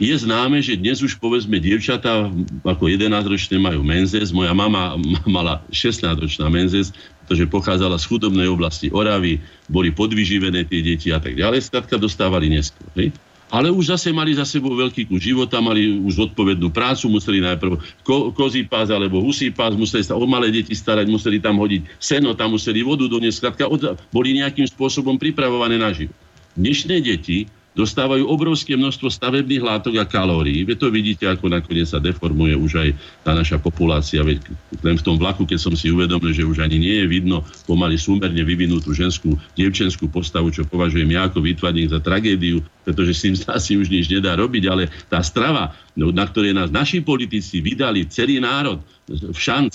Je 0.00 0.16
známe, 0.16 0.64
že 0.64 0.80
dnes 0.80 1.04
už 1.04 1.20
povedzme 1.20 1.60
dievčatá 1.60 2.32
ako 2.64 2.88
11-ročné 2.88 3.60
majú 3.60 3.84
menzes. 3.84 4.32
Moja 4.32 4.56
mama 4.56 4.96
mala 5.28 5.60
16-ročná 5.68 6.48
menzes, 6.48 6.96
pretože 7.28 7.44
pochádzala 7.44 8.00
z 8.00 8.08
chudobnej 8.08 8.48
oblasti 8.48 8.88
Oravy, 8.88 9.44
boli 9.68 9.92
podvyživené 9.92 10.64
tie 10.64 10.80
deti 10.80 11.12
a 11.12 11.20
tak 11.20 11.36
ďalej. 11.36 11.68
Skladka 11.68 12.00
dostávali 12.00 12.48
neskôr. 12.48 12.88
Hej? 12.96 13.12
ale 13.50 13.66
už 13.66 13.90
zase 13.98 14.14
mali 14.14 14.30
za 14.30 14.46
sebou 14.46 14.70
veľký 14.78 15.10
kus 15.10 15.26
života, 15.26 15.58
mali 15.58 15.98
už 16.06 16.30
odpovednú 16.30 16.70
prácu, 16.70 17.10
museli 17.10 17.42
najprv 17.42 17.82
ko, 18.06 18.30
kozí 18.30 18.62
pás 18.62 18.94
alebo 18.94 19.18
husí 19.18 19.50
pás, 19.50 19.74
museli 19.74 20.06
sa 20.06 20.14
o 20.14 20.22
malé 20.22 20.54
deti 20.54 20.70
starať, 20.70 21.10
museli 21.10 21.42
tam 21.42 21.58
hodiť 21.58 21.98
seno, 21.98 22.38
tam 22.38 22.54
museli 22.54 22.86
vodu 22.86 23.10
doniesť, 23.10 23.36
skladka, 23.42 23.64
od, 23.66 23.98
boli 24.14 24.38
nejakým 24.38 24.70
spôsobom 24.70 25.18
pripravované 25.18 25.82
na 25.82 25.90
život. 25.90 26.14
Dnešné 26.54 27.02
deti 27.02 27.50
dostávajú 27.70 28.26
obrovské 28.26 28.74
množstvo 28.74 29.06
stavebných 29.06 29.62
látok 29.62 30.02
a 30.02 30.04
kalórií. 30.04 30.66
Vy 30.66 30.74
to 30.74 30.90
vidíte, 30.90 31.30
ako 31.30 31.46
nakoniec 31.46 31.86
sa 31.86 32.02
deformuje 32.02 32.58
už 32.58 32.72
aj 32.82 32.88
tá 33.22 33.30
naša 33.30 33.62
populácia. 33.62 34.26
Veď 34.26 34.42
len 34.82 34.98
v 34.98 35.06
tom 35.06 35.14
vlaku, 35.14 35.46
keď 35.46 35.58
som 35.70 35.74
si 35.78 35.88
uvedomil, 35.90 36.34
že 36.34 36.42
už 36.42 36.66
ani 36.66 36.82
nie 36.82 36.96
je 37.02 37.06
vidno 37.06 37.46
pomaly 37.70 37.94
súmerne 37.94 38.42
vyvinutú 38.42 38.90
ženskú, 38.90 39.38
dievčenskú 39.54 40.10
postavu, 40.10 40.50
čo 40.50 40.66
považujem 40.66 41.14
ja 41.14 41.30
ako 41.30 41.38
výtvarník 41.46 41.94
za 41.94 42.02
tragédiu, 42.02 42.58
pretože 42.82 43.12
s 43.14 43.22
tým 43.22 43.34
asi 43.54 43.78
už 43.78 43.86
nič 43.86 44.10
nedá 44.10 44.34
robiť, 44.34 44.64
ale 44.66 44.90
tá 45.06 45.22
strava, 45.22 45.70
no, 45.94 46.10
na 46.10 46.26
ktorej 46.26 46.50
nás 46.50 46.74
naši 46.74 46.98
politici 46.98 47.62
vydali 47.62 48.10
celý 48.10 48.42
národ, 48.42 48.82
šanc 49.34 49.74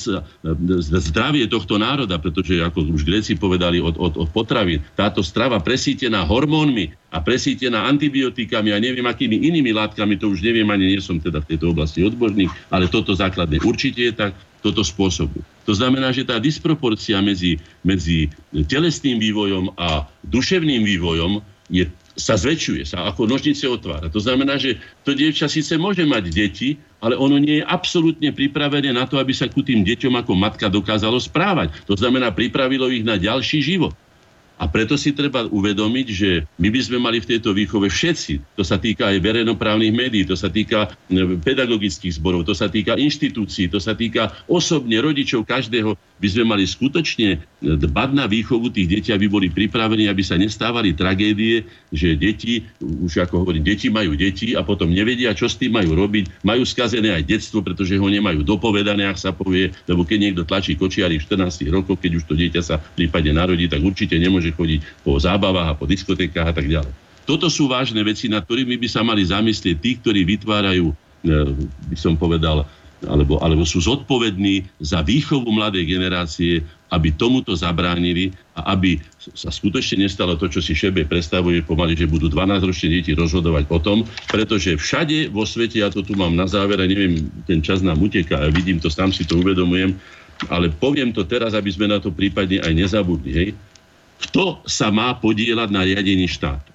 zdravie 1.04 1.46
tohto 1.52 1.76
národa, 1.76 2.16
pretože 2.18 2.60
ako 2.64 2.96
už 2.96 3.04
Gréci 3.04 3.36
povedali 3.36 3.84
od, 3.84 4.00
od, 4.00 4.16
od 4.16 4.30
potravín, 4.32 4.84
táto 4.96 5.20
strava 5.20 5.60
presítená 5.60 6.24
hormónmi 6.24 6.96
a 7.12 7.20
presítená 7.20 7.88
antibiotikami 7.88 8.72
a 8.72 8.80
neviem 8.80 9.06
akými 9.06 9.48
inými 9.52 9.76
látkami, 9.76 10.16
to 10.16 10.32
už 10.32 10.44
neviem, 10.44 10.68
ani 10.72 10.96
nie 10.96 11.02
som 11.04 11.20
teda 11.20 11.44
v 11.44 11.56
tejto 11.56 11.76
oblasti 11.76 12.04
odborník, 12.04 12.52
ale 12.72 12.88
toto 12.88 13.12
základné 13.16 13.60
určite 13.64 14.12
je 14.12 14.14
tak, 14.16 14.34
toto 14.66 14.82
spôsobu. 14.82 15.46
To 15.70 15.74
znamená, 15.78 16.10
že 16.10 16.26
tá 16.26 16.42
disproporcia 16.42 17.22
medzi, 17.22 17.62
medzi 17.86 18.34
telesným 18.50 19.22
vývojom 19.22 19.78
a 19.78 20.10
duševným 20.26 20.82
vývojom 20.82 21.44
je 21.70 21.86
sa 22.16 22.40
zväčšuje, 22.40 22.88
sa 22.88 23.06
ako 23.12 23.28
nožnice 23.28 23.68
otvára. 23.68 24.08
To 24.08 24.24
znamená, 24.24 24.56
že 24.56 24.80
to 25.04 25.12
dievča 25.12 25.52
síce 25.52 25.76
môže 25.76 26.08
mať 26.08 26.32
deti, 26.32 26.80
ale 27.04 27.20
ono 27.20 27.36
nie 27.36 27.60
je 27.62 27.68
absolútne 27.68 28.32
pripravené 28.32 28.96
na 28.96 29.04
to, 29.04 29.20
aby 29.20 29.36
sa 29.36 29.52
ku 29.52 29.60
tým 29.62 29.84
deťom 29.84 30.16
ako 30.24 30.34
matka 30.34 30.72
dokázalo 30.72 31.20
správať. 31.20 31.76
To 31.86 31.94
znamená, 31.94 32.32
pripravilo 32.32 32.88
ich 32.88 33.04
na 33.04 33.20
ďalší 33.20 33.60
život. 33.62 33.94
A 34.56 34.72
preto 34.72 34.96
si 34.96 35.12
treba 35.12 35.44
uvedomiť, 35.44 36.08
že 36.08 36.48
my 36.56 36.72
by 36.72 36.80
sme 36.80 36.98
mali 37.04 37.20
v 37.20 37.36
tejto 37.36 37.52
výchove 37.52 37.92
všetci, 37.92 38.56
to 38.56 38.64
sa 38.64 38.80
týka 38.80 39.12
aj 39.12 39.20
verejnoprávnych 39.20 39.92
médií, 39.92 40.24
to 40.24 40.40
sa 40.40 40.48
týka 40.48 40.96
e, 41.12 41.36
pedagogických 41.44 42.16
zborov, 42.16 42.48
to 42.48 42.56
sa 42.56 42.72
týka 42.72 42.96
inštitúcií, 42.96 43.68
to 43.68 43.84
sa 43.84 44.00
týka 44.00 44.32
osobne 44.48 44.96
rodičov 45.04 45.44
každého, 45.44 46.00
by 46.16 46.28
sme 46.32 46.44
mali 46.48 46.64
skutočne 46.64 47.44
dbať 47.60 48.10
na 48.16 48.26
výchovu 48.26 48.72
tých 48.72 48.88
detí, 48.88 49.10
aby 49.12 49.28
boli 49.28 49.48
pripravení, 49.52 50.08
aby 50.08 50.24
sa 50.24 50.40
nestávali 50.40 50.96
tragédie, 50.96 51.68
že 51.92 52.16
deti, 52.16 52.64
už 52.80 53.28
ako 53.28 53.44
hovorím, 53.44 53.68
deti 53.68 53.92
majú 53.92 54.16
deti 54.16 54.56
a 54.56 54.64
potom 54.64 54.88
nevedia, 54.92 55.36
čo 55.36 55.52
s 55.52 55.60
tým 55.60 55.76
majú 55.76 55.92
robiť, 55.92 56.46
majú 56.48 56.64
skazené 56.64 57.12
aj 57.12 57.28
detstvo, 57.28 57.60
pretože 57.60 58.00
ho 58.00 58.08
nemajú 58.08 58.48
dopovedané, 58.48 59.08
ak 59.12 59.20
sa 59.20 59.36
povie, 59.36 59.76
lebo 59.92 60.08
keď 60.08 60.18
niekto 60.32 60.42
tlačí 60.48 60.80
kočiari 60.80 61.20
v 61.20 61.28
14 61.28 61.68
rokoch, 61.68 62.00
keď 62.00 62.12
už 62.20 62.24
to 62.32 62.34
dieťa 62.40 62.62
sa 62.64 62.80
v 62.80 63.04
prípade 63.04 63.30
narodí, 63.36 63.68
tak 63.68 63.84
určite 63.84 64.16
nemôže 64.16 64.56
chodiť 64.56 65.04
po 65.04 65.20
zábavách 65.20 65.76
a 65.76 65.78
po 65.78 65.84
diskotékách 65.84 66.48
a 66.48 66.56
tak 66.56 66.68
ďalej. 66.72 66.94
Toto 67.26 67.50
sú 67.50 67.66
vážne 67.66 68.06
veci, 68.06 68.30
nad 68.30 68.46
ktorými 68.46 68.78
by 68.78 68.88
sa 68.88 69.02
mali 69.02 69.26
zamyslieť 69.26 69.78
tí, 69.82 69.98
ktorí 69.98 70.22
vytvárajú, 70.30 70.94
e, 70.94 70.96
by 71.90 71.98
som 71.98 72.14
povedal, 72.14 72.70
alebo, 73.08 73.40
alebo 73.42 73.64
sú 73.64 73.82
zodpovední 73.82 74.66
za 74.82 75.02
výchovu 75.02 75.48
mladej 75.50 75.86
generácie, 75.88 76.62
aby 76.94 77.10
tomuto 77.16 77.58
zabránili 77.58 78.30
a 78.54 78.78
aby 78.78 79.02
sa 79.34 79.50
skutočne 79.50 80.06
nestalo 80.06 80.38
to, 80.38 80.46
čo 80.46 80.62
si 80.62 80.78
Šebe 80.78 81.08
predstavuje 81.10 81.66
pomaly, 81.66 81.98
že 81.98 82.06
budú 82.06 82.30
12-ročné 82.30 83.02
deti 83.02 83.12
rozhodovať 83.18 83.66
o 83.74 83.80
tom, 83.82 83.98
pretože 84.30 84.78
všade 84.78 85.34
vo 85.34 85.44
svete, 85.48 85.82
ja 85.82 85.90
to 85.90 86.06
tu 86.06 86.14
mám 86.14 86.38
na 86.38 86.46
záver, 86.46 86.78
neviem, 86.86 87.26
ten 87.50 87.60
čas 87.66 87.82
nám 87.82 87.98
uteká, 87.98 88.38
a 88.38 88.54
vidím 88.54 88.78
to, 88.78 88.92
sám 88.92 89.10
si 89.10 89.26
to 89.26 89.42
uvedomujem, 89.42 89.98
ale 90.52 90.68
poviem 90.70 91.16
to 91.16 91.24
teraz, 91.24 91.56
aby 91.56 91.72
sme 91.72 91.88
na 91.88 91.98
to 91.98 92.12
prípadne 92.12 92.60
aj 92.60 92.74
nezabudli. 92.76 93.32
Hej. 93.32 93.50
Kto 94.30 94.64
sa 94.68 94.92
má 94.92 95.16
podielať 95.16 95.70
na 95.72 95.84
riadení 95.84 96.28
štátu? 96.28 96.75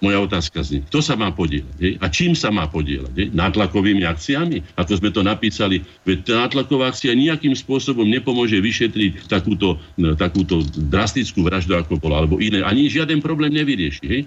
Moja 0.00 0.16
otázka 0.24 0.64
znie, 0.64 0.80
kto 0.88 1.04
sa 1.04 1.12
má 1.12 1.28
podielať? 1.28 1.76
Hej? 1.76 1.92
A 2.00 2.08
čím 2.08 2.32
sa 2.32 2.48
má 2.48 2.64
podielať? 2.64 3.12
Hej? 3.20 3.28
Nátlakovými 3.36 4.08
akciami? 4.08 4.64
Ako 4.80 4.96
sme 4.96 5.12
to 5.12 5.20
napísali, 5.20 5.84
veď 6.08 6.40
nátlaková 6.40 6.88
akcia 6.88 7.12
nejakým 7.12 7.52
spôsobom 7.52 8.08
nepomôže 8.08 8.56
vyšetriť 8.64 9.28
takúto, 9.28 9.76
no, 10.00 10.16
takúto 10.16 10.64
drastickú 10.88 11.44
vraždu, 11.44 11.76
ako 11.76 12.00
bola, 12.00 12.24
alebo 12.24 12.40
iné. 12.40 12.64
Ani 12.64 12.88
žiaden 12.88 13.20
problém 13.20 13.52
nevyrieši. 13.52 14.04
Hej? 14.08 14.22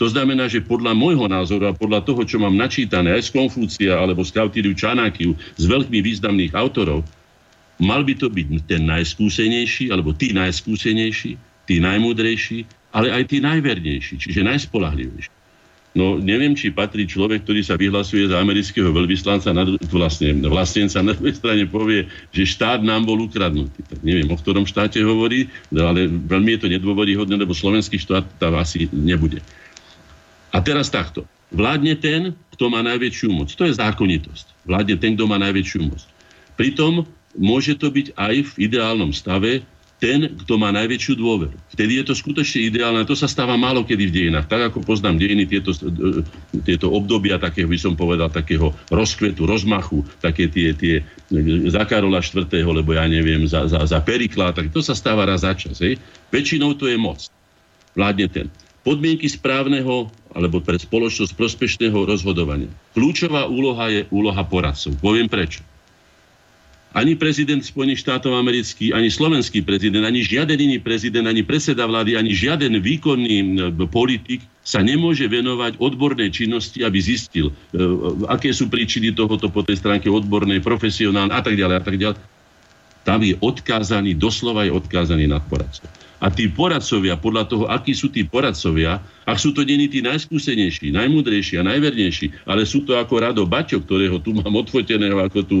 To 0.00 0.08
znamená, 0.08 0.48
že 0.48 0.64
podľa 0.64 0.96
môjho 0.96 1.28
názoru 1.28 1.68
a 1.68 1.76
podľa 1.76 2.06
toho, 2.08 2.24
čo 2.24 2.40
mám 2.40 2.56
načítané 2.56 3.12
aj 3.18 3.28
z 3.28 3.30
Konfúcia 3.34 4.00
alebo 4.00 4.24
z 4.24 4.32
Kautiliu 4.32 4.72
Čanákiu, 4.72 5.36
z 5.60 5.64
veľkými 5.68 6.00
významných 6.00 6.56
autorov, 6.56 7.04
mal 7.82 8.00
by 8.06 8.14
to 8.16 8.30
byť 8.30 8.64
ten 8.64 8.86
najskúsenejší, 8.86 9.90
alebo 9.92 10.14
tí 10.14 10.32
najskúsenejší, 10.32 11.36
tí 11.66 11.74
najmúdrejší, 11.82 12.77
ale 12.92 13.12
aj 13.12 13.28
tí 13.28 13.38
najvernejší, 13.44 14.16
čiže 14.20 14.46
najspolahlivejší. 14.46 15.30
No 15.96 16.20
neviem, 16.20 16.52
či 16.52 16.70
patrí 16.70 17.08
človek, 17.08 17.42
ktorý 17.42 17.64
sa 17.64 17.74
vyhlasuje 17.74 18.28
za 18.28 18.38
amerického 18.38 18.92
veľvyslanca, 18.92 19.50
na, 19.50 19.66
vlastne 19.90 20.36
vlastnenca 20.46 21.00
na 21.02 21.16
druhej 21.16 21.40
strane 21.40 21.64
povie, 21.66 22.06
že 22.30 22.44
štát 22.44 22.84
nám 22.84 23.08
bol 23.08 23.18
ukradnutý. 23.24 23.82
Tak 23.88 24.04
neviem, 24.04 24.28
o 24.28 24.36
ktorom 24.36 24.68
štáte 24.68 25.00
hovorí, 25.02 25.50
ale 25.74 26.06
veľmi 26.06 26.54
je 26.54 26.60
to 26.60 26.68
nedôvodíhodné, 26.70 27.34
lebo 27.40 27.56
slovenský 27.56 27.98
štát 27.98 28.22
tam 28.38 28.60
asi 28.60 28.86
nebude. 28.94 29.40
A 30.52 30.62
teraz 30.62 30.92
takto. 30.92 31.24
Vládne 31.50 31.96
ten, 31.96 32.36
kto 32.54 32.68
má 32.68 32.84
najväčšiu 32.84 33.32
moc. 33.32 33.48
To 33.56 33.64
je 33.64 33.74
zákonitosť. 33.74 34.68
Vládne 34.68 35.00
ten, 35.00 35.16
kto 35.16 35.24
má 35.24 35.40
najväčšiu 35.40 35.80
moc. 35.88 36.04
Pritom 36.60 37.08
môže 37.34 37.74
to 37.80 37.88
byť 37.88 38.12
aj 38.14 38.34
v 38.44 38.52
ideálnom 38.68 39.10
stave 39.10 39.64
ten, 39.98 40.30
kto 40.30 40.54
má 40.62 40.70
najväčšiu 40.70 41.18
dôveru. 41.18 41.54
Vtedy 41.74 41.98
je 41.98 42.04
to 42.06 42.14
skutočne 42.14 42.70
ideálne. 42.70 43.02
To 43.02 43.18
sa 43.18 43.26
stáva 43.26 43.58
málo 43.58 43.82
kedy 43.82 44.04
v 44.06 44.14
dejinách. 44.14 44.46
Tak 44.46 44.70
ako 44.70 44.86
poznám 44.86 45.18
dejiny, 45.18 45.50
tieto, 45.50 45.74
e, 45.74 46.22
tieto 46.62 46.94
obdobia 46.94 47.34
takého, 47.42 47.66
by 47.66 47.78
som 47.78 47.98
povedal, 47.98 48.30
takého 48.30 48.70
rozkvetu, 48.94 49.42
rozmachu, 49.42 50.06
také 50.22 50.46
tie, 50.46 50.70
tie 50.70 51.02
e, 51.02 51.66
za 51.66 51.82
Karola 51.82 52.22
IV., 52.22 52.46
lebo 52.46 52.94
ja 52.94 53.10
neviem, 53.10 53.42
za, 53.50 53.66
za, 53.66 53.82
za 53.82 53.98
Perikla, 53.98 54.54
tak 54.54 54.70
to 54.70 54.78
sa 54.78 54.94
stáva 54.94 55.26
raz 55.26 55.42
za 55.42 55.58
čas. 55.58 55.82
Hej. 55.82 55.98
Väčšinou 56.30 56.78
to 56.78 56.86
je 56.86 56.94
moc. 56.94 57.26
Vládne 57.98 58.30
ten. 58.30 58.46
Podmienky 58.86 59.26
správneho 59.26 60.06
alebo 60.30 60.62
pre 60.62 60.78
spoločnosť 60.78 61.34
prospešného 61.34 62.06
rozhodovania. 62.06 62.70
Kľúčová 62.94 63.50
úloha 63.50 63.90
je 63.90 64.06
úloha 64.14 64.46
poradcov. 64.46 64.94
Poviem 65.02 65.26
prečo 65.26 65.66
ani 66.96 67.20
prezident 67.20 67.60
Spojených 67.60 68.00
štátov 68.00 68.32
amerických, 68.32 68.96
ani 68.96 69.12
slovenský 69.12 69.60
prezident, 69.60 70.08
ani 70.08 70.24
žiaden 70.24 70.56
iný 70.56 70.80
prezident, 70.80 71.28
ani 71.28 71.44
predseda 71.44 71.84
vlády, 71.84 72.16
ani 72.16 72.32
žiaden 72.32 72.80
výkonný 72.80 73.60
politik 73.92 74.40
sa 74.64 74.80
nemôže 74.80 75.24
venovať 75.28 75.80
odbornej 75.80 76.32
činnosti, 76.32 76.84
aby 76.84 77.00
zistil, 77.00 77.52
e, 77.72 77.82
aké 78.28 78.52
sú 78.52 78.68
príčiny 78.68 79.16
tohoto 79.16 79.48
po 79.48 79.64
tej 79.64 79.80
stránke 79.80 80.08
odbornej, 80.12 80.60
profesionálnej 80.60 81.36
a 81.36 81.40
tak 81.40 81.56
ďalej 81.56 81.76
a 81.76 81.82
tak 81.84 81.96
ďalej. 81.96 82.20
Tam 83.04 83.20
je 83.24 83.34
odkázaný, 83.40 84.12
doslova 84.16 84.68
je 84.68 84.72
odkázaný 84.72 85.24
na 85.28 85.40
poradcov. 85.40 85.88
A 86.18 86.34
tí 86.34 86.50
poradcovia, 86.50 87.14
podľa 87.14 87.44
toho, 87.46 87.64
akí 87.70 87.94
sú 87.94 88.10
tí 88.10 88.26
poradcovia, 88.26 88.98
ak 89.22 89.38
sú 89.38 89.54
to 89.54 89.62
není 89.62 89.86
tí 89.86 90.02
najskúsenejší, 90.02 90.90
najmudrejší 90.90 91.62
a 91.62 91.66
najvernejší, 91.66 92.42
ale 92.42 92.66
sú 92.66 92.82
to 92.82 92.98
ako 92.98 93.22
Rado 93.22 93.46
Baťo, 93.46 93.78
ktorého 93.78 94.18
tu 94.18 94.34
mám 94.34 94.50
odfoteného, 94.50 95.22
ako 95.22 95.46
tu, 95.46 95.58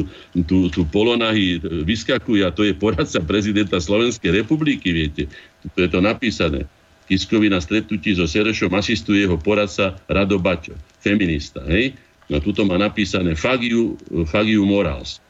tu, 0.50 0.66
tu 0.66 0.82
polonahy 0.90 1.62
vyskakuje 1.62 2.42
a 2.42 2.50
to 2.50 2.66
je 2.66 2.74
poradca 2.74 3.22
prezidenta 3.22 3.78
Slovenskej 3.78 4.42
republiky, 4.42 4.90
viete. 4.90 5.30
Tu 5.62 5.78
je 5.78 5.90
to 5.90 6.02
napísané. 6.02 6.66
Kiskovi 7.06 7.48
na 7.48 7.62
stretnutí 7.62 8.18
so 8.18 8.26
Serešom 8.26 8.74
asistuje 8.74 9.24
jeho 9.24 9.38
poradca 9.38 9.94
Rado 10.10 10.42
Baťo, 10.42 10.74
feminista. 10.98 11.62
Hej? 11.70 11.94
No 12.26 12.42
tuto 12.42 12.66
má 12.66 12.76
napísané 12.76 13.38
Fagiu, 13.38 13.94
Fagiu 14.26 14.66
Morals 14.66 15.22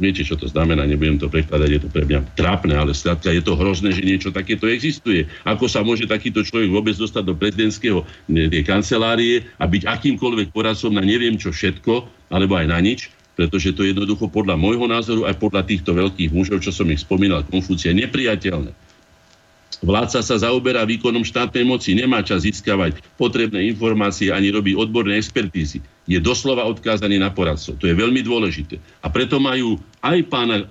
viete, 0.00 0.26
čo 0.26 0.34
to 0.34 0.50
znamená, 0.50 0.82
nebudem 0.82 1.14
to 1.14 1.30
prekladať, 1.30 1.70
je 1.70 1.80
to 1.86 1.88
pre 1.92 2.02
mňa 2.02 2.34
trápne, 2.34 2.74
ale 2.74 2.90
skrátka 2.90 3.30
je 3.30 3.42
to 3.44 3.54
hrozné, 3.54 3.94
že 3.94 4.02
niečo 4.02 4.34
takéto 4.34 4.66
existuje. 4.66 5.30
Ako 5.46 5.70
sa 5.70 5.86
môže 5.86 6.10
takýto 6.10 6.42
človek 6.42 6.72
vôbec 6.72 6.98
dostať 6.98 7.22
do 7.22 7.38
prezidentského 7.38 8.02
tej 8.26 8.62
kancelárie 8.66 9.46
a 9.62 9.70
byť 9.70 9.86
akýmkoľvek 9.86 10.50
poradcom 10.50 10.98
na 10.98 11.06
neviem 11.06 11.38
čo 11.38 11.54
všetko, 11.54 12.10
alebo 12.34 12.58
aj 12.58 12.66
na 12.66 12.78
nič, 12.82 13.14
pretože 13.38 13.70
to 13.70 13.86
je 13.86 13.94
jednoducho 13.94 14.26
podľa 14.26 14.58
môjho 14.58 14.90
názoru 14.90 15.22
aj 15.30 15.38
podľa 15.38 15.62
týchto 15.62 15.94
veľkých 15.94 16.34
mužov, 16.34 16.58
čo 16.66 16.74
som 16.74 16.90
ich 16.90 17.00
spomínal, 17.00 17.46
Konfúcia, 17.46 17.94
nepriateľné. 17.94 18.74
Vládca 19.80 20.20
sa 20.20 20.36
zaoberá 20.36 20.84
výkonom 20.84 21.24
štátnej 21.24 21.64
moci, 21.64 21.96
nemá 21.96 22.20
čas 22.20 22.44
získavať 22.44 23.00
potrebné 23.16 23.64
informácie 23.72 24.28
ani 24.28 24.52
robiť 24.52 24.76
odborné 24.76 25.16
expertízy. 25.16 25.80
Je 26.10 26.18
doslova 26.18 26.66
odkázaný 26.66 27.22
na 27.22 27.30
poradcov. 27.30 27.78
To 27.78 27.86
je 27.86 27.94
veľmi 27.94 28.26
dôležité. 28.26 28.82
A 28.98 29.06
preto 29.06 29.38
majú 29.38 29.78
aj 30.02 30.18
pána 30.26 30.58
e, 30.58 30.64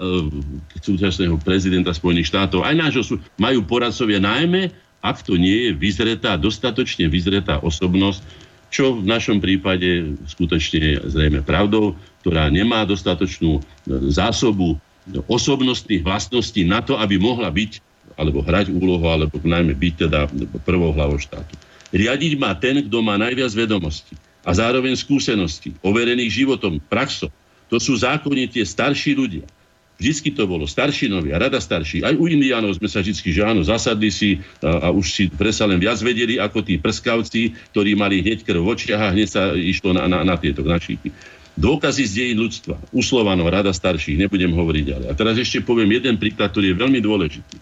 súčasného 0.84 1.40
prezidenta 1.40 1.96
Spojených 1.96 2.28
štátov, 2.28 2.68
aj 2.68 2.76
nášho 2.76 3.04
sú, 3.08 3.16
majú 3.40 3.64
poradcovia 3.64 4.20
najmä, 4.20 4.68
ak 5.00 5.24
to 5.24 5.40
nie 5.40 5.72
je 5.72 5.80
vyzretá, 5.80 6.36
dostatočne 6.36 7.08
vyzretá 7.08 7.64
osobnosť, 7.64 8.20
čo 8.68 9.00
v 9.00 9.08
našom 9.08 9.40
prípade 9.40 10.20
skutočne 10.28 10.78
je 10.84 10.96
zrejme 11.08 11.40
pravdou, 11.48 11.96
ktorá 12.20 12.52
nemá 12.52 12.84
dostatočnú 12.84 13.64
e, 13.64 14.12
zásobu 14.12 14.76
osobnostných 15.32 16.04
vlastností 16.04 16.68
na 16.68 16.84
to, 16.84 17.00
aby 17.00 17.16
mohla 17.16 17.48
byť 17.48 17.80
alebo 18.20 18.44
hrať 18.44 18.76
úlohu, 18.76 19.08
alebo 19.08 19.40
najmä 19.40 19.72
byť 19.72 19.94
teda 19.96 20.28
prvou 20.68 20.92
hlavou 20.92 21.16
štátu. 21.16 21.56
Riadiť 21.96 22.36
má 22.36 22.52
ten, 22.60 22.84
kto 22.84 23.00
má 23.00 23.16
najviac 23.16 23.56
vedomostí 23.56 24.20
a 24.44 24.52
zároveň 24.56 24.96
skúseností, 24.96 25.76
overených 25.84 26.32
životom, 26.32 26.80
praxom. 26.80 27.32
To 27.70 27.78
sú 27.78 28.00
zákonne 28.00 28.50
tie 28.50 28.66
starší 28.66 29.14
ľudia. 29.14 29.46
Vždycky 30.00 30.32
to 30.32 30.48
bolo 30.48 30.64
staršinovia, 30.64 31.36
rada 31.36 31.60
starší. 31.60 32.08
Aj 32.08 32.16
u 32.16 32.24
indiánov 32.32 32.72
sme 32.80 32.88
sa 32.88 33.04
vždy, 33.04 33.20
že 33.20 33.44
áno, 33.44 33.68
zasadli 33.68 34.08
si 34.08 34.40
a, 34.64 34.88
a 34.88 34.96
už 34.96 35.06
si 35.12 35.24
presa 35.28 35.68
len 35.68 35.76
viac 35.76 36.00
vedeli 36.00 36.40
ako 36.40 36.64
tí 36.64 36.80
prskavci, 36.80 37.52
ktorí 37.76 38.00
mali 38.00 38.24
hneď 38.24 38.48
krv 38.48 38.64
v 38.64 38.70
očiach 38.80 39.02
a 39.04 39.12
hneď 39.12 39.28
sa 39.28 39.52
išlo 39.52 39.92
na, 39.92 40.08
na, 40.08 40.24
na 40.24 40.40
tieto 40.40 40.64
našíky. 40.64 41.12
Dôkazy 41.60 42.08
z 42.08 42.12
dejín 42.16 42.40
ľudstva. 42.40 42.80
Uslovanov, 42.96 43.52
rada 43.52 43.76
starších, 43.76 44.16
nebudem 44.16 44.56
hovoriť 44.56 44.84
ďalej. 44.88 45.08
A 45.12 45.14
teraz 45.20 45.36
ešte 45.36 45.60
poviem 45.60 45.92
jeden 45.92 46.16
príklad, 46.16 46.56
ktorý 46.56 46.72
je 46.72 46.80
veľmi 46.80 47.00
dôležitý. 47.04 47.58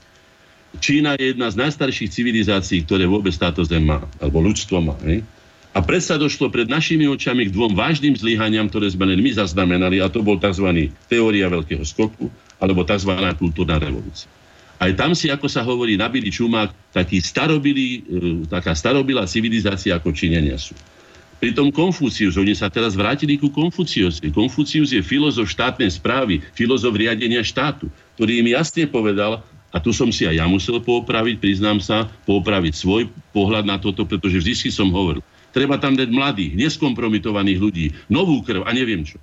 Čína 0.78 1.18
je 1.18 1.34
jedna 1.34 1.50
z 1.50 1.58
najstarších 1.58 2.14
civilizácií, 2.14 2.86
ktoré 2.86 3.10
vôbec 3.10 3.34
táto 3.34 3.66
zem 3.66 3.82
má, 3.82 4.06
alebo 4.22 4.46
ľudstvo 4.46 4.78
má. 4.78 4.94
Hej? 5.02 5.26
A 5.78 5.86
predsa 5.86 6.18
došlo 6.18 6.50
pred 6.50 6.66
našimi 6.66 7.06
očami 7.06 7.46
k 7.46 7.54
dvom 7.54 7.78
vážnym 7.78 8.18
zlyhaniam, 8.18 8.66
ktoré 8.66 8.90
sme 8.90 9.14
len 9.14 9.22
my 9.22 9.30
zaznamenali, 9.38 10.02
a 10.02 10.10
to 10.10 10.26
bol 10.26 10.42
tzv. 10.42 10.90
teória 11.06 11.46
veľkého 11.54 11.86
skoku, 11.86 12.34
alebo 12.58 12.82
tzv. 12.82 13.14
kultúrna 13.38 13.78
revolúcia. 13.78 14.26
Aj 14.82 14.90
tam 14.98 15.14
si, 15.14 15.30
ako 15.30 15.46
sa 15.46 15.62
hovorí, 15.62 15.94
nabili 15.94 16.34
čumák 16.34 16.74
taký 16.90 17.22
starobilý, 17.22 17.90
e, 17.94 18.00
taká 18.50 18.74
starobilá 18.74 19.30
civilizácia, 19.30 19.94
ako 19.94 20.18
Číňania 20.18 20.58
sú. 20.58 20.74
Pritom 21.38 21.70
Konfúcius, 21.70 22.42
oni 22.42 22.58
sa 22.58 22.74
teraz 22.74 22.98
vrátili 22.98 23.38
ku 23.38 23.54
Konfuciusovi. 23.54 24.34
Konfucius 24.34 24.90
je 24.90 25.06
filozof 25.06 25.46
štátnej 25.46 25.94
správy, 25.94 26.42
filozof 26.58 26.98
riadenia 26.98 27.46
štátu, 27.46 27.86
ktorý 28.18 28.42
im 28.42 28.58
jasne 28.58 28.90
povedal, 28.90 29.46
a 29.70 29.78
tu 29.78 29.94
som 29.94 30.10
si 30.10 30.26
aj 30.26 30.42
ja 30.42 30.50
musel 30.50 30.82
poopraviť, 30.82 31.38
priznám 31.38 31.78
sa, 31.78 32.10
poopraviť 32.26 32.74
svoj 32.74 33.14
pohľad 33.30 33.70
na 33.70 33.78
toto, 33.78 34.10
pretože 34.10 34.42
vždy 34.42 34.74
som 34.74 34.90
hovoril, 34.90 35.22
Treba 35.58 35.82
tam 35.82 35.98
dať 35.98 36.14
mladých, 36.14 36.54
neskompromitovaných 36.54 37.58
ľudí, 37.58 37.86
novú 38.14 38.46
krv 38.46 38.62
a 38.62 38.70
neviem 38.78 39.02
čo. 39.02 39.18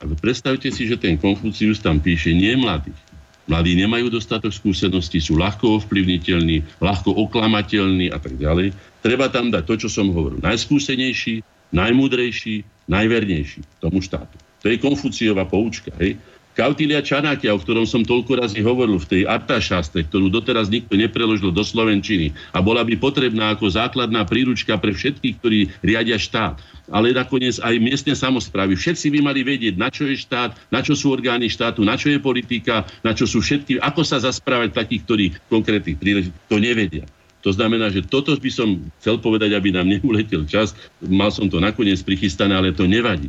Ale 0.00 0.16
predstavte 0.16 0.72
si, 0.72 0.88
že 0.88 0.96
ten 0.96 1.20
Konfucius 1.20 1.84
tam 1.84 2.00
píše 2.00 2.32
nie 2.32 2.56
mladých. 2.56 2.96
Mladí 3.44 3.76
nemajú 3.76 4.08
dostatok 4.08 4.56
skúseností, 4.56 5.20
sú 5.20 5.36
ľahko 5.36 5.84
ovplyvniteľní, 5.84 6.80
ľahko 6.80 7.12
oklamateľní 7.28 8.08
a 8.08 8.16
tak 8.16 8.40
ďalej. 8.40 8.72
Treba 9.04 9.28
tam 9.28 9.52
dať 9.52 9.68
to, 9.68 9.74
čo 9.84 9.88
som 9.92 10.08
hovoril. 10.16 10.40
Najskúsenejší, 10.40 11.44
najmúdrejší, 11.76 12.88
najvernejší 12.88 13.60
tomu 13.76 14.00
štátu. 14.00 14.32
To 14.64 14.72
je 14.72 14.80
Konfuciová 14.80 15.44
poučka. 15.44 15.92
Hej? 16.00 16.16
Kautilia 16.56 17.04
Čanakia, 17.04 17.52
o 17.52 17.60
ktorom 17.60 17.84
som 17.84 18.00
toľko 18.00 18.40
razy 18.40 18.64
hovoril 18.64 18.96
v 18.96 19.08
tej 19.12 19.22
Artašastre, 19.28 20.08
ktorú 20.08 20.32
doteraz 20.32 20.72
nikto 20.72 20.96
nepreložil 20.96 21.52
do 21.52 21.60
Slovenčiny 21.60 22.32
a 22.56 22.64
bola 22.64 22.80
by 22.80 22.96
potrebná 22.96 23.52
ako 23.52 23.68
základná 23.68 24.24
príručka 24.24 24.80
pre 24.80 24.96
všetkých, 24.96 25.36
ktorí 25.36 25.68
riadia 25.84 26.16
štát. 26.16 26.56
Ale 26.88 27.12
nakoniec 27.12 27.60
aj 27.60 27.76
miestne 27.76 28.16
samozprávy. 28.16 28.72
Všetci 28.72 29.12
by 29.12 29.18
mali 29.20 29.44
vedieť, 29.44 29.76
na 29.76 29.92
čo 29.92 30.08
je 30.08 30.16
štát, 30.16 30.56
na 30.72 30.80
čo 30.80 30.96
sú 30.96 31.12
orgány 31.12 31.52
štátu, 31.52 31.84
na 31.84 32.00
čo 32.00 32.08
je 32.08 32.16
politika, 32.16 32.88
na 33.04 33.12
čo 33.12 33.28
sú 33.28 33.44
všetky, 33.44 33.76
ako 33.76 34.00
sa 34.00 34.16
zasprávať 34.16 34.72
takých, 34.72 35.02
ktorí 35.04 35.24
konkrétnych 35.52 36.00
príležitosti 36.00 36.48
to 36.48 36.56
nevedia. 36.56 37.04
To 37.44 37.52
znamená, 37.52 37.92
že 37.92 38.00
toto 38.00 38.32
by 38.32 38.48
som 38.48 38.80
chcel 38.96 39.20
povedať, 39.20 39.52
aby 39.52 39.76
nám 39.76 39.92
neuletel 39.92 40.48
čas. 40.48 40.72
Mal 41.04 41.28
som 41.28 41.52
to 41.52 41.60
nakoniec 41.60 42.00
prichystané, 42.00 42.56
ale 42.56 42.72
to 42.72 42.88
nevadí 42.88 43.28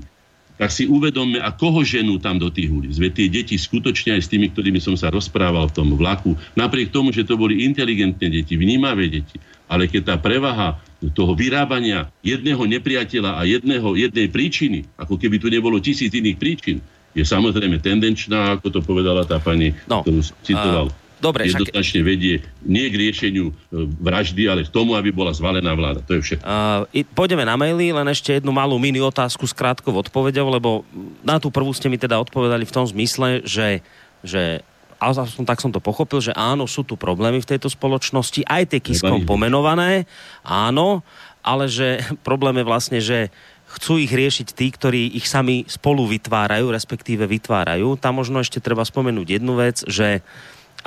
tak 0.57 0.73
si 0.73 0.89
uvedomme, 0.89 1.37
a 1.37 1.53
koho 1.53 1.85
ženú 1.85 2.17
tam 2.17 2.41
do 2.41 2.49
tých 2.49 2.73
ulic. 2.73 2.97
Veď 2.97 3.11
tie 3.13 3.27
deti 3.29 3.55
skutočne 3.55 4.17
aj 4.17 4.25
s 4.25 4.31
tými, 4.33 4.49
ktorými 4.51 4.81
som 4.81 4.97
sa 4.97 5.13
rozprával 5.13 5.69
v 5.69 5.75
tom 5.77 5.89
vlaku, 5.93 6.33
napriek 6.57 6.89
tomu, 6.89 7.13
že 7.13 7.23
to 7.23 7.37
boli 7.37 7.61
inteligentné 7.63 8.27
deti, 8.33 8.57
vnímavé 8.57 9.07
deti, 9.07 9.37
ale 9.69 9.85
keď 9.85 10.01
tá 10.03 10.15
prevaha 10.17 10.81
toho 11.13 11.37
vyrábania 11.37 12.09
jedného 12.25 12.65
nepriateľa 12.65 13.37
a 13.37 13.45
jedného, 13.45 13.93
jednej 13.93 14.27
príčiny, 14.33 14.89
ako 14.97 15.21
keby 15.21 15.37
tu 15.37 15.47
nebolo 15.53 15.77
tisíc 15.77 16.09
iných 16.09 16.41
príčin, 16.41 16.81
je 17.13 17.21
samozrejme 17.25 17.81
tendenčná, 17.81 18.57
ako 18.57 18.69
to 18.69 18.79
povedala 18.81 19.25
tá 19.25 19.37
pani, 19.37 19.73
no, 19.85 20.01
ktorú 20.01 20.21
citoval. 20.41 20.89
A 20.89 21.06
Dobre, 21.17 21.49
jednoznačne 21.49 22.01
však... 22.05 22.09
vedie 22.09 22.45
nie 22.61 22.85
k 22.93 22.95
riešeniu 22.95 23.49
e, 23.49 23.53
vraždy, 23.97 24.45
ale 24.45 24.61
k 24.61 24.69
tomu, 24.69 24.93
aby 24.93 25.09
bola 25.09 25.33
zvalená 25.33 25.73
vláda. 25.73 26.05
To 26.05 26.13
je 26.17 26.21
všetko. 26.21 26.45
Uh, 26.45 26.85
pôjdeme 27.17 27.41
na 27.41 27.57
maily, 27.57 27.89
len 27.89 28.05
ešte 28.13 28.37
jednu 28.37 28.53
malú 28.53 28.77
mini 28.77 29.01
otázku 29.01 29.49
s 29.49 29.53
krátkou 29.53 29.97
odpovedou, 29.97 30.45
lebo 30.53 30.85
na 31.25 31.41
tú 31.41 31.49
prvú 31.49 31.73
ste 31.73 31.89
mi 31.89 31.97
teda 31.97 32.21
odpovedali 32.21 32.69
v 32.69 32.73
tom 32.73 32.85
zmysle, 32.85 33.41
že, 33.49 33.81
že 34.21 34.61
som, 35.01 35.45
tak 35.45 35.61
som 35.61 35.73
to 35.73 35.81
pochopil, 35.81 36.21
že 36.21 36.33
áno, 36.33 36.69
sú 36.69 36.85
tu 36.85 36.93
problémy 36.93 37.41
v 37.41 37.49
tejto 37.49 37.69
spoločnosti, 37.69 38.45
aj 38.45 38.63
tie 38.77 38.81
kiskom 38.81 39.25
pomenované, 39.25 40.09
áno, 40.45 41.01
ale 41.41 41.65
že 41.65 42.01
problém 42.27 42.61
je 42.61 42.65
vlastne, 42.65 42.99
že 43.01 43.33
chcú 43.67 43.99
ich 43.99 44.13
riešiť 44.13 44.47
tí, 44.55 44.67
ktorí 44.71 45.01
ich 45.17 45.27
sami 45.27 45.67
spolu 45.67 46.07
vytvárajú, 46.07 46.71
respektíve 46.71 47.27
vytvárajú. 47.27 47.99
Tam 47.99 48.15
možno 48.15 48.39
ešte 48.39 48.63
treba 48.63 48.87
spomenúť 48.87 49.27
jednu 49.27 49.59
vec, 49.59 49.83
že 49.83 50.23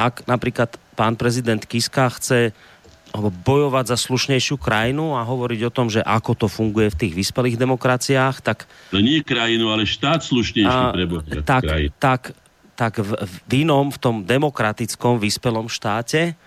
ak 0.00 0.24
napríklad 0.24 0.72
pán 0.96 1.20
prezident 1.20 1.60
Kiska 1.60 2.08
chce 2.16 2.56
bojovať 3.18 3.90
za 3.90 3.96
slušnejšiu 3.98 4.54
krajinu 4.54 5.18
a 5.18 5.26
hovoriť 5.26 5.60
o 5.66 5.74
tom, 5.74 5.90
že 5.90 5.98
ako 5.98 6.32
to 6.38 6.46
funguje 6.46 6.94
v 6.94 6.98
tých 7.06 7.14
vyspelých 7.18 7.58
demokraciách, 7.58 8.38
tak... 8.38 8.70
No 8.94 9.02
nie 9.02 9.26
krajinu, 9.26 9.74
ale 9.74 9.82
štát 9.82 10.22
slušnejší 10.22 10.82
pre 10.94 11.42
tak, 11.42 11.62
tak, 11.98 12.22
tak 12.78 12.92
v, 13.02 13.10
v 13.18 13.66
inom, 13.66 13.90
v 13.90 13.98
tom 13.98 14.16
demokratickom 14.22 15.18
vyspelom 15.18 15.66
štáte 15.66 16.38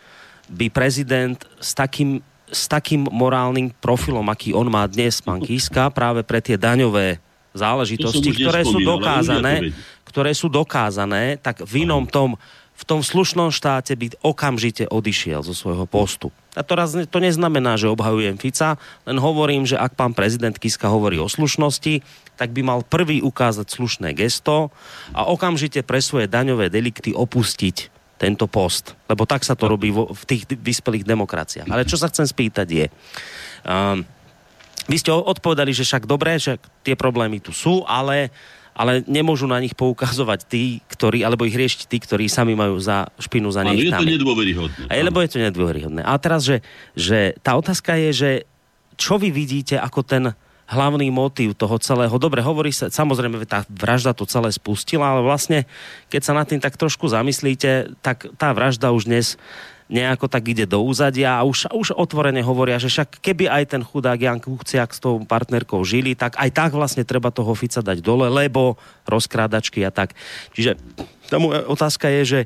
by 0.48 0.72
prezident 0.72 1.44
s 1.60 1.76
takým, 1.76 2.24
s 2.48 2.64
takým 2.72 3.12
morálnym 3.12 3.76
profilom, 3.84 4.24
aký 4.32 4.56
on 4.56 4.72
má 4.72 4.88
dnes, 4.88 5.20
pán 5.20 5.44
Kiska, 5.44 5.92
práve 5.92 6.24
pre 6.24 6.40
tie 6.40 6.56
daňové 6.56 7.20
záležitosti, 7.54 8.34
ktoré 8.34 8.66
sú 8.66 8.80
dokázané, 8.82 9.76
ktoré 10.08 10.32
sú 10.34 10.48
dokázané, 10.50 11.38
tak 11.38 11.62
v 11.62 11.86
inom 11.86 12.08
tom 12.08 12.40
v 12.74 12.84
tom 12.84 13.06
slušnom 13.06 13.54
štáte 13.54 13.94
by 13.94 14.18
okamžite 14.26 14.90
odišiel 14.90 15.46
zo 15.46 15.54
svojho 15.54 15.86
postu. 15.86 16.34
A 16.54 16.62
to, 16.62 16.74
raz, 16.78 16.94
to 16.94 17.18
neznamená, 17.22 17.78
že 17.78 17.90
obhajujem 17.90 18.38
Fica, 18.38 18.78
len 19.06 19.18
hovorím, 19.18 19.66
že 19.66 19.78
ak 19.78 19.98
pán 19.98 20.14
prezident 20.14 20.54
Kiska 20.54 20.90
hovorí 20.90 21.18
o 21.18 21.30
slušnosti, 21.30 22.02
tak 22.38 22.54
by 22.54 22.62
mal 22.66 22.80
prvý 22.86 23.22
ukázať 23.22 23.70
slušné 23.70 24.14
gesto 24.18 24.74
a 25.14 25.26
okamžite 25.26 25.82
pre 25.86 26.02
svoje 26.02 26.30
daňové 26.30 26.70
delikty 26.70 27.14
opustiť 27.14 27.94
tento 28.22 28.46
post. 28.46 28.94
Lebo 29.10 29.26
tak 29.26 29.46
sa 29.46 29.58
to 29.58 29.70
robí 29.70 29.90
vo, 29.90 30.10
v 30.14 30.24
tých 30.30 30.46
vyspelých 30.50 31.06
demokraciách. 31.06 31.70
Ale 31.70 31.90
čo 31.90 31.98
sa 31.98 32.10
chcem 32.10 32.26
spýtať 32.26 32.68
je... 32.70 32.86
Um, 33.66 34.06
vy 34.84 35.00
ste 35.00 35.16
odpovedali, 35.16 35.72
že 35.72 35.88
však 35.88 36.04
dobré, 36.04 36.36
že 36.36 36.60
tie 36.84 37.00
problémy 37.00 37.40
tu 37.40 37.56
sú, 37.56 37.88
ale 37.88 38.36
ale 38.74 39.06
nemôžu 39.06 39.46
na 39.46 39.62
nich 39.62 39.78
poukazovať 39.78 40.50
tí, 40.50 40.82
ktorí, 40.90 41.22
alebo 41.22 41.46
ich 41.46 41.54
riešiť 41.54 41.86
tí, 41.86 41.98
ktorí 42.02 42.26
sami 42.26 42.58
majú 42.58 42.78
za 42.82 43.10
špinu 43.22 43.54
za 43.54 43.62
nich. 43.62 43.86
Je 43.86 43.94
to 43.94 44.06
nedôveryhodné. 44.06 44.90
A 44.90 44.94
je, 44.98 45.04
lebo 45.06 45.22
je 45.22 45.30
to 45.30 45.40
nedôveryhodné. 45.40 46.02
A 46.02 46.14
teraz, 46.18 46.42
že, 46.46 46.66
že 46.98 47.38
tá 47.46 47.54
otázka 47.54 47.94
je, 47.98 48.10
že 48.12 48.32
čo 48.98 49.22
vy 49.22 49.30
vidíte 49.30 49.78
ako 49.78 50.02
ten 50.02 50.24
hlavný 50.64 51.12
motív 51.14 51.54
toho 51.54 51.76
celého. 51.78 52.14
Dobre, 52.18 52.42
hovorí 52.42 52.74
sa, 52.74 52.90
samozrejme, 52.90 53.46
tá 53.46 53.68
vražda 53.70 54.16
to 54.16 54.26
celé 54.26 54.50
spustila, 54.50 55.14
ale 55.14 55.22
vlastne, 55.22 55.70
keď 56.10 56.22
sa 56.24 56.34
nad 56.34 56.48
tým 56.48 56.64
tak 56.64 56.80
trošku 56.80 57.06
zamyslíte, 57.12 58.00
tak 58.02 58.32
tá 58.40 58.56
vražda 58.56 58.90
už 58.96 59.06
dnes 59.06 59.36
nejako 59.92 60.32
tak 60.32 60.44
ide 60.48 60.64
do 60.64 60.80
úzadia 60.84 61.40
a 61.40 61.46
už, 61.48 61.72
už 61.72 61.96
otvorene 61.96 62.40
hovoria, 62.44 62.80
že 62.80 62.88
však 62.88 63.20
keby 63.20 63.52
aj 63.52 63.64
ten 63.76 63.82
chudák 63.84 64.20
Jan 64.20 64.40
Kuchciak 64.40 64.96
s 64.96 65.00
tou 65.04 65.22
partnerkou 65.24 65.84
žili, 65.84 66.16
tak 66.16 66.40
aj 66.40 66.50
tak 66.52 66.72
vlastne 66.72 67.04
treba 67.04 67.34
toho 67.34 67.52
Fica 67.54 67.84
dať 67.84 68.00
dole, 68.00 68.32
lebo 68.32 68.80
rozkrádačky 69.08 69.84
a 69.84 69.92
tak. 69.92 70.16
Čiže 70.56 70.80
tomu 71.28 71.52
otázka 71.52 72.08
je, 72.10 72.22
že 72.24 72.40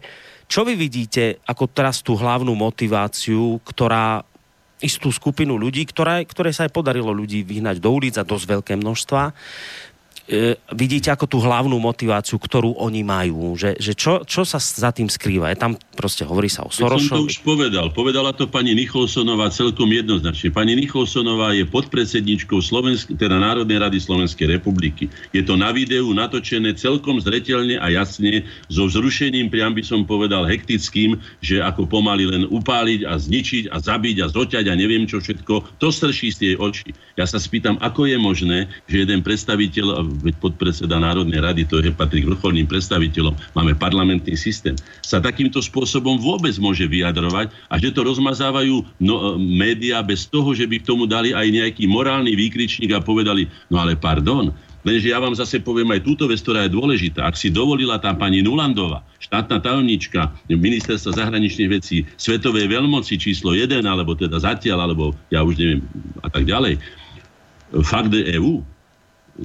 čo 0.48 0.64
vy 0.64 0.80
vidíte 0.80 1.44
ako 1.44 1.68
teraz 1.68 2.00
tú 2.00 2.16
hlavnú 2.16 2.56
motiváciu, 2.56 3.60
ktorá 3.68 4.24
istú 4.78 5.10
skupinu 5.10 5.58
ľudí, 5.58 5.90
ktoré, 5.90 6.22
ktoré 6.24 6.54
sa 6.54 6.70
aj 6.70 6.72
podarilo 6.72 7.10
ľudí 7.10 7.42
vyhnať 7.42 7.82
do 7.82 7.90
ulic 7.90 8.14
a 8.22 8.28
dosť 8.28 8.46
veľké 8.46 8.74
množstva, 8.78 9.34
e, 10.28 10.60
vidíte 10.76 11.10
ako 11.10 11.26
tú 11.26 11.38
hlavnú 11.40 11.80
motiváciu, 11.80 12.38
ktorú 12.38 12.78
oni 12.78 13.02
majú? 13.02 13.56
Že, 13.56 13.80
že 13.80 13.94
čo, 13.96 14.14
čo 14.28 14.44
sa 14.44 14.60
za 14.60 14.92
tým 14.92 15.08
skrýva? 15.08 15.50
Je 15.52 15.58
tam 15.58 15.74
proste 15.96 16.28
hovorí 16.28 16.52
sa 16.52 16.68
o 16.68 16.70
Sorošovi. 16.70 17.10
som 17.10 17.26
to 17.26 17.32
už 17.32 17.42
povedal. 17.42 17.90
Povedala 17.90 18.36
to 18.36 18.46
pani 18.46 18.78
Nicholsonová 18.78 19.50
celkom 19.50 19.90
jednoznačne. 19.90 20.54
Pani 20.54 20.78
Nicholsonová 20.78 21.56
je 21.58 21.66
podpredsedničkou 21.66 22.62
Slovensk- 22.62 23.18
teda 23.18 23.42
Národnej 23.42 23.82
rady 23.82 23.98
Slovenskej 23.98 24.60
republiky. 24.60 25.10
Je 25.34 25.42
to 25.42 25.58
na 25.58 25.74
videu 25.74 26.06
natočené 26.14 26.78
celkom 26.78 27.18
zretelne 27.18 27.82
a 27.82 27.90
jasne 27.90 28.46
so 28.70 28.86
vzrušením, 28.86 29.50
priam 29.50 29.74
by 29.74 29.82
som 29.82 30.06
povedal 30.06 30.46
hektickým, 30.46 31.18
že 31.42 31.64
ako 31.64 31.90
pomaly 31.90 32.30
len 32.30 32.44
upáliť 32.52 33.08
a 33.08 33.18
zničiť 33.18 33.74
a 33.74 33.82
zabiť 33.82 34.22
a 34.22 34.28
zoťať 34.30 34.66
a 34.70 34.74
neviem 34.78 35.08
čo 35.08 35.24
všetko, 35.24 35.80
to 35.82 35.88
strší 35.90 36.30
z 36.34 36.38
tie 36.38 36.52
oči. 36.60 36.92
Ja 37.16 37.26
sa 37.26 37.40
spýtam, 37.42 37.80
ako 37.82 38.06
je 38.06 38.18
možné, 38.20 38.58
že 38.86 39.08
jeden 39.08 39.26
predstaviteľ 39.26 40.17
veď 40.20 40.36
podpredseda 40.42 40.98
Národnej 40.98 41.40
rady, 41.40 41.62
to 41.70 41.80
je 41.80 41.94
patrí 41.94 42.26
k 42.26 42.30
vrcholným 42.34 42.68
predstaviteľom, 42.68 43.34
máme 43.54 43.74
parlamentný 43.78 44.34
systém, 44.36 44.74
sa 45.06 45.22
takýmto 45.22 45.62
spôsobom 45.62 46.18
vôbec 46.18 46.54
môže 46.58 46.86
vyjadrovať 46.86 47.54
a 47.70 47.76
že 47.78 47.94
to 47.94 48.06
rozmazávajú 48.06 48.84
no, 49.02 49.16
e, 49.16 49.24
médiá 49.40 50.02
bez 50.02 50.28
toho, 50.28 50.52
že 50.52 50.66
by 50.66 50.82
k 50.82 50.88
tomu 50.88 51.06
dali 51.06 51.32
aj 51.32 51.48
nejaký 51.48 51.86
morálny 51.86 52.34
výkričník 52.34 52.92
a 52.94 53.04
povedali, 53.04 53.48
no 53.70 53.80
ale 53.82 53.96
pardon, 53.96 54.54
Lenže 54.88 55.12
ja 55.12 55.20
vám 55.20 55.36
zase 55.36 55.60
poviem 55.60 55.92
aj 55.92 56.08
túto 56.08 56.32
vec, 56.32 56.40
ktorá 56.40 56.64
je 56.64 56.72
dôležitá. 56.72 57.28
Ak 57.28 57.36
si 57.36 57.52
dovolila 57.52 58.00
tá 58.00 58.16
pani 58.16 58.40
Nulandova, 58.40 59.04
štátna 59.20 59.60
tajomnička 59.60 60.32
ministerstva 60.48 61.12
zahraničných 61.12 61.68
vecí, 61.68 62.08
svetovej 62.16 62.72
veľmoci 62.72 63.20
číslo 63.20 63.52
1, 63.52 63.84
alebo 63.84 64.16
teda 64.16 64.40
zatiaľ, 64.40 64.88
alebo 64.88 65.12
ja 65.28 65.44
už 65.44 65.60
neviem, 65.60 65.84
a 66.24 66.32
tak 66.32 66.48
ďalej, 66.48 66.80
fakt 67.84 68.16
EU, 68.16 68.64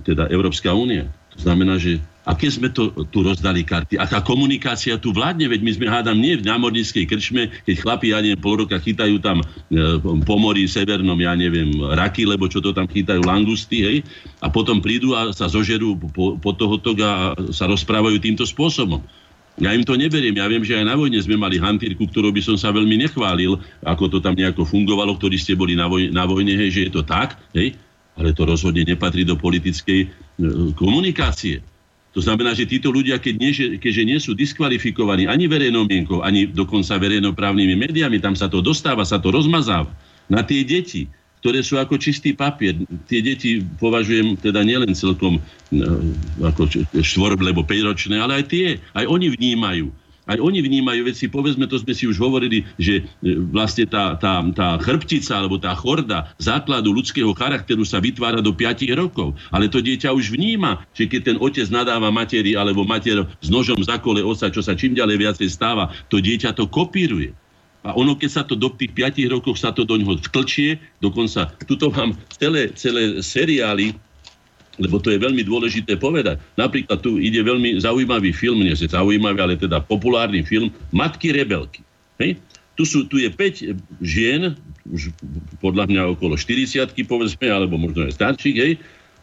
teda 0.01 0.33
Európska 0.33 0.73
únia, 0.73 1.13
to 1.37 1.49
znamená, 1.49 1.77
že 1.77 2.01
aké 2.23 2.47
sme 2.53 2.71
to 2.71 2.93
tu 3.11 3.27
rozdali 3.27 3.67
karty, 3.67 3.99
aká 3.99 4.23
komunikácia 4.23 4.95
tu 4.95 5.11
vládne, 5.11 5.51
veď 5.51 5.61
my 5.65 5.73
sme 5.75 5.87
hádam 5.91 6.19
nie 6.21 6.39
v 6.39 6.47
námorníckej 6.47 7.05
krčme, 7.09 7.51
keď 7.67 7.75
chlapi, 7.83 8.15
ja 8.15 8.23
neviem, 8.23 8.39
pol 8.39 8.63
roka 8.63 8.79
chytajú 8.79 9.19
tam 9.19 9.43
e, 9.43 9.45
po 10.23 10.37
mori 10.39 10.71
severnom, 10.71 11.19
ja 11.19 11.35
neviem, 11.35 11.73
raky, 11.99 12.23
lebo 12.29 12.47
čo 12.47 12.63
to 12.63 12.71
tam 12.71 12.87
chytajú, 12.87 13.27
langusty, 13.27 13.79
hej, 13.83 13.97
a 14.39 14.47
potom 14.47 14.79
prídu 14.79 15.19
a 15.19 15.35
sa 15.35 15.51
zožerú 15.51 15.99
po, 16.15 16.39
po 16.39 16.51
tohoto 16.55 16.95
a 17.03 17.35
sa 17.51 17.67
rozprávajú 17.67 18.23
týmto 18.23 18.47
spôsobom. 18.47 19.03
Ja 19.61 19.77
im 19.77 19.85
to 19.85 20.01
neberiem. 20.01 20.33
Ja 20.33 20.49
viem, 20.49 20.65
že 20.65 20.81
aj 20.81 20.89
na 20.89 20.97
vojne 20.97 21.21
sme 21.21 21.37
mali 21.37 21.61
hantírku, 21.61 22.09
ktorú 22.09 22.33
by 22.33 22.41
som 22.41 22.57
sa 22.57 22.73
veľmi 22.73 23.05
nechválil, 23.05 23.61
ako 23.85 24.09
to 24.09 24.19
tam 24.25 24.33
nejako 24.33 24.65
fungovalo, 24.65 25.13
ktorí 25.21 25.37
ste 25.37 25.53
boli 25.53 25.77
na 25.77 25.93
vojne, 25.93 26.09
na 26.09 26.25
vojne 26.25 26.57
hej, 26.57 26.73
že 26.73 26.81
je 26.89 26.93
to 26.97 27.05
tak, 27.05 27.37
hej, 27.53 27.77
ale 28.17 28.37
to 28.37 28.45
rozhodne 28.45 28.85
nepatrí 28.85 29.25
do 29.25 29.39
politickej 29.39 30.01
e, 30.05 30.09
komunikácie. 30.77 31.65
To 32.13 32.21
znamená, 32.21 32.53
že 32.53 32.69
títo 32.69 32.93
ľudia, 32.93 33.17
keď 33.17 33.35
nie, 33.41 33.53
keďže 33.81 34.03
nie 34.05 34.19
sú 34.21 34.37
diskvalifikovaní 34.37 35.25
ani 35.25 35.49
verejnou 35.49 35.89
mienkou, 35.89 36.21
ani 36.21 36.45
dokonca 36.45 37.01
verejnoprávnymi 37.01 37.73
médiami, 37.73 38.21
tam 38.21 38.37
sa 38.37 38.53
to 38.53 38.61
dostáva, 38.61 39.09
sa 39.09 39.17
to 39.17 39.33
rozmazáva 39.33 39.89
na 40.29 40.45
tie 40.45 40.61
deti, 40.61 41.09
ktoré 41.41 41.65
sú 41.65 41.81
ako 41.81 41.97
čistý 41.99 42.37
papier. 42.37 42.77
Tie 43.09 43.25
deti 43.25 43.65
považujem 43.81 44.37
teda 44.39 44.61
nielen 44.61 44.93
celkom 44.93 45.41
e, 45.41 45.81
ako 46.45 46.69
štvor, 47.01 47.41
lebo 47.41 47.65
5-ročné, 47.65 48.21
ale 48.21 48.45
aj 48.45 48.45
tie, 48.47 48.77
aj 48.93 49.09
oni 49.09 49.33
vnímajú 49.33 50.02
aj 50.27 50.39
oni 50.39 50.63
vnímajú 50.63 51.03
veci, 51.11 51.27
povedzme, 51.27 51.67
to 51.67 51.83
sme 51.83 51.93
si 51.99 52.07
už 52.07 52.23
hovorili, 52.23 52.63
že 52.79 53.03
e, 53.03 53.35
vlastne 53.51 53.91
tá, 53.91 54.15
tá, 54.15 54.39
tá 54.55 54.79
chrbtica 54.79 55.35
alebo 55.35 55.59
tá 55.59 55.75
chorda 55.75 56.31
základu 56.39 56.95
ľudského 56.95 57.35
charakteru 57.35 57.83
sa 57.83 57.99
vytvára 57.99 58.39
do 58.39 58.55
5 58.55 58.87
rokov. 58.95 59.35
Ale 59.51 59.67
to 59.67 59.83
dieťa 59.83 60.15
už 60.15 60.31
vníma, 60.31 60.87
že 60.95 61.11
keď 61.11 61.21
ten 61.27 61.37
otec 61.43 61.67
nadáva 61.75 62.15
materi 62.15 62.55
alebo 62.55 62.87
mater 62.87 63.27
s 63.43 63.49
nožom 63.51 63.83
zakole 63.83 64.23
osa, 64.23 64.47
čo 64.47 64.63
sa 64.63 64.79
čím 64.79 64.95
ďalej 64.95 65.17
viacej 65.19 65.49
stáva, 65.51 65.91
to 66.07 66.23
dieťa 66.23 66.55
to 66.55 66.71
kopíruje. 66.71 67.35
A 67.83 67.99
ono, 67.99 68.15
keď 68.15 68.31
sa 68.31 68.43
to 68.47 68.55
do 68.55 68.71
tých 68.71 68.95
5 68.95 69.27
rokov 69.27 69.59
sa 69.59 69.75
to 69.75 69.83
do 69.83 69.99
ňoho 69.99 70.23
vtlčie, 70.23 70.79
dokonca, 71.03 71.51
tuto 71.67 71.91
mám 71.91 72.15
celé, 72.39 72.71
celé 72.79 73.19
seriály, 73.19 73.99
lebo 74.81 74.97
to 74.97 75.13
je 75.13 75.21
veľmi 75.21 75.45
dôležité 75.45 76.01
povedať. 76.01 76.41
Napríklad 76.57 77.05
tu 77.05 77.21
ide 77.21 77.45
veľmi 77.45 77.77
zaujímavý 77.83 78.33
film, 78.33 78.65
nie 78.65 78.73
je 78.73 78.89
zaujímavý, 78.89 79.39
ale 79.41 79.55
teda 79.61 79.85
populárny 79.85 80.41
film 80.41 80.73
Matky 80.95 81.35
rebelky. 81.35 81.85
Hej? 82.17 82.41
Tu, 82.73 82.89
sú, 82.89 83.05
tu 83.05 83.21
je 83.21 83.29
5 83.29 84.01
žien, 84.01 84.57
už 84.89 85.13
podľa 85.61 85.93
mňa 85.93 86.03
okolo 86.17 86.41
40 86.41 86.89
povedzme, 87.05 87.47
alebo 87.53 87.77
možno 87.77 88.09
aj 88.09 88.17
starších, 88.17 88.57
hej, 88.57 88.73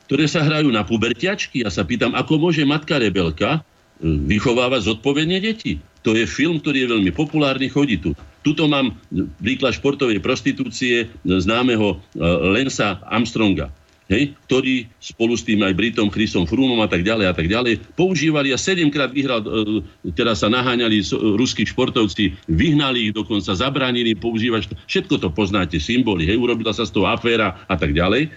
ktoré 0.05 0.29
sa 0.29 0.45
hrajú 0.45 0.69
na 0.69 0.85
pubertiačky. 0.85 1.65
Ja 1.65 1.73
sa 1.73 1.81
pýtam, 1.81 2.13
ako 2.13 2.37
môže 2.37 2.61
matka 2.61 3.01
rebelka 3.01 3.57
e, 3.57 3.59
vychovávať 4.05 4.85
zodpovedne 4.93 5.41
deti. 5.41 5.81
To 6.05 6.13
je 6.13 6.29
film, 6.29 6.61
ktorý 6.61 6.85
je 6.85 6.91
veľmi 6.93 7.11
populárny, 7.11 7.73
chodí 7.73 7.97
tu. 7.97 8.13
Tuto 8.45 8.69
mám 8.71 8.95
príklad 9.41 9.75
športovej 9.75 10.21
prostitúcie 10.21 11.09
známeho 11.25 11.97
e, 11.97 12.21
Lensa 12.53 13.01
Armstronga 13.09 13.73
hej, 14.09 14.33
ktorí 14.49 14.89
spolu 14.97 15.37
s 15.37 15.45
tým 15.45 15.61
aj 15.61 15.77
Britom, 15.77 16.09
Chrisom 16.09 16.49
Frumom 16.49 16.81
a 16.81 16.89
tak 16.89 17.05
ďalej 17.05 17.25
a 17.29 17.33
tak 17.33 17.47
ďalej 17.47 17.79
používali 17.93 18.49
a 18.51 18.57
sedemkrát 18.57 19.13
vyhral, 19.13 19.45
e, 19.45 19.85
teraz 20.17 20.41
sa 20.41 20.49
naháňali 20.49 21.05
ruskí 21.37 21.63
športovci, 21.69 22.33
vyhnali 22.49 23.09
ich 23.09 23.13
dokonca, 23.13 23.53
zabránili 23.53 24.17
používať, 24.17 24.73
všetko 24.89 25.15
to 25.21 25.29
poznáte, 25.29 25.77
symboly, 25.77 26.25
hej, 26.25 26.41
urobila 26.41 26.73
sa 26.73 26.83
z 26.89 26.91
toho 26.97 27.05
aféra 27.07 27.55
a 27.69 27.77
tak 27.77 27.93
ďalej. 27.93 28.33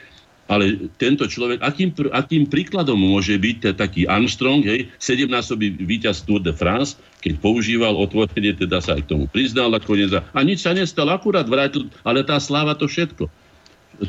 Ale 0.51 0.91
tento 1.01 1.25
človek, 1.25 1.65
akým, 1.65 1.97
akým 2.13 2.45
príkladom 2.45 2.99
môže 2.99 3.33
byť 3.41 3.73
taký 3.73 4.05
Armstrong, 4.05 4.61
hej, 4.61 4.91
sedemnásobý 5.01 5.81
víťaz 5.81 6.29
Tour 6.29 6.45
de 6.45 6.53
France, 6.53 7.01
keď 7.25 7.41
používal 7.41 7.97
otvorenie, 7.97 8.53
teda 8.53 8.83
sa 8.85 8.99
aj 8.99 9.07
k 9.07 9.11
tomu 9.17 9.25
priznal 9.31 9.73
nakoniec 9.73 10.13
a, 10.13 10.41
nič 10.45 10.67
sa 10.67 10.77
nestalo, 10.77 11.15
akurát 11.15 11.49
vrátil, 11.49 11.89
ale 12.05 12.27
tá 12.27 12.37
sláva 12.37 12.77
to 12.77 12.85
všetko. 12.85 13.31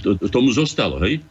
To, 0.04 0.10
tomu 0.28 0.52
zostalo, 0.52 1.00
hej. 1.06 1.22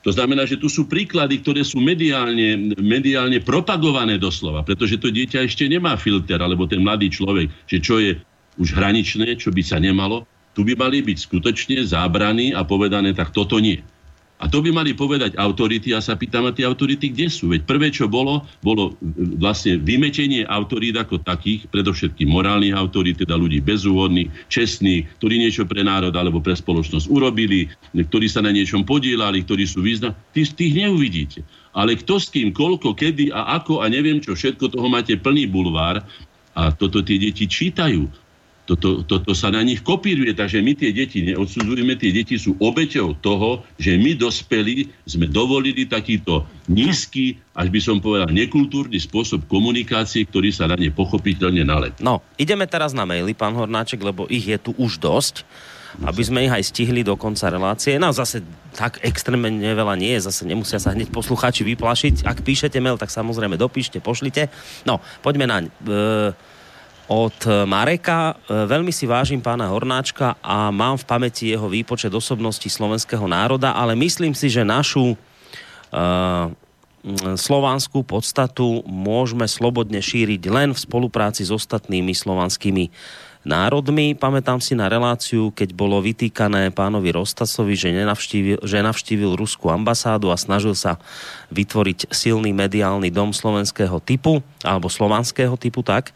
To 0.00 0.10
znamená, 0.10 0.48
že 0.48 0.56
tu 0.56 0.72
sú 0.72 0.88
príklady, 0.88 1.44
ktoré 1.44 1.60
sú 1.60 1.76
mediálne, 1.76 2.72
mediálne 2.80 3.36
propagované 3.44 4.16
doslova, 4.16 4.64
pretože 4.64 4.96
to 4.96 5.12
dieťa 5.12 5.44
ešte 5.44 5.68
nemá 5.68 6.00
filter, 6.00 6.40
alebo 6.40 6.64
ten 6.64 6.80
mladý 6.80 7.12
človek, 7.12 7.52
že 7.68 7.78
čo 7.84 8.00
je 8.00 8.16
už 8.56 8.72
hraničné, 8.72 9.36
čo 9.36 9.52
by 9.52 9.60
sa 9.60 9.76
nemalo, 9.76 10.24
tu 10.56 10.64
by 10.64 10.74
mali 10.74 11.04
byť 11.04 11.18
skutočne 11.20 11.76
zábrany 11.84 12.56
a 12.56 12.64
povedané, 12.64 13.12
tak 13.12 13.30
toto 13.30 13.60
nie. 13.60 13.84
A 14.40 14.48
to 14.48 14.64
by 14.64 14.72
mali 14.72 14.96
povedať 14.96 15.36
autority. 15.36 15.92
Ja 15.92 16.00
sa 16.00 16.16
pýtam, 16.16 16.48
a 16.48 16.56
tie 16.56 16.64
autority 16.64 17.12
kde 17.12 17.28
sú? 17.28 17.52
Veď 17.52 17.68
prvé, 17.68 17.92
čo 17.92 18.08
bolo, 18.08 18.48
bolo 18.64 18.96
e, 18.96 19.36
vlastne 19.36 19.76
vymetenie 19.76 20.48
autorít 20.48 20.96
ako 20.96 21.20
takých, 21.20 21.68
predovšetkým 21.68 22.32
morálnych 22.32 22.72
autorít, 22.72 23.20
teda 23.20 23.36
ľudí 23.36 23.60
bezúhodných, 23.60 24.32
čestných, 24.48 25.04
ktorí 25.20 25.44
niečo 25.44 25.68
pre 25.68 25.84
národ 25.84 26.16
alebo 26.16 26.40
pre 26.40 26.56
spoločnosť 26.56 27.12
urobili, 27.12 27.68
ktorí 27.92 28.26
sa 28.32 28.40
na 28.40 28.48
niečom 28.48 28.88
podielali, 28.88 29.44
ktorí 29.44 29.68
sú 29.68 29.84
význam. 29.84 30.16
Tých, 30.32 30.56
tých 30.56 30.72
neuvidíte. 30.72 31.44
Ale 31.76 32.00
kto 32.00 32.16
s 32.16 32.32
kým, 32.32 32.56
koľko, 32.56 32.96
kedy 32.96 33.30
a 33.36 33.60
ako 33.60 33.84
a 33.84 33.92
neviem 33.92 34.24
čo, 34.24 34.32
všetko 34.32 34.72
toho 34.72 34.88
máte 34.88 35.20
plný 35.20 35.52
bulvár 35.52 36.00
a 36.56 36.72
toto 36.72 37.04
tie 37.04 37.20
deti 37.20 37.44
čítajú 37.44 38.08
toto, 38.68 39.02
toto 39.02 39.34
sa 39.34 39.50
na 39.50 39.66
nich 39.66 39.82
kopíruje, 39.82 40.30
takže 40.30 40.62
my 40.62 40.78
tie 40.78 40.94
deti 40.94 41.26
neodsudzujeme, 41.26 41.98
tie 41.98 42.14
deti 42.14 42.38
sú 42.38 42.54
obeťou 42.62 43.18
toho, 43.18 43.66
že 43.82 43.98
my 43.98 44.14
dospelí 44.14 44.86
sme 45.02 45.26
dovolili 45.26 45.90
takýto 45.90 46.46
nízky, 46.70 47.42
až 47.50 47.66
by 47.72 47.80
som 47.82 47.98
povedal, 47.98 48.30
nekultúrny 48.30 49.00
spôsob 49.02 49.50
komunikácie, 49.50 50.22
ktorý 50.22 50.54
sa 50.54 50.70
na 50.70 50.78
ne 50.78 50.94
pochopiteľne 50.94 51.66
nalet. 51.66 51.94
No, 51.98 52.22
ideme 52.38 52.70
teraz 52.70 52.94
na 52.94 53.02
maily, 53.02 53.34
pán 53.34 53.58
Hornáček, 53.58 53.98
lebo 53.98 54.30
ich 54.30 54.46
je 54.46 54.58
tu 54.60 54.70
už 54.78 55.02
dosť 55.02 55.42
aby 56.06 56.22
sme 56.22 56.46
ich 56.46 56.54
aj 56.54 56.70
stihli 56.70 57.02
do 57.02 57.18
konca 57.18 57.50
relácie. 57.50 57.98
No 57.98 58.14
zase 58.14 58.46
tak 58.78 59.02
extrémne 59.02 59.74
veľa 59.74 59.98
nie 59.98 60.14
je, 60.14 60.30
zase 60.30 60.46
nemusia 60.46 60.78
sa 60.78 60.94
hneď 60.94 61.10
poslucháči 61.10 61.66
vyplašiť. 61.66 62.22
Ak 62.22 62.46
píšete 62.46 62.78
mail, 62.78 62.94
tak 62.94 63.10
samozrejme 63.10 63.58
dopíšte, 63.58 63.98
pošlite. 63.98 64.46
No, 64.86 65.02
poďme 65.26 65.50
naň. 65.50 65.62
E- 65.66 66.49
od 67.10 67.66
Mareka. 67.66 68.38
E, 68.46 68.64
veľmi 68.70 68.94
si 68.94 69.10
vážim 69.10 69.42
pána 69.42 69.66
Hornáčka 69.66 70.38
a 70.38 70.70
mám 70.70 70.94
v 70.94 71.08
pamäti 71.10 71.50
jeho 71.50 71.66
výpočet 71.66 72.14
osobností 72.14 72.70
slovenského 72.70 73.26
národa, 73.26 73.74
ale 73.74 73.98
myslím 73.98 74.30
si, 74.30 74.46
že 74.46 74.62
našu 74.62 75.18
uh, 75.18 76.46
slovanskú 77.34 78.04
podstatu 78.04 78.84
môžeme 78.84 79.48
slobodne 79.48 80.04
šíriť 80.04 80.42
len 80.52 80.70
v 80.76 80.78
spolupráci 80.78 81.48
s 81.48 81.50
ostatnými 81.50 82.12
slovanskými 82.12 82.92
národmi. 83.50 84.14
Pamätám 84.14 84.62
si 84.62 84.78
na 84.78 84.86
reláciu, 84.86 85.50
keď 85.50 85.74
bolo 85.74 85.98
vytýkané 85.98 86.70
pánovi 86.70 87.10
Rostasovi, 87.10 87.74
že 87.74 87.90
že 88.62 88.78
navštívil 88.78 89.34
ruskú 89.34 89.74
ambasádu 89.74 90.30
a 90.30 90.38
snažil 90.38 90.78
sa 90.78 91.02
vytvoriť 91.50 92.14
silný 92.14 92.54
mediálny 92.54 93.10
dom 93.10 93.34
slovenského 93.34 93.98
typu, 93.98 94.38
alebo 94.62 94.86
slovanského 94.86 95.58
typu 95.58 95.82
tak. 95.82 96.14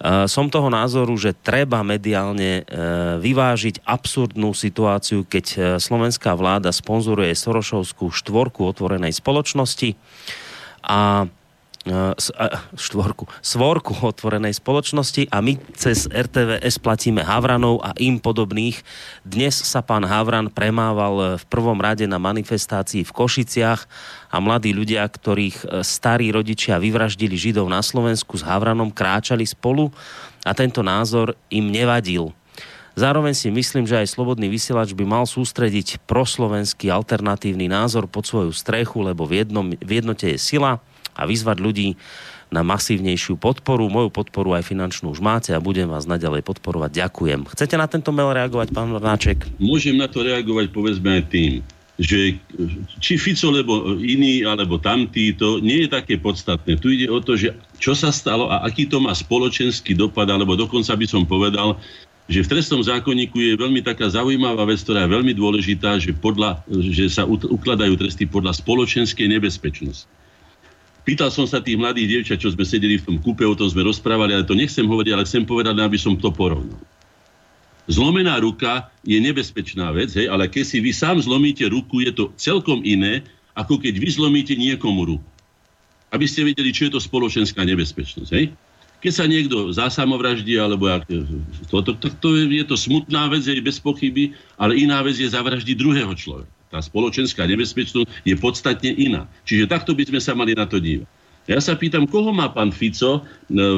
E, 0.00 0.24
som 0.24 0.48
toho 0.48 0.72
názoru, 0.72 1.12
že 1.20 1.36
treba 1.36 1.84
mediálne 1.84 2.64
e, 2.64 2.72
vyvážiť 3.20 3.84
absurdnú 3.84 4.56
situáciu, 4.56 5.28
keď 5.28 5.44
e, 5.44 5.58
slovenská 5.76 6.32
vláda 6.32 6.72
sponzoruje 6.72 7.36
Sorošovskú 7.36 8.08
štvorku 8.08 8.64
otvorenej 8.64 9.12
spoločnosti 9.12 9.92
a 10.80 11.28
štvorku, 12.76 13.24
svorku 13.40 13.96
otvorenej 14.04 14.52
spoločnosti 14.52 15.32
a 15.32 15.40
my 15.40 15.56
cez 15.72 16.04
RTVS 16.12 16.76
platíme 16.76 17.24
Havranov 17.24 17.80
a 17.80 17.96
im 17.96 18.20
podobných. 18.20 18.84
Dnes 19.24 19.56
sa 19.56 19.80
pán 19.80 20.04
Havran 20.04 20.52
premával 20.52 21.40
v 21.40 21.44
prvom 21.48 21.80
rade 21.80 22.04
na 22.04 22.20
manifestácii 22.20 23.00
v 23.00 23.14
Košiciach 23.16 23.80
a 24.28 24.36
mladí 24.44 24.76
ľudia, 24.76 25.08
ktorých 25.08 25.80
starí 25.80 26.28
rodičia 26.28 26.76
vyvraždili 26.76 27.32
Židov 27.32 27.64
na 27.72 27.80
Slovensku 27.80 28.36
s 28.36 28.44
Havranom, 28.44 28.92
kráčali 28.92 29.48
spolu 29.48 29.88
a 30.44 30.52
tento 30.52 30.84
názor 30.84 31.32
im 31.48 31.72
nevadil. 31.72 32.28
Zároveň 32.92 33.32
si 33.32 33.48
myslím, 33.48 33.88
že 33.88 33.96
aj 33.96 34.12
Slobodný 34.12 34.52
vysielač 34.52 34.92
by 34.92 35.08
mal 35.08 35.24
sústrediť 35.24 36.04
proslovenský 36.04 36.92
alternatívny 36.92 37.72
názor 37.72 38.04
pod 38.04 38.28
svoju 38.28 38.52
strechu, 38.52 39.00
lebo 39.00 39.24
v, 39.24 39.40
jednom, 39.40 39.72
v 39.72 39.90
jednote 39.96 40.28
je 40.28 40.36
sila 40.36 40.76
a 41.14 41.26
vyzvať 41.26 41.56
ľudí 41.58 41.88
na 42.50 42.66
masívnejšiu 42.66 43.38
podporu. 43.38 43.86
Moju 43.86 44.10
podporu 44.10 44.58
aj 44.58 44.66
finančnú 44.66 45.14
už 45.14 45.22
máte 45.22 45.54
a 45.54 45.62
budem 45.62 45.86
vás 45.86 46.04
naďalej 46.10 46.42
podporovať. 46.42 46.90
Ďakujem. 47.06 47.46
Chcete 47.54 47.78
na 47.78 47.86
tento 47.86 48.10
mail 48.10 48.34
reagovať, 48.34 48.74
pán 48.74 48.90
Vrnáček? 48.90 49.46
Môžem 49.62 49.94
na 49.94 50.10
to 50.10 50.26
reagovať, 50.26 50.74
povedzme 50.74 51.22
aj 51.22 51.24
tým, 51.30 51.52
že 52.00 52.40
či 52.98 53.20
Fico, 53.20 53.54
lebo 53.54 53.94
iný, 54.02 54.42
alebo 54.42 54.82
tamtý, 54.82 55.30
to 55.36 55.62
nie 55.62 55.86
je 55.86 55.88
také 55.94 56.18
podstatné. 56.18 56.80
Tu 56.80 56.98
ide 56.98 57.06
o 57.12 57.22
to, 57.22 57.38
že 57.38 57.54
čo 57.78 57.94
sa 57.94 58.10
stalo 58.10 58.50
a 58.50 58.66
aký 58.66 58.88
to 58.88 58.98
má 58.98 59.14
spoločenský 59.14 59.94
dopad, 59.94 60.26
alebo 60.26 60.58
dokonca 60.58 60.90
by 60.96 61.06
som 61.06 61.22
povedal, 61.22 61.78
že 62.30 62.46
v 62.46 62.50
trestnom 62.56 62.82
zákonníku 62.82 63.42
je 63.42 63.58
veľmi 63.58 63.82
taká 63.82 64.06
zaujímavá 64.06 64.62
vec, 64.62 64.80
ktorá 64.86 65.06
je 65.06 65.14
veľmi 65.18 65.34
dôležitá, 65.34 65.98
že, 65.98 66.14
podľa, 66.14 66.62
že 66.70 67.10
sa 67.10 67.26
ukladajú 67.26 67.98
tresty 67.98 68.22
podľa 68.26 68.54
spoločenskej 68.54 69.26
nebezpečnosti. 69.26 70.06
Pýtal 71.00 71.32
som 71.32 71.48
sa 71.48 71.64
tých 71.64 71.80
mladých 71.80 72.06
dievčat, 72.06 72.38
čo 72.44 72.52
sme 72.52 72.62
sedeli 72.62 73.00
v 73.00 73.06
tom 73.08 73.16
kúpe, 73.16 73.42
o 73.48 73.56
tom 73.56 73.66
sme 73.66 73.88
rozprávali, 73.88 74.36
ale 74.36 74.44
to 74.44 74.52
nechcem 74.52 74.84
hovoriť, 74.84 75.12
ale 75.16 75.24
chcem 75.24 75.48
povedať, 75.48 75.80
aby 75.80 75.96
som 75.96 76.12
to 76.14 76.28
porovnal. 76.28 76.76
Zlomená 77.90 78.38
ruka 78.38 78.92
je 79.02 79.18
nebezpečná 79.18 79.90
vec, 79.96 80.12
hej, 80.14 80.30
ale 80.30 80.46
keď 80.46 80.62
si 80.62 80.78
vy 80.78 80.92
sám 80.92 81.18
zlomíte 81.24 81.66
ruku, 81.66 82.04
je 82.04 82.12
to 82.12 82.30
celkom 82.36 82.84
iné, 82.84 83.24
ako 83.56 83.80
keď 83.80 83.96
vy 83.96 84.08
zlomíte 84.12 84.54
niekomu 84.54 85.16
ruku. 85.16 85.28
Aby 86.12 86.28
ste 86.28 86.46
vedeli, 86.46 86.70
čo 86.70 86.86
je 86.86 86.94
to 86.94 87.00
spoločenská 87.02 87.64
nebezpečnosť. 87.64 88.30
Hej? 88.30 88.54
Keď 89.00 89.12
sa 89.16 89.24
niekto 89.24 89.72
zásamovraždí, 89.72 90.60
alebo 90.60 90.84
jak, 90.86 91.08
to, 91.72 91.80
to, 91.80 91.96
to, 91.96 92.06
to 92.20 92.28
je, 92.36 92.60
je 92.60 92.64
to 92.68 92.76
smutná 92.76 93.32
vec, 93.32 93.42
je 93.42 93.56
bez 93.56 93.80
pochyby, 93.80 94.36
ale 94.60 94.76
iná 94.76 95.00
vec 95.00 95.16
je 95.16 95.26
zavraždiť 95.26 95.74
druhého 95.74 96.12
človeka. 96.12 96.59
Tá 96.70 96.78
spoločenská 96.78 97.50
nebezpečnosť 97.50 98.06
je 98.22 98.34
podstatne 98.38 98.94
iná. 98.94 99.26
Čiže 99.42 99.66
takto 99.66 99.90
by 99.90 100.06
sme 100.06 100.20
sa 100.22 100.38
mali 100.38 100.54
na 100.54 100.70
to 100.70 100.78
dívať. 100.78 101.18
Ja 101.50 101.58
sa 101.58 101.74
pýtam, 101.74 102.06
koho 102.06 102.30
má 102.30 102.46
pán 102.52 102.70
Fico 102.70 103.18
e, 103.18 103.20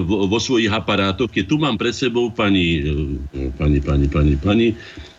vo, 0.05 0.29
vo 0.29 0.37
svojich 0.37 0.69
aparátoch, 0.69 1.33
keď 1.33 1.45
tu 1.49 1.57
mám 1.57 1.81
pred 1.81 1.97
sebou 1.97 2.29
pani, 2.29 2.85
e, 2.85 3.49
pani, 3.57 3.81
pani, 3.81 4.07
pani, 4.13 4.35
pani, 4.37 4.67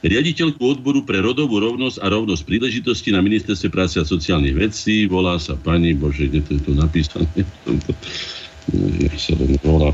riaditeľku 0.05 0.61
odboru 0.61 1.01
pre 1.01 1.23
rodovú 1.23 1.57
rovnosť 1.57 1.97
a 2.03 2.13
rovnosť 2.13 2.45
príležitosti 2.45 3.09
na 3.09 3.25
ministerstve 3.25 3.73
práce 3.73 3.97
a 3.97 4.05
sociálnych 4.05 4.53
vecí, 4.53 5.09
volá 5.09 5.41
sa 5.41 5.57
pani, 5.57 5.97
bože, 5.97 6.29
kde 6.29 6.45
to 6.45 6.51
je 6.53 6.61
tu 6.61 6.71
napísané, 6.77 7.25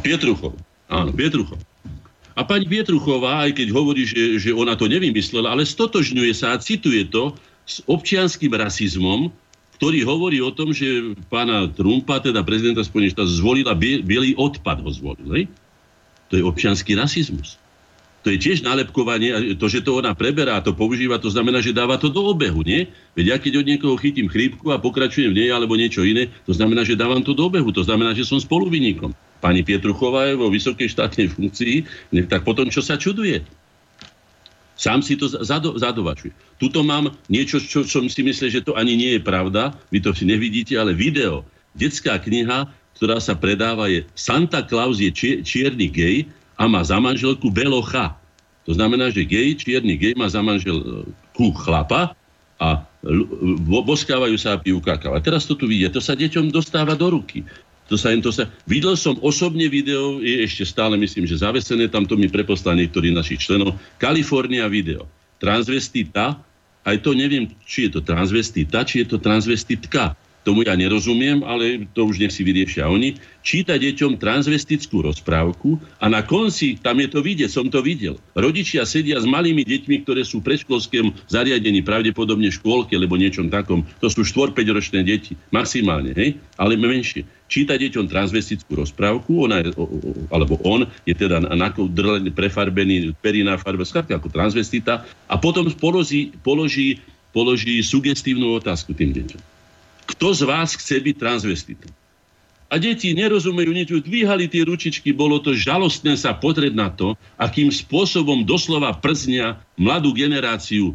Pietruchov. 0.04 0.54
Áno, 0.90 1.10
Pietruchov. 1.16 1.58
A 2.36 2.44
pani 2.44 2.68
Pietruchová, 2.68 3.48
aj 3.48 3.56
keď 3.56 3.68
hovorí, 3.72 4.04
že, 4.04 4.36
že 4.36 4.52
ona 4.52 4.76
to 4.76 4.92
nevymyslela, 4.92 5.54
ale 5.54 5.64
stotožňuje 5.64 6.32
sa 6.36 6.56
a 6.56 6.62
cituje 6.62 7.08
to 7.08 7.36
s 7.70 7.86
občianským 7.86 8.50
rasizmom, 8.50 9.30
ktorý 9.78 10.02
hovorí 10.04 10.42
o 10.42 10.50
tom, 10.50 10.74
že 10.74 11.14
pána 11.30 11.70
Trumpa, 11.70 12.20
teda 12.20 12.42
prezidenta 12.42 12.82
Spojených 12.82 13.16
štátov, 13.16 13.38
zvolila 13.38 13.74
bielý 13.78 14.34
odpad 14.36 14.82
ho 14.82 14.90
zvolil. 14.90 15.30
Ne? 15.30 15.44
To 16.34 16.36
je 16.36 16.44
občianský 16.44 16.98
rasizmus. 16.98 17.62
To 18.28 18.36
je 18.36 18.36
tiež 18.36 18.68
nálepkovanie, 18.68 19.56
to, 19.56 19.72
že 19.72 19.80
to 19.80 19.96
ona 19.96 20.12
preberá 20.12 20.60
a 20.60 20.66
to 20.66 20.76
používa, 20.76 21.24
to 21.24 21.32
znamená, 21.32 21.64
že 21.64 21.72
dáva 21.72 21.96
to 21.96 22.12
do 22.12 22.20
obehu, 22.28 22.68
nie? 22.68 22.92
Veď 23.16 23.26
ja 23.32 23.38
keď 23.40 23.64
od 23.64 23.66
niekoho 23.72 23.96
chytím 23.96 24.28
chrípku 24.28 24.76
a 24.76 24.82
pokračujem 24.82 25.32
v 25.32 25.40
nej 25.40 25.50
alebo 25.56 25.80
niečo 25.80 26.04
iné, 26.04 26.28
to 26.44 26.52
znamená, 26.52 26.84
že 26.84 27.00
dávam 27.00 27.24
to 27.24 27.32
do 27.32 27.48
obehu, 27.48 27.72
to 27.72 27.88
znamená, 27.88 28.12
že 28.12 28.28
som 28.28 28.36
spoluvinníkom. 28.36 29.16
Pani 29.40 29.64
Pietruchová 29.64 30.28
je 30.28 30.36
vo 30.36 30.52
vysokej 30.52 30.92
štátnej 30.92 31.32
funkcii, 31.32 31.76
tak 32.28 32.44
potom 32.44 32.68
čo 32.68 32.84
sa 32.84 33.00
čuduje? 33.00 33.40
Sám 34.80 35.04
si 35.04 35.20
to 35.20 35.28
zado, 35.28 35.76
zadovačuje. 35.76 36.32
Tuto 36.56 36.88
mám 36.88 37.12
niečo, 37.28 37.60
čo 37.60 37.84
som 37.84 38.08
si 38.08 38.24
myslel, 38.24 38.48
že 38.48 38.64
to 38.64 38.80
ani 38.80 38.96
nie 38.96 39.20
je 39.20 39.22
pravda, 39.22 39.76
vy 39.92 40.00
to 40.00 40.16
si 40.16 40.24
nevidíte, 40.24 40.80
ale 40.80 40.96
video. 40.96 41.44
Detská 41.76 42.16
kniha, 42.16 42.72
ktorá 42.96 43.20
sa 43.20 43.36
predáva, 43.36 43.92
je 43.92 44.08
Santa 44.16 44.64
Claus 44.64 45.04
je 45.04 45.12
čier, 45.12 45.44
čierny 45.44 45.92
gej, 45.92 46.32
a 46.56 46.68
má 46.68 46.80
za 46.84 46.96
manželku 47.00 47.52
belocha. 47.52 48.16
To 48.68 48.76
znamená, 48.76 49.12
že 49.12 49.28
gej, 49.28 49.60
čierny 49.60 50.00
gej 50.00 50.16
má 50.16 50.32
za 50.32 50.40
manželku 50.40 51.46
chlapa 51.60 52.16
a 52.60 52.84
boskávajú 53.68 54.36
sa 54.36 54.56
a 54.56 54.62
pijú 54.62 54.84
kakao. 54.84 55.16
A 55.16 55.24
teraz 55.24 55.48
to 55.48 55.56
tu 55.56 55.68
vidíte, 55.68 56.00
to 56.00 56.02
sa 56.04 56.16
deťom 56.16 56.52
dostáva 56.52 56.96
do 56.96 57.20
ruky. 57.20 57.48
To 57.90 57.98
sa, 57.98 58.14
to 58.22 58.30
sa... 58.30 58.46
Videl 58.70 58.94
som 58.94 59.18
osobne 59.26 59.66
video, 59.66 60.22
je 60.22 60.46
ešte 60.46 60.64
stále 60.64 60.94
myslím, 61.02 61.26
že 61.26 61.42
zavesené, 61.42 61.90
tam 61.90 62.06
to 62.06 62.14
mi 62.14 62.30
preposlal 62.30 62.78
niektorý 62.78 63.10
našich 63.10 63.42
členov, 63.42 63.76
Kalifornia 63.98 64.70
video. 64.70 65.10
Transvestita, 65.42 66.38
aj 66.86 66.98
to 67.02 67.18
neviem, 67.18 67.50
či 67.66 67.90
je 67.90 67.98
to 67.98 68.02
transvestita, 68.06 68.86
či 68.86 69.04
je 69.04 69.08
to 69.10 69.18
transvestitka 69.18 70.14
tomu 70.50 70.64
ja 70.64 70.74
nerozumiem, 70.74 71.44
ale 71.44 71.86
to 71.92 72.08
už 72.08 72.18
nech 72.24 72.34
si 72.34 72.42
vyriešia 72.42 72.88
oni, 72.88 73.20
číta 73.44 73.76
deťom 73.76 74.18
transvestickú 74.18 75.04
rozprávku 75.04 75.78
a 76.00 76.08
na 76.08 76.24
konci, 76.24 76.80
tam 76.80 76.98
je 77.04 77.10
to 77.12 77.20
vidieť, 77.20 77.52
som 77.52 77.68
to 77.68 77.84
videl, 77.84 78.18
rodičia 78.34 78.88
sedia 78.88 79.20
s 79.20 79.28
malými 79.28 79.62
deťmi, 79.62 80.08
ktoré 80.08 80.24
sú 80.24 80.40
v 80.40 80.50
predškolskom 80.50 81.14
zariadení, 81.30 81.84
pravdepodobne 81.84 82.50
škôlke, 82.50 82.96
alebo 82.96 83.20
niečom 83.20 83.52
takom, 83.52 83.84
to 84.00 84.08
sú 84.08 84.24
4-5 84.26 84.58
ročné 84.74 85.00
deti, 85.04 85.36
maximálne, 85.52 86.16
hej, 86.16 86.40
ale 86.56 86.80
menšie. 86.80 87.28
Číta 87.50 87.76
deťom 87.82 88.06
transvestickú 88.06 88.78
rozprávku, 88.78 89.50
ona 89.50 89.66
je, 89.66 89.74
alebo 90.30 90.62
on 90.62 90.86
je 91.04 91.18
teda 91.18 91.42
drlený, 91.90 92.30
prefarbený, 92.30 93.18
periná 93.18 93.58
farba, 93.58 93.82
skrátka 93.82 94.22
ako 94.22 94.30
transvestita 94.30 95.04
a 95.26 95.36
potom 95.42 95.66
položí, 95.74 96.30
položí, 96.46 97.02
položí 97.34 97.82
sugestívnu 97.82 98.54
otázku 98.62 98.94
tým 98.94 99.12
deťom 99.18 99.60
kto 100.10 100.34
z 100.34 100.42
vás 100.50 100.74
chce 100.74 100.98
byť 100.98 101.16
transvestitom? 101.22 101.92
A 102.70 102.78
deti 102.78 103.14
nerozumejú 103.18 103.72
nič, 103.74 103.90
dvíhali 103.90 104.46
tie 104.46 104.62
ručičky, 104.62 105.10
bolo 105.10 105.42
to 105.42 105.58
žalostné 105.58 106.14
sa 106.14 106.38
potreť 106.38 106.74
na 106.74 106.94
to, 106.94 107.18
akým 107.34 107.74
spôsobom 107.74 108.46
doslova 108.46 108.94
prznia 108.94 109.58
mladú 109.74 110.14
generáciu 110.14 110.94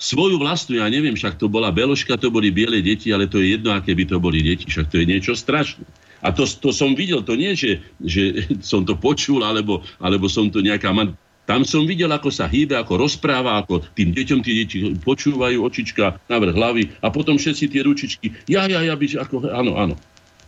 svoju 0.00 0.40
vlastnú, 0.40 0.80
ja 0.80 0.88
neviem, 0.88 1.12
však 1.12 1.36
to 1.36 1.52
bola 1.52 1.68
Beloška, 1.68 2.16
to 2.16 2.32
boli 2.32 2.48
biele 2.48 2.80
deti, 2.80 3.12
ale 3.12 3.28
to 3.28 3.36
je 3.36 3.60
jedno, 3.60 3.76
aké 3.76 3.92
by 3.92 4.08
to 4.08 4.16
boli 4.16 4.40
deti, 4.40 4.64
však 4.64 4.88
to 4.88 4.96
je 4.96 5.06
niečo 5.06 5.36
strašné. 5.36 5.84
A 6.24 6.32
to, 6.32 6.48
to 6.48 6.72
som 6.72 6.96
videl, 6.96 7.20
to 7.20 7.36
nie, 7.36 7.52
že, 7.52 7.84
že 8.00 8.48
som 8.70 8.88
to 8.88 8.96
počul, 8.96 9.44
alebo, 9.44 9.84
alebo 10.00 10.24
som 10.32 10.48
to 10.48 10.64
nejaká 10.64 10.88
man- 10.96 11.12
tam 11.44 11.66
som 11.66 11.82
videl, 11.82 12.06
ako 12.06 12.30
sa 12.30 12.46
hýbe, 12.46 12.78
ako 12.78 12.94
rozpráva, 12.94 13.58
ako 13.58 13.82
tým 13.98 14.14
deťom 14.14 14.38
tie 14.38 14.54
deti 14.54 14.76
počúvajú 15.02 15.58
očička 15.66 16.22
na 16.30 16.36
vrch 16.38 16.54
hlavy 16.54 16.82
a 17.02 17.10
potom 17.10 17.42
všetci 17.42 17.64
tie 17.66 17.82
ručičky, 17.82 18.26
ja, 18.46 18.70
ja, 18.70 18.86
ja, 18.86 18.94
byť, 18.94 19.18
ako, 19.18 19.50
áno, 19.50 19.74
áno. 19.74 19.94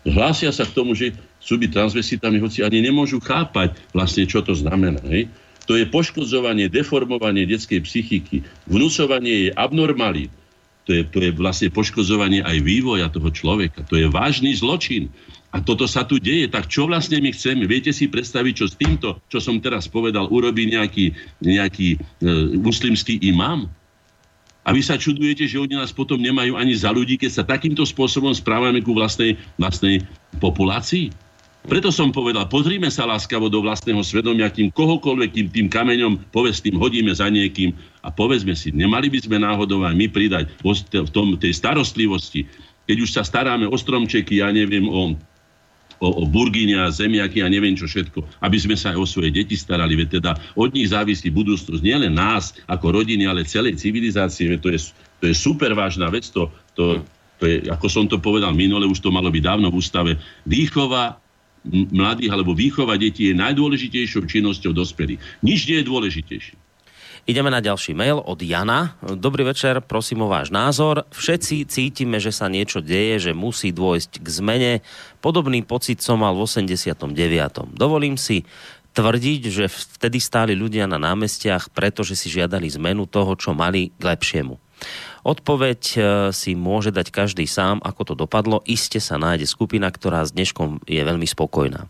Hlásia 0.07 0.55
sa 0.55 0.67
k 0.67 0.75
tomu, 0.75 0.95
že 0.95 1.15
sú 1.43 1.59
byť 1.59 1.71
transvestitami, 1.75 2.39
hoci 2.39 2.63
ani 2.63 2.83
nemôžu 2.83 3.19
chápať 3.19 3.75
vlastne, 3.91 4.27
čo 4.27 4.47
to 4.47 4.55
znamená. 4.55 5.03
Hej? 5.07 5.27
To 5.71 5.79
je 5.79 5.87
poškodzovanie, 5.87 6.67
deformovanie 6.67 7.47
detskej 7.47 7.87
psychiky, 7.87 8.43
vnúcovanie 8.67 9.49
jej 9.49 9.51
abnormalít. 9.55 10.33
To 10.87 10.91
je, 10.91 11.03
to 11.07 11.19
je 11.23 11.31
vlastne 11.31 11.71
poškodzovanie 11.71 12.43
aj 12.43 12.59
vývoja 12.59 13.07
toho 13.07 13.31
človeka. 13.31 13.87
To 13.87 13.95
je 13.95 14.11
vážny 14.11 14.51
zločin. 14.59 15.07
A 15.55 15.63
toto 15.63 15.87
sa 15.87 16.03
tu 16.03 16.19
deje, 16.19 16.49
tak 16.51 16.67
čo 16.67 16.89
vlastne 16.91 17.23
my 17.23 17.31
chceme? 17.31 17.69
Viete 17.69 17.95
si 17.95 18.11
predstaviť, 18.11 18.53
čo 18.57 18.67
s 18.67 18.75
týmto, 18.75 19.21
čo 19.31 19.39
som 19.39 19.63
teraz 19.63 19.87
povedal, 19.87 20.27
urobí 20.33 20.67
nejaký, 20.67 21.13
nejaký 21.45 21.89
e, 21.95 21.99
muslimský 22.59 23.21
imám? 23.21 23.69
A 24.63 24.71
vy 24.71 24.81
sa 24.83 24.99
čudujete, 24.99 25.45
že 25.47 25.61
oni 25.61 25.77
nás 25.77 25.93
potom 25.93 26.19
nemajú 26.19 26.55
ani 26.55 26.75
za 26.75 26.91
ľudí, 26.91 27.19
keď 27.19 27.31
sa 27.31 27.45
takýmto 27.47 27.83
spôsobom 27.83 28.33
správame 28.33 28.81
ku 28.81 28.97
vlastnej, 28.97 29.39
vlastnej 29.61 30.03
populácii? 30.41 31.13
Preto 31.63 31.95
som 31.95 32.11
povedal, 32.11 32.51
pozrime 32.51 32.91
sa 32.91 33.07
láskavo 33.07 33.47
do 33.47 33.63
vlastného 33.63 34.03
svedomia, 34.03 34.51
kým 34.51 34.75
kohokoľvek 34.75 35.31
tým, 35.31 35.47
tým 35.47 35.69
kameňom 35.71 36.35
povestným 36.35 36.75
hodíme 36.75 37.15
za 37.15 37.31
niekým 37.31 37.71
a 38.03 38.11
povedzme 38.11 38.59
si, 38.59 38.75
nemali 38.75 39.07
by 39.07 39.23
sme 39.23 39.39
náhodou 39.39 39.87
aj 39.87 39.95
my 39.95 40.11
pridať 40.11 40.51
v 40.91 41.11
tom, 41.15 41.39
tej 41.39 41.55
starostlivosti, 41.55 42.51
keď 42.91 42.97
už 42.99 43.11
sa 43.15 43.23
staráme 43.23 43.71
o 43.71 43.77
stromčeky, 43.79 44.43
ja 44.43 44.51
neviem, 44.51 44.91
o 44.91 45.15
o, 46.03 46.09
o 46.11 46.25
burgynia, 46.27 46.91
zemiaky 46.91 47.47
a 47.47 47.49
neviem 47.49 47.79
čo 47.79 47.87
všetko, 47.87 48.43
aby 48.43 48.59
sme 48.59 48.75
sa 48.75 48.91
aj 48.91 48.99
o 48.99 49.07
svoje 49.07 49.31
deti 49.31 49.55
starali. 49.55 49.95
Veď 49.95 50.19
teda 50.19 50.35
od 50.59 50.75
nich 50.75 50.91
závisí 50.91 51.31
budúcnosť 51.31 51.79
nielen 51.79 52.19
nás 52.19 52.59
ako 52.67 52.91
rodiny, 52.91 53.31
ale 53.31 53.47
celej 53.47 53.79
civilizácie. 53.79 54.51
Veď 54.51 54.61
to 54.67 54.69
je, 54.75 54.79
to 55.23 55.25
je 55.31 55.35
super 55.39 55.71
vážna 55.79 56.11
vec. 56.11 56.27
To, 56.35 56.51
to, 56.75 57.07
to 57.39 57.47
je, 57.47 57.71
ako 57.71 57.87
som 57.87 58.11
to 58.11 58.19
povedal 58.19 58.51
minule, 58.51 58.83
už 58.91 58.99
to 58.99 59.15
malo 59.15 59.31
byť 59.31 59.43
dávno 59.47 59.71
v 59.71 59.79
ústave. 59.79 60.19
Výchova 60.43 61.23
mladých 61.71 62.31
alebo 62.35 62.53
výchova 62.53 62.99
detí 62.99 63.31
je 63.31 63.35
najdôležitejšou 63.39 64.27
činnosťou 64.27 64.75
dospelých. 64.75 65.23
Nič 65.43 65.71
nie 65.71 65.81
je 65.81 65.87
dôležitejšie. 65.87 66.57
Ideme 67.23 67.55
na 67.55 67.63
ďalší 67.63 67.95
mail 67.95 68.19
od 68.19 68.43
Jana. 68.43 68.99
Dobrý 68.99 69.47
večer, 69.47 69.79
prosím 69.79 70.27
o 70.27 70.33
váš 70.33 70.51
názor. 70.51 71.07
Všetci 71.15 71.71
cítime, 71.71 72.19
že 72.19 72.35
sa 72.35 72.51
niečo 72.51 72.83
deje, 72.83 73.31
že 73.31 73.33
musí 73.33 73.71
dôjsť 73.71 74.19
k 74.19 74.27
zmene. 74.27 74.73
Podobný 75.23 75.63
pocit 75.63 76.03
som 76.03 76.19
mal 76.19 76.35
v 76.35 76.51
89. 76.51 77.07
Dovolím 77.79 78.19
si 78.19 78.43
tvrdiť, 78.99 79.43
že 79.55 79.71
vtedy 79.71 80.19
stáli 80.19 80.59
ľudia 80.59 80.91
na 80.91 80.99
námestiach, 80.99 81.71
pretože 81.71 82.19
si 82.19 82.27
žiadali 82.27 82.67
zmenu 82.75 83.07
toho, 83.07 83.39
čo 83.39 83.55
mali 83.55 83.95
k 83.95 84.03
lepšiemu. 84.03 84.59
Odpoveď 85.23 85.81
e, 85.95 85.99
si 86.35 86.59
môže 86.59 86.91
dať 86.91 87.15
každý 87.15 87.47
sám, 87.47 87.79
ako 87.87 88.03
to 88.03 88.15
dopadlo. 88.19 88.59
Iste 88.67 88.99
sa 88.99 89.23
nájde 89.23 89.47
skupina, 89.47 89.87
ktorá 89.87 90.27
s 90.27 90.35
dneškom 90.35 90.83
je 90.83 90.99
veľmi 90.99 91.27
spokojná. 91.31 91.87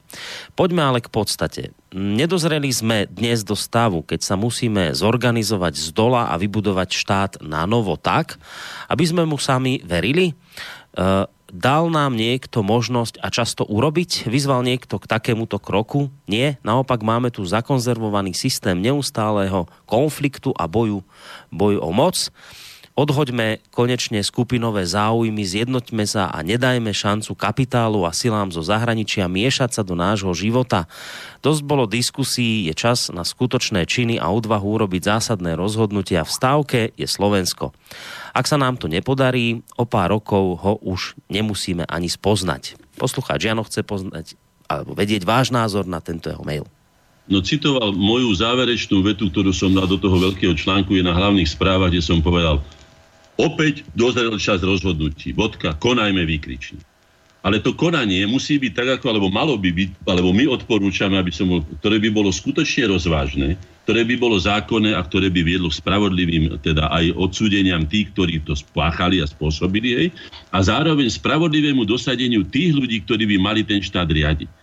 Poďme 0.52 0.84
ale 0.84 1.00
k 1.00 1.08
podstate. 1.08 1.72
Nedozreli 1.96 2.68
sme 2.68 3.08
dnes 3.08 3.40
do 3.40 3.56
stavu, 3.56 4.04
keď 4.04 4.20
sa 4.20 4.36
musíme 4.36 4.92
zorganizovať 4.92 5.74
z 5.80 5.88
dola 5.96 6.28
a 6.28 6.36
vybudovať 6.36 6.88
štát 6.92 7.32
na 7.40 7.64
novo 7.64 7.96
tak, 7.96 8.36
aby 8.92 9.04
sme 9.08 9.24
mu 9.24 9.40
sami 9.40 9.80
verili. 9.80 10.36
E, 10.92 11.24
dal 11.52 11.92
nám 11.92 12.16
niekto 12.16 12.64
možnosť 12.64 13.20
a 13.20 13.28
často 13.28 13.64
urobiť? 13.68 14.28
Vyzval 14.28 14.64
niekto 14.64 14.96
k 14.96 15.08
takémuto 15.08 15.60
kroku? 15.60 16.08
Nie, 16.24 16.56
naopak 16.64 17.04
máme 17.04 17.28
tu 17.28 17.44
zakonzervovaný 17.44 18.32
systém 18.32 18.80
neustáleho 18.80 19.68
konfliktu 19.84 20.56
a 20.56 20.64
boju, 20.64 21.04
boju 21.52 21.80
o 21.80 21.92
moc. 21.92 22.32
Odhoďme 22.92 23.64
konečne 23.72 24.20
skupinové 24.20 24.84
záujmy, 24.84 25.40
zjednoťme 25.40 26.04
sa 26.04 26.28
a 26.28 26.44
nedajme 26.44 26.92
šancu 26.92 27.32
kapitálu 27.32 28.04
a 28.04 28.12
silám 28.12 28.52
zo 28.52 28.60
zahraničia 28.60 29.32
miešať 29.32 29.80
sa 29.80 29.82
do 29.82 29.96
nášho 29.96 30.28
života. 30.36 30.84
Dosť 31.40 31.60
bolo 31.64 31.88
diskusí, 31.88 32.68
je 32.68 32.76
čas 32.76 33.08
na 33.08 33.24
skutočné 33.24 33.88
činy 33.88 34.20
a 34.20 34.28
odvahu 34.28 34.76
urobiť 34.76 35.08
zásadné 35.08 35.56
rozhodnutia. 35.56 36.28
V 36.28 36.36
stávke 36.36 36.80
je 36.92 37.08
Slovensko. 37.08 37.72
Ak 38.36 38.44
sa 38.44 38.60
nám 38.60 38.76
to 38.76 38.92
nepodarí, 38.92 39.64
o 39.80 39.88
pár 39.88 40.12
rokov 40.12 40.60
ho 40.60 40.76
už 40.84 41.16
nemusíme 41.32 41.88
ani 41.88 42.12
spoznať. 42.12 42.76
Poslucháč 43.00 43.48
Jano 43.48 43.64
chce 43.64 43.80
poznať 43.88 44.36
alebo 44.68 44.92
vedieť 44.92 45.24
váš 45.24 45.48
názor 45.48 45.88
na 45.88 46.04
tento 46.04 46.28
jeho 46.28 46.44
mail. 46.44 46.68
No 47.24 47.40
citoval 47.40 47.96
moju 47.96 48.28
záverečnú 48.36 49.00
vetu, 49.00 49.32
ktorú 49.32 49.54
som 49.54 49.72
dal 49.72 49.88
do 49.88 49.96
toho 49.96 50.18
veľkého 50.18 50.52
článku, 50.52 50.92
je 50.92 51.06
na 51.06 51.16
hlavných 51.16 51.48
správach, 51.48 51.88
kde 51.88 52.02
som 52.02 52.18
povedal, 52.18 52.60
Opäť 53.40 53.86
dozrel 53.96 54.36
čas 54.36 54.60
rozhodnutí. 54.60 55.32
Vodka, 55.32 55.72
konajme 55.76 56.24
výkrične. 56.28 56.80
Ale 57.42 57.58
to 57.58 57.74
konanie 57.74 58.22
musí 58.22 58.54
byť 58.54 58.72
tak, 58.72 58.88
ako, 59.00 59.06
alebo 59.10 59.26
malo 59.26 59.58
by 59.58 59.74
byť, 59.74 60.06
alebo 60.06 60.30
my 60.30 60.46
odporúčame, 60.46 61.18
aby 61.18 61.34
som, 61.34 61.50
ktoré 61.82 61.98
by 61.98 62.14
bolo 62.14 62.30
skutočne 62.30 62.86
rozvážne, 62.86 63.58
ktoré 63.82 64.06
by 64.06 64.14
bolo 64.14 64.38
zákonné 64.38 64.94
a 64.94 65.02
ktoré 65.02 65.26
by 65.26 65.42
viedlo 65.42 65.66
k 65.66 65.82
spravodlivým, 65.82 66.54
teda 66.62 66.86
aj 66.94 67.18
odsúdeniam 67.18 67.82
tých, 67.82 68.14
ktorí 68.14 68.46
to 68.46 68.54
spáchali 68.54 69.18
a 69.18 69.26
spôsobili 69.26 69.88
jej, 69.90 70.08
a 70.54 70.62
zároveň 70.62 71.10
spravodlivému 71.10 71.82
dosadeniu 71.82 72.46
tých 72.46 72.78
ľudí, 72.78 73.02
ktorí 73.02 73.26
by 73.34 73.36
mali 73.42 73.66
ten 73.66 73.82
štát 73.82 74.06
riadiť. 74.06 74.61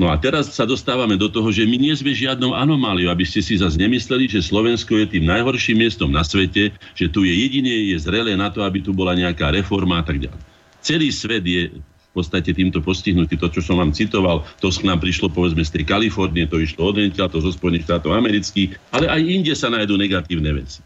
No 0.00 0.08
a 0.08 0.16
teraz 0.16 0.56
sa 0.56 0.64
dostávame 0.64 1.20
do 1.20 1.28
toho, 1.28 1.52
že 1.52 1.68
my 1.68 1.76
nie 1.76 1.92
sme 1.92 2.16
žiadnou 2.16 2.56
anomáliou, 2.56 3.12
aby 3.12 3.28
ste 3.28 3.44
si 3.44 3.60
zase 3.60 3.76
nemysleli, 3.76 4.32
že 4.32 4.40
Slovensko 4.40 4.96
je 4.96 5.20
tým 5.20 5.28
najhorším 5.28 5.84
miestom 5.84 6.08
na 6.08 6.24
svete, 6.24 6.72
že 6.96 7.06
tu 7.12 7.28
je 7.28 7.36
jedine 7.36 7.92
je 7.92 8.00
zrelé 8.00 8.32
na 8.32 8.48
to, 8.48 8.64
aby 8.64 8.80
tu 8.80 8.96
bola 8.96 9.12
nejaká 9.12 9.52
reforma 9.52 10.00
a 10.00 10.04
tak 10.08 10.24
ďalej. 10.24 10.40
Celý 10.80 11.12
svet 11.12 11.44
je 11.44 11.68
v 11.84 12.10
podstate 12.16 12.48
týmto 12.56 12.80
postihnutý. 12.80 13.36
To, 13.36 13.52
čo 13.52 13.60
som 13.60 13.76
vám 13.76 13.92
citoval, 13.92 14.48
to 14.64 14.72
k 14.72 14.88
nám 14.88 15.04
prišlo 15.04 15.28
povedzme 15.28 15.60
z 15.60 15.76
tej 15.76 15.84
Kalifornie, 15.84 16.48
to 16.48 16.56
išlo 16.56 16.96
od 16.96 16.96
to 17.12 17.38
zo 17.44 17.52
Spojených 17.52 17.84
štátov 17.84 18.16
amerických, 18.16 18.80
ale 18.96 19.04
aj 19.04 19.20
inde 19.20 19.52
sa 19.52 19.68
nájdú 19.68 20.00
negatívne 20.00 20.64
veci 20.64 20.80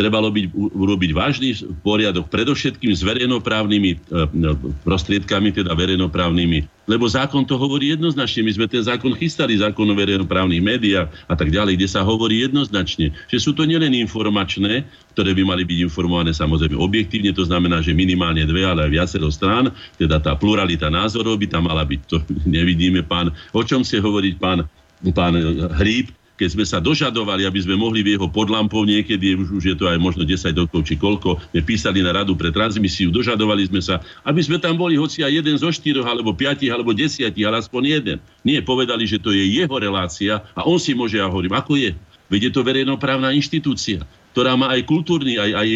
trebalo 0.00 0.32
byť, 0.32 0.56
urobiť 0.56 1.10
vážny 1.12 1.52
poriadok, 1.84 2.32
predovšetkým 2.32 2.88
s 2.96 3.04
verejnoprávnymi 3.04 3.90
e, 3.92 3.98
no, 4.32 4.56
prostriedkami, 4.88 5.52
teda 5.52 5.76
verejnoprávnymi. 5.76 6.88
Lebo 6.88 7.04
zákon 7.04 7.44
to 7.44 7.60
hovorí 7.60 7.92
jednoznačne. 7.92 8.40
My 8.40 8.56
sme 8.56 8.66
ten 8.66 8.80
zákon 8.80 9.12
chystali, 9.12 9.60
zákon 9.60 9.84
o 9.84 9.94
verejnoprávnych 9.94 10.64
médiách 10.64 11.12
a 11.28 11.36
tak 11.36 11.52
ďalej, 11.52 11.76
kde 11.76 11.88
sa 11.92 12.00
hovorí 12.00 12.40
jednoznačne, 12.48 13.12
že 13.28 13.38
sú 13.38 13.52
to 13.52 13.68
nielen 13.68 13.92
informačné, 13.92 14.88
ktoré 15.12 15.36
by 15.36 15.44
mali 15.44 15.68
byť 15.68 15.78
informované 15.84 16.32
samozrejme 16.32 16.80
objektívne, 16.80 17.36
to 17.36 17.44
znamená, 17.44 17.84
že 17.84 17.92
minimálne 17.92 18.42
dve, 18.48 18.64
ale 18.64 18.88
aj 18.88 18.94
viacero 18.96 19.28
strán, 19.28 19.68
teda 20.00 20.16
tá 20.16 20.32
pluralita 20.32 20.88
názorov 20.88 21.36
by 21.36 21.46
tam 21.46 21.68
mala 21.68 21.84
byť. 21.84 22.00
To 22.08 22.16
nevidíme, 22.56 23.04
pán. 23.04 23.28
O 23.52 23.60
čom 23.60 23.84
chce 23.84 24.00
hovoriť 24.00 24.34
pán, 24.40 24.64
pán 25.12 25.36
Hríb, 25.76 26.10
keď 26.40 26.48
sme 26.56 26.64
sa 26.64 26.80
dožadovali, 26.80 27.44
aby 27.44 27.60
sme 27.60 27.76
mohli 27.76 28.00
v 28.00 28.16
jeho 28.16 28.24
podlampov 28.24 28.88
niekedy, 28.88 29.36
už, 29.36 29.60
už 29.60 29.64
je 29.68 29.76
to 29.76 29.84
aj 29.84 30.00
možno 30.00 30.24
10 30.24 30.56
rokov 30.56 30.88
či 30.88 30.96
koľko, 30.96 31.36
sme 31.52 31.60
písali 31.60 32.00
na 32.00 32.16
radu 32.16 32.32
pre 32.32 32.48
transmisiu, 32.48 33.12
dožadovali 33.12 33.68
sme 33.68 33.84
sa, 33.84 34.00
aby 34.24 34.40
sme 34.40 34.56
tam 34.56 34.80
boli 34.80 34.96
hoci 34.96 35.20
aj 35.20 35.44
jeden 35.44 35.60
zo 35.60 35.68
štyroch, 35.68 36.08
alebo 36.08 36.32
piatich, 36.32 36.72
alebo 36.72 36.96
desiatich, 36.96 37.44
ale 37.44 37.60
aspoň 37.60 37.82
jeden. 38.00 38.18
Nie, 38.40 38.64
povedali, 38.64 39.04
že 39.04 39.20
to 39.20 39.36
je 39.36 39.44
jeho 39.44 39.76
relácia 39.76 40.40
a 40.56 40.64
on 40.64 40.80
si 40.80 40.96
môže, 40.96 41.20
ja 41.20 41.28
hovorím, 41.28 41.52
ako 41.52 41.76
je. 41.76 41.92
Veď 42.32 42.48
je 42.48 42.52
to 42.56 42.64
verejnoprávna 42.64 43.36
inštitúcia 43.36 44.00
ktorá 44.30 44.54
má 44.54 44.70
aj 44.74 44.86
kultúrny, 44.86 45.36
aj, 45.36 45.50
aj 45.54 45.68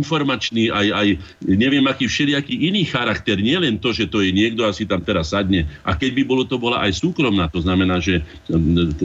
informačný, 0.00 0.68
aj, 0.68 0.86
aj 0.92 1.08
neviem 1.44 1.84
aký 1.88 2.06
všelijaký 2.08 2.68
iný 2.68 2.84
charakter. 2.84 3.40
Nie 3.40 3.56
len 3.56 3.80
to, 3.80 3.92
že 3.92 4.08
to 4.08 4.20
je 4.20 4.30
niekto 4.32 4.68
asi 4.68 4.84
tam 4.84 5.00
teraz 5.00 5.32
sadne. 5.32 5.64
A 5.82 5.96
keď 5.96 6.10
by 6.20 6.22
bolo 6.28 6.44
to 6.44 6.60
bola 6.60 6.84
aj 6.84 6.92
súkromná, 7.00 7.48
to 7.48 7.64
znamená, 7.64 7.98
že 7.98 8.20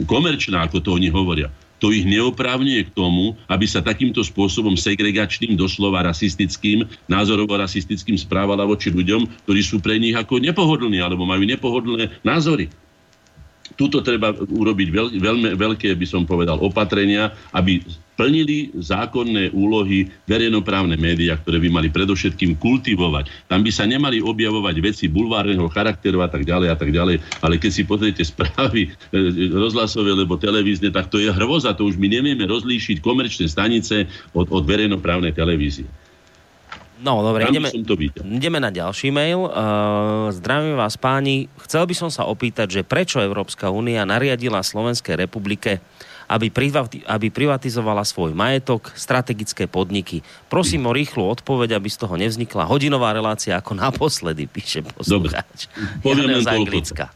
komerčná, 0.04 0.68
ako 0.68 0.84
to 0.84 0.90
oni 0.96 1.08
hovoria 1.08 1.48
to 1.78 1.94
ich 1.94 2.02
neoprávňuje 2.10 2.90
k 2.90 2.94
tomu, 2.94 3.38
aby 3.46 3.62
sa 3.62 3.78
takýmto 3.78 4.26
spôsobom 4.26 4.74
segregačným, 4.74 5.54
doslova 5.54 6.02
rasistickým, 6.02 6.82
názorovo 7.06 7.54
rasistickým 7.54 8.18
správala 8.18 8.66
voči 8.66 8.90
ľuďom, 8.90 9.46
ktorí 9.46 9.62
sú 9.62 9.78
pre 9.78 9.94
nich 9.94 10.18
ako 10.18 10.42
nepohodlní 10.42 10.98
alebo 10.98 11.22
majú 11.22 11.46
nepohodlné 11.46 12.18
názory 12.26 12.66
tuto 13.78 14.02
treba 14.02 14.34
urobiť 14.34 14.88
veľ, 14.90 15.06
veľmi, 15.22 15.48
veľké, 15.54 15.94
by 15.94 16.06
som 16.08 16.26
povedal, 16.26 16.58
opatrenia, 16.58 17.30
aby 17.54 17.78
plnili 18.18 18.74
zákonné 18.74 19.54
úlohy 19.54 20.10
verejnoprávne 20.26 20.98
médiá, 20.98 21.38
ktoré 21.38 21.62
by 21.62 21.70
mali 21.70 21.88
predovšetkým 21.88 22.58
kultivovať. 22.58 23.30
Tam 23.46 23.62
by 23.62 23.70
sa 23.70 23.86
nemali 23.86 24.18
objavovať 24.18 24.74
veci 24.82 25.06
bulvárneho 25.06 25.70
charakteru 25.70 26.26
a 26.26 26.28
tak 26.28 26.42
ďalej 26.42 26.68
a 26.74 26.76
tak 26.76 26.90
ďalej. 26.90 27.22
Ale 27.38 27.62
keď 27.62 27.70
si 27.70 27.86
pozriete 27.86 28.26
správy 28.26 28.90
e, 28.90 29.22
rozhlasové 29.54 30.18
alebo 30.18 30.34
televízne, 30.34 30.90
tak 30.90 31.06
to 31.14 31.22
je 31.22 31.30
hrvoza. 31.30 31.78
To 31.78 31.86
už 31.86 31.94
my 31.94 32.10
nevieme 32.10 32.42
rozlíšiť 32.42 32.98
komerčné 32.98 33.46
stanice 33.46 34.10
od, 34.34 34.50
od 34.50 34.66
verejnoprávnej 34.66 35.30
televízie. 35.30 35.86
No, 36.98 37.22
dobre, 37.22 37.46
ideme, 37.46 37.70
ideme 38.26 38.58
na 38.58 38.74
ďalší 38.74 39.14
mail. 39.14 39.46
Uh, 39.46 40.34
zdravím 40.34 40.74
vás 40.74 40.98
páni. 40.98 41.46
Chcel 41.62 41.86
by 41.86 41.94
som 41.94 42.10
sa 42.10 42.26
opýtať, 42.26 42.66
že 42.74 42.82
prečo 42.82 43.22
Európska 43.22 43.70
únia 43.70 44.02
nariadila 44.02 44.66
Slovenskej 44.66 45.14
republike 45.14 45.78
aby, 46.28 46.52
privati- 46.52 47.02
aby 47.08 47.32
privatizovala 47.32 48.04
svoj 48.04 48.36
majetok, 48.36 48.92
strategické 48.92 49.64
podniky. 49.64 50.20
Prosím 50.52 50.84
o 50.86 50.92
rýchlu 50.92 51.24
odpoveď, 51.24 51.80
aby 51.80 51.88
z 51.88 51.98
toho 52.04 52.14
nevznikla 52.20 52.68
hodinová 52.68 53.16
relácia 53.16 53.56
ako 53.56 53.72
naposledy, 53.74 54.44
píše 54.44 54.84
poslucháč. 54.84 55.72
Poviem 56.04 56.36
len. 56.36 56.44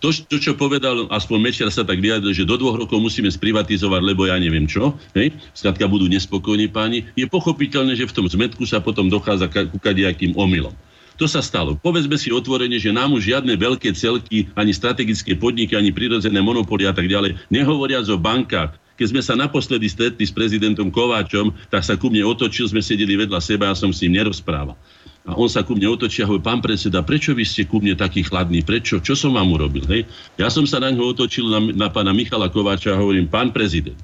To, 0.01 0.09
to, 0.10 0.36
čo 0.40 0.56
povedal, 0.56 1.06
aspoň 1.12 1.39
Mečer 1.39 1.68
sa 1.68 1.84
tak 1.84 2.01
vyjadril, 2.01 2.32
že 2.32 2.48
do 2.48 2.56
dvoch 2.56 2.80
rokov 2.80 2.98
musíme 2.98 3.28
sprivatizovať, 3.28 4.01
lebo 4.01 4.24
ja 4.24 4.40
neviem 4.40 4.64
čo, 4.64 4.97
hej, 5.12 5.36
skladka 5.52 5.84
budú 5.84 6.09
nespokojní 6.09 6.72
páni, 6.72 7.05
je 7.12 7.28
pochopiteľné, 7.28 7.93
že 7.93 8.09
v 8.09 8.16
tom 8.16 8.26
zmetku 8.26 8.64
sa 8.64 8.80
potom 8.80 9.12
dochádza 9.12 9.52
ku 9.68 9.76
kadejakým 9.76 10.32
omylom. 10.32 10.72
To 11.20 11.28
sa 11.28 11.44
stalo. 11.44 11.76
Povedzme 11.76 12.16
si 12.16 12.32
otvorene, 12.32 12.80
že 12.80 12.89
nám 12.89 13.12
už 13.12 13.30
žiadne 13.30 13.52
veľké 13.55 13.93
celky, 13.93 14.48
ani 14.56 14.72
strategické 14.72 15.36
podniky, 15.36 15.76
ani 15.76 15.93
prirodzené 15.93 16.40
monopoly 16.40 16.89
a 16.89 16.97
tak 16.97 17.06
ďalej, 17.06 17.36
nehovoriac 17.52 18.09
o 18.09 18.16
bankách, 18.16 18.72
keď 19.03 19.11
sme 19.11 19.23
sa 19.27 19.35
naposledy 19.35 19.91
stretli 19.91 20.23
s 20.23 20.31
prezidentom 20.31 20.87
Kováčom, 20.95 21.51
tak 21.74 21.83
sa 21.83 21.99
ku 21.99 22.07
mne 22.07 22.23
otočil, 22.23 22.70
sme 22.70 22.79
sedeli 22.79 23.19
vedľa 23.19 23.43
seba 23.43 23.66
a 23.66 23.74
som 23.74 23.91
s 23.91 23.99
ním 24.07 24.23
nerozprával. 24.23 24.79
A 25.27 25.35
on 25.35 25.51
sa 25.51 25.66
ku 25.66 25.74
mne 25.74 25.91
otočí 25.91 26.23
a 26.23 26.31
hovorí, 26.31 26.39
pán 26.39 26.62
predseda, 26.62 27.03
prečo 27.03 27.35
vy 27.35 27.43
ste 27.43 27.66
ku 27.66 27.83
mne 27.83 27.99
taký 27.99 28.23
chladný? 28.23 28.62
Prečo? 28.62 29.03
Čo 29.03 29.19
som 29.19 29.35
vám 29.35 29.51
urobil? 29.51 29.83
Hej? 29.91 30.07
Ja 30.39 30.55
som 30.55 30.70
sa 30.70 30.79
na 30.79 30.95
ňo 30.95 31.19
otočil 31.19 31.51
na, 31.51 31.59
na 31.74 31.91
pána 31.91 32.15
Michala 32.15 32.47
Kováča 32.47 32.95
a 32.95 33.01
hovorím, 33.03 33.27
pán 33.27 33.51
prezident, 33.51 33.99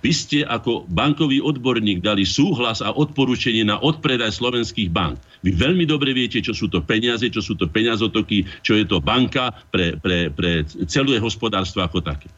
vy 0.00 0.12
ste 0.16 0.40
ako 0.40 0.88
bankový 0.88 1.44
odborník 1.44 2.00
dali 2.00 2.24
súhlas 2.24 2.80
a 2.80 2.96
odporúčanie 2.96 3.68
na 3.68 3.76
odpredaj 3.76 4.36
slovenských 4.36 4.88
bank. 4.88 5.20
Vy 5.44 5.52
veľmi 5.52 5.84
dobre 5.84 6.16
viete, 6.16 6.40
čo 6.40 6.56
sú 6.56 6.72
to 6.72 6.80
peniaze, 6.80 7.28
čo 7.28 7.44
sú 7.44 7.60
to 7.60 7.68
peniazotoky, 7.68 8.48
čo 8.64 8.72
je 8.72 8.88
to 8.88 9.04
banka 9.04 9.52
pre, 9.68 10.00
pre, 10.00 10.32
pre 10.32 10.64
celé 10.88 11.20
hospodárstvo 11.20 11.84
ako 11.84 12.00
také. 12.00 12.32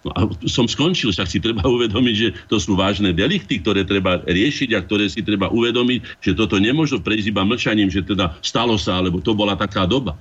No 0.00 0.10
a 0.16 0.20
som 0.48 0.64
skončil, 0.64 1.12
však 1.12 1.28
si 1.28 1.38
treba 1.40 1.64
uvedomiť, 1.76 2.14
že 2.16 2.28
to 2.48 2.56
sú 2.56 2.76
vážne 2.76 3.12
delikty, 3.12 3.60
ktoré 3.60 3.84
treba 3.84 4.24
riešiť 4.24 4.72
a 4.76 4.80
ktoré 4.80 5.12
si 5.12 5.20
treba 5.20 5.52
uvedomiť, 5.52 6.24
že 6.24 6.32
toto 6.32 6.56
nemôže 6.56 6.96
prejsť 7.00 7.26
iba 7.32 7.44
mlčaním, 7.44 7.92
že 7.92 8.04
teda 8.04 8.36
stalo 8.40 8.80
sa, 8.80 8.96
alebo 8.96 9.20
to 9.20 9.36
bola 9.36 9.56
taká 9.56 9.84
doba. 9.84 10.16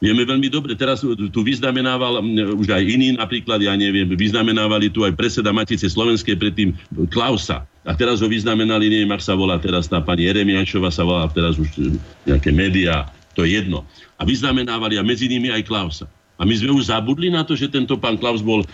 Vieme 0.00 0.24
veľmi 0.24 0.48
dobre, 0.48 0.72
teraz 0.72 1.04
tu 1.04 1.40
vyznamenával 1.44 2.24
už 2.56 2.72
aj 2.72 2.82
iní 2.88 3.12
napríklad, 3.20 3.60
ja 3.60 3.76
neviem, 3.76 4.08
vyznamenávali 4.08 4.88
tu 4.88 5.04
aj 5.04 5.12
predseda 5.12 5.52
Matice 5.52 5.92
Slovenskej 5.92 6.40
predtým 6.40 6.72
Klausa. 7.12 7.68
A 7.84 7.92
teraz 7.92 8.24
ho 8.24 8.28
vyznamenali, 8.28 8.88
neviem, 8.88 9.12
ak 9.12 9.20
sa 9.20 9.36
volá 9.36 9.60
teraz 9.60 9.92
tá 9.92 10.00
pani 10.00 10.24
Jeremiačova, 10.24 10.88
sa 10.88 11.04
volá 11.04 11.28
teraz 11.28 11.60
už 11.60 11.68
nejaké 12.24 12.48
médiá, 12.48 13.12
to 13.36 13.44
je 13.44 13.60
jedno. 13.60 13.84
A 14.16 14.24
vyznamenávali 14.24 14.96
a 14.96 15.04
medzi 15.04 15.28
nimi 15.28 15.52
aj 15.52 15.68
Klausa. 15.68 16.08
A 16.40 16.48
my 16.48 16.56
sme 16.56 16.72
už 16.72 16.88
zabudli 16.88 17.28
na 17.28 17.44
to, 17.44 17.52
že 17.52 17.68
tento 17.68 18.00
pán 18.00 18.16
Klaus 18.16 18.40
bol 18.40 18.64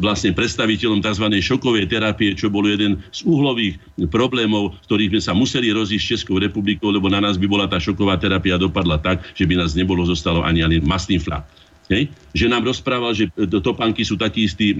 vlastne 0.00 0.32
predstaviteľom 0.32 1.04
tzv. 1.04 1.28
šokovej 1.36 1.84
terapie, 1.92 2.32
čo 2.32 2.48
bol 2.48 2.64
jeden 2.64 2.96
z 3.12 3.28
úhlových 3.28 3.76
problémov, 4.08 4.72
ktorých 4.88 5.12
sme 5.12 5.20
sa 5.20 5.32
museli 5.36 5.68
rozísť 5.68 6.00
s 6.00 6.10
Českou 6.16 6.40
republikou, 6.40 6.88
lebo 6.88 7.12
na 7.12 7.20
nás 7.20 7.36
by 7.36 7.44
bola 7.44 7.68
tá 7.68 7.76
šoková 7.76 8.16
terapia 8.16 8.56
dopadla 8.56 8.96
tak, 8.96 9.20
že 9.36 9.44
by 9.44 9.60
nás 9.60 9.76
nebolo 9.76 10.00
zostalo 10.08 10.40
ani 10.40 10.64
ani 10.64 10.80
masný 10.80 11.20
flak. 11.20 11.44
Hej? 11.92 12.08
Že 12.32 12.48
nám 12.48 12.64
rozprával, 12.64 13.12
že 13.12 13.28
topánky 13.60 14.00
sú 14.08 14.16
taký 14.16 14.48
istý 14.48 14.72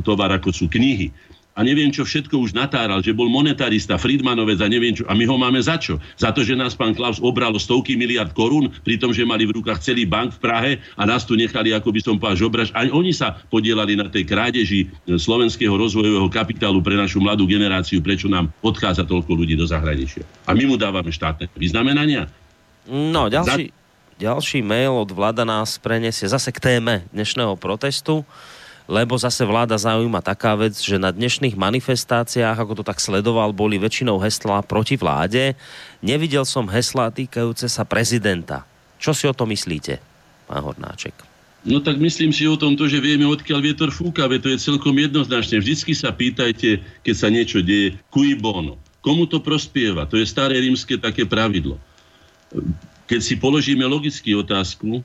tovar, 0.00 0.32
ako 0.32 0.56
sú 0.56 0.72
knihy 0.72 1.12
a 1.56 1.64
neviem 1.64 1.88
čo 1.88 2.04
všetko 2.04 2.36
už 2.36 2.52
natáral, 2.52 3.00
že 3.00 3.16
bol 3.16 3.32
monetarista, 3.32 3.96
Friedmanovec 3.96 4.60
a 4.60 4.68
neviem 4.68 4.92
čo. 4.92 5.08
A 5.08 5.16
my 5.16 5.24
ho 5.24 5.40
máme 5.40 5.56
za 5.56 5.80
čo? 5.80 5.96
Za 6.20 6.28
to, 6.36 6.44
že 6.44 6.52
nás 6.52 6.76
pán 6.76 6.92
Klaus 6.92 7.16
obral 7.16 7.56
stovky 7.56 7.96
miliard 7.96 8.36
korún, 8.36 8.68
pri 8.84 9.00
tom, 9.00 9.16
že 9.16 9.24
mali 9.24 9.48
v 9.48 9.56
rukách 9.56 9.80
celý 9.80 10.04
bank 10.04 10.36
v 10.36 10.42
Prahe 10.44 10.72
a 11.00 11.02
nás 11.08 11.24
tu 11.24 11.32
nechali, 11.32 11.72
ako 11.72 11.88
by 11.88 12.00
som 12.04 12.20
povedal, 12.20 12.44
žobraž. 12.44 12.68
Aj 12.76 12.92
oni 12.92 13.16
sa 13.16 13.40
podielali 13.48 13.96
na 13.96 14.12
tej 14.12 14.28
krádeži 14.28 14.84
e, 14.84 15.16
slovenského 15.16 15.72
rozvojového 15.72 16.28
kapitálu 16.28 16.84
pre 16.84 16.92
našu 16.92 17.24
mladú 17.24 17.48
generáciu, 17.48 18.04
prečo 18.04 18.28
nám 18.28 18.52
odchádza 18.60 19.08
toľko 19.08 19.32
ľudí 19.32 19.56
do 19.56 19.64
zahraničia. 19.64 20.28
A 20.44 20.52
my 20.52 20.68
mu 20.68 20.76
dávame 20.76 21.08
štátne 21.08 21.48
vyznamenania. 21.56 22.28
No, 22.84 23.32
ďalší, 23.32 23.72
za... 23.72 24.20
ďalší 24.20 24.60
mail 24.60 24.92
od 24.92 25.08
vláda 25.08 25.48
nás 25.48 25.80
preniesie 25.80 26.28
zase 26.28 26.52
k 26.52 26.60
téme 26.60 27.08
dnešného 27.16 27.56
protestu 27.56 28.28
lebo 28.86 29.18
zase 29.18 29.42
vláda 29.42 29.74
zaujíma 29.74 30.22
taká 30.22 30.54
vec, 30.54 30.78
že 30.78 30.98
na 30.98 31.10
dnešných 31.10 31.58
manifestáciách, 31.58 32.54
ako 32.54 32.80
to 32.80 32.84
tak 32.86 33.02
sledoval, 33.02 33.50
boli 33.50 33.82
väčšinou 33.82 34.22
heslá 34.22 34.62
proti 34.62 34.94
vláde. 34.94 35.58
Nevidel 36.02 36.46
som 36.46 36.70
heslá 36.70 37.10
týkajúce 37.10 37.66
sa 37.66 37.82
prezidenta. 37.82 38.62
Čo 39.02 39.12
si 39.12 39.26
o 39.26 39.34
to 39.34 39.44
myslíte, 39.44 39.98
pán 40.46 40.62
Hornáček? 40.62 41.14
No 41.66 41.82
tak 41.82 41.98
myslím 41.98 42.30
si 42.30 42.46
o 42.46 42.54
tom 42.54 42.78
to, 42.78 42.86
že 42.86 43.02
vieme, 43.02 43.26
odkiaľ 43.26 43.58
vietor 43.58 43.90
fúka, 43.90 44.30
veď 44.30 44.40
to 44.46 44.48
je 44.54 44.64
celkom 44.70 44.94
jednoznačné. 44.94 45.58
Vždycky 45.58 45.98
sa 45.98 46.14
pýtajte, 46.14 46.78
keď 47.02 47.14
sa 47.18 47.26
niečo 47.26 47.58
deje, 47.58 47.98
cui 48.14 48.38
bono. 48.38 48.78
Komu 49.02 49.26
to 49.26 49.42
prospieva? 49.42 50.06
To 50.06 50.14
je 50.14 50.26
staré 50.30 50.62
rímske 50.62 50.94
také 50.94 51.26
pravidlo. 51.26 51.82
Keď 53.10 53.20
si 53.22 53.34
položíme 53.34 53.82
logicky 53.82 54.30
otázku, 54.38 55.02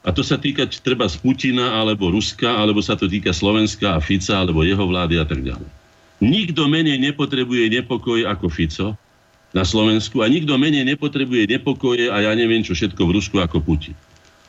a 0.00 0.08
to 0.16 0.24
sa 0.24 0.40
týka 0.40 0.64
treba 0.80 1.04
z 1.04 1.20
Putina, 1.20 1.76
alebo 1.76 2.08
Ruska, 2.08 2.48
alebo 2.56 2.80
sa 2.80 2.96
to 2.96 3.04
týka 3.04 3.36
Slovenska 3.36 3.96
a 3.96 4.00
Fica, 4.00 4.40
alebo 4.40 4.64
jeho 4.64 4.80
vlády 4.80 5.20
a 5.20 5.28
tak 5.28 5.44
ďalej. 5.44 5.68
Nikto 6.20 6.68
menej 6.68 7.00
nepotrebuje 7.00 7.68
nepokoj 7.80 8.24
ako 8.28 8.46
Fico 8.48 8.96
na 9.52 9.64
Slovensku 9.64 10.20
a 10.20 10.28
nikto 10.28 10.56
menej 10.56 10.84
nepotrebuje 10.84 11.48
nepokoje 11.48 12.12
a 12.12 12.22
ja 12.22 12.32
neviem 12.36 12.60
čo 12.60 12.76
všetko 12.76 13.02
v 13.08 13.14
Rusku 13.16 13.36
ako 13.40 13.60
Putin. 13.60 13.96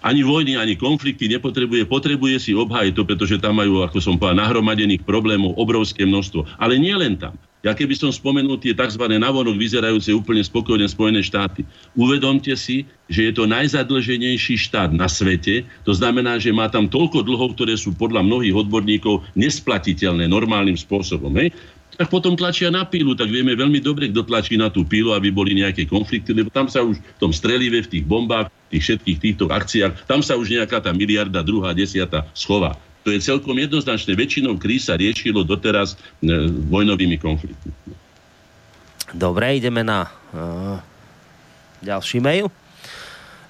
Ani 0.01 0.25
vojny, 0.25 0.57
ani 0.57 0.73
konflikty 0.79 1.29
nepotrebuje, 1.29 1.85
potrebuje 1.85 2.41
si 2.41 2.51
obhájiť 2.57 2.93
to, 2.97 3.03
pretože 3.05 3.37
tam 3.37 3.61
majú, 3.61 3.85
ako 3.85 4.01
som 4.01 4.17
povedal, 4.17 4.41
nahromadených 4.41 5.05
problémov 5.05 5.53
obrovské 5.61 6.09
množstvo. 6.09 6.57
Ale 6.57 6.81
nie 6.81 6.95
len 6.97 7.21
tam. 7.21 7.37
Ja 7.61 7.77
keby 7.77 7.93
som 7.93 8.09
spomenul 8.09 8.57
tie 8.57 8.73
tzv. 8.73 9.05
navonok 9.05 9.53
vyzerajúce 9.53 10.09
úplne 10.17 10.41
spokojne 10.41 10.89
Spojené 10.89 11.21
štáty. 11.21 11.61
Uvedomte 11.93 12.57
si, 12.57 12.89
že 13.05 13.29
je 13.29 13.33
to 13.37 13.45
najzadlženejší 13.45 14.57
štát 14.57 14.89
na 14.89 15.05
svete. 15.05 15.61
To 15.85 15.93
znamená, 15.93 16.41
že 16.41 16.49
má 16.49 16.73
tam 16.73 16.89
toľko 16.89 17.21
dlhov, 17.21 17.53
ktoré 17.53 17.77
sú 17.77 17.93
podľa 17.93 18.25
mnohých 18.25 18.65
odborníkov 18.65 19.21
nesplatiteľné 19.37 20.25
normálnym 20.25 20.73
spôsobom. 20.73 21.29
Hej? 21.37 21.53
tak 22.01 22.09
potom 22.09 22.33
tlačia 22.33 22.73
na 22.73 22.81
pílu, 22.81 23.13
tak 23.13 23.29
vieme 23.29 23.53
veľmi 23.53 23.77
dobre, 23.77 24.09
kto 24.09 24.25
tlačí 24.25 24.57
na 24.57 24.73
tú 24.73 24.81
pílu, 24.81 25.13
aby 25.13 25.29
boli 25.29 25.53
nejaké 25.53 25.85
konflikty, 25.85 26.33
lebo 26.33 26.49
tam 26.49 26.65
sa 26.65 26.81
už 26.81 26.97
v 26.97 27.19
tom 27.21 27.29
strelive, 27.29 27.83
v 27.85 27.91
tých 27.93 28.05
bombách, 28.09 28.49
v 28.49 28.69
tých 28.73 28.83
všetkých 28.89 29.17
týchto 29.21 29.45
akciách, 29.53 30.09
tam 30.09 30.25
sa 30.25 30.33
už 30.33 30.49
nejaká 30.49 30.81
tá 30.81 30.89
miliarda, 30.97 31.45
druhá, 31.45 31.77
desiata 31.77 32.25
schová. 32.33 32.73
To 33.01 33.09
je 33.09 33.17
celkom 33.17 33.57
jednoznačné. 33.57 34.13
Väčšinou 34.13 34.61
kríz 34.61 34.85
sa 34.85 34.93
riešilo 34.93 35.41
doteraz 35.41 35.97
e, 36.21 36.27
vojnovými 36.69 37.17
konfliktmi. 37.17 37.73
Dobre, 39.11 39.59
ideme 39.59 39.83
na 39.83 40.07
uh, 40.07 40.79
ďalší 41.83 42.23
mail. 42.23 42.47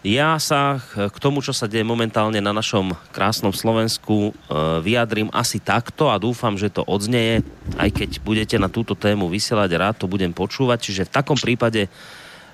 Ja 0.01 0.41
sa 0.41 0.81
k 0.97 1.13
tomu, 1.21 1.45
čo 1.45 1.53
sa 1.53 1.69
deje 1.69 1.85
momentálne 1.85 2.41
na 2.41 2.49
našom 2.49 2.97
krásnom 3.13 3.53
Slovensku, 3.53 4.33
uh, 4.33 4.81
vyjadrím 4.81 5.29
asi 5.29 5.61
takto 5.61 6.09
a 6.09 6.17
dúfam, 6.17 6.57
že 6.57 6.73
to 6.73 6.81
odznieje, 6.81 7.45
aj 7.77 7.93
keď 7.93 8.09
budete 8.25 8.57
na 8.57 8.73
túto 8.73 8.97
tému 8.97 9.29
vysielať, 9.29 9.69
rád 9.77 9.95
to 10.01 10.09
budem 10.09 10.33
počúvať. 10.33 10.81
Čiže 10.81 11.05
v 11.05 11.13
takom 11.13 11.37
prípade 11.37 11.85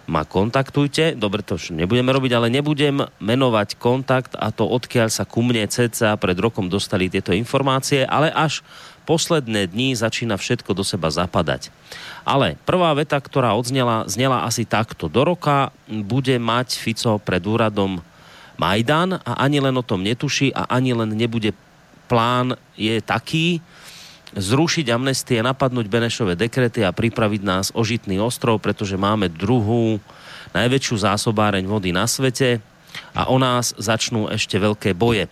ma 0.07 0.23
kontaktujte. 0.23 1.13
Dobre, 1.19 1.43
to 1.43 1.59
už 1.59 1.75
nebudeme 1.75 2.09
robiť, 2.15 2.31
ale 2.33 2.47
nebudem 2.47 3.03
menovať 3.19 3.75
kontakt 3.75 4.33
a 4.39 4.49
to 4.55 4.63
odkiaľ 4.63 5.11
sa 5.11 5.27
ku 5.27 5.43
mne 5.43 5.67
cca 5.67 6.15
pred 6.15 6.39
rokom 6.39 6.71
dostali 6.71 7.11
tieto 7.11 7.35
informácie, 7.35 8.07
ale 8.07 8.31
až 8.31 8.63
posledné 9.03 9.71
dni 9.71 9.95
začína 9.95 10.39
všetko 10.39 10.75
do 10.75 10.83
seba 10.83 11.07
zapadať. 11.11 11.71
Ale 12.27 12.59
prvá 12.67 12.91
veta, 12.95 13.19
ktorá 13.19 13.55
odznela, 13.55 14.07
znela 14.07 14.43
asi 14.43 14.67
takto. 14.67 15.07
Do 15.07 15.23
roka 15.23 15.71
bude 15.87 16.35
mať 16.39 16.79
Fico 16.79 17.19
pred 17.19 17.43
úradom 17.43 18.03
Majdan 18.57 19.21
a 19.21 19.31
ani 19.43 19.61
len 19.61 19.75
o 19.77 19.85
tom 19.85 20.01
netuší 20.01 20.51
a 20.51 20.67
ani 20.67 20.91
len 20.91 21.13
nebude 21.13 21.55
plán 22.07 22.55
je 22.73 22.99
taký, 23.03 23.61
zrušiť 24.35 24.91
amnestie, 24.91 25.39
napadnúť 25.39 25.87
Benešové 25.87 26.35
dekrety 26.35 26.83
a 26.83 26.91
pripraviť 26.91 27.41
nás 27.45 27.65
o 27.71 27.85
žitný 27.85 28.19
ostrov, 28.19 28.59
pretože 28.59 28.99
máme 28.99 29.31
druhú 29.31 30.03
najväčšiu 30.51 30.95
zásobáreň 31.07 31.63
vody 31.63 31.95
na 31.95 32.03
svete 32.03 32.59
a 33.15 33.31
o 33.31 33.37
nás 33.39 33.71
začnú 33.77 34.27
ešte 34.27 34.59
veľké 34.59 34.91
boje. 34.97 35.31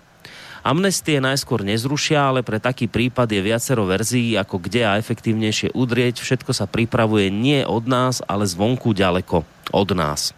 Amnestie 0.65 1.21
najskôr 1.21 1.61
nezrušia, 1.61 2.25
ale 2.25 2.41
pre 2.41 2.57
taký 2.57 2.89
prípad 2.89 3.29
je 3.29 3.37
viacero 3.37 3.85
verzií, 3.85 4.33
ako 4.33 4.57
kde 4.57 4.81
a 4.81 4.97
efektívnejšie 4.97 5.77
udrieť. 5.77 6.17
Všetko 6.17 6.57
sa 6.57 6.65
pripravuje 6.65 7.29
nie 7.29 7.61
od 7.61 7.85
nás, 7.85 8.25
ale 8.25 8.49
zvonku 8.49 8.97
ďaleko 8.97 9.45
od 9.69 9.89
nás. 9.93 10.33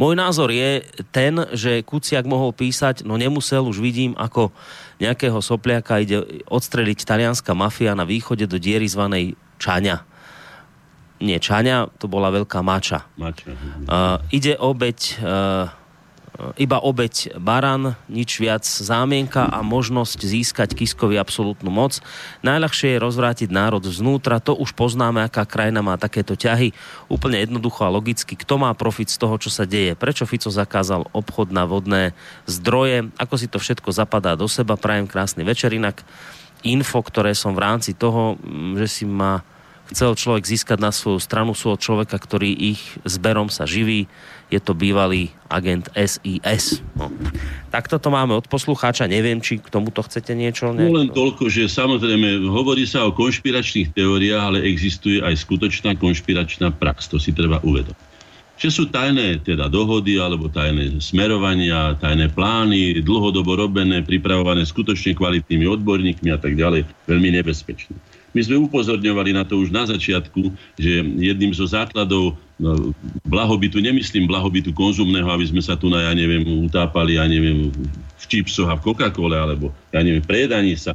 Môj 0.00 0.16
názor 0.16 0.48
je 0.48 0.80
ten, 1.12 1.36
že 1.52 1.84
Kuciak 1.84 2.24
mohol 2.24 2.56
písať, 2.56 3.04
no 3.04 3.20
nemusel, 3.20 3.68
už 3.68 3.84
vidím, 3.84 4.16
ako 4.16 4.48
nejakého 4.96 5.38
sopliaka 5.44 6.00
ide 6.00 6.44
odstreliť 6.48 7.04
talianská 7.04 7.52
mafia 7.52 7.92
na 7.92 8.08
východe 8.08 8.48
do 8.48 8.56
diery 8.56 8.88
zvanej 8.88 9.36
Čaňa. 9.56 10.04
Nie 11.20 11.40
Čaňa, 11.40 11.96
to 11.96 12.08
bola 12.08 12.28
veľká 12.28 12.60
mača. 12.60 13.08
mača. 13.16 13.48
Uh, 13.88 14.20
ide 14.28 14.56
obeť 14.56 15.20
uh, 15.20 15.72
iba 16.60 16.78
obeď 16.80 17.40
baran, 17.40 17.96
nič 18.12 18.36
viac 18.40 18.64
zámienka 18.64 19.48
a 19.48 19.64
možnosť 19.64 20.20
získať 20.20 20.76
Kiskovi 20.76 21.16
absolútnu 21.16 21.72
moc. 21.72 22.00
Najľahšie 22.44 22.96
je 22.96 23.02
rozvrátiť 23.02 23.48
národ 23.48 23.80
znútra, 23.84 24.42
to 24.42 24.52
už 24.52 24.76
poznáme, 24.76 25.24
aká 25.24 25.48
krajina 25.48 25.80
má 25.80 25.96
takéto 25.96 26.36
ťahy. 26.36 26.76
Úplne 27.08 27.40
jednoducho 27.48 27.88
a 27.88 27.92
logicky, 27.92 28.36
kto 28.36 28.60
má 28.60 28.70
profit 28.76 29.08
z 29.08 29.20
toho, 29.20 29.36
čo 29.40 29.48
sa 29.48 29.64
deje. 29.64 29.96
Prečo 29.96 30.28
Fico 30.28 30.52
zakázal 30.52 31.08
obchod 31.16 31.52
na 31.52 31.64
vodné 31.64 32.12
zdroje, 32.44 33.08
ako 33.16 33.34
si 33.40 33.48
to 33.48 33.56
všetko 33.56 33.92
zapadá 33.92 34.36
do 34.36 34.44
seba. 34.46 34.76
Prajem 34.76 35.08
krásny 35.08 35.40
večer, 35.40 35.72
inak 35.72 36.04
info, 36.64 37.00
ktoré 37.00 37.32
som 37.32 37.56
v 37.56 37.64
rámci 37.64 37.96
toho, 37.96 38.36
mm, 38.36 38.80
že 38.80 38.88
si 38.88 39.04
ma 39.08 39.40
chcel 39.90 40.18
človek 40.18 40.44
získať 40.46 40.78
na 40.82 40.90
svoju 40.90 41.22
stranu, 41.22 41.54
sú 41.54 41.70
od 41.70 41.80
človeka, 41.80 42.18
ktorý 42.18 42.50
ich 42.50 42.82
zberom 43.06 43.46
sa 43.46 43.68
živí 43.68 44.10
je 44.46 44.60
to 44.62 44.78
bývalý 44.78 45.34
agent 45.50 45.90
SIS. 45.94 46.82
No. 46.94 47.10
Tak 47.74 47.90
toto 47.90 48.14
máme 48.14 48.38
od 48.38 48.46
poslucháča, 48.46 49.10
neviem, 49.10 49.42
či 49.42 49.58
k 49.58 49.66
tomuto 49.66 50.06
chcete 50.06 50.34
niečo. 50.38 50.70
Ne... 50.70 50.86
No 50.86 51.02
len 51.02 51.10
toľko, 51.10 51.50
že 51.50 51.66
samozrejme 51.66 52.46
hovorí 52.46 52.86
sa 52.86 53.06
o 53.06 53.14
konšpiračných 53.14 53.90
teóriách, 53.94 54.42
ale 54.54 54.58
existuje 54.66 55.18
aj 55.18 55.34
skutočná 55.42 55.98
konšpiračná 55.98 56.70
prax, 56.78 57.10
to 57.10 57.18
si 57.18 57.34
treba 57.34 57.58
uvedomiť. 57.66 58.14
Že 58.56 58.70
sú 58.72 58.84
tajné 58.88 59.44
teda 59.44 59.68
dohody 59.68 60.16
alebo 60.16 60.48
tajné 60.48 60.96
smerovania, 61.04 61.92
tajné 62.00 62.32
plány, 62.32 63.04
dlhodobo 63.04 63.52
robené, 63.52 64.00
pripravované 64.00 64.64
skutočne 64.64 65.12
kvalitnými 65.12 65.68
odborníkmi 65.68 66.32
a 66.32 66.40
tak 66.40 66.56
ďalej, 66.56 66.88
veľmi 67.04 67.36
nebezpečné. 67.36 68.15
My 68.36 68.44
sme 68.44 68.68
upozorňovali 68.68 69.32
na 69.32 69.48
to 69.48 69.56
už 69.56 69.72
na 69.72 69.88
začiatku, 69.88 70.52
že 70.76 71.00
jedným 71.16 71.56
zo 71.56 71.64
základov 71.64 72.36
no, 72.60 72.92
blahobytu, 73.24 73.80
nemyslím 73.80 74.28
blahobytu 74.28 74.76
konzumného, 74.76 75.24
aby 75.32 75.48
sme 75.48 75.64
sa 75.64 75.72
tu 75.72 75.88
na, 75.88 76.04
ja 76.04 76.12
neviem, 76.12 76.44
utápali, 76.68 77.16
ja 77.16 77.24
neviem, 77.24 77.72
v 78.20 78.24
čipsoch 78.28 78.68
a 78.68 78.76
v 78.76 78.84
Coca-Cole, 78.92 79.40
alebo, 79.40 79.72
ja 79.88 80.04
neviem, 80.04 80.20
prejedaní 80.20 80.76
sa, 80.76 80.92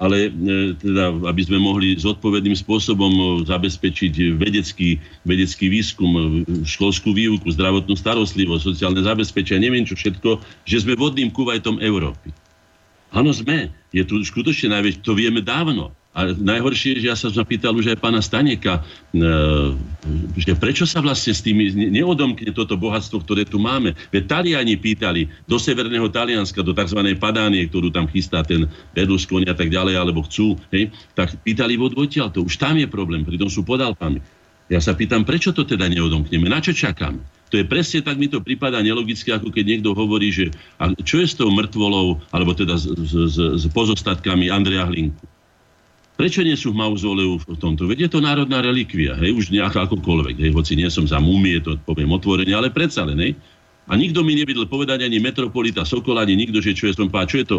ale 0.00 0.32
e, 0.32 0.78
teda, 0.80 1.12
aby 1.28 1.42
sme 1.44 1.60
mohli 1.60 1.92
zodpovedným 2.00 2.56
spôsobom 2.56 3.44
zabezpečiť 3.44 4.40
vedecký, 4.40 4.96
vedecký 5.28 5.68
výskum, 5.68 6.40
školskú 6.64 7.12
výuku, 7.12 7.52
zdravotnú 7.52 8.00
starostlivosť, 8.00 8.64
sociálne 8.64 9.04
zabezpečenie, 9.04 9.68
neviem 9.68 9.84
čo 9.84 9.92
všetko, 9.92 10.40
že 10.64 10.88
sme 10.88 10.96
vodným 10.96 11.28
kuvajtom 11.36 11.84
Európy. 11.84 12.32
Áno, 13.12 13.34
sme. 13.36 13.72
Je 13.92 14.04
tu 14.08 14.20
skutočne 14.24 14.72
najväčšie, 14.72 15.04
to 15.04 15.18
vieme 15.18 15.44
dávno. 15.44 15.97
A 16.18 16.34
najhoršie, 16.34 16.98
že 16.98 17.06
ja 17.06 17.14
sa 17.14 17.30
zapýtal 17.30 17.78
už 17.78 17.94
aj 17.94 18.02
pána 18.02 18.18
Staneka, 18.18 18.82
e, 18.82 19.22
že 20.34 20.58
prečo 20.58 20.82
sa 20.82 20.98
vlastne 20.98 21.30
s 21.30 21.46
tými 21.46 21.70
neodomkne 21.94 22.50
toto 22.50 22.74
bohatstvo, 22.74 23.22
ktoré 23.22 23.46
tu 23.46 23.62
máme. 23.62 23.94
Veď 24.10 24.26
Taliani 24.26 24.74
pýtali 24.74 25.30
do 25.46 25.62
severného 25.62 26.10
Talianska, 26.10 26.66
do 26.66 26.74
tzv. 26.74 27.06
Padánie, 27.14 27.70
ktorú 27.70 27.94
tam 27.94 28.10
chystá 28.10 28.42
ten 28.42 28.66
Berlusconi 28.98 29.46
a 29.46 29.54
tak 29.54 29.70
ďalej, 29.70 29.94
alebo 29.94 30.26
chcú, 30.26 30.58
hej, 30.74 30.90
tak 31.14 31.38
pýtali 31.46 31.78
odtiaľ 31.78 32.34
to. 32.34 32.42
Už 32.42 32.58
tam 32.58 32.74
je 32.74 32.90
problém, 32.90 33.22
pritom 33.22 33.46
sú 33.46 33.62
podalpami. 33.62 34.18
Ja 34.74 34.82
sa 34.82 34.98
pýtam, 34.98 35.22
prečo 35.22 35.54
to 35.54 35.62
teda 35.62 35.86
neodomkneme? 35.86 36.50
Na 36.50 36.58
čo 36.58 36.74
čakáme? 36.74 37.22
To 37.48 37.56
je 37.56 37.64
presne 37.64 38.02
tak, 38.02 38.18
mi 38.18 38.26
to 38.26 38.42
prípada 38.42 38.82
nelogické, 38.82 39.32
ako 39.32 39.54
keď 39.54 39.64
niekto 39.64 39.94
hovorí, 39.94 40.34
že 40.34 40.50
a 40.82 40.90
čo 40.98 41.22
je 41.22 41.30
s 41.30 41.38
tou 41.38 41.48
mŕtvolou, 41.48 42.20
alebo 42.34 42.52
teda 42.58 42.74
s, 42.74 42.90
s, 42.90 43.38
s 43.38 43.64
pozostatkami 43.70 44.50
Andrea 44.50 44.84
Hlinku? 44.84 45.37
Prečo 46.18 46.42
nie 46.42 46.58
sú 46.58 46.74
v 46.74 46.82
mauzoleu 46.82 47.38
v 47.38 47.56
tomto? 47.62 47.86
Veď 47.86 48.10
je 48.10 48.10
to 48.10 48.18
národná 48.18 48.58
relikvia, 48.58 49.14
hej, 49.22 49.30
už 49.38 49.54
nejaká 49.54 49.86
akokoľvek, 49.86 50.42
hej, 50.42 50.50
hoci 50.50 50.74
nie 50.74 50.90
som 50.90 51.06
za 51.06 51.22
mumie, 51.22 51.62
to 51.62 51.78
poviem 51.86 52.10
otvorene, 52.10 52.50
ale 52.50 52.74
predsa 52.74 53.06
len, 53.06 53.22
hej. 53.22 53.32
A 53.88 53.96
nikto 53.96 54.20
mi 54.20 54.34
nevedel 54.36 54.68
povedať 54.68 55.06
ani 55.06 55.16
metropolita 55.16 55.86
Sokol, 55.86 56.20
ani 56.20 56.36
nikto, 56.36 56.60
že 56.60 56.76
čo 56.76 56.90
je 56.90 56.98
som 56.98 57.08
pá, 57.08 57.24
čo 57.24 57.40
je 57.40 57.46
to 57.48 57.56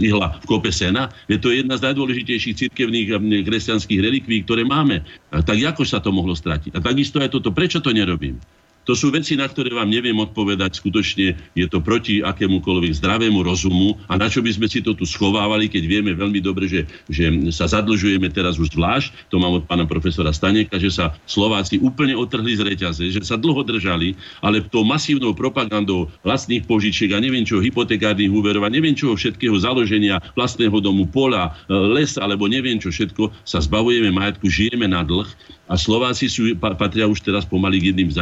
ihla 0.00 0.40
v 0.40 0.44
kope 0.48 0.72
sena. 0.72 1.12
Je 1.28 1.36
to 1.36 1.52
jedna 1.52 1.76
z 1.76 1.84
najdôležitejších 1.90 2.56
cirkevných 2.56 3.44
kresťanských 3.44 4.00
relikví, 4.00 4.40
ktoré 4.46 4.64
máme. 4.64 5.04
A 5.28 5.44
tak 5.44 5.60
ako 5.60 5.84
sa 5.84 6.00
to 6.00 6.14
mohlo 6.14 6.32
stratiť? 6.32 6.72
A 6.72 6.80
takisto 6.80 7.20
aj 7.20 7.28
toto, 7.28 7.52
prečo 7.52 7.84
to 7.84 7.92
nerobím? 7.92 8.40
To 8.82 8.98
sú 8.98 9.14
veci, 9.14 9.38
na 9.38 9.46
ktoré 9.46 9.70
vám 9.70 9.86
neviem 9.86 10.16
odpovedať. 10.18 10.82
Skutočne 10.82 11.38
je 11.54 11.66
to 11.70 11.78
proti 11.78 12.18
akémukoľvek 12.18 12.98
zdravému 12.98 13.46
rozumu. 13.46 13.94
A 14.10 14.18
na 14.18 14.26
čo 14.26 14.42
by 14.42 14.50
sme 14.50 14.66
si 14.66 14.82
to 14.82 14.98
tu 14.98 15.06
schovávali, 15.06 15.70
keď 15.70 15.82
vieme 15.86 16.10
veľmi 16.16 16.42
dobre, 16.42 16.66
že, 16.66 16.90
že 17.06 17.30
sa 17.54 17.70
zadlžujeme 17.70 18.26
teraz 18.32 18.58
už 18.58 18.74
zvlášť, 18.74 19.30
to 19.30 19.38
mám 19.38 19.54
od 19.54 19.64
pána 19.70 19.86
profesora 19.86 20.34
Staneka, 20.34 20.82
že 20.82 20.90
sa 20.90 21.14
Slováci 21.30 21.78
úplne 21.78 22.18
otrhli 22.18 22.58
z 22.58 22.66
reťaze, 22.66 23.04
že 23.06 23.22
sa 23.22 23.38
dlho 23.38 23.62
držali, 23.62 24.18
ale 24.42 24.64
tou 24.66 24.82
masívnou 24.82 25.30
propagandou 25.30 26.10
vlastných 26.26 26.66
požičiek 26.66 27.14
a 27.14 27.22
neviem 27.22 27.46
čo, 27.46 27.62
hypotekárnych 27.62 28.32
úverov 28.32 28.66
a 28.66 28.72
neviem 28.72 28.98
čo 28.98 29.14
všetkého 29.14 29.54
založenia 29.62 30.18
vlastného 30.34 30.74
domu, 30.82 31.06
pola, 31.06 31.54
les 31.68 32.18
alebo 32.18 32.50
neviem 32.50 32.82
čo 32.82 32.90
všetko, 32.90 33.30
sa 33.46 33.62
zbavujeme 33.62 34.10
majetku, 34.10 34.50
žijeme 34.50 34.90
na 34.90 35.06
dlh 35.06 35.28
a 35.72 35.80
Slováci 35.80 36.28
sú, 36.28 36.52
patria 36.60 37.08
už 37.08 37.24
teraz 37.24 37.48
pomaly 37.48 37.80
k 37.80 37.94
jedným 37.94 38.12
z 38.12 38.20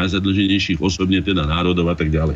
najzadlženejších 0.50 0.82
osobne 0.82 1.22
teda 1.22 1.46
národov 1.46 1.86
a 1.86 1.94
tak 1.94 2.10
ďalej. 2.10 2.34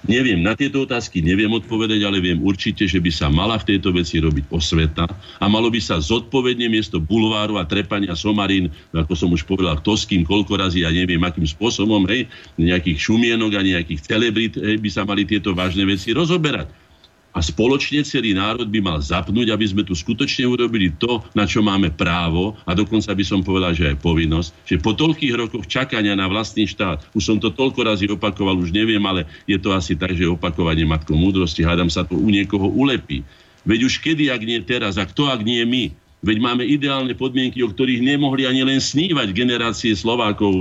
Neviem, 0.00 0.40
na 0.40 0.56
tieto 0.56 0.88
otázky 0.88 1.20
neviem 1.20 1.52
odpovedať, 1.52 2.00
ale 2.08 2.24
viem 2.24 2.40
určite, 2.40 2.88
že 2.88 2.96
by 2.96 3.12
sa 3.12 3.28
mala 3.28 3.60
v 3.60 3.76
tejto 3.76 3.92
veci 3.92 4.16
robiť 4.16 4.48
osveta 4.48 5.04
a 5.36 5.44
malo 5.44 5.68
by 5.68 5.76
sa 5.76 6.00
zodpovedne 6.00 6.72
miesto 6.72 6.96
bulváru 6.96 7.60
a 7.60 7.68
trepania 7.68 8.16
somarín, 8.16 8.72
ako 8.96 9.12
som 9.12 9.28
už 9.28 9.44
povedal, 9.44 9.76
kto 9.76 10.00
s 10.00 10.08
kým, 10.08 10.24
koľko 10.24 10.56
razy, 10.56 10.88
ja 10.88 10.90
neviem, 10.90 11.20
akým 11.20 11.44
spôsobom, 11.44 12.08
hej, 12.08 12.24
nejakých 12.56 12.96
šumienok 12.96 13.52
a 13.52 13.60
nejakých 13.60 14.00
celebrit, 14.08 14.56
hej, 14.56 14.80
by 14.80 14.88
sa 14.88 15.04
mali 15.04 15.28
tieto 15.28 15.52
vážne 15.52 15.84
veci 15.84 16.16
rozoberať 16.16 16.89
a 17.30 17.38
spoločne 17.38 18.02
celý 18.02 18.34
národ 18.34 18.66
by 18.66 18.80
mal 18.82 18.98
zapnúť, 18.98 19.54
aby 19.54 19.66
sme 19.66 19.82
tu 19.86 19.94
skutočne 19.94 20.50
urobili 20.50 20.90
to, 20.98 21.22
na 21.30 21.46
čo 21.46 21.62
máme 21.62 21.94
právo 21.94 22.58
a 22.66 22.74
dokonca 22.74 23.14
by 23.14 23.24
som 23.24 23.40
povedal, 23.46 23.70
že 23.70 23.94
aj 23.94 24.02
povinnosť, 24.02 24.50
že 24.66 24.76
po 24.82 24.98
toľkých 24.98 25.34
rokoch 25.38 25.64
čakania 25.70 26.18
na 26.18 26.26
vlastný 26.26 26.66
štát, 26.66 27.06
už 27.14 27.22
som 27.22 27.36
to 27.38 27.54
toľko 27.54 27.80
razy 27.86 28.06
opakoval, 28.10 28.58
už 28.58 28.74
neviem, 28.74 29.02
ale 29.06 29.30
je 29.46 29.58
to 29.62 29.70
asi 29.70 29.94
tak, 29.94 30.18
že 30.18 30.26
opakovanie 30.26 30.82
matkou 30.82 31.14
múdrosti, 31.14 31.62
hádam 31.62 31.88
sa 31.88 32.02
to 32.02 32.18
u 32.18 32.28
niekoho 32.28 32.66
ulepí. 32.66 33.22
Veď 33.62 33.86
už 33.86 34.00
kedy, 34.00 34.32
ak 34.32 34.42
nie 34.42 34.58
teraz, 34.64 34.96
a 34.96 35.04
kto, 35.04 35.28
ak 35.30 35.44
nie 35.44 35.62
my, 35.62 35.92
Veď 36.20 36.36
máme 36.36 36.68
ideálne 36.68 37.16
podmienky, 37.16 37.64
o 37.64 37.72
ktorých 37.72 38.04
nemohli 38.04 38.44
ani 38.44 38.60
len 38.60 38.76
snívať 38.76 39.32
generácie 39.32 39.96
Slovákov, 39.96 40.52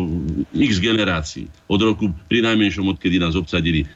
x 0.55 0.79
generácií. 0.79 1.51
Od 1.67 1.83
roku 1.83 2.15
pri 2.31 2.47
najmenšom, 2.47 2.87
odkedy 2.95 3.19
nás 3.19 3.35
obsadili 3.35 3.83
e, 3.83 3.87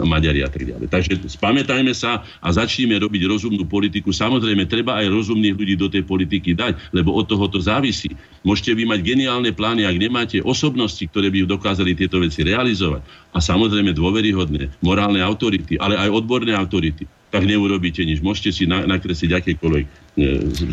Maďari 0.00 0.40
a 0.40 0.48
tak 0.48 0.64
ďalej. 0.64 0.88
Takže 0.88 1.20
spamätajme 1.28 1.92
sa 1.92 2.24
a 2.40 2.48
začneme 2.48 2.96
robiť 2.96 3.28
rozumnú 3.28 3.68
politiku. 3.68 4.16
Samozrejme, 4.16 4.64
treba 4.64 4.96
aj 4.96 5.12
rozumných 5.12 5.60
ľudí 5.60 5.76
do 5.76 5.92
tej 5.92 6.08
politiky 6.08 6.56
dať, 6.56 6.96
lebo 6.96 7.12
od 7.12 7.28
toho 7.28 7.44
to 7.52 7.60
závisí. 7.60 8.16
Môžete 8.40 8.72
vy 8.72 8.88
mať 8.88 9.04
geniálne 9.04 9.52
plány, 9.52 9.84
ak 9.84 10.00
nemáte 10.00 10.40
osobnosti, 10.40 11.04
ktoré 11.04 11.28
by 11.28 11.44
dokázali 11.44 11.92
tieto 12.00 12.16
veci 12.16 12.40
realizovať. 12.48 13.04
A 13.36 13.44
samozrejme 13.44 13.92
dôveryhodné, 13.92 14.72
morálne 14.80 15.20
autority, 15.20 15.76
ale 15.76 16.00
aj 16.00 16.08
odborné 16.16 16.56
autority 16.56 17.04
tak 17.30 17.46
neurobíte 17.46 18.02
nič. 18.02 18.18
Môžete 18.18 18.50
si 18.50 18.64
nakresliť 18.66 19.38
akékoľvek 19.38 19.86
e, 19.86 19.90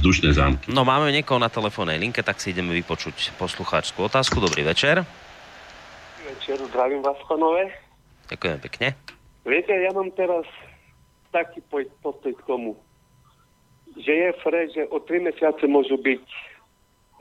vzdušné 0.02 0.34
zámky. 0.34 0.74
No 0.74 0.82
máme 0.82 1.14
niekoho 1.14 1.38
na 1.38 1.54
telefónnej 1.54 2.02
linke, 2.02 2.26
tak 2.26 2.42
si 2.42 2.50
ideme 2.50 2.74
vypočuť 2.82 3.38
poslucháčskú 3.38 4.10
otázku. 4.10 4.42
Dobrý 4.42 4.66
večer. 4.66 5.06
Večer, 6.26 6.58
zdravím 6.74 7.06
vás, 7.06 7.18
panové. 7.30 7.70
Ďakujem 8.28 8.58
pekne. 8.60 8.88
Viete, 9.48 9.72
ja 9.72 9.94
mám 9.96 10.12
teraz 10.18 10.44
taký 11.32 11.62
postoj 12.02 12.34
k 12.34 12.42
tomu, 12.44 12.76
že 13.96 14.12
je 14.12 14.30
fre, 14.42 14.68
že 14.74 14.84
o 14.90 14.98
tri 15.00 15.22
mesiace 15.22 15.64
môžu 15.70 15.96
byť, 16.02 16.26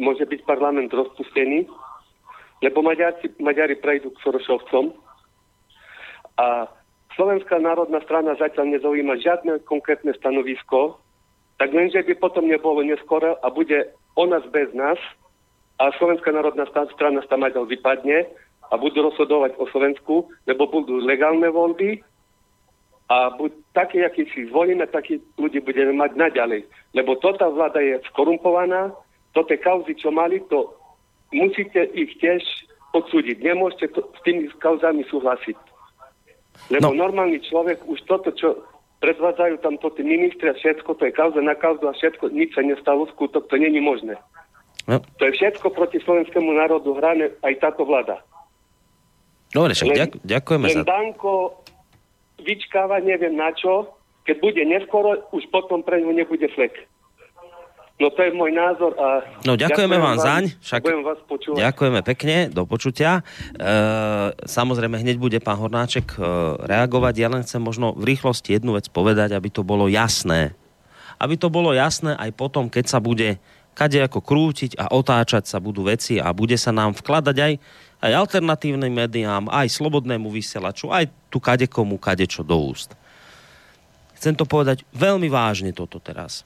môže 0.01 0.25
byť 0.25 0.41
parlament 0.49 0.91
rozpustený, 0.91 1.69
lebo 2.65 2.81
Maďari, 2.81 3.31
Maďari 3.39 3.77
prejdú 3.79 4.11
k 4.17 4.23
Sorošovcom 4.25 4.97
a 6.41 6.69
Slovenská 7.17 7.57
národná 7.59 8.05
strana 8.05 8.37
zatiaľ 8.37 8.77
nezaujíma 8.77 9.17
žiadne 9.25 9.65
konkrétne 9.65 10.13
stanovisko, 10.21 11.01
tak 11.57 11.73
lenže 11.73 12.05
by 12.05 12.15
potom 12.21 12.45
nebolo 12.45 12.85
neskoro 12.85 13.41
a 13.41 13.49
bude 13.49 13.89
o 14.21 14.25
nás 14.29 14.45
bez 14.53 14.69
nás 14.77 15.01
a 15.81 15.89
Slovenská 15.97 16.29
národná 16.33 16.69
strana 16.69 17.25
sa 17.25 17.33
tam 17.33 17.49
vypadne 17.49 18.29
a 18.69 18.75
budú 18.77 19.09
rozhodovať 19.09 19.57
o 19.57 19.65
Slovensku, 19.73 20.29
lebo 20.45 20.69
budú 20.69 21.01
legálne 21.01 21.49
voľby 21.49 22.05
a 23.07 23.31
buď 23.33 23.53
také, 23.73 24.03
aký 24.03 24.27
si 24.35 24.51
zvolíme, 24.51 24.85
takí 24.91 25.23
ľudí 25.39 25.63
budeme 25.63 25.95
mať 25.95 26.19
naďalej. 26.19 26.67
Lebo 26.91 27.15
tota 27.23 27.47
vláda 27.47 27.79
je 27.79 28.03
skorumpovaná, 28.11 28.91
toto 29.31 29.55
kauzy, 29.63 29.95
čo 29.95 30.11
mali, 30.11 30.43
to 30.51 30.75
musíte 31.31 31.87
ich 31.95 32.19
tiež 32.19 32.43
odsúdiť. 32.97 33.39
Nemôžete 33.45 33.95
to, 33.95 34.01
s 34.11 34.21
tými 34.27 34.51
kauzami 34.59 35.07
súhlasiť. 35.07 35.76
Lebo 36.71 36.91
no. 36.91 36.99
normálny 37.07 37.39
človek 37.47 37.87
už 37.87 38.03
toto, 38.11 38.35
čo 38.35 38.67
predvádzajú 38.99 39.63
tam 39.63 39.79
to 39.79 39.93
tí 39.95 40.03
ministri 40.03 40.51
a 40.51 40.57
všetko, 40.57 40.99
to 40.99 41.07
je 41.07 41.13
kauza 41.15 41.39
na 41.45 41.55
kauzu 41.55 41.87
a 41.87 41.95
všetko, 41.95 42.33
nič 42.33 42.57
sa 42.57 42.65
nestalo, 42.65 43.07
skutok, 43.13 43.47
to 43.47 43.57
není 43.61 43.79
možné. 43.79 44.19
No. 44.87 45.03
To 45.19 45.23
je 45.27 45.33
všetko 45.35 45.75
proti 45.75 45.99
slovenskému 46.03 46.51
národu 46.55 46.95
hrané 46.97 47.35
aj 47.43 47.55
táto 47.59 47.83
vláda. 47.83 48.23
Dobre, 49.51 49.75
však 49.75 49.89
ďak, 49.95 50.13
ďakujeme 50.27 50.65
len 50.67 50.77
za... 50.81 50.83
Danko 50.87 51.63
vyčkáva 52.43 52.99
neviem 53.03 53.35
na 53.35 53.51
čo, 53.55 53.95
keď 54.27 54.37
bude 54.43 54.63
neskoro, 54.67 55.23
už 55.31 55.47
potom 55.55 55.87
pre 55.87 56.03
ňu 56.03 56.11
nebude 56.11 56.47
flek. 56.55 56.75
No 57.97 58.13
to 58.13 58.21
je 58.21 58.33
môj 58.37 58.53
názor 58.53 58.93
a... 59.01 59.25
No 59.49 59.57
ďakujeme 59.57 59.97
vám 59.97 60.21
zaň. 60.21 60.53
Však 60.61 60.85
budem 60.85 61.01
vás 61.01 61.17
počúvať. 61.25 61.65
Ďakujeme 61.65 62.01
pekne, 62.05 62.37
do 62.53 62.69
počutia. 62.69 63.25
E, 63.57 63.73
samozrejme, 64.45 65.01
hneď 65.01 65.17
bude 65.17 65.41
pán 65.41 65.57
Hornáček 65.57 66.13
e, 66.13 66.21
reagovať. 66.61 67.15
Ja 67.17 67.33
len 67.33 67.41
chcem 67.41 67.65
možno 67.65 67.97
v 67.97 68.13
rýchlosti 68.13 68.53
jednu 68.53 68.77
vec 68.77 68.93
povedať, 68.93 69.33
aby 69.33 69.49
to 69.49 69.65
bolo 69.65 69.89
jasné. 69.89 70.53
Aby 71.17 71.41
to 71.41 71.49
bolo 71.49 71.73
jasné 71.73 72.13
aj 72.21 72.37
potom, 72.37 72.69
keď 72.69 72.85
sa 72.85 73.01
bude 73.01 73.41
kade 73.73 73.97
ako 74.05 74.21
krútiť 74.21 74.77
a 74.77 74.93
otáčať 74.93 75.49
sa 75.49 75.57
budú 75.57 75.89
veci 75.89 76.21
a 76.21 76.37
bude 76.37 76.61
sa 76.61 76.77
nám 76.77 76.93
vkladať 77.01 77.37
aj, 77.41 77.53
aj 78.05 78.13
alternatívnym 78.13 78.93
médiám, 78.93 79.49
aj 79.49 79.73
slobodnému 79.73 80.29
vysielaču, 80.29 80.93
aj 80.93 81.09
tu 81.33 81.41
kadekomu 81.41 81.97
kadečo 81.97 82.45
do 82.45 82.61
úst. 82.61 82.93
Chcem 84.21 84.37
to 84.37 84.45
povedať 84.45 84.85
veľmi 84.93 85.33
vážne 85.33 85.73
toto 85.73 85.97
teraz 85.97 86.45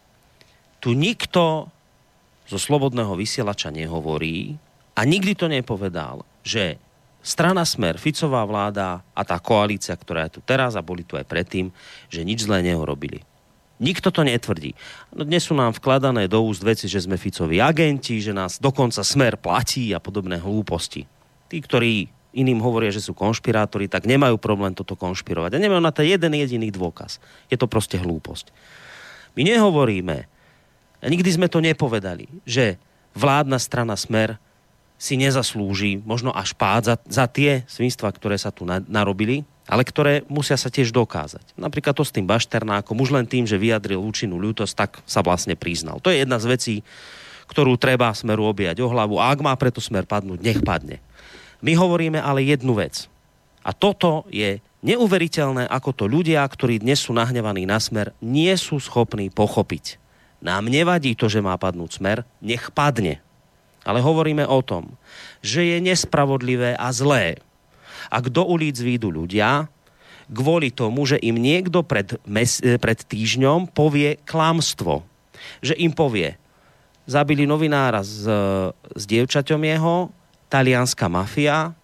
tu 0.80 0.96
nikto 0.96 1.68
zo 2.48 2.58
slobodného 2.58 3.14
vysielača 3.14 3.70
nehovorí 3.70 4.58
a 4.96 5.06
nikdy 5.06 5.38
to 5.38 5.46
nepovedal, 5.46 6.26
že 6.42 6.80
strana 7.22 7.62
Smer, 7.68 8.00
Ficová 8.00 8.42
vláda 8.48 9.04
a 9.12 9.22
tá 9.22 9.36
koalícia, 9.38 9.94
ktorá 9.94 10.26
je 10.26 10.36
tu 10.36 10.40
teraz 10.42 10.74
a 10.74 10.82
boli 10.82 11.06
tu 11.06 11.14
aj 11.14 11.28
predtým, 11.28 11.70
že 12.08 12.26
nič 12.26 12.48
zlé 12.48 12.64
neurobili. 12.64 13.22
Nikto 13.80 14.12
to 14.12 14.20
netvrdí. 14.24 14.76
No 15.16 15.24
dnes 15.24 15.48
sú 15.48 15.56
nám 15.56 15.72
vkladané 15.72 16.28
do 16.28 16.44
úst 16.44 16.60
veci, 16.60 16.84
že 16.84 17.00
sme 17.00 17.16
Ficovi 17.16 17.64
agenti, 17.64 18.20
že 18.20 18.36
nás 18.36 18.60
dokonca 18.60 19.00
Smer 19.00 19.40
platí 19.40 19.96
a 19.96 20.00
podobné 20.02 20.36
hlúposti. 20.36 21.08
Tí, 21.48 21.56
ktorí 21.64 22.12
iným 22.36 22.60
hovoria, 22.60 22.92
že 22.92 23.00
sú 23.00 23.16
konšpirátori, 23.16 23.88
tak 23.88 24.04
nemajú 24.04 24.36
problém 24.36 24.76
toto 24.76 24.94
konšpirovať. 25.00 25.56
A 25.56 25.62
nemajú 25.62 25.80
na 25.80 25.96
to 25.96 26.04
jeden 26.04 26.36
jediný 26.36 26.68
dôkaz. 26.68 27.18
Je 27.48 27.56
to 27.56 27.66
proste 27.66 27.96
hlúposť. 27.96 28.52
My 29.34 29.48
nehovoríme, 29.48 30.28
nikdy 31.08 31.30
sme 31.32 31.48
to 31.48 31.64
nepovedali, 31.64 32.28
že 32.44 32.76
vládna 33.16 33.56
strana 33.56 33.96
Smer 33.96 34.36
si 35.00 35.16
nezaslúži 35.16 36.04
možno 36.04 36.28
až 36.28 36.52
pád 36.52 36.82
za, 36.92 36.96
za 37.08 37.24
tie 37.24 37.64
svinstva, 37.64 38.12
ktoré 38.12 38.36
sa 38.36 38.52
tu 38.52 38.68
na, 38.68 38.84
narobili 38.84 39.48
ale 39.70 39.86
ktoré 39.86 40.26
musia 40.26 40.58
sa 40.58 40.66
tiež 40.66 40.90
dokázať. 40.90 41.54
Napríklad 41.54 41.94
to 41.94 42.02
s 42.02 42.10
tým 42.10 42.26
Bašternákom, 42.26 42.98
už 42.98 43.14
len 43.14 43.22
tým, 43.30 43.46
že 43.46 43.54
vyjadril 43.54 44.02
účinnú 44.02 44.34
ľútosť, 44.42 44.74
tak 44.74 44.90
sa 45.06 45.22
vlastne 45.22 45.54
priznal. 45.54 46.02
To 46.02 46.10
je 46.10 46.26
jedna 46.26 46.42
z 46.42 46.50
vecí, 46.50 46.74
ktorú 47.46 47.78
treba 47.78 48.10
smeru 48.10 48.50
objať 48.50 48.82
o 48.82 48.90
hlavu. 48.90 49.22
A 49.22 49.30
ak 49.30 49.46
má 49.46 49.54
preto 49.54 49.78
smer 49.78 50.10
padnúť, 50.10 50.42
nech 50.42 50.60
padne. 50.66 50.98
My 51.62 51.78
hovoríme 51.78 52.18
ale 52.18 52.50
jednu 52.50 52.74
vec. 52.74 53.06
A 53.62 53.70
toto 53.70 54.26
je 54.26 54.58
neuveriteľné, 54.82 55.70
ako 55.70 55.90
to 55.94 56.04
ľudia, 56.10 56.42
ktorí 56.42 56.82
dnes 56.82 57.06
sú 57.06 57.14
nahnevaní 57.14 57.62
na 57.62 57.78
smer, 57.78 58.10
nie 58.18 58.50
sú 58.58 58.82
schopní 58.82 59.30
pochopiť. 59.30 59.99
Nám 60.40 60.72
nevadí 60.72 61.12
to, 61.12 61.28
že 61.28 61.44
má 61.44 61.56
padnúť 61.60 62.00
smer, 62.00 62.18
nech 62.40 62.72
padne. 62.72 63.20
Ale 63.84 64.00
hovoríme 64.00 64.44
o 64.44 64.60
tom, 64.60 64.96
že 65.40 65.64
je 65.64 65.76
nespravodlivé 65.80 66.76
a 66.76 66.92
zlé, 66.92 67.40
ak 68.08 68.32
do 68.32 68.44
ulic 68.48 68.76
výjdu 68.80 69.12
ľudia, 69.12 69.68
kvôli 70.30 70.72
tomu, 70.72 71.04
že 71.04 71.20
im 71.20 71.36
niekto 71.36 71.84
pred, 71.84 72.16
mes, 72.24 72.62
pred 72.80 72.98
týždňom 73.04 73.68
povie 73.72 74.16
klamstvo. 74.24 75.04
Že 75.60 75.74
im 75.80 75.92
povie, 75.92 76.36
zabili 77.04 77.44
novinára 77.44 78.00
s, 78.00 78.24
s 78.94 79.02
dievčaťom 79.04 79.60
jeho, 79.60 80.08
talianská 80.48 81.10
mafia, 81.10 81.74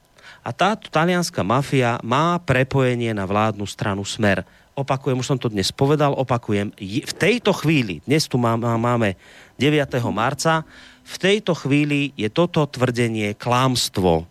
a 0.46 0.54
táto 0.54 0.86
talianská 0.86 1.42
mafia 1.42 1.98
má 2.06 2.38
prepojenie 2.38 3.10
na 3.10 3.26
vládnu 3.26 3.66
stranu 3.66 4.06
Smer. 4.06 4.46
Opakujem, 4.78 5.18
už 5.18 5.34
som 5.34 5.40
to 5.40 5.50
dnes 5.50 5.74
povedal, 5.74 6.14
opakujem, 6.14 6.70
v 6.78 7.14
tejto 7.18 7.50
chvíli, 7.50 7.98
dnes 8.06 8.30
tu 8.30 8.38
máme 8.38 9.18
9. 9.58 9.74
marca, 10.14 10.62
v 11.02 11.16
tejto 11.18 11.58
chvíli 11.58 12.14
je 12.14 12.30
toto 12.30 12.62
tvrdenie 12.62 13.34
klámstvo 13.34 14.30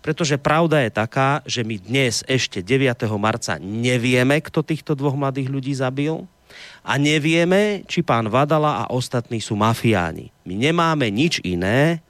pretože 0.00 0.40
pravda 0.40 0.80
je 0.88 0.90
taká, 0.90 1.44
že 1.44 1.60
my 1.60 1.76
dnes 1.76 2.24
ešte 2.24 2.64
9. 2.64 2.96
marca 3.20 3.60
nevieme, 3.60 4.40
kto 4.40 4.64
týchto 4.64 4.96
dvoch 4.96 5.12
mladých 5.12 5.52
ľudí 5.52 5.76
zabil 5.76 6.24
a 6.80 6.96
nevieme, 6.96 7.84
či 7.84 8.00
pán 8.00 8.32
Vadala 8.32 8.80
a 8.80 8.84
ostatní 8.88 9.36
sú 9.36 9.52
mafiáni. 9.52 10.32
My 10.48 10.56
nemáme 10.56 11.12
nič 11.12 11.44
iné, 11.44 12.00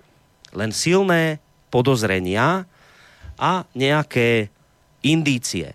len 0.54 0.70
silné 0.70 1.42
podozrenia 1.74 2.70
a 3.38 3.68
nejaké 3.76 4.48
indície. 5.04 5.72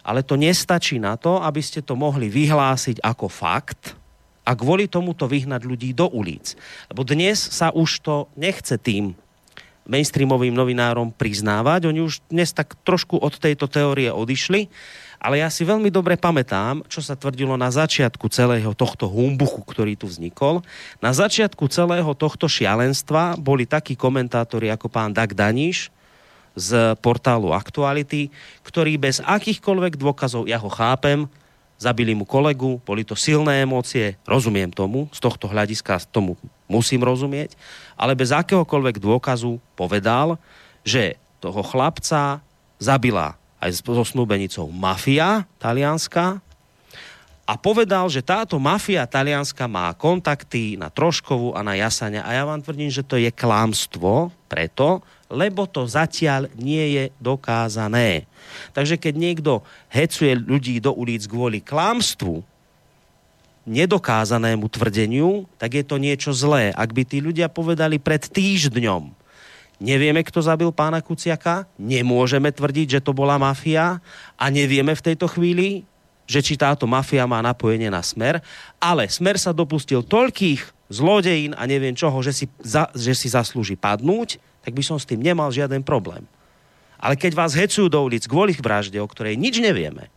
Ale 0.00 0.24
to 0.24 0.38
nestačí 0.38 0.96
na 0.96 1.16
to, 1.20 1.40
aby 1.42 1.60
ste 1.60 1.84
to 1.84 1.92
mohli 1.98 2.32
vyhlásiť 2.32 3.04
ako 3.04 3.26
fakt 3.28 3.98
a 4.46 4.56
kvôli 4.56 4.88
tomu 4.88 5.12
to 5.12 5.28
vyhnať 5.28 5.62
ľudí 5.68 5.92
do 5.92 6.08
ulic. 6.08 6.56
Lebo 6.88 7.04
dnes 7.04 7.36
sa 7.36 7.68
už 7.70 8.00
to 8.00 8.14
nechce 8.34 8.72
tým 8.80 9.12
mainstreamovým 9.90 10.54
novinárom 10.54 11.10
priznávať. 11.10 11.90
Oni 11.90 12.00
už 12.04 12.22
dnes 12.30 12.54
tak 12.54 12.78
trošku 12.86 13.18
od 13.18 13.34
tejto 13.36 13.66
teórie 13.66 14.08
odišli, 14.14 14.70
ale 15.20 15.44
ja 15.44 15.52
si 15.52 15.68
veľmi 15.68 15.92
dobre 15.92 16.16
pamätám, 16.16 16.80
čo 16.88 17.04
sa 17.04 17.18
tvrdilo 17.18 17.58
na 17.58 17.68
začiatku 17.68 18.30
celého 18.32 18.72
tohto 18.72 19.04
humbuchu, 19.10 19.60
ktorý 19.66 19.98
tu 19.98 20.08
vznikol. 20.08 20.64
Na 21.04 21.12
začiatku 21.12 21.68
celého 21.68 22.08
tohto 22.16 22.48
šialenstva 22.48 23.36
boli 23.36 23.68
takí 23.68 23.98
komentátori 23.98 24.72
ako 24.72 24.88
pán 24.88 25.12
Dag 25.12 25.36
Daniš 25.36 25.92
z 26.60 26.92
portálu 27.00 27.56
Aktuality, 27.56 28.28
ktorý 28.60 29.00
bez 29.00 29.24
akýchkoľvek 29.24 29.96
dôkazov, 29.96 30.44
ja 30.44 30.60
ho 30.60 30.68
chápem, 30.68 31.24
zabili 31.80 32.12
mu 32.12 32.28
kolegu, 32.28 32.76
boli 32.84 33.08
to 33.08 33.16
silné 33.16 33.64
emócie, 33.64 34.20
rozumiem 34.28 34.68
tomu, 34.68 35.08
z 35.16 35.18
tohto 35.24 35.48
hľadiska 35.48 35.96
tomu 36.12 36.36
musím 36.68 37.00
rozumieť, 37.00 37.56
ale 37.96 38.12
bez 38.12 38.36
akéhokoľvek 38.36 39.00
dôkazu 39.00 39.56
povedal, 39.72 40.36
že 40.84 41.16
toho 41.40 41.64
chlapca 41.64 42.44
zabila 42.76 43.40
aj 43.56 43.80
so 43.80 44.04
snúbenicou 44.04 44.68
mafia 44.68 45.48
talianská 45.56 46.44
a 47.50 47.52
povedal, 47.58 48.06
že 48.06 48.22
táto 48.22 48.62
mafia 48.62 49.08
talianska 49.10 49.66
má 49.66 49.90
kontakty 49.98 50.78
na 50.78 50.86
Troškovu 50.86 51.58
a 51.58 51.66
na 51.66 51.74
Jasania 51.74 52.22
a 52.22 52.30
ja 52.30 52.46
vám 52.46 52.62
tvrdím, 52.62 52.92
že 52.92 53.02
to 53.02 53.18
je 53.18 53.32
klámstvo 53.32 54.30
preto, 54.46 55.02
lebo 55.30 55.64
to 55.64 55.86
zatiaľ 55.86 56.50
nie 56.58 56.98
je 56.98 57.04
dokázané. 57.22 58.26
Takže 58.74 58.98
keď 58.98 59.14
niekto 59.14 59.52
hecuje 59.86 60.34
ľudí 60.34 60.82
do 60.82 60.90
ulic 60.90 61.24
kvôli 61.30 61.62
klámstvu, 61.62 62.42
nedokázanému 63.70 64.66
tvrdeniu, 64.66 65.46
tak 65.54 65.78
je 65.78 65.84
to 65.86 65.96
niečo 66.02 66.34
zlé. 66.34 66.74
Ak 66.74 66.90
by 66.90 67.06
tí 67.06 67.22
ľudia 67.22 67.46
povedali 67.46 68.02
pred 68.02 68.26
týždňom, 68.26 69.14
nevieme, 69.78 70.26
kto 70.26 70.42
zabil 70.42 70.74
pána 70.74 70.98
Kuciaka, 70.98 71.70
nemôžeme 71.78 72.50
tvrdiť, 72.50 72.98
že 72.98 73.04
to 73.04 73.14
bola 73.14 73.38
mafia 73.38 74.02
a 74.34 74.44
nevieme 74.50 74.92
v 74.96 75.04
tejto 75.12 75.30
chvíli, 75.30 75.86
že 76.26 76.42
či 76.42 76.54
táto 76.58 76.86
mafia 76.86 77.26
má 77.26 77.42
napojenie 77.42 77.90
na 77.90 78.02
smer, 78.02 78.38
ale 78.78 79.06
smer 79.10 79.38
sa 79.38 79.50
dopustil 79.54 80.02
toľkých 80.02 80.90
zlodejín 80.90 81.54
a 81.54 81.66
neviem 81.66 81.94
čoho, 81.94 82.18
že 82.22 82.34
si, 82.34 82.46
za, 82.62 82.90
že 82.94 83.14
si 83.14 83.30
zaslúži 83.30 83.78
padnúť, 83.78 84.38
tak 84.60 84.72
by 84.76 84.82
som 84.84 84.96
s 85.00 85.08
tým 85.08 85.20
nemal 85.20 85.48
žiaden 85.52 85.80
problém. 85.84 86.24
Ale 87.00 87.16
keď 87.16 87.32
vás 87.32 87.56
hecujú 87.56 87.88
do 87.88 88.00
ulic 88.04 88.28
kvôli 88.28 88.52
vražde, 88.56 89.00
o 89.00 89.08
ktorej 89.08 89.40
nič 89.40 89.56
nevieme, 89.56 90.12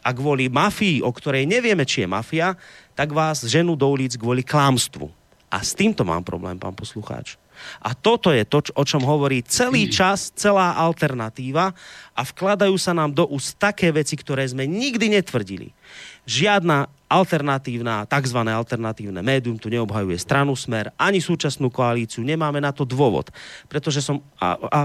a 0.00 0.10
kvôli 0.16 0.48
mafii, 0.48 1.04
o 1.04 1.12
ktorej 1.12 1.44
nevieme, 1.44 1.84
či 1.84 2.04
je 2.04 2.08
mafia, 2.08 2.56
tak 2.96 3.12
vás 3.12 3.44
ženú 3.44 3.76
do 3.76 3.84
ulic 3.84 4.16
kvôli 4.16 4.40
klámstvu. 4.40 5.12
A 5.50 5.60
s 5.60 5.76
týmto 5.76 6.06
mám 6.06 6.24
problém, 6.24 6.56
pán 6.56 6.72
poslucháč. 6.72 7.36
A 7.84 7.92
toto 7.92 8.32
je 8.32 8.40
to, 8.48 8.64
o 8.72 8.84
čom 8.88 9.04
hovorí 9.04 9.44
celý 9.44 9.92
čas, 9.92 10.32
celá 10.32 10.72
alternatíva 10.80 11.76
a 12.16 12.20
vkladajú 12.24 12.72
sa 12.80 12.96
nám 12.96 13.12
do 13.12 13.28
úst 13.28 13.60
také 13.60 13.92
veci, 13.92 14.16
ktoré 14.16 14.48
sme 14.48 14.64
nikdy 14.64 15.12
netvrdili. 15.12 15.76
Žiadna 16.24 16.88
alternatívna, 17.10 18.06
tzv. 18.06 18.38
alternatívne 18.38 19.18
médium 19.18 19.58
tu 19.58 19.66
neobhajuje 19.66 20.14
stranu 20.22 20.54
Smer, 20.54 20.94
ani 20.94 21.18
súčasnú 21.18 21.66
koalíciu, 21.66 22.22
nemáme 22.22 22.62
na 22.62 22.70
to 22.70 22.86
dôvod. 22.86 23.34
Pretože 23.66 23.98
som... 23.98 24.22
A, 24.38 24.54
a, 24.54 24.80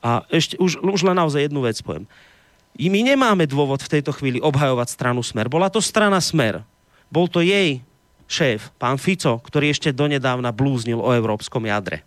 a 0.00 0.10
ešte 0.32 0.56
už, 0.56 0.80
už 0.80 1.04
len 1.04 1.20
naozaj 1.20 1.46
jednu 1.46 1.60
vec 1.60 1.76
poviem. 1.84 2.08
I 2.78 2.88
my 2.88 3.04
nemáme 3.04 3.44
dôvod 3.44 3.84
v 3.84 4.00
tejto 4.00 4.16
chvíli 4.16 4.40
obhajovať 4.40 4.88
stranu 4.88 5.20
Smer. 5.20 5.52
Bola 5.52 5.68
to 5.68 5.84
strana 5.84 6.22
Smer. 6.24 6.64
Bol 7.12 7.28
to 7.28 7.44
jej 7.44 7.84
šéf, 8.28 8.72
pán 8.80 8.96
Fico, 8.96 9.40
ktorý 9.40 9.72
ešte 9.72 9.92
donedávna 9.92 10.52
blúznil 10.52 11.00
o 11.00 11.10
európskom 11.12 11.64
jadre. 11.68 12.04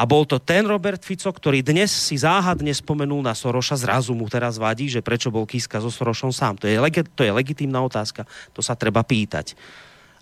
A 0.00 0.08
bol 0.08 0.24
to 0.24 0.40
ten 0.40 0.64
Robert 0.64 1.04
Fico, 1.04 1.28
ktorý 1.28 1.60
dnes 1.60 1.92
si 1.92 2.16
záhadne 2.16 2.72
spomenul 2.72 3.20
na 3.20 3.36
Soroša, 3.36 3.76
zrazu 3.76 4.16
mu 4.16 4.24
teraz 4.32 4.56
vadí, 4.56 4.88
že 4.88 5.04
prečo 5.04 5.28
bol 5.28 5.44
Kiska 5.44 5.76
so 5.76 5.92
Sorošom 5.92 6.32
sám. 6.32 6.56
To 6.56 6.64
je, 6.64 6.80
legi- 6.80 7.04
to 7.04 7.20
je 7.20 7.28
legitímna 7.28 7.84
otázka, 7.84 8.24
to 8.56 8.64
sa 8.64 8.72
treba 8.72 9.04
pýtať. 9.04 9.52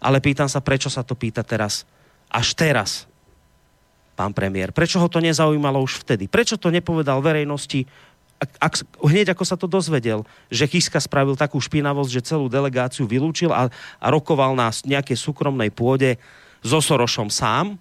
Ale 0.02 0.18
pýtam 0.18 0.50
sa, 0.50 0.58
prečo 0.58 0.90
sa 0.90 1.06
to 1.06 1.14
pýta 1.14 1.46
teraz, 1.46 1.86
až 2.26 2.58
teraz, 2.58 3.06
pán 4.18 4.34
premiér. 4.34 4.74
Prečo 4.74 4.98
ho 4.98 5.06
to 5.06 5.22
nezaujímalo 5.22 5.78
už 5.78 6.02
vtedy? 6.02 6.26
Prečo 6.26 6.58
to 6.58 6.74
nepovedal 6.74 7.22
verejnosti 7.22 7.86
ak, 8.38 8.50
ak, 8.62 8.74
hneď 9.02 9.34
ako 9.34 9.44
sa 9.46 9.58
to 9.58 9.66
dozvedel, 9.66 10.22
že 10.46 10.70
Kiska 10.70 11.02
spravil 11.02 11.34
takú 11.34 11.58
špinavosť, 11.58 12.10
že 12.10 12.26
celú 12.34 12.46
delegáciu 12.46 13.02
vylúčil 13.06 13.50
a, 13.50 13.66
a 13.98 14.06
rokoval 14.14 14.54
na 14.54 14.70
nejakej 14.70 15.18
súkromnej 15.18 15.74
pôde 15.74 16.22
so 16.62 16.78
Sorošom 16.78 17.34
sám, 17.34 17.74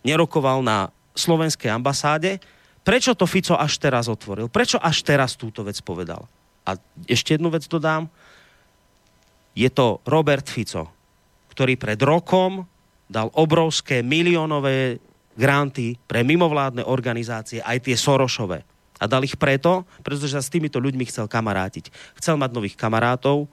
nerokoval 0.00 0.64
na 0.64 0.88
slovenskej 1.14 1.70
ambasáde, 1.70 2.38
prečo 2.80 3.14
to 3.14 3.28
Fico 3.28 3.54
až 3.54 3.76
teraz 3.76 4.06
otvoril? 4.06 4.48
Prečo 4.48 4.80
až 4.80 5.02
teraz 5.04 5.36
túto 5.36 5.62
vec 5.66 5.78
povedal? 5.84 6.26
A 6.64 6.76
ešte 7.08 7.36
jednu 7.36 7.50
vec 7.50 7.66
dodám. 7.66 8.06
Je 9.56 9.66
to 9.68 9.98
Robert 10.06 10.46
Fico, 10.46 10.88
ktorý 11.50 11.74
pred 11.74 11.98
rokom 12.00 12.64
dal 13.10 13.28
obrovské 13.34 14.06
miliónové 14.06 15.02
granty 15.34 15.98
pre 16.06 16.22
mimovládne 16.22 16.86
organizácie, 16.86 17.58
aj 17.58 17.90
tie 17.90 17.96
Sorošové 17.98 18.62
a 19.00 19.08
dal 19.08 19.24
ich 19.24 19.40
preto, 19.40 19.88
pretože 20.04 20.36
sa 20.36 20.44
s 20.44 20.52
týmito 20.52 20.76
ľuďmi 20.76 21.08
chcel 21.08 21.24
kamarátiť. 21.24 21.88
Chcel 22.20 22.36
mať 22.36 22.52
nových 22.52 22.76
kamarátov, 22.76 23.48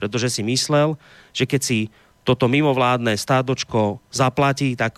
pretože 0.00 0.32
si 0.32 0.42
myslel, 0.42 0.96
že 1.36 1.44
keď 1.44 1.60
si 1.60 1.78
toto 2.24 2.48
mimovládne 2.48 3.12
stádočko 3.12 4.00
zaplatí, 4.08 4.72
tak 4.72 4.96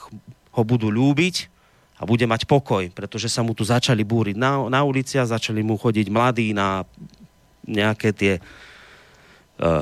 ho 0.55 0.63
budú 0.63 0.89
ľúbiť 0.89 1.51
a 1.99 2.07
bude 2.07 2.25
mať 2.25 2.47
pokoj, 2.47 2.87
pretože 2.95 3.27
sa 3.27 3.43
mu 3.43 3.53
tu 3.53 3.67
začali 3.67 4.07
búriť 4.07 4.39
na, 4.39 4.71
na 4.71 4.81
ulici 4.87 5.19
a 5.19 5.27
začali 5.27 5.67
mu 5.67 5.75
chodiť 5.75 6.07
mladí 6.09 6.55
na 6.55 6.87
nejaké 7.67 8.15
tie 8.15 8.35
e, 8.39 8.43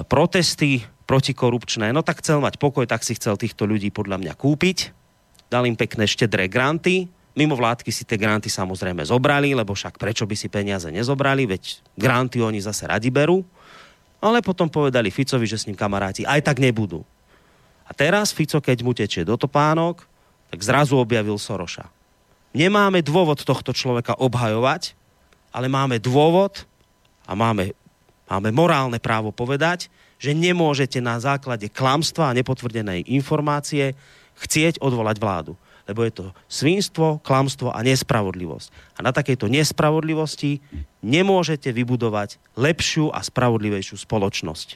protesty 0.08 0.82
protikorupčné. 1.04 1.92
No 1.92 2.00
tak 2.00 2.24
chcel 2.24 2.40
mať 2.40 2.56
pokoj, 2.56 2.88
tak 2.88 3.04
si 3.04 3.14
chcel 3.14 3.36
týchto 3.36 3.68
ľudí 3.68 3.92
podľa 3.92 4.18
mňa 4.18 4.32
kúpiť. 4.34 4.96
Dal 5.46 5.68
im 5.68 5.78
pekné 5.78 6.08
štedré 6.08 6.50
granty, 6.50 7.06
Mimo 7.36 7.52
vládky 7.52 7.92
si 7.92 8.08
tie 8.08 8.16
granty 8.16 8.48
samozrejme 8.48 9.04
zobrali, 9.04 9.52
lebo 9.52 9.76
však 9.76 10.00
prečo 10.00 10.24
by 10.24 10.32
si 10.32 10.48
peniaze 10.48 10.88
nezobrali, 10.88 11.44
veď 11.44 11.84
granty 11.92 12.40
oni 12.40 12.64
zase 12.64 12.88
radi 12.88 13.12
berú. 13.12 13.44
Ale 14.24 14.40
potom 14.40 14.72
povedali 14.72 15.12
Ficovi, 15.12 15.44
že 15.44 15.60
s 15.60 15.68
ním 15.68 15.76
kamaráti 15.76 16.24
aj 16.24 16.40
tak 16.40 16.56
nebudú. 16.64 17.04
A 17.84 17.92
teraz 17.92 18.32
Fico, 18.32 18.56
keď 18.56 18.80
mu 18.80 18.96
tečie 18.96 19.20
do 19.20 19.36
topánok, 19.36 20.08
tak 20.48 20.64
zrazu 20.64 20.96
objavil 20.96 21.36
Soroša. 21.36 21.92
Nemáme 22.56 23.04
dôvod 23.04 23.44
tohto 23.44 23.76
človeka 23.76 24.16
obhajovať, 24.16 24.96
ale 25.52 25.68
máme 25.68 26.00
dôvod, 26.00 26.64
a 27.26 27.34
máme, 27.34 27.74
máme 28.30 28.50
morálne 28.54 28.96
právo 29.02 29.34
povedať, 29.34 29.92
že 30.16 30.32
nemôžete 30.32 31.02
na 31.04 31.20
základe 31.20 31.68
klamstva 31.68 32.32
a 32.32 32.36
nepotvrdenej 32.38 33.12
informácie 33.12 33.92
chcieť 34.40 34.80
odvolať 34.80 35.20
vládu. 35.20 35.52
Lebo 35.86 36.02
je 36.02 36.12
to 36.18 36.24
svinstvo, 36.50 37.22
klamstvo 37.22 37.70
a 37.70 37.78
nespravodlivosť. 37.84 38.98
A 38.98 39.04
na 39.06 39.12
takejto 39.14 39.46
nespravodlivosti 39.46 40.58
nemôžete 41.04 41.70
vybudovať 41.70 42.42
lepšiu 42.58 43.12
a 43.14 43.22
spravodlivejšiu 43.22 43.94
spoločnosť. 44.00 44.68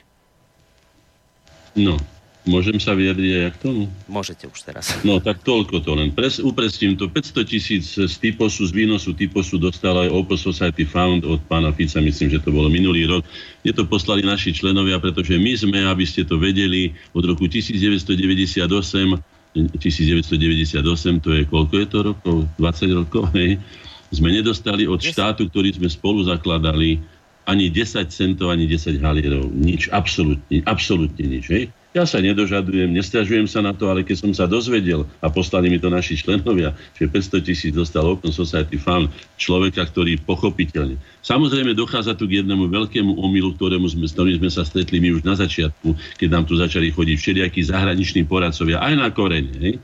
No, 1.75 1.99
Môžem 2.41 2.81
sa 2.81 2.97
vyjadriť 2.97 3.31
aj 3.37 3.51
k 3.53 3.57
tomu? 3.61 3.81
Môžete 4.09 4.49
už 4.49 4.65
teraz. 4.65 4.97
No 5.05 5.21
tak 5.21 5.45
toľko 5.45 5.85
to 5.85 5.93
len. 5.93 6.09
Pres, 6.09 6.41
upresním 6.41 6.97
to. 6.97 7.05
500 7.05 7.45
tisíc 7.45 7.85
z 7.93 8.15
typosu, 8.17 8.65
z 8.65 8.73
výnosu 8.73 9.13
typosu 9.13 9.61
dostal 9.61 9.93
aj 9.93 10.09
Open 10.09 10.41
Society 10.41 10.81
Fund 10.81 11.21
od 11.21 11.37
pána 11.45 11.69
Fica, 11.69 12.01
myslím, 12.01 12.33
že 12.33 12.41
to 12.41 12.49
bolo 12.49 12.65
minulý 12.65 13.05
rok. 13.05 13.21
Je 13.61 13.69
to 13.69 13.85
poslali 13.85 14.25
naši 14.25 14.57
členovia, 14.57 14.97
pretože 14.97 15.37
my 15.37 15.53
sme, 15.53 15.85
aby 15.85 16.01
ste 16.01 16.25
to 16.25 16.41
vedeli, 16.41 16.97
od 17.13 17.29
roku 17.29 17.45
1998 17.45 19.21
1998, 19.51 21.19
to 21.19 21.29
je 21.35 21.43
koľko 21.43 21.75
je 21.75 21.87
to 21.91 21.99
rokov? 21.99 22.35
20 22.55 22.99
rokov, 23.03 23.23
hej? 23.35 23.59
Sme 24.11 24.31
nedostali 24.31 24.87
od 24.87 24.99
štátu, 24.99 25.51
ktorý 25.51 25.75
sme 25.75 25.91
spolu 25.91 26.23
zakladali, 26.23 27.03
ani 27.43 27.67
10 27.67 28.07
centov, 28.07 28.55
ani 28.55 28.63
10 28.67 29.03
halierov. 29.03 29.51
Nič, 29.51 29.91
absolútne, 29.91 30.63
absolútne 30.63 31.25
nič, 31.27 31.45
hej? 31.51 31.63
Ja 31.91 32.07
sa 32.07 32.23
nedožadujem, 32.23 32.87
nestiažujem 32.87 33.51
sa 33.51 33.59
na 33.59 33.75
to, 33.75 33.91
ale 33.91 34.07
keď 34.07 34.23
som 34.23 34.31
sa 34.31 34.47
dozvedel 34.47 35.03
a 35.19 35.27
poslali 35.27 35.67
mi 35.67 35.75
to 35.75 35.91
naši 35.91 36.15
členovia, 36.15 36.71
že 36.95 37.03
500 37.03 37.43
tisíc 37.43 37.75
dostal 37.75 38.07
Open 38.07 38.31
Society 38.31 38.79
Fund 38.79 39.11
človeka, 39.35 39.83
ktorý 39.91 40.15
pochopiteľne. 40.23 40.95
Samozrejme 41.19 41.75
dochádza 41.75 42.15
tu 42.15 42.31
k 42.31 42.39
jednému 42.39 42.71
veľkému 42.71 43.19
omylu, 43.19 43.51
ktorému 43.59 43.91
sme, 43.91 44.07
s 44.07 44.15
ktorým 44.15 44.39
sme 44.39 44.47
sa 44.47 44.63
stretli 44.63 45.03
my 45.03 45.19
už 45.19 45.27
na 45.27 45.35
začiatku, 45.35 45.91
keď 46.15 46.29
nám 46.31 46.47
tu 46.47 46.55
začali 46.55 46.95
chodiť 46.95 47.17
všelijakí 47.19 47.59
zahraniční 47.59 48.23
poradcovia, 48.23 48.79
aj 48.79 48.93
na 48.95 49.11
korene. 49.11 49.51
Hej? 49.59 49.75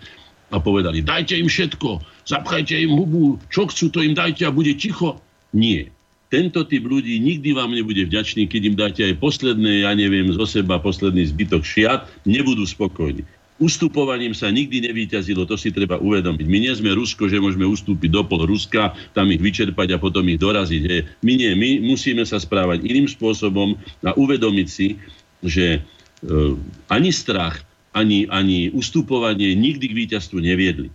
A 0.47 0.63
povedali, 0.63 1.03
dajte 1.03 1.35
im 1.35 1.51
všetko, 1.51 2.23
zapchajte 2.23 2.87
im 2.87 2.95
hubu, 2.95 3.35
čo 3.51 3.67
chcú, 3.67 3.91
to 3.91 3.99
im 3.99 4.15
dajte 4.15 4.47
a 4.47 4.55
bude 4.55 4.71
ticho. 4.79 5.19
Nie 5.51 5.91
tento 6.27 6.67
typ 6.67 6.83
ľudí 6.83 7.23
nikdy 7.23 7.55
vám 7.55 7.71
nebude 7.71 8.03
vďačný, 8.03 8.51
keď 8.51 8.61
im 8.67 8.75
dáte 8.75 9.01
aj 9.07 9.15
posledné, 9.23 9.87
ja 9.87 9.95
neviem, 9.95 10.27
zo 10.35 10.43
seba 10.43 10.75
posledný 10.75 11.23
zbytok 11.31 11.63
šiat, 11.63 12.07
nebudú 12.27 12.67
spokojní. 12.67 13.23
Ustupovaním 13.57 14.37
sa 14.37 14.53
nikdy 14.53 14.85
nevýťazilo, 14.85 15.49
to 15.49 15.57
si 15.57 15.73
treba 15.73 15.97
uvedomiť. 15.97 16.45
My 16.45 16.57
nie 16.61 16.73
sme 16.77 16.93
Rusko, 16.93 17.25
že 17.25 17.41
môžeme 17.41 17.65
ustúpiť 17.65 18.13
do 18.13 18.21
pol 18.21 18.45
Ruska, 18.45 18.93
tam 19.17 19.33
ich 19.33 19.41
vyčerpať 19.41 19.97
a 19.97 20.01
potom 20.01 20.29
ich 20.29 20.37
doraziť. 20.37 20.81
He. 20.85 21.01
My 21.25 21.33
nie, 21.33 21.51
my 21.57 21.81
musíme 21.81 22.21
sa 22.21 22.37
správať 22.37 22.85
iným 22.85 23.09
spôsobom 23.09 23.73
a 24.05 24.13
uvedomiť 24.13 24.67
si, 24.69 25.01
že 25.41 25.65
e, 25.73 25.79
ani 26.93 27.09
strach, 27.09 27.65
ani, 27.97 28.29
ani 28.29 28.69
ustupovanie 28.77 29.57
nikdy 29.57 29.89
k 29.89 29.97
víťazstvu 30.05 30.37
neviedli. 30.37 30.93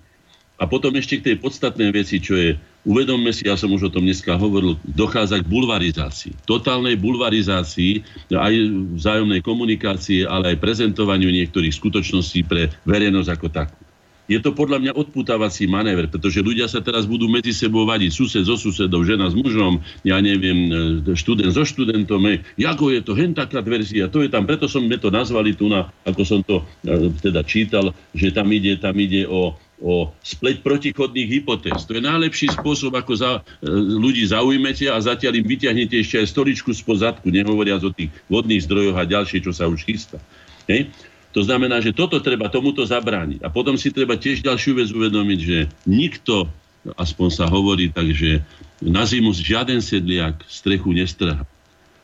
A 0.63 0.71
potom 0.71 0.95
ešte 0.95 1.19
k 1.19 1.27
tej 1.27 1.37
podstatnej 1.43 1.91
veci, 1.91 2.23
čo 2.23 2.39
je, 2.39 2.55
uvedomme 2.87 3.35
si, 3.35 3.51
ja 3.51 3.59
som 3.59 3.75
už 3.75 3.91
o 3.91 3.95
tom 3.99 4.07
dneska 4.07 4.39
hovoril, 4.39 4.79
dochádza 4.87 5.43
k 5.43 5.51
bulvarizácii. 5.51 6.47
Totálnej 6.47 6.95
bulvarizácii 7.03 8.07
aj 8.31 8.55
vzájomnej 8.95 9.43
komunikácie, 9.43 10.23
ale 10.23 10.55
aj 10.55 10.63
prezentovaniu 10.63 11.35
niektorých 11.35 11.75
skutočností 11.75 12.47
pre 12.47 12.71
verejnosť 12.87 13.31
ako 13.35 13.47
takú. 13.51 13.83
Je 14.31 14.39
to 14.39 14.55
podľa 14.55 14.79
mňa 14.79 14.93
odputávací 14.95 15.67
manéver, 15.67 16.07
pretože 16.07 16.39
ľudia 16.47 16.71
sa 16.71 16.79
teraz 16.79 17.11
budú 17.11 17.27
medzi 17.27 17.51
sebou 17.51 17.83
vadiť, 17.83 18.15
sused 18.15 18.47
so 18.47 18.55
susedou, 18.55 19.03
žena 19.03 19.27
s 19.27 19.35
mužom, 19.35 19.83
ja 20.07 20.23
neviem, 20.23 20.71
e, 20.71 21.19
študent 21.19 21.51
so 21.51 21.67
študentom, 21.67 22.23
ako 22.55 22.95
je 22.95 23.01
to, 23.03 23.19
hen 23.19 23.35
verzia, 23.67 24.07
to 24.07 24.23
je 24.23 24.31
tam, 24.31 24.47
preto 24.47 24.71
som 24.71 24.87
to 24.87 25.11
nazvali 25.11 25.59
tu 25.59 25.67
na, 25.67 25.91
ako 26.07 26.23
som 26.23 26.41
to 26.47 26.63
e, 26.87 27.11
teda 27.19 27.43
čítal, 27.43 27.91
že 28.15 28.31
tam 28.31 28.47
ide, 28.55 28.79
tam 28.79 28.95
ide 28.95 29.27
o 29.27 29.59
o 29.83 30.15
spleť 30.23 30.63
protichodných 30.63 31.43
hypotéz. 31.43 31.83
To 31.91 31.99
je 31.99 32.07
najlepší 32.07 32.55
spôsob, 32.55 32.95
ako 32.95 33.13
za, 33.19 33.31
e, 33.61 33.69
ľudí 33.99 34.23
zaujmete 34.23 34.87
a 34.87 34.97
zatiaľ 35.03 35.43
im 35.43 35.47
vyťahnete 35.51 35.99
ešte 35.99 36.23
aj 36.23 36.31
stoličku 36.31 36.71
z 36.71 36.83
pozadku, 36.87 37.29
nehovoriac 37.29 37.83
o 37.83 37.91
tých 37.91 38.15
vodných 38.31 38.63
zdrojoch 38.63 38.97
a 38.97 39.05
ďalšie, 39.05 39.43
čo 39.43 39.51
sa 39.51 39.67
už 39.67 39.83
chystá. 39.83 40.23
Hej? 40.71 40.89
To 41.35 41.43
znamená, 41.43 41.83
že 41.83 41.97
toto 41.97 42.23
treba 42.23 42.47
tomuto 42.47 42.87
zabrániť. 42.87 43.43
A 43.43 43.49
potom 43.51 43.75
si 43.75 43.91
treba 43.91 44.15
tiež 44.15 44.47
ďalšiu 44.47 44.79
vec 44.79 44.89
uvedomiť, 44.95 45.41
že 45.43 45.59
nikto, 45.89 46.47
aspoň 46.95 47.29
sa 47.35 47.51
hovorí 47.51 47.91
tak, 47.91 48.15
že 48.15 48.45
na 48.79 49.03
zimu 49.03 49.35
žiaden 49.35 49.83
sedliak 49.83 50.45
strechu 50.47 50.95
nestrhá 50.95 51.43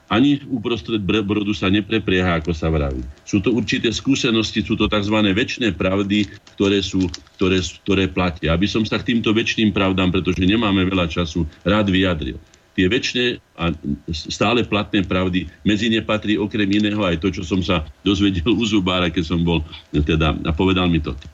ani 0.09 0.41
uprostred 0.49 1.05
brodu 1.05 1.53
sa 1.53 1.69
nepreprieha, 1.69 2.41
ako 2.41 2.57
sa 2.57 2.73
vraví. 2.73 3.05
Sú 3.29 3.45
to 3.45 3.53
určité 3.53 3.93
skúsenosti, 3.93 4.65
sú 4.65 4.75
to 4.75 4.89
tzv. 4.89 5.13
väčšie 5.21 5.77
pravdy, 5.77 6.25
ktoré, 6.57 6.81
sú, 6.81 7.13
ktoré, 7.37 7.61
ktoré 7.85 8.05
platia. 8.09 8.57
Aby 8.57 8.65
som 8.65 8.83
sa 8.89 8.97
k 8.97 9.15
týmto 9.15 9.37
väčšným 9.37 9.71
pravdám, 9.77 10.09
pretože 10.09 10.41
nemáme 10.41 10.89
veľa 10.89 11.13
času, 11.13 11.45
rád 11.61 11.93
vyjadril. 11.93 12.41
Tie 12.73 12.87
väčšie 12.89 13.43
a 13.59 13.75
stále 14.15 14.65
platné 14.65 15.05
pravdy, 15.05 15.51
medzi 15.67 15.93
ne 15.93 16.01
patrí 16.01 16.41
okrem 16.41 16.71
iného 16.71 17.03
aj 17.05 17.21
to, 17.21 17.29
čo 17.35 17.43
som 17.45 17.61
sa 17.61 17.85
dozvedel 18.07 18.55
u 18.55 18.65
Zubára, 18.65 19.13
keď 19.13 19.25
som 19.35 19.41
bol 19.45 19.61
teda, 19.93 20.39
a 20.47 20.51
povedal 20.55 20.89
mi 20.89 21.03
toto. 21.03 21.27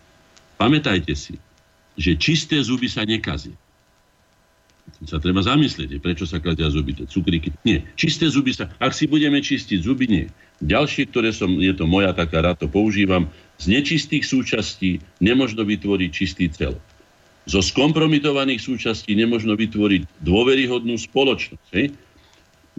Pamätajte 0.57 1.13
si, 1.13 1.37
že 1.95 2.17
čisté 2.19 2.59
zuby 2.65 2.89
sa 2.91 3.05
nekazia 3.07 3.55
sa 5.05 5.21
treba 5.21 5.45
zamyslieť, 5.45 6.01
prečo 6.01 6.25
sa 6.25 6.41
kazia 6.41 6.71
zuby, 6.73 6.97
tie 6.97 7.07
cukríky. 7.09 7.53
Nie, 7.67 7.85
čisté 7.99 8.29
zuby 8.29 8.57
sa, 8.57 8.71
ak 8.81 8.93
si 8.97 9.05
budeme 9.05 9.41
čistiť 9.41 9.79
zuby, 9.85 10.07
nie. 10.09 10.25
Ďalšie, 10.65 11.11
ktoré 11.11 11.35
som, 11.35 11.61
je 11.61 11.75
to 11.75 11.85
moja 11.85 12.15
taká, 12.15 12.41
rád 12.41 12.63
to 12.63 12.69
používam, 12.71 13.29
z 13.59 13.75
nečistých 13.75 14.25
súčastí 14.25 15.03
nemožno 15.21 15.67
vytvoriť 15.67 16.11
čistý 16.11 16.47
cel. 16.51 16.79
Zo 17.45 17.61
skompromitovaných 17.61 18.65
súčastí 18.65 19.13
nemožno 19.13 19.53
vytvoriť 19.53 20.25
dôveryhodnú 20.25 20.97
spoločnosť. 20.97 21.69
Hej? 21.77 21.93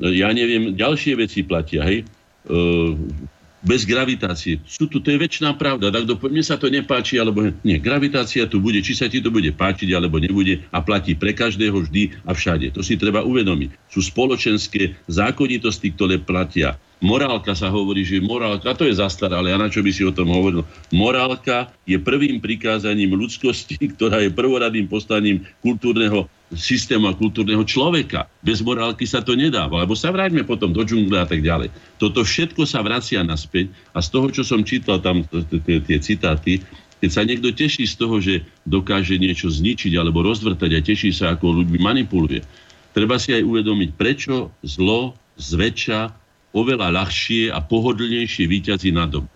Ja 0.02 0.34
neviem, 0.34 0.74
ďalšie 0.74 1.14
veci 1.22 1.46
platia. 1.46 1.86
Hej? 1.86 2.02
E, 2.02 2.56
bez 3.66 3.84
gravitácie. 3.84 4.62
Sú 4.70 4.86
tu, 4.86 5.02
to 5.02 5.10
je 5.10 5.18
väčšiná 5.18 5.58
pravda. 5.58 5.90
Tak 5.90 6.06
do, 6.06 6.16
mne 6.30 6.46
sa 6.46 6.56
to 6.56 6.70
nepáči, 6.70 7.18
alebo 7.18 7.50
nie. 7.66 7.82
Gravitácia 7.82 8.46
tu 8.46 8.62
bude, 8.62 8.80
či 8.86 8.94
sa 8.94 9.10
ti 9.10 9.20
to 9.20 9.34
bude 9.34 9.50
páčiť, 9.52 9.90
alebo 9.98 10.22
nebude 10.22 10.62
a 10.70 10.80
platí 10.80 11.18
pre 11.18 11.34
každého 11.34 11.90
vždy 11.90 12.14
a 12.30 12.32
všade. 12.38 12.72
To 12.78 12.86
si 12.86 12.96
treba 12.96 13.26
uvedomiť. 13.26 13.90
Sú 13.90 14.06
spoločenské 14.06 14.94
zákonitosti, 15.10 15.92
ktoré 15.92 16.22
platia 16.22 16.78
Morálka 17.04 17.52
sa 17.52 17.68
hovorí, 17.68 18.08
že 18.08 18.24
morálka, 18.24 18.72
to 18.72 18.88
je 18.88 18.96
zastaralé, 18.96 19.52
a 19.52 19.60
na 19.60 19.68
čo 19.68 19.84
by 19.84 19.92
si 19.92 20.08
o 20.08 20.16
tom 20.16 20.32
hovoril? 20.32 20.64
Morálka 20.96 21.68
je 21.84 22.00
prvým 22.00 22.40
prikázaním 22.40 23.20
ľudskosti, 23.20 23.76
ktorá 23.94 24.24
je 24.24 24.32
prvoradým 24.32 24.88
postaním 24.88 25.44
kultúrneho 25.60 26.32
systému 26.54 27.10
a 27.10 27.18
kultúrneho 27.18 27.66
človeka. 27.66 28.30
Bez 28.46 28.62
morálky 28.62 29.10
sa 29.10 29.26
to 29.26 29.34
nedáva, 29.34 29.82
lebo 29.82 29.98
sa 29.98 30.14
vráťme 30.14 30.46
potom 30.46 30.70
do 30.70 30.86
džungle 30.86 31.18
a 31.18 31.26
tak 31.26 31.42
ďalej. 31.42 31.74
Toto 31.98 32.22
všetko 32.22 32.70
sa 32.70 32.86
vracia 32.86 33.26
naspäť 33.26 33.74
a 33.98 34.04
z 34.04 34.08
toho, 34.14 34.28
čo 34.30 34.46
som 34.46 34.62
čítal 34.62 35.02
tam 35.02 35.26
tie 35.58 35.98
citáty, 35.98 36.62
keď 37.02 37.10
sa 37.10 37.26
niekto 37.26 37.50
teší 37.50 37.90
z 37.90 37.96
toho, 37.98 38.22
že 38.22 38.46
dokáže 38.66 39.18
niečo 39.18 39.50
zničiť 39.50 39.98
alebo 39.98 40.22
rozvrtať 40.22 40.72
a 40.74 40.86
teší 40.86 41.10
sa, 41.12 41.34
ako 41.34 41.66
ľuďmi 41.66 41.80
manipuluje, 41.82 42.46
treba 42.94 43.18
si 43.18 43.34
aj 43.34 43.44
uvedomiť, 43.44 43.90
prečo 43.98 44.54
zlo 44.62 45.18
zväčša 45.42 46.00
oveľa 46.56 46.94
ľahšie 46.96 47.52
a 47.52 47.60
pohodlnejšie 47.60 48.48
výťazí 48.48 48.96
na 48.96 49.10
dom. 49.10 49.28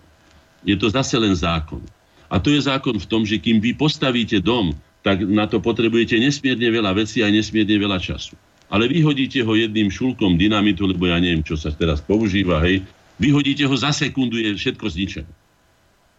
Je 0.64 0.72
to 0.78 0.88
zase 0.88 1.12
len 1.20 1.36
zákon. 1.36 1.84
A 2.30 2.38
to 2.38 2.48
je 2.48 2.64
zákon 2.64 2.96
v 2.96 3.08
tom, 3.10 3.26
že 3.26 3.42
kým 3.42 3.60
vy 3.60 3.76
postavíte 3.76 4.40
dom, 4.40 4.72
tak 5.00 5.24
na 5.24 5.48
to 5.48 5.60
potrebujete 5.60 6.20
nesmierne 6.20 6.68
veľa 6.68 6.92
vecí 6.96 7.24
a 7.24 7.32
nesmierne 7.32 7.76
veľa 7.80 7.98
času. 8.00 8.36
Ale 8.70 8.86
vyhodíte 8.86 9.42
ho 9.42 9.52
jedným 9.56 9.90
šulkom 9.90 10.38
dynamitu, 10.38 10.86
lebo 10.86 11.10
ja 11.10 11.18
neviem, 11.18 11.42
čo 11.42 11.58
sa 11.58 11.74
teraz 11.74 11.98
používa, 12.04 12.62
hej, 12.62 12.86
vyhodíte 13.18 13.66
ho 13.66 13.74
za 13.74 13.90
sekundu, 13.90 14.38
je 14.38 14.54
všetko 14.54 14.86
zničené. 14.86 15.32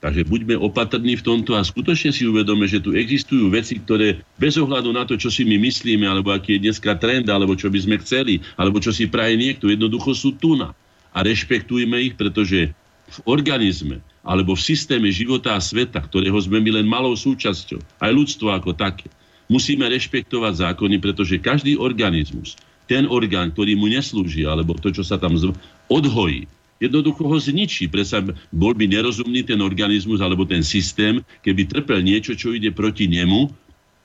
Takže 0.02 0.26
buďme 0.26 0.58
opatrní 0.58 1.14
v 1.14 1.26
tomto 1.26 1.54
a 1.54 1.62
skutočne 1.62 2.10
si 2.10 2.26
uvedome, 2.26 2.66
že 2.66 2.82
tu 2.82 2.98
existujú 2.98 3.54
veci, 3.54 3.78
ktoré 3.78 4.26
bez 4.42 4.58
ohľadu 4.58 4.90
na 4.90 5.06
to, 5.06 5.14
čo 5.14 5.30
si 5.30 5.46
my 5.46 5.62
myslíme, 5.62 6.10
alebo 6.10 6.34
aký 6.34 6.58
je 6.58 6.66
dneska 6.66 6.98
trend, 6.98 7.30
alebo 7.30 7.54
čo 7.54 7.70
by 7.70 7.80
sme 7.86 7.96
chceli, 8.02 8.42
alebo 8.58 8.82
čo 8.82 8.90
si 8.90 9.06
praje 9.06 9.38
niekto, 9.38 9.70
jednoducho 9.70 10.18
sú 10.18 10.34
tu 10.42 10.58
na 10.58 10.74
a 11.14 11.22
rešpektujme 11.22 12.02
ich, 12.02 12.18
pretože 12.18 12.74
v 13.14 13.18
organizme 13.30 14.02
alebo 14.22 14.54
v 14.54 14.66
systéme 14.66 15.10
života 15.10 15.58
a 15.58 15.62
sveta, 15.62 16.02
ktorého 16.02 16.38
sme 16.38 16.62
my 16.62 16.82
len 16.82 16.88
malou 16.88 17.18
súčasťou, 17.18 17.82
aj 18.02 18.12
ľudstvo 18.14 18.54
ako 18.54 18.78
také, 18.78 19.10
musíme 19.50 19.90
rešpektovať 19.90 20.72
zákony, 20.72 21.02
pretože 21.02 21.42
každý 21.42 21.76
organizmus, 21.76 22.56
ten 22.86 23.10
orgán, 23.10 23.52
ktorý 23.52 23.76
mu 23.76 23.90
neslúži, 23.90 24.46
alebo 24.46 24.78
to, 24.78 24.94
čo 24.94 25.02
sa 25.02 25.18
tam 25.18 25.36
zv... 25.40 25.56
odhojí, 25.90 26.46
jednoducho 26.82 27.24
ho 27.24 27.38
zničí. 27.38 27.88
Presa 27.88 28.20
bol 28.50 28.74
by 28.74 28.90
nerozumný 28.90 29.46
ten 29.46 29.62
organizmus 29.62 30.20
alebo 30.20 30.44
ten 30.50 30.66
systém, 30.66 31.22
keby 31.46 31.70
trpel 31.70 32.02
niečo, 32.02 32.34
čo 32.34 32.52
ide 32.52 32.74
proti 32.74 33.06
nemu 33.06 33.54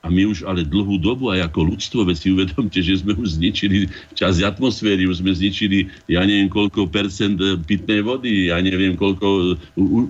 a 0.07 0.09
my 0.09 0.23
už 0.31 0.47
ale 0.47 0.63
dlhú 0.63 0.95
dobu 1.03 1.35
aj 1.35 1.51
ako 1.51 1.75
ľudstvo, 1.75 2.07
veď 2.07 2.15
si 2.15 2.27
uvedomte, 2.31 2.79
že 2.79 3.03
sme 3.03 3.11
už 3.19 3.35
zničili 3.35 3.91
časť 4.15 4.39
atmosféry, 4.47 5.03
už 5.03 5.19
sme 5.19 5.35
zničili, 5.35 5.91
ja 6.07 6.23
neviem 6.23 6.47
koľko 6.47 6.87
percent 6.87 7.35
e, 7.43 7.59
pitnej 7.59 7.99
vody, 7.99 8.47
ja 8.47 8.63
neviem 8.63 8.95
koľko 8.95 9.59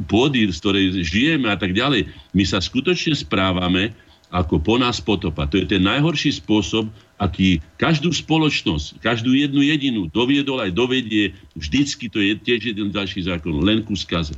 pôdy, 0.06 0.46
z 0.54 0.58
ktorej 0.62 0.86
žijeme 1.02 1.50
a 1.50 1.58
tak 1.58 1.74
ďalej. 1.74 2.06
My 2.38 2.46
sa 2.46 2.62
skutočne 2.62 3.18
správame 3.18 3.98
ako 4.30 4.62
po 4.62 4.78
nás 4.78 5.02
potopa. 5.02 5.50
To 5.50 5.58
je 5.58 5.66
ten 5.66 5.82
najhorší 5.82 6.38
spôsob, 6.38 6.92
aký 7.18 7.64
každú 7.82 8.14
spoločnosť, 8.14 9.02
každú 9.02 9.34
jednu 9.34 9.66
jedinu 9.66 10.06
doviedol 10.12 10.62
aj 10.62 10.76
dovedie, 10.76 11.34
vždycky 11.58 12.12
to 12.12 12.22
je 12.22 12.38
tiež 12.38 12.76
jeden 12.76 12.94
ďalší 12.94 13.26
zákon, 13.26 13.58
len 13.66 13.82
ku 13.82 13.98
skaze. 13.98 14.38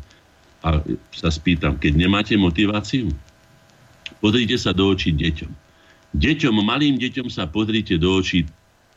A 0.64 0.80
sa 1.12 1.30
spýtam, 1.34 1.76
keď 1.76 2.00
nemáte 2.00 2.38
motiváciu, 2.38 3.12
Pozrite 4.20 4.56
sa 4.60 4.76
do 4.76 4.92
očí 4.92 5.16
deťom. 5.16 5.52
Deťom, 6.16 6.56
malým 6.60 7.00
deťom 7.00 7.28
sa 7.32 7.48
pozrite 7.48 7.96
do 7.96 8.20
očí. 8.20 8.44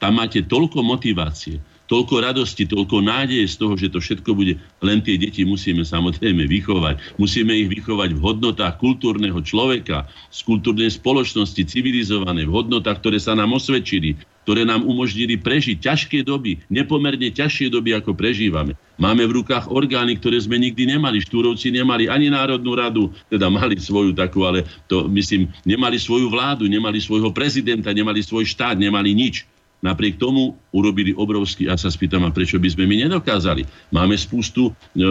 Tam 0.02 0.18
máte 0.18 0.42
toľko 0.42 0.82
motivácie, 0.82 1.62
toľko 1.86 2.26
radosti, 2.26 2.66
toľko 2.66 3.06
nádeje 3.06 3.46
z 3.52 3.54
toho, 3.60 3.74
že 3.78 3.92
to 3.92 4.02
všetko 4.02 4.34
bude. 4.34 4.58
Len 4.82 4.98
tie 5.04 5.14
deti 5.20 5.46
musíme 5.46 5.86
samozrejme 5.86 6.48
vychovať. 6.48 7.20
Musíme 7.22 7.54
ich 7.54 7.70
vychovať 7.70 8.16
v 8.16 8.22
hodnotách 8.24 8.80
kultúrneho 8.82 9.38
človeka, 9.44 10.10
z 10.32 10.40
kultúrnej 10.42 10.90
spoločnosti, 10.90 11.62
civilizované, 11.68 12.48
v 12.48 12.54
hodnotách, 12.56 12.98
ktoré 12.98 13.22
sa 13.22 13.38
nám 13.38 13.54
osvedčili, 13.54 14.18
ktoré 14.43 14.66
nám 14.66 14.82
umožnili 14.82 15.39
prežiť 15.39 15.78
ťažké 15.78 16.19
doby, 16.27 16.59
nepomerne 16.66 17.31
ťažšie 17.31 17.70
doby, 17.70 17.94
ako 17.94 18.12
prežívame. 18.14 18.74
Máme 18.98 19.27
v 19.27 19.43
rukách 19.43 19.70
orgány, 19.70 20.19
ktoré 20.19 20.39
sme 20.39 20.59
nikdy 20.59 20.94
nemali. 20.94 21.23
Štúrovci 21.23 21.70
nemali 21.74 22.06
ani 22.06 22.31
Národnú 22.31 22.74
radu, 22.74 23.10
teda 23.31 23.51
mali 23.51 23.78
svoju 23.78 24.14
takú, 24.14 24.47
ale 24.47 24.66
to 24.86 25.06
myslím, 25.10 25.51
nemali 25.66 25.98
svoju 25.98 26.31
vládu, 26.31 26.66
nemali 26.70 26.98
svojho 27.02 27.31
prezidenta, 27.35 27.90
nemali 27.90 28.23
svoj 28.23 28.47
štát, 28.47 28.78
nemali 28.78 29.10
nič. 29.14 29.47
Napriek 29.82 30.14
tomu 30.14 30.54
urobili 30.70 31.10
obrovský, 31.10 31.66
ja 31.66 31.74
sa 31.74 31.90
spýtam, 31.90 32.22
a 32.22 32.30
prečo 32.30 32.54
by 32.62 32.70
sme 32.70 32.86
my 32.86 33.02
nedokázali? 33.10 33.66
Máme 33.90 34.14
spústu 34.14 34.70
e, 34.70 35.02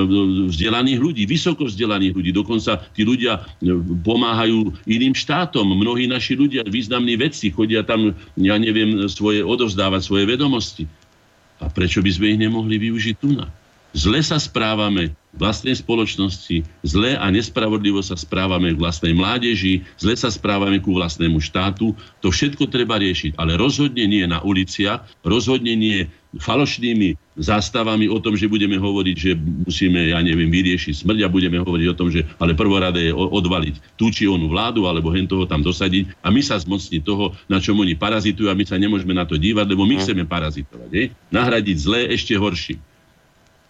vzdelaných 0.47 0.99
ľudí, 1.03 1.23
vysoko 1.27 1.67
vzdelaných 1.67 2.15
ľudí, 2.15 2.31
dokonca 2.31 2.79
tí 2.95 3.03
ľudia 3.03 3.43
e, 3.59 3.67
pomáhajú 3.99 4.71
iným 4.87 5.11
štátom, 5.11 5.67
mnohí 5.75 6.07
naši 6.07 6.39
ľudia, 6.39 6.63
významní 6.63 7.19
vedci, 7.19 7.51
chodia 7.51 7.83
tam, 7.83 8.15
ja 8.39 8.55
neviem, 8.55 9.11
svoje, 9.11 9.43
odovzdávať 9.43 10.07
svoje 10.07 10.23
vedomosti. 10.23 10.87
A 11.59 11.67
prečo 11.67 11.99
by 11.99 12.07
sme 12.07 12.31
ich 12.31 12.39
nemohli 12.39 12.79
využiť 12.79 13.15
tu 13.19 13.35
na? 13.35 13.51
Zle 13.91 14.23
sa 14.23 14.39
správame 14.39 15.11
vlastnej 15.31 15.75
spoločnosti, 15.79 16.63
zle 16.83 17.15
a 17.15 17.25
nespravodlivo 17.31 18.03
sa 18.03 18.19
správame 18.19 18.75
k 18.75 18.81
vlastnej 18.81 19.15
mládeži, 19.15 19.87
zle 19.95 20.15
sa 20.19 20.27
správame 20.27 20.83
ku 20.83 20.91
vlastnému 20.91 21.39
štátu. 21.39 21.95
To 22.19 22.27
všetko 22.29 22.67
treba 22.67 22.99
riešiť, 22.99 23.39
ale 23.39 23.55
rozhodne 23.55 24.03
nie 24.07 24.27
na 24.27 24.43
uliciach, 24.43 25.07
rozhodne 25.23 25.73
nie 25.75 26.11
falošnými 26.31 27.19
zástavami 27.35 28.07
o 28.07 28.19
tom, 28.23 28.39
že 28.39 28.47
budeme 28.47 28.79
hovoriť, 28.79 29.15
že 29.15 29.35
musíme, 29.35 30.15
ja 30.15 30.19
neviem, 30.23 30.47
vyriešiť 30.47 31.03
smrť 31.03 31.27
a 31.27 31.33
budeme 31.33 31.59
hovoriť 31.59 31.87
o 31.91 31.97
tom, 31.97 32.07
že 32.07 32.23
ale 32.39 32.55
prvorade 32.55 33.11
je 33.11 33.11
odvaliť 33.11 33.99
tú 33.99 34.11
či 34.11 34.31
onú 34.31 34.47
vládu 34.47 34.87
alebo 34.87 35.11
hen 35.11 35.27
toho 35.27 35.43
tam 35.43 35.59
dosadiť 35.59 36.15
a 36.23 36.31
my 36.31 36.39
sa 36.39 36.55
zmocniť 36.55 37.01
toho, 37.03 37.35
na 37.51 37.59
čom 37.59 37.75
oni 37.79 37.99
parazitujú 37.99 38.47
a 38.47 38.55
my 38.55 38.63
sa 38.63 38.79
nemôžeme 38.79 39.11
na 39.11 39.27
to 39.27 39.35
dívať, 39.35 39.65
lebo 39.67 39.83
my 39.83 39.99
hm. 39.99 40.01
chceme 40.03 40.23
parazitovať. 40.23 40.89
Je? 40.91 41.03
Nahradiť 41.31 41.77
zlé 41.79 41.99
ešte 42.15 42.35
horším 42.39 42.79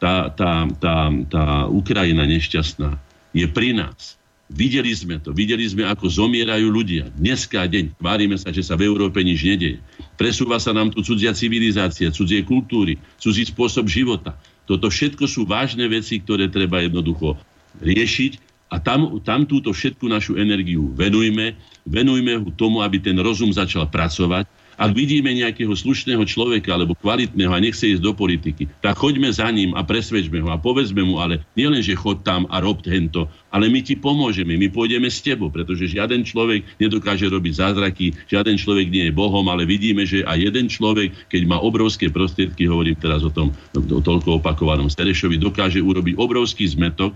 tá, 0.01 0.33
tá, 0.33 0.65
tá, 0.81 1.13
tá 1.29 1.43
Ukrajina 1.69 2.25
nešťastná 2.25 2.97
je 3.37 3.45
pri 3.45 3.77
nás. 3.77 4.17
Videli 4.51 4.91
sme 4.91 5.15
to, 5.21 5.31
videli 5.31 5.63
sme, 5.63 5.87
ako 5.87 6.11
zomierajú 6.11 6.67
ľudia. 6.67 7.07
Dneska 7.15 7.63
deň 7.71 7.95
tvárime 7.95 8.35
sa, 8.35 8.51
že 8.51 8.65
sa 8.65 8.75
v 8.75 8.83
Európe 8.89 9.23
nič 9.23 9.47
nedeje. 9.47 9.79
Presúva 10.19 10.59
sa 10.59 10.75
nám 10.75 10.91
tu 10.91 10.99
cudzia 10.99 11.31
civilizácia, 11.31 12.11
cudzie 12.11 12.43
kultúry, 12.43 12.99
cudzí 13.15 13.47
spôsob 13.47 13.87
života. 13.87 14.35
Toto 14.67 14.91
všetko 14.91 15.23
sú 15.23 15.47
vážne 15.47 15.87
veci, 15.87 16.19
ktoré 16.19 16.51
treba 16.51 16.83
jednoducho 16.83 17.39
riešiť 17.79 18.51
a 18.75 18.83
tam, 18.83 19.23
tam 19.23 19.47
túto 19.47 19.71
všetku 19.71 20.03
našu 20.11 20.35
energiu 20.35 20.91
venujme, 20.99 21.55
venujme 21.87 22.43
tomu, 22.59 22.83
aby 22.83 22.99
ten 22.99 23.15
rozum 23.23 23.55
začal 23.55 23.87
pracovať, 23.87 24.47
ak 24.79 24.91
vidíme 24.95 25.31
nejakého 25.31 25.71
slušného 25.71 26.23
človeka 26.23 26.75
alebo 26.75 26.95
kvalitného 26.95 27.51
a 27.51 27.59
nechce 27.59 27.97
ísť 27.97 28.03
do 28.03 28.15
politiky, 28.15 28.69
tak 28.79 28.97
choďme 28.99 29.27
za 29.31 29.47
ním 29.51 29.75
a 29.75 29.83
presvedčme 29.83 30.39
ho 30.43 30.49
a 30.51 30.61
povedzme 30.61 31.03
mu, 31.03 31.19
ale 31.19 31.43
nielen, 31.57 31.83
že 31.83 31.97
chod 31.97 32.23
tam 32.23 32.47
a 32.47 32.63
rob 32.63 32.79
hento, 32.87 33.27
ale 33.51 33.67
my 33.67 33.83
ti 33.83 33.99
pomôžeme, 33.99 34.55
my 34.55 34.71
pôjdeme 34.71 35.11
s 35.11 35.19
tebou, 35.19 35.51
pretože 35.51 35.91
žiaden 35.91 36.23
človek 36.23 36.63
nedokáže 36.79 37.27
robiť 37.27 37.53
zázraky, 37.59 38.15
žiaden 38.31 38.55
človek 38.55 38.87
nie 38.87 39.11
je 39.11 39.13
Bohom, 39.13 39.43
ale 39.51 39.67
vidíme, 39.67 40.07
že 40.07 40.23
aj 40.23 40.39
jeden 40.39 40.65
človek, 40.71 41.11
keď 41.27 41.41
má 41.45 41.57
obrovské 41.59 42.07
prostriedky, 42.07 42.65
hovorím 42.65 42.95
teraz 42.97 43.21
o 43.27 43.31
tom 43.31 43.51
o 43.75 44.01
toľko 44.01 44.39
opakovanom 44.39 44.87
Sterešovi, 44.87 45.37
dokáže 45.37 45.83
urobiť 45.83 46.15
obrovský 46.15 46.65
zmetok, 46.71 47.11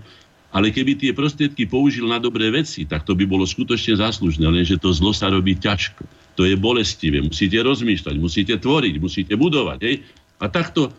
ale 0.54 0.72
keby 0.72 0.96
tie 0.96 1.12
prostriedky 1.12 1.68
použil 1.68 2.06
na 2.08 2.16
dobré 2.16 2.48
veci, 2.48 2.86
tak 2.86 3.04
to 3.04 3.12
by 3.12 3.28
bolo 3.28 3.44
skutočne 3.44 3.98
záslužné, 3.98 4.46
lenže 4.46 4.80
to 4.80 4.94
zlo 4.94 5.10
sa 5.10 5.28
robí 5.28 5.58
ťažko 5.58 6.06
to 6.36 6.44
je 6.44 6.54
bolestivé. 6.54 7.24
Musíte 7.24 7.56
rozmýšľať, 7.64 8.14
musíte 8.20 8.54
tvoriť, 8.60 8.94
musíte 9.00 9.34
budovať. 9.34 9.78
Hej? 9.80 10.04
A 10.36 10.52
takto 10.52 10.92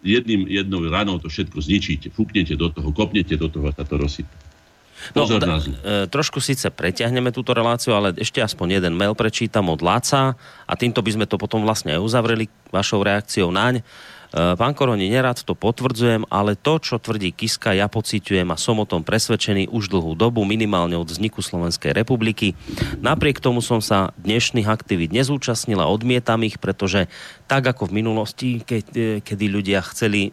jedným, 0.00 0.48
jednou 0.48 0.80
ranou 0.88 1.20
to 1.20 1.28
všetko 1.28 1.60
zničíte. 1.60 2.08
Fúknete 2.10 2.56
do 2.56 2.72
toho, 2.72 2.88
kopnete 2.90 3.36
do 3.36 3.52
toho 3.52 3.68
a 3.68 3.76
sa 3.76 3.84
to 3.84 4.00
rozsype. 4.00 4.32
No, 5.16 5.24
d- 5.24 5.40
e, 5.40 6.04
trošku 6.12 6.44
síce 6.44 6.68
preťahneme 6.68 7.32
túto 7.32 7.56
reláciu, 7.56 7.96
ale 7.96 8.12
ešte 8.20 8.44
aspoň 8.44 8.80
jeden 8.80 8.92
mail 9.00 9.16
prečítam 9.16 9.72
od 9.72 9.80
Láca 9.80 10.36
a 10.68 10.72
týmto 10.76 11.00
by 11.00 11.16
sme 11.16 11.26
to 11.26 11.40
potom 11.40 11.64
vlastne 11.64 11.96
aj 11.96 12.04
uzavreli 12.04 12.52
vašou 12.68 13.00
reakciou 13.00 13.48
naň. 13.48 13.80
Eh, 14.30 14.54
pán 14.54 14.78
Koroni, 14.78 15.10
nerad 15.10 15.42
to 15.42 15.58
potvrdzujem, 15.58 16.22
ale 16.30 16.54
to, 16.54 16.78
čo 16.78 17.02
tvrdí 17.02 17.34
Kiska, 17.34 17.74
ja 17.74 17.90
pociťujem 17.90 18.46
a 18.54 18.54
som 18.54 18.78
o 18.78 18.86
tom 18.86 19.02
presvedčený 19.02 19.66
už 19.74 19.90
dlhú 19.90 20.14
dobu, 20.14 20.46
minimálne 20.46 20.94
od 20.94 21.10
vzniku 21.10 21.42
Slovenskej 21.42 21.90
republiky. 21.90 22.54
Napriek 23.02 23.42
tomu 23.42 23.58
som 23.58 23.82
sa 23.82 24.14
dnešných 24.22 24.70
aktivít 24.70 25.10
nezúčastnila, 25.10 25.90
odmietam 25.90 26.46
ich, 26.46 26.62
pretože 26.62 27.10
tak 27.50 27.66
ako 27.74 27.90
v 27.90 27.96
minulosti, 27.98 28.62
keď, 28.62 28.84
eh, 28.94 29.04
kedy 29.18 29.50
ľudia 29.50 29.82
chceli 29.90 30.30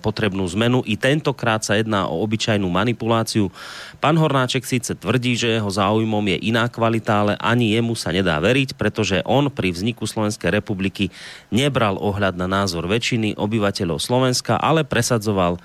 potrebnú 0.00 0.44
zmenu. 0.56 0.80
I 0.88 0.96
tentokrát 0.96 1.62
sa 1.62 1.76
jedná 1.78 2.08
o 2.08 2.20
obyčajnú 2.24 2.66
manipuláciu. 2.66 3.52
Pán 4.00 4.16
Hornáček 4.16 4.64
síce 4.64 4.96
tvrdí, 4.96 5.36
že 5.38 5.56
jeho 5.56 5.70
záujmom 5.70 6.24
je 6.34 6.38
iná 6.50 6.66
kvalita, 6.68 7.24
ale 7.24 7.32
ani 7.40 7.76
jemu 7.76 7.94
sa 7.96 8.12
nedá 8.12 8.36
veriť, 8.40 8.76
pretože 8.76 9.20
on 9.28 9.48
pri 9.52 9.72
vzniku 9.72 10.04
Slovenskej 10.04 10.52
republiky 10.52 11.12
nebral 11.52 11.96
ohľad 12.00 12.36
na 12.36 12.48
názor 12.50 12.88
väčšiny 12.88 13.36
obyvateľov 13.36 14.00
Slovenska, 14.00 14.60
ale 14.60 14.84
presadzoval 14.84 15.60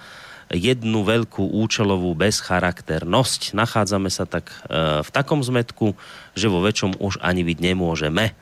jednu 0.50 1.06
veľkú 1.06 1.54
účelovú 1.54 2.18
bezcharakternosť. 2.18 3.54
Nachádzame 3.54 4.10
sa 4.10 4.26
tak 4.26 4.50
e, 4.50 5.06
v 5.06 5.10
takom 5.14 5.46
zmetku, 5.46 5.94
že 6.34 6.50
vo 6.50 6.66
väčšom 6.66 6.98
už 6.98 7.22
ani 7.22 7.46
byť 7.46 7.58
nemôžeme. 7.62 8.34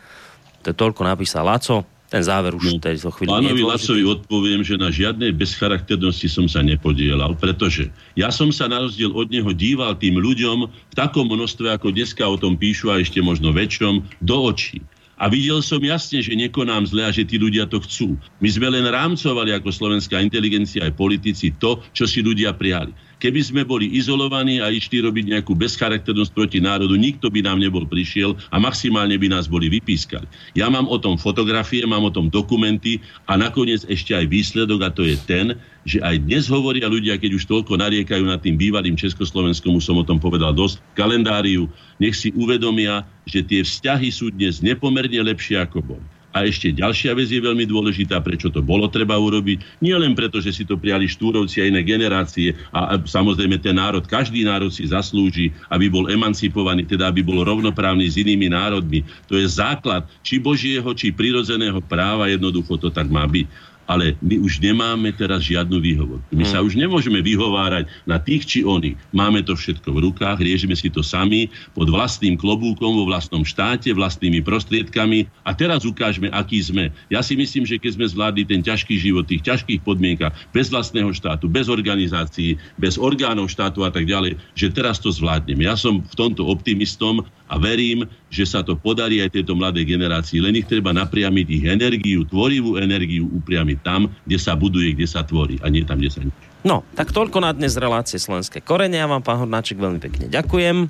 To 0.63 0.71
je 0.71 0.75
toľko 0.75 1.03
napísal 1.03 1.43
Laco 1.43 1.96
ten 2.07 2.23
záver 2.23 2.55
už 2.55 2.63
no, 2.63 2.79
tej 2.79 3.03
zo 3.03 3.11
chvíli 3.11 3.27
Pánovi 3.27 3.63
Lacovi 3.67 4.03
odpoviem, 4.07 4.63
že 4.63 4.79
na 4.79 4.87
žiadnej 4.87 5.35
bezcharakternosti 5.35 6.31
som 6.31 6.47
sa 6.47 6.63
nepodielal, 6.63 7.35
pretože 7.35 7.91
ja 8.15 8.31
som 8.31 8.47
sa 8.47 8.71
na 8.71 8.87
rozdiel 8.87 9.11
od 9.11 9.27
neho 9.27 9.51
díval 9.51 9.99
tým 9.99 10.15
ľuďom 10.15 10.71
v 10.71 10.93
takom 10.95 11.27
množstve, 11.27 11.67
ako 11.67 11.91
dneska 11.91 12.23
o 12.23 12.39
tom 12.39 12.55
píšu 12.55 12.95
a 12.95 13.03
ešte 13.03 13.19
možno 13.19 13.51
väčšom, 13.51 14.07
do 14.23 14.37
očí. 14.47 14.79
A 15.17 15.33
videl 15.33 15.65
som 15.65 15.81
jasne, 15.81 16.21
že 16.21 16.37
nekonám 16.37 16.85
zle 16.85 17.01
a 17.01 17.11
že 17.11 17.25
tí 17.25 17.41
ľudia 17.41 17.65
to 17.65 17.81
chcú. 17.81 18.13
My 18.37 18.53
sme 18.53 18.69
len 18.69 18.85
rámcovali 18.85 19.49
ako 19.49 19.73
slovenská 19.73 20.21
inteligencia 20.21 20.85
aj 20.85 20.93
politici 20.93 21.49
to, 21.57 21.81
čo 21.91 22.05
si 22.05 22.21
ľudia 22.21 22.53
prijali. 22.53 22.93
Keby 23.17 23.41
sme 23.41 23.61
boli 23.65 23.89
izolovaní 23.97 24.61
a 24.61 24.69
išli 24.69 25.01
robiť 25.01 25.33
nejakú 25.33 25.57
bezcharakternosť 25.57 26.31
proti 26.37 26.61
národu, 26.61 26.93
nikto 26.93 27.33
by 27.33 27.41
nám 27.41 27.57
nebol 27.57 27.81
prišiel 27.81 28.37
a 28.53 28.61
maximálne 28.61 29.17
by 29.17 29.33
nás 29.33 29.49
boli 29.49 29.73
vypískali. 29.73 30.29
Ja 30.53 30.69
mám 30.69 30.85
o 30.85 31.01
tom 31.01 31.17
fotografie, 31.17 31.81
mám 31.89 32.05
o 32.05 32.13
tom 32.13 32.29
dokumenty 32.29 33.01
a 33.25 33.33
nakoniec 33.33 33.89
ešte 33.89 34.13
aj 34.13 34.29
výsledok 34.29 34.85
a 34.85 34.93
to 34.93 35.01
je 35.01 35.17
ten, 35.25 35.57
že 35.89 35.97
aj 36.05 36.29
dnes 36.29 36.45
hovoria 36.45 36.85
ľudia, 36.85 37.17
keď 37.17 37.41
už 37.41 37.49
toľko 37.49 37.81
nariekajú 37.81 38.21
nad 38.21 38.37
tým 38.37 38.53
bývalým 38.53 38.93
Československom, 38.93 39.73
už 39.73 39.89
som 39.89 39.97
o 39.97 40.05
tom 40.05 40.21
povedal 40.21 40.53
dosť, 40.53 40.77
kalendáriu, 40.93 41.65
nech 41.97 42.13
si 42.13 42.29
uvedomia, 42.37 43.01
že 43.25 43.41
tie 43.41 43.65
vzťahy 43.65 44.13
sú 44.13 44.29
dnes 44.29 44.61
nepomerne 44.61 45.25
lepšie 45.25 45.57
ako 45.57 45.81
boli. 45.81 46.05
A 46.35 46.43
ešte 46.45 46.75
ďalšia 46.75 47.15
vec 47.15 47.31
je 47.31 47.39
veľmi 47.39 47.65
dôležitá, 47.65 48.19
prečo 48.21 48.51
to 48.51 48.59
bolo 48.61 48.91
treba 48.91 49.15
urobiť. 49.15 49.81
Nie 49.81 49.95
len 49.97 50.13
preto, 50.13 50.43
že 50.43 50.51
si 50.53 50.67
to 50.67 50.75
prijali 50.77 51.07
štúrovci 51.07 51.63
a 51.63 51.67
iné 51.71 51.81
generácie 51.81 52.53
a, 52.69 52.99
samozrejme 52.99 53.57
ten 53.57 53.73
národ, 53.73 54.03
každý 54.05 54.43
národ 54.43 54.69
si 54.69 54.85
zaslúži, 54.85 55.55
aby 55.71 55.87
bol 55.87 56.11
emancipovaný, 56.11 56.85
teda 56.85 57.09
aby 57.09 57.23
bol 57.23 57.41
rovnoprávny 57.41 58.05
s 58.05 58.19
inými 58.19 58.51
národmi. 58.51 59.01
To 59.31 59.39
je 59.39 59.47
základ 59.47 60.05
či 60.21 60.37
božieho, 60.37 60.87
či 60.93 61.15
prirodzeného 61.15 61.79
práva, 61.81 62.29
jednoducho 62.29 62.75
to 62.77 62.91
tak 62.91 63.07
má 63.07 63.25
byť. 63.25 63.47
Ale 63.87 64.19
my 64.19 64.43
už 64.43 64.59
nemáme 64.59 65.15
teraz 65.15 65.47
žiadnu 65.47 65.79
výhovorku. 65.79 66.27
My 66.35 66.43
sa 66.43 66.59
už 66.59 66.75
nemôžeme 66.75 67.23
vyhovárať 67.23 67.87
na 68.03 68.19
tých 68.19 68.43
či 68.43 68.59
oných. 68.67 68.99
Máme 69.15 69.41
to 69.47 69.55
všetko 69.55 69.95
v 69.95 70.11
rukách, 70.11 70.43
riešime 70.43 70.75
si 70.75 70.91
to 70.91 70.99
sami 70.99 71.47
pod 71.71 71.87
vlastným 71.87 72.35
klobúkom 72.35 72.99
vo 72.99 73.07
vlastnom 73.07 73.47
štáte, 73.47 73.89
vlastnými 73.95 74.43
prostriedkami 74.43 75.31
a 75.47 75.55
teraz 75.55 75.87
ukážeme, 75.87 76.27
aký 76.35 76.59
sme. 76.59 76.91
Ja 77.07 77.23
si 77.23 77.39
myslím, 77.39 77.63
že 77.63 77.79
keď 77.79 77.95
sme 77.95 78.05
zvládli 78.11 78.43
ten 78.43 78.59
ťažký 78.59 78.99
život, 78.99 79.25
tých 79.25 79.47
ťažkých 79.47 79.81
podmienkach, 79.87 80.35
bez 80.51 80.67
vlastného 80.67 81.15
štátu, 81.15 81.47
bez 81.47 81.71
organizácií, 81.71 82.59
bez 82.75 82.99
orgánov 82.99 83.47
štátu 83.47 83.87
a 83.87 83.89
tak 83.89 84.03
ďalej, 84.03 84.35
že 84.53 84.67
teraz 84.67 84.99
to 84.99 85.09
zvládneme. 85.09 85.63
Ja 85.63 85.79
som 85.79 86.03
v 86.03 86.15
tomto 86.19 86.43
optimistom 86.43 87.23
a 87.47 87.55
verím, 87.55 88.03
že 88.27 88.43
sa 88.43 88.59
to 88.59 88.75
podarí 88.75 89.23
aj 89.23 89.39
tejto 89.39 89.55
mladej 89.55 89.87
generácii. 89.87 90.43
Len 90.43 90.59
ich 90.59 90.67
treba 90.67 90.91
napriamiť 90.91 91.47
ich 91.47 91.63
energiu, 91.63 92.27
tvorivú 92.27 92.75
energiu 92.75 93.31
upriamiť 93.31 93.76
tam, 93.81 94.13
kde 94.25 94.37
sa 94.37 94.57
buduje, 94.57 94.93
kde 94.97 95.07
sa 95.07 95.23
tvorí 95.23 95.61
a 95.61 95.67
nie 95.69 95.85
tam, 95.85 96.01
kde 96.01 96.11
sa 96.11 96.21
nič. 96.21 96.35
No, 96.65 96.83
tak 96.97 97.13
toľko 97.13 97.39
na 97.39 97.53
dnes 97.53 97.77
relácie 97.77 98.17
Slovenské 98.17 98.59
korene. 98.59 98.99
Ja 98.99 99.07
vám, 99.07 99.23
pán 99.23 99.39
Hornáček, 99.39 99.77
veľmi 99.77 100.01
pekne 100.01 100.25
ďakujem 100.27 100.89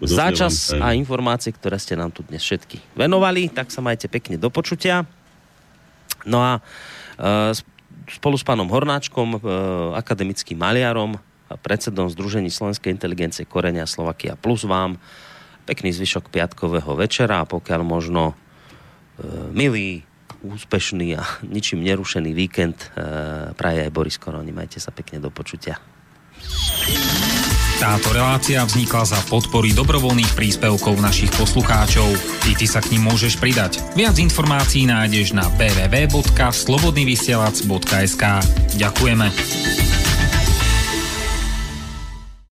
za 0.00 0.32
čas 0.32 0.72
a 0.72 0.92
informácie, 0.96 1.52
ktoré 1.52 1.76
ste 1.80 1.96
nám 1.96 2.12
tu 2.12 2.24
dnes 2.24 2.40
všetky 2.40 2.80
venovali. 2.96 3.48
Tak 3.48 3.72
sa 3.72 3.80
majte 3.84 4.06
pekne 4.06 4.36
do 4.36 4.48
počutia. 4.52 5.04
No 6.22 6.38
a 6.38 6.52
e, 7.18 7.52
spolu 8.12 8.36
s 8.38 8.44
pánom 8.46 8.68
Hornáčkom, 8.68 9.28
e, 9.36 9.38
akademickým 9.98 10.56
maliarom 10.56 11.18
a 11.50 11.54
predsedom 11.58 12.08
Združení 12.08 12.48
Slovenskej 12.48 12.94
inteligencie 12.94 13.44
Korenia 13.44 13.84
Slovakia 13.84 14.38
Plus 14.38 14.64
vám 14.64 14.96
pekný 15.66 15.94
zvyšok 15.94 16.30
piatkového 16.30 16.94
večera 16.98 17.42
a 17.42 17.48
pokiaľ 17.48 17.80
možno 17.82 18.32
e, 18.32 18.34
milý, 19.52 20.06
úspešný 20.42 21.16
a 21.16 21.22
ničím 21.54 21.86
nerušený 21.86 22.34
víkend 22.34 22.90
e, 22.92 23.54
praje 23.54 23.86
aj 23.86 23.94
Boris 23.94 24.18
Koroni. 24.18 24.52
Majte 24.52 24.82
sa 24.82 24.90
pekne 24.90 25.22
do 25.22 25.30
počutia. 25.30 25.78
Táto 27.82 28.14
relácia 28.14 28.62
vznikla 28.62 29.02
za 29.02 29.18
podpory 29.26 29.74
dobrovoľných 29.74 30.38
príspevkov 30.38 31.02
našich 31.02 31.34
poslucháčov. 31.34 32.14
I 32.46 32.54
ty 32.54 32.70
sa 32.70 32.78
k 32.78 32.94
ním 32.94 33.10
môžeš 33.10 33.42
pridať. 33.42 33.82
Viac 33.98 34.22
informácií 34.22 34.86
nájdeš 34.86 35.34
na 35.34 35.50
www.slobodnyvysielac.sk 35.58 38.22
Ďakujeme. 38.78 39.81